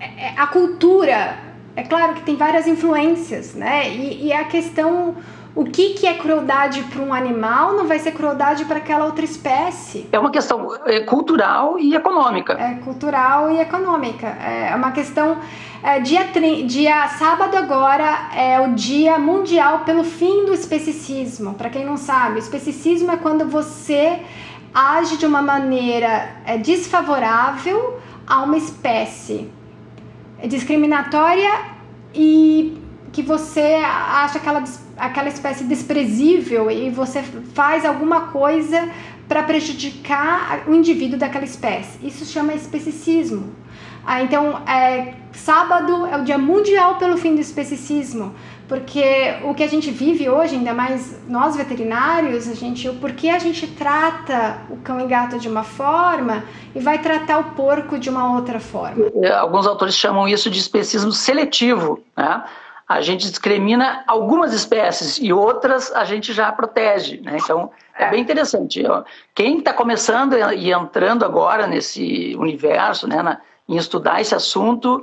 É, 0.00 0.26
é, 0.26 0.34
a 0.36 0.48
cultura, 0.48 1.38
é 1.76 1.84
claro 1.84 2.14
que 2.14 2.22
tem 2.22 2.34
várias 2.34 2.66
influências, 2.66 3.54
né? 3.54 3.88
E, 3.88 4.26
e 4.26 4.32
a 4.32 4.44
questão. 4.44 5.14
O 5.54 5.64
que, 5.66 5.90
que 5.90 6.06
é 6.06 6.14
crueldade 6.14 6.82
para 6.84 7.02
um 7.02 7.12
animal 7.12 7.74
não 7.74 7.86
vai 7.86 7.98
ser 7.98 8.12
crueldade 8.12 8.64
para 8.64 8.78
aquela 8.78 9.04
outra 9.04 9.22
espécie. 9.22 10.08
É 10.10 10.18
uma 10.18 10.30
questão 10.30 10.74
é, 10.86 11.00
cultural 11.00 11.78
e 11.78 11.94
econômica. 11.94 12.54
É 12.54 12.76
cultural 12.82 13.50
e 13.50 13.60
econômica. 13.60 14.28
É 14.28 14.74
uma 14.74 14.92
questão 14.92 15.36
é, 15.82 15.98
dia, 15.98 16.30
dia 16.64 17.08
sábado 17.08 17.56
agora 17.56 18.30
é 18.36 18.60
o 18.60 18.74
dia 18.74 19.18
mundial 19.18 19.80
pelo 19.80 20.04
fim 20.04 20.46
do 20.46 20.54
especicismo. 20.54 21.54
Para 21.54 21.68
quem 21.70 21.84
não 21.84 21.96
sabe, 21.96 22.36
o 22.36 22.38
especicismo 22.38 23.10
é 23.10 23.16
quando 23.16 23.46
você 23.46 24.20
age 24.72 25.16
de 25.16 25.26
uma 25.26 25.42
maneira 25.42 26.36
é, 26.46 26.56
desfavorável 26.56 28.00
a 28.26 28.42
uma 28.42 28.56
espécie, 28.56 29.50
é 30.38 30.46
discriminatória 30.46 31.50
e 32.14 32.78
que 33.12 33.20
você 33.20 33.82
acha 33.84 34.38
aquela, 34.38 34.64
aquela 34.96 35.28
espécie 35.28 35.64
desprezível 35.64 36.70
e 36.70 36.90
você 36.90 37.22
faz 37.54 37.84
alguma 37.84 38.28
coisa 38.28 38.88
para 39.28 39.42
prejudicar 39.42 40.62
o 40.66 40.74
indivíduo 40.74 41.18
daquela 41.18 41.44
espécie. 41.44 42.06
Isso 42.06 42.24
chama 42.24 42.54
especicismo. 42.54 43.52
Ah, 44.04 44.22
então, 44.22 44.62
é, 44.66 45.14
sábado 45.32 46.06
é 46.06 46.16
o 46.16 46.24
dia 46.24 46.38
mundial 46.38 46.96
pelo 46.96 47.16
fim 47.16 47.34
do 47.34 47.40
especicismo, 47.40 48.34
porque 48.68 49.36
o 49.44 49.54
que 49.54 49.62
a 49.62 49.68
gente 49.68 49.90
vive 49.90 50.28
hoje, 50.28 50.56
ainda 50.56 50.72
mais 50.72 51.20
nós 51.28 51.56
veterinários, 51.56 52.48
a 52.48 52.54
gente, 52.54 52.88
o 52.88 52.94
porquê 52.94 53.28
a 53.28 53.38
gente 53.38 53.66
trata 53.66 54.58
o 54.70 54.76
cão 54.78 55.00
e 55.00 55.06
gato 55.06 55.38
de 55.38 55.48
uma 55.48 55.62
forma 55.62 56.44
e 56.74 56.80
vai 56.80 56.98
tratar 56.98 57.38
o 57.38 57.44
porco 57.54 57.98
de 57.98 58.10
uma 58.10 58.34
outra 58.34 58.58
forma. 58.58 59.06
É, 59.22 59.30
alguns 59.32 59.66
autores 59.66 59.94
chamam 59.94 60.26
isso 60.26 60.50
de 60.50 60.58
especismo 60.58 61.12
seletivo, 61.12 62.02
né? 62.16 62.44
A 62.88 63.00
gente 63.00 63.30
discrimina 63.30 64.04
algumas 64.06 64.52
espécies 64.52 65.18
e 65.18 65.32
outras 65.32 65.90
a 65.92 66.04
gente 66.04 66.32
já 66.32 66.52
protege, 66.52 67.20
né? 67.20 67.38
Então 67.42 67.70
é 67.96 68.10
bem 68.10 68.20
interessante. 68.20 68.82
Quem 69.34 69.58
está 69.58 69.72
começando 69.72 70.34
e 70.54 70.72
entrando 70.72 71.24
agora 71.24 71.66
nesse 71.66 72.34
universo, 72.36 73.08
né? 73.08 73.22
Na, 73.22 73.40
em 73.72 73.76
estudar 73.76 74.20
esse 74.20 74.34
assunto, 74.34 75.02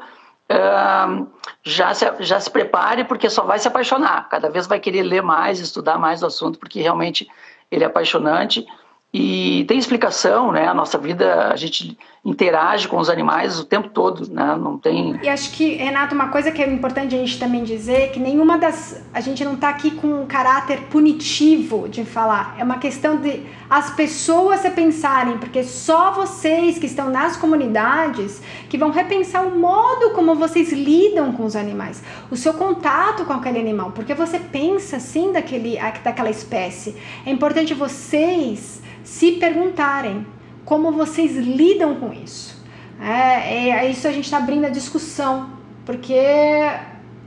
uh, 0.52 1.28
já, 1.64 1.92
se, 1.94 2.06
já 2.20 2.40
se 2.40 2.52
prepare, 2.52 3.04
porque 3.04 3.30
só 3.30 3.44
vai 3.44 3.58
se 3.58 3.68
apaixonar. 3.68 4.30
Cada 4.30 4.48
vez 4.48 4.68
vai 4.68 4.80
querer 4.80 5.02
ler 5.02 5.24
mais, 5.24 5.60
estudar 5.60 5.98
mais 5.98 6.20
do 6.20 6.28
assunto, 6.28 6.60
porque 6.60 6.80
realmente 6.80 7.28
ele 7.72 7.84
é 7.84 7.88
apaixonante. 7.88 8.64
E 9.12 9.66
tem 9.68 9.80
explicação, 9.80 10.52
né? 10.52 10.68
A 10.68 10.74
nossa 10.74 10.96
vida, 10.96 11.48
a 11.52 11.56
gente 11.56 11.98
interage 12.24 12.88
com 12.88 12.98
os 12.98 13.10
animais 13.10 13.60
o 13.60 13.66
tempo 13.66 13.90
todo, 13.90 14.32
né? 14.32 14.56
Não 14.56 14.78
tem. 14.78 15.20
E 15.24 15.28
acho 15.28 15.52
que, 15.52 15.76
Renato, 15.76 16.14
uma 16.14 16.28
coisa 16.28 16.52
que 16.52 16.62
é 16.62 16.72
importante 16.72 17.16
a 17.16 17.18
gente 17.18 17.40
também 17.40 17.64
dizer 17.64 18.02
é 18.02 18.08
que 18.08 18.20
nenhuma 18.20 18.58
das. 18.60 19.04
A 19.12 19.20
gente 19.20 19.44
não 19.44 19.54
está 19.54 19.70
aqui 19.70 19.92
com 19.92 20.22
um 20.22 20.26
caráter 20.28 20.82
punitivo 20.92 21.90
de 21.90 22.06
falar. 22.06 22.56
É 22.60 22.64
uma 22.64 22.78
questão 22.78 23.18
de 23.18 23.42
as 23.68 23.90
pessoas 23.90 24.60
se 24.60 24.70
pensarem, 24.70 25.40
porque 25.40 25.64
só 25.64 26.12
vocês 26.12 26.78
que 26.78 26.86
estão 26.86 27.10
nas 27.10 27.36
comunidades 27.36 28.42
que 28.70 28.78
vão 28.78 28.92
repensar 28.92 29.44
o 29.44 29.58
modo 29.58 30.12
como 30.12 30.36
vocês 30.36 30.72
lidam 30.72 31.32
com 31.32 31.46
os 31.46 31.56
animais, 31.56 32.04
o 32.30 32.36
seu 32.36 32.54
contato 32.54 33.26
com 33.26 33.34
aquele 33.34 33.60
animal, 33.60 33.92
porque 33.92 34.14
você 34.14 34.40
pensa 34.40 34.98
assim 34.98 35.32
daquele, 35.32 35.80
daquela 36.04 36.30
espécie. 36.30 36.96
É 37.26 37.32
importante 37.32 37.74
vocês 37.74 38.79
se 39.10 39.32
perguntarem 39.34 40.26
como 40.64 40.92
vocês 40.92 41.36
lidam 41.36 41.96
com 41.96 42.14
isso. 42.14 42.64
É, 43.02 43.70
é 43.70 43.90
isso 43.90 44.08
a 44.08 44.12
gente 44.12 44.26
está 44.26 44.38
abrindo 44.38 44.66
a 44.66 44.70
discussão 44.70 45.50
porque 45.84 46.16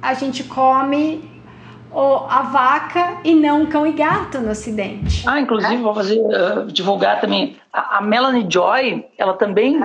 a 0.00 0.14
gente 0.14 0.44
come 0.44 1.28
a 2.28 2.42
vaca 2.42 3.18
e 3.24 3.34
não 3.34 3.66
cão 3.66 3.84
e 3.84 3.92
gato 3.92 4.38
no 4.38 4.52
Ocidente. 4.52 5.28
Ah, 5.28 5.40
inclusive 5.40 5.82
vou 5.82 5.92
fazer 5.92 6.20
uh, 6.20 6.66
divulgar 6.66 7.20
também 7.20 7.56
a, 7.72 7.98
a, 7.98 8.00
Melanie 8.00 8.46
Joy, 8.48 9.04
ela 9.18 9.34
também 9.34 9.80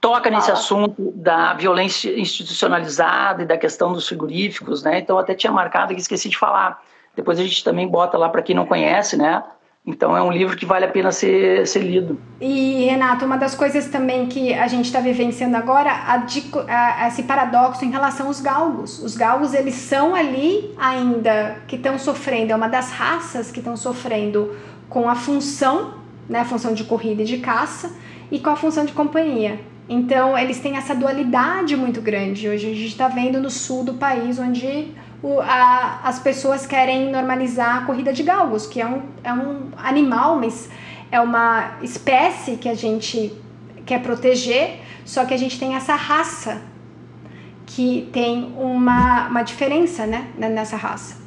toca 0.00 0.28
nesse 0.28 0.50
assunto 0.50 1.12
da 1.14 1.54
violência 1.54 2.18
institucionalizada 2.18 3.44
e 3.44 3.46
da 3.46 3.56
questão 3.56 3.92
dos 3.92 4.08
frigoríficos, 4.08 4.82
né? 4.82 4.98
Então 4.98 5.16
até 5.16 5.34
tinha 5.34 5.52
marcado 5.52 5.94
que 5.94 6.00
esqueci 6.00 6.28
de 6.28 6.36
falar. 6.36 6.82
Depois 7.14 7.38
a 7.38 7.44
gente 7.44 7.62
também 7.62 7.86
bota 7.86 8.18
lá 8.18 8.28
para 8.28 8.42
quem 8.42 8.56
não 8.56 8.66
conhece, 8.66 9.16
né? 9.16 9.42
Então 9.84 10.16
é 10.16 10.22
um 10.22 10.30
livro 10.30 10.56
que 10.56 10.64
vale 10.64 10.84
a 10.84 10.88
pena 10.88 11.10
ser, 11.10 11.66
ser 11.66 11.80
lido. 11.80 12.16
E 12.40 12.84
Renato, 12.84 13.24
uma 13.24 13.36
das 13.36 13.52
coisas 13.54 13.88
também 13.88 14.26
que 14.26 14.54
a 14.54 14.68
gente 14.68 14.86
está 14.86 15.00
vivenciando 15.00 15.56
agora, 15.56 15.90
a, 15.90 16.24
a, 16.68 17.08
esse 17.08 17.24
paradoxo 17.24 17.84
em 17.84 17.90
relação 17.90 18.28
aos 18.28 18.40
galgos. 18.40 19.02
Os 19.02 19.16
galgos 19.16 19.54
eles 19.54 19.74
são 19.74 20.14
ali 20.14 20.72
ainda 20.78 21.56
que 21.66 21.74
estão 21.74 21.98
sofrendo, 21.98 22.52
é 22.52 22.56
uma 22.56 22.68
das 22.68 22.92
raças 22.92 23.50
que 23.50 23.58
estão 23.58 23.76
sofrendo 23.76 24.54
com 24.88 25.08
a 25.08 25.16
função, 25.16 25.94
né, 26.28 26.40
a 26.40 26.44
função 26.44 26.74
de 26.74 26.84
corrida 26.84 27.22
e 27.22 27.24
de 27.24 27.38
caça, 27.38 27.92
e 28.30 28.38
com 28.38 28.50
a 28.50 28.56
função 28.56 28.84
de 28.84 28.92
companhia. 28.92 29.58
Então 29.88 30.38
eles 30.38 30.60
têm 30.60 30.76
essa 30.76 30.94
dualidade 30.94 31.76
muito 31.76 32.00
grande. 32.00 32.48
Hoje 32.48 32.70
a 32.70 32.74
gente 32.74 32.86
está 32.86 33.08
vendo 33.08 33.40
no 33.40 33.50
sul 33.50 33.82
do 33.82 33.94
país 33.94 34.38
onde 34.38 34.92
o, 35.22 35.40
a, 35.40 36.00
as 36.02 36.18
pessoas 36.18 36.66
querem 36.66 37.10
normalizar 37.10 37.82
a 37.82 37.86
corrida 37.86 38.12
de 38.12 38.22
galgos, 38.22 38.66
que 38.66 38.80
é 38.80 38.86
um, 38.86 39.02
é 39.22 39.32
um 39.32 39.70
animal, 39.76 40.36
mas 40.36 40.68
é 41.10 41.20
uma 41.20 41.78
espécie 41.82 42.56
que 42.56 42.68
a 42.68 42.74
gente 42.74 43.32
quer 43.86 44.02
proteger, 44.02 44.80
só 45.04 45.24
que 45.24 45.32
a 45.32 45.36
gente 45.36 45.58
tem 45.58 45.74
essa 45.74 45.94
raça 45.94 46.62
que 47.66 48.08
tem 48.12 48.52
uma, 48.56 49.28
uma 49.28 49.42
diferença 49.42 50.06
né, 50.06 50.30
nessa 50.36 50.76
raça. 50.76 51.22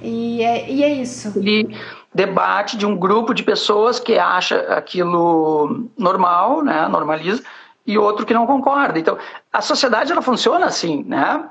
E 0.00 0.42
é, 0.42 0.70
e 0.70 0.82
é 0.82 0.92
isso. 0.92 1.32
Ele 1.36 1.76
debate 2.14 2.78
de 2.78 2.86
um 2.86 2.96
grupo 2.96 3.34
de 3.34 3.42
pessoas 3.42 4.00
que 4.00 4.18
acha 4.18 4.58
aquilo 4.74 5.90
normal, 5.98 6.62
né, 6.62 6.88
normaliza, 6.88 7.42
e 7.86 7.98
outro 7.98 8.24
que 8.24 8.32
não 8.32 8.46
concorda. 8.46 8.98
Então, 8.98 9.18
a 9.52 9.60
sociedade 9.60 10.10
ela 10.10 10.22
funciona 10.22 10.66
assim, 10.66 11.04
né? 11.04 11.44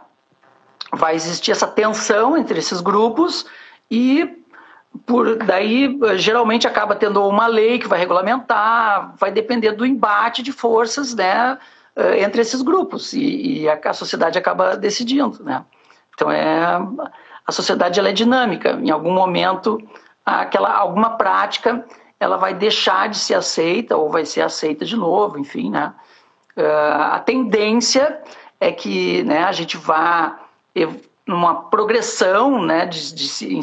Vai 0.93 1.15
existir 1.15 1.51
essa 1.51 1.67
tensão 1.67 2.37
entre 2.37 2.59
esses 2.59 2.81
grupos 2.81 3.45
e 3.89 4.43
por 5.05 5.35
daí 5.37 5.97
geralmente 6.15 6.67
acaba 6.67 6.95
tendo 6.95 7.25
uma 7.27 7.47
lei 7.47 7.79
que 7.79 7.87
vai 7.87 7.99
regulamentar, 7.99 9.13
vai 9.17 9.31
depender 9.31 9.73
do 9.73 9.85
embate 9.85 10.41
de 10.41 10.51
forças, 10.51 11.13
né, 11.13 11.57
eh, 11.95 12.23
entre 12.23 12.41
esses 12.41 12.61
grupos 12.61 13.13
e, 13.13 13.61
e 13.61 13.69
a, 13.69 13.79
a, 13.83 13.93
sociedade 13.93 14.37
acaba 14.37 14.77
decidindo, 14.77 15.43
né. 15.43 15.65
Então 16.13 16.31
é 16.31 16.79
a 17.45 17.51
sociedade 17.51 17.99
ela 17.99 18.09
é 18.09 18.13
dinâmica. 18.13 18.79
Em 18.81 18.89
algum 18.89 19.11
momento 19.11 19.77
aquela 20.25 20.73
alguma 20.73 21.11
prática 21.11 21.85
ela 22.19 22.37
vai 22.37 22.53
deixar 22.53 23.09
de 23.09 23.17
ser 23.17 23.35
aceita 23.35 23.97
ou 23.97 24.09
vai 24.09 24.25
ser 24.25 24.41
aceita 24.41 24.85
de 24.85 24.95
novo, 24.95 25.37
enfim, 25.37 25.69
né. 25.69 25.93
Uh, 26.55 27.11
a 27.11 27.19
tendência 27.19 28.17
é 28.61 28.71
que 28.71 29.23
né, 29.23 29.43
a 29.43 29.51
gente 29.51 29.75
vá 29.75 30.44
numa 31.27 31.55
progressão 31.69 32.63
né, 32.63 32.85
de, 32.85 33.13
de, 33.13 33.59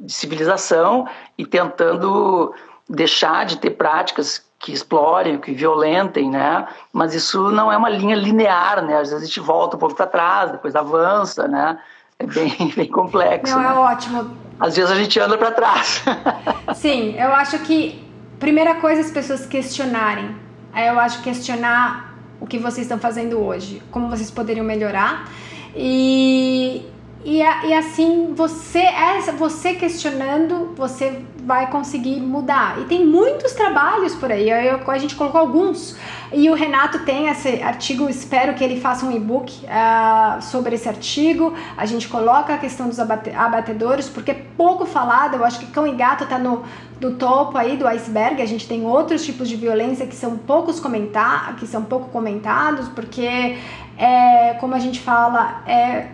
de 0.00 0.12
civilização 0.12 1.08
e 1.36 1.44
tentando 1.44 2.54
deixar 2.88 3.44
de 3.44 3.56
ter 3.58 3.70
práticas 3.70 4.44
que 4.58 4.72
explorem, 4.72 5.38
que 5.38 5.52
violentem, 5.52 6.30
né? 6.30 6.68
Mas 6.92 7.14
isso 7.14 7.50
não 7.50 7.72
é 7.72 7.76
uma 7.76 7.88
linha 7.88 8.14
linear, 8.14 8.84
né? 8.84 8.98
Às 8.98 9.08
vezes 9.08 9.22
a 9.22 9.26
gente 9.26 9.40
volta 9.40 9.76
um 9.76 9.80
pouco 9.80 9.94
para 9.94 10.06
trás, 10.06 10.52
depois 10.52 10.76
avança, 10.76 11.48
né? 11.48 11.78
É 12.18 12.26
bem, 12.26 12.54
bem 12.76 12.88
complexo. 12.88 13.54
Não, 13.54 13.62
né? 13.62 13.68
é 13.68 13.72
ótimo. 13.72 14.36
Às 14.58 14.76
vezes 14.76 14.90
a 14.90 14.94
gente 14.94 15.18
anda 15.18 15.38
para 15.38 15.50
trás. 15.52 16.04
Sim, 16.76 17.16
eu 17.18 17.32
acho 17.32 17.58
que 17.60 18.06
primeira 18.38 18.74
coisa 18.74 19.00
as 19.00 19.10
pessoas 19.10 19.46
questionarem. 19.46 20.36
Eu 20.76 21.00
acho 21.00 21.22
questionar 21.22 22.14
o 22.38 22.46
que 22.46 22.58
vocês 22.58 22.84
estão 22.84 22.98
fazendo 22.98 23.40
hoje, 23.40 23.82
como 23.90 24.08
vocês 24.10 24.30
poderiam 24.30 24.64
melhorar 24.64 25.26
e, 25.74 26.84
e, 27.24 27.38
e 27.38 27.74
assim, 27.74 28.32
você, 28.34 28.84
você 29.36 29.74
questionando, 29.74 30.74
você 30.76 31.22
vai 31.44 31.70
conseguir 31.70 32.20
mudar. 32.20 32.80
E 32.80 32.84
tem 32.84 33.04
muitos 33.04 33.52
trabalhos 33.52 34.14
por 34.14 34.30
aí, 34.30 34.48
eu, 34.48 34.80
a 34.90 34.98
gente 34.98 35.14
colocou 35.14 35.40
alguns. 35.40 35.96
E 36.32 36.48
o 36.48 36.54
Renato 36.54 37.00
tem 37.00 37.28
esse 37.28 37.60
artigo, 37.60 38.08
espero 38.08 38.54
que 38.54 38.62
ele 38.62 38.80
faça 38.80 39.04
um 39.04 39.10
e-book 39.10 39.52
uh, 39.64 40.40
sobre 40.40 40.76
esse 40.76 40.88
artigo. 40.88 41.52
A 41.76 41.84
gente 41.84 42.08
coloca 42.08 42.54
a 42.54 42.58
questão 42.58 42.88
dos 42.88 43.00
abate 43.00 43.30
abatedores, 43.30 44.08
porque 44.08 44.30
é 44.30 44.46
pouco 44.56 44.86
falado, 44.86 45.34
eu 45.34 45.44
acho 45.44 45.58
que 45.58 45.66
cão 45.66 45.86
e 45.86 45.94
gato 45.94 46.22
está 46.24 46.38
no, 46.38 46.62
no 47.00 47.16
topo 47.16 47.58
aí 47.58 47.76
do 47.76 47.86
iceberg. 47.86 48.40
A 48.40 48.46
gente 48.46 48.68
tem 48.68 48.86
outros 48.86 49.24
tipos 49.24 49.48
de 49.48 49.56
violência 49.56 50.06
que 50.06 50.14
são 50.14 50.36
poucos 50.38 50.78
comentar, 50.78 51.56
que 51.56 51.66
são 51.66 51.82
pouco 51.82 52.10
comentados, 52.10 52.86
porque 52.88 53.58
é, 54.00 54.54
como 54.54 54.74
a 54.74 54.78
gente 54.78 54.98
fala, 54.98 55.62
é, 55.66 56.08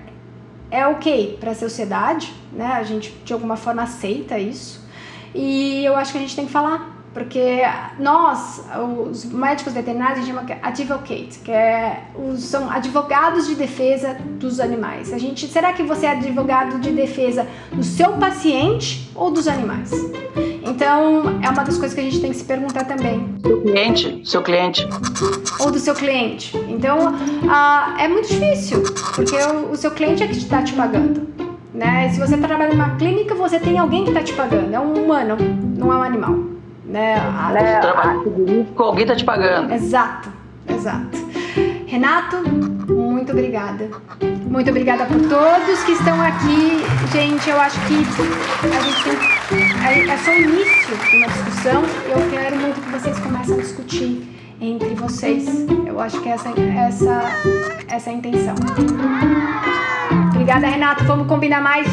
é 0.72 0.84
ok 0.88 1.36
para 1.38 1.52
a 1.52 1.54
sociedade, 1.54 2.34
né? 2.52 2.66
A 2.72 2.82
gente 2.82 3.12
de 3.24 3.32
alguma 3.32 3.56
forma 3.56 3.82
aceita 3.84 4.36
isso. 4.36 4.84
E 5.32 5.84
eu 5.84 5.94
acho 5.94 6.10
que 6.10 6.18
a 6.18 6.20
gente 6.20 6.34
tem 6.34 6.46
que 6.46 6.52
falar, 6.52 6.95
porque 7.16 7.62
nós, 7.98 8.62
os 9.08 9.24
médicos 9.24 9.72
veterinários, 9.72 10.18
a 10.18 10.22
gente 10.22 10.34
chama 10.34 10.46
advocate, 10.62 11.38
que 11.42 11.50
é, 11.50 12.02
são 12.36 12.70
advogados 12.70 13.46
de 13.46 13.54
defesa 13.54 14.18
dos 14.38 14.60
animais. 14.60 15.14
A 15.14 15.16
gente, 15.16 15.46
será 15.46 15.72
que 15.72 15.82
você 15.82 16.04
é 16.04 16.10
advogado 16.10 16.78
de 16.78 16.90
defesa 16.90 17.48
do 17.72 17.82
seu 17.82 18.12
paciente 18.18 19.10
ou 19.14 19.30
dos 19.30 19.48
animais? 19.48 19.92
Então, 20.62 21.40
é 21.42 21.48
uma 21.48 21.64
das 21.64 21.78
coisas 21.78 21.94
que 21.94 22.00
a 22.00 22.04
gente 22.04 22.20
tem 22.20 22.32
que 22.32 22.36
se 22.36 22.44
perguntar 22.44 22.84
também. 22.84 23.26
Seu 23.42 23.62
cliente, 23.62 24.20
seu 24.22 24.42
cliente. 24.42 24.86
Ou 25.60 25.70
do 25.70 25.78
seu 25.78 25.94
cliente. 25.94 26.54
Então, 26.68 27.14
ah, 27.48 27.96
é 27.98 28.08
muito 28.08 28.28
difícil, 28.28 28.82
porque 29.14 29.36
o, 29.36 29.70
o 29.70 29.76
seu 29.76 29.90
cliente 29.90 30.22
é 30.22 30.26
que 30.26 30.36
está 30.36 30.62
te 30.62 30.74
pagando. 30.74 31.26
Né? 31.72 32.10
Se 32.10 32.20
você 32.20 32.36
trabalha 32.36 32.74
numa 32.74 32.94
clínica, 32.96 33.34
você 33.34 33.58
tem 33.58 33.78
alguém 33.78 34.04
que 34.04 34.10
está 34.10 34.22
te 34.22 34.34
pagando. 34.34 34.74
É 34.74 34.78
um 34.78 35.02
humano, 35.02 35.38
não 35.78 35.90
é 35.90 35.96
um 35.96 36.02
animal. 36.02 36.55
Né? 36.86 37.16
A, 37.16 37.50
né? 37.52 37.80
Trabalho 37.80 38.66
alguém 38.78 39.02
está 39.02 39.16
te 39.16 39.24
pagando. 39.24 39.72
Exato, 39.72 40.28
exato. 40.68 41.26
Renato, 41.86 42.36
muito 42.88 43.32
obrigada. 43.32 43.90
Muito 44.48 44.70
obrigada 44.70 45.04
por 45.06 45.20
todos 45.28 45.82
que 45.84 45.92
estão 45.92 46.20
aqui. 46.20 46.84
Gente, 47.12 47.50
eu 47.50 47.60
acho 47.60 47.78
que 47.86 47.94
a 47.94 48.80
gente 48.80 50.10
é 50.10 50.16
só 50.18 50.30
o 50.30 50.34
início 50.34 50.96
de 50.96 51.16
uma 51.16 51.26
discussão. 51.26 51.82
Eu 52.08 52.30
quero 52.30 52.56
muito 52.56 52.80
que 52.80 52.90
vocês 52.90 53.18
comecem 53.18 53.54
a 53.54 53.58
discutir 53.58 54.36
entre 54.60 54.94
vocês. 54.94 55.66
Eu 55.86 56.00
acho 56.00 56.20
que 56.20 56.28
essa, 56.28 56.48
essa, 56.50 57.22
essa 57.88 58.10
é 58.10 58.12
a 58.12 58.16
intenção. 58.16 58.54
Obrigada, 60.46 60.68
Renato. 60.68 61.04
Vamos 61.06 61.26
combinar 61.26 61.60
mais. 61.60 61.88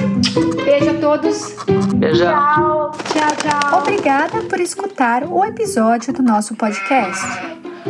Beijo 0.63 0.91
a 0.91 0.93
todos. 0.93 1.55
Beijo. 1.95 2.23
Tchau. 2.23 2.91
Tchau, 2.91 3.35
tchau. 3.35 3.79
Obrigada 3.79 4.43
por 4.43 4.59
escutar 4.59 5.23
o 5.23 5.43
episódio 5.43 6.13
do 6.13 6.21
nosso 6.21 6.53
podcast. 6.53 7.25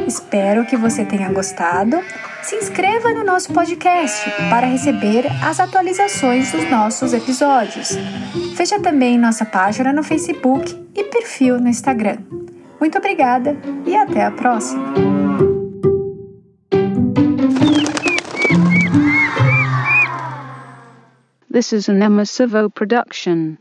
Espero 0.08 0.66
que 0.66 0.78
você 0.78 1.04
tenha 1.04 1.30
gostado. 1.34 2.00
Se 2.44 2.56
inscreva 2.56 3.12
no 3.12 3.26
nosso 3.26 3.52
podcast 3.52 4.32
para 4.50 4.66
receber 4.66 5.26
as 5.44 5.60
atualizações 5.60 6.54
dos 6.54 6.72
nossos 6.72 7.12
episódios. 7.12 7.98
Veja 8.56 8.80
também 8.80 9.20
nossa 9.20 9.44
página 9.44 9.92
no 9.92 10.02
Facebook 10.02 10.82
e 10.96 11.04
perfil 11.04 11.60
no 11.60 11.68
Instagram. 11.68 12.20
Muito 12.80 12.98
obrigada 12.98 13.58
e 13.86 13.98
até 13.98 14.24
a 14.24 14.32
próxima! 14.32 15.23
This 21.54 21.72
is 21.72 21.88
an 21.88 22.02
Emma 22.02 22.26
Savo 22.26 22.68
production. 22.68 23.60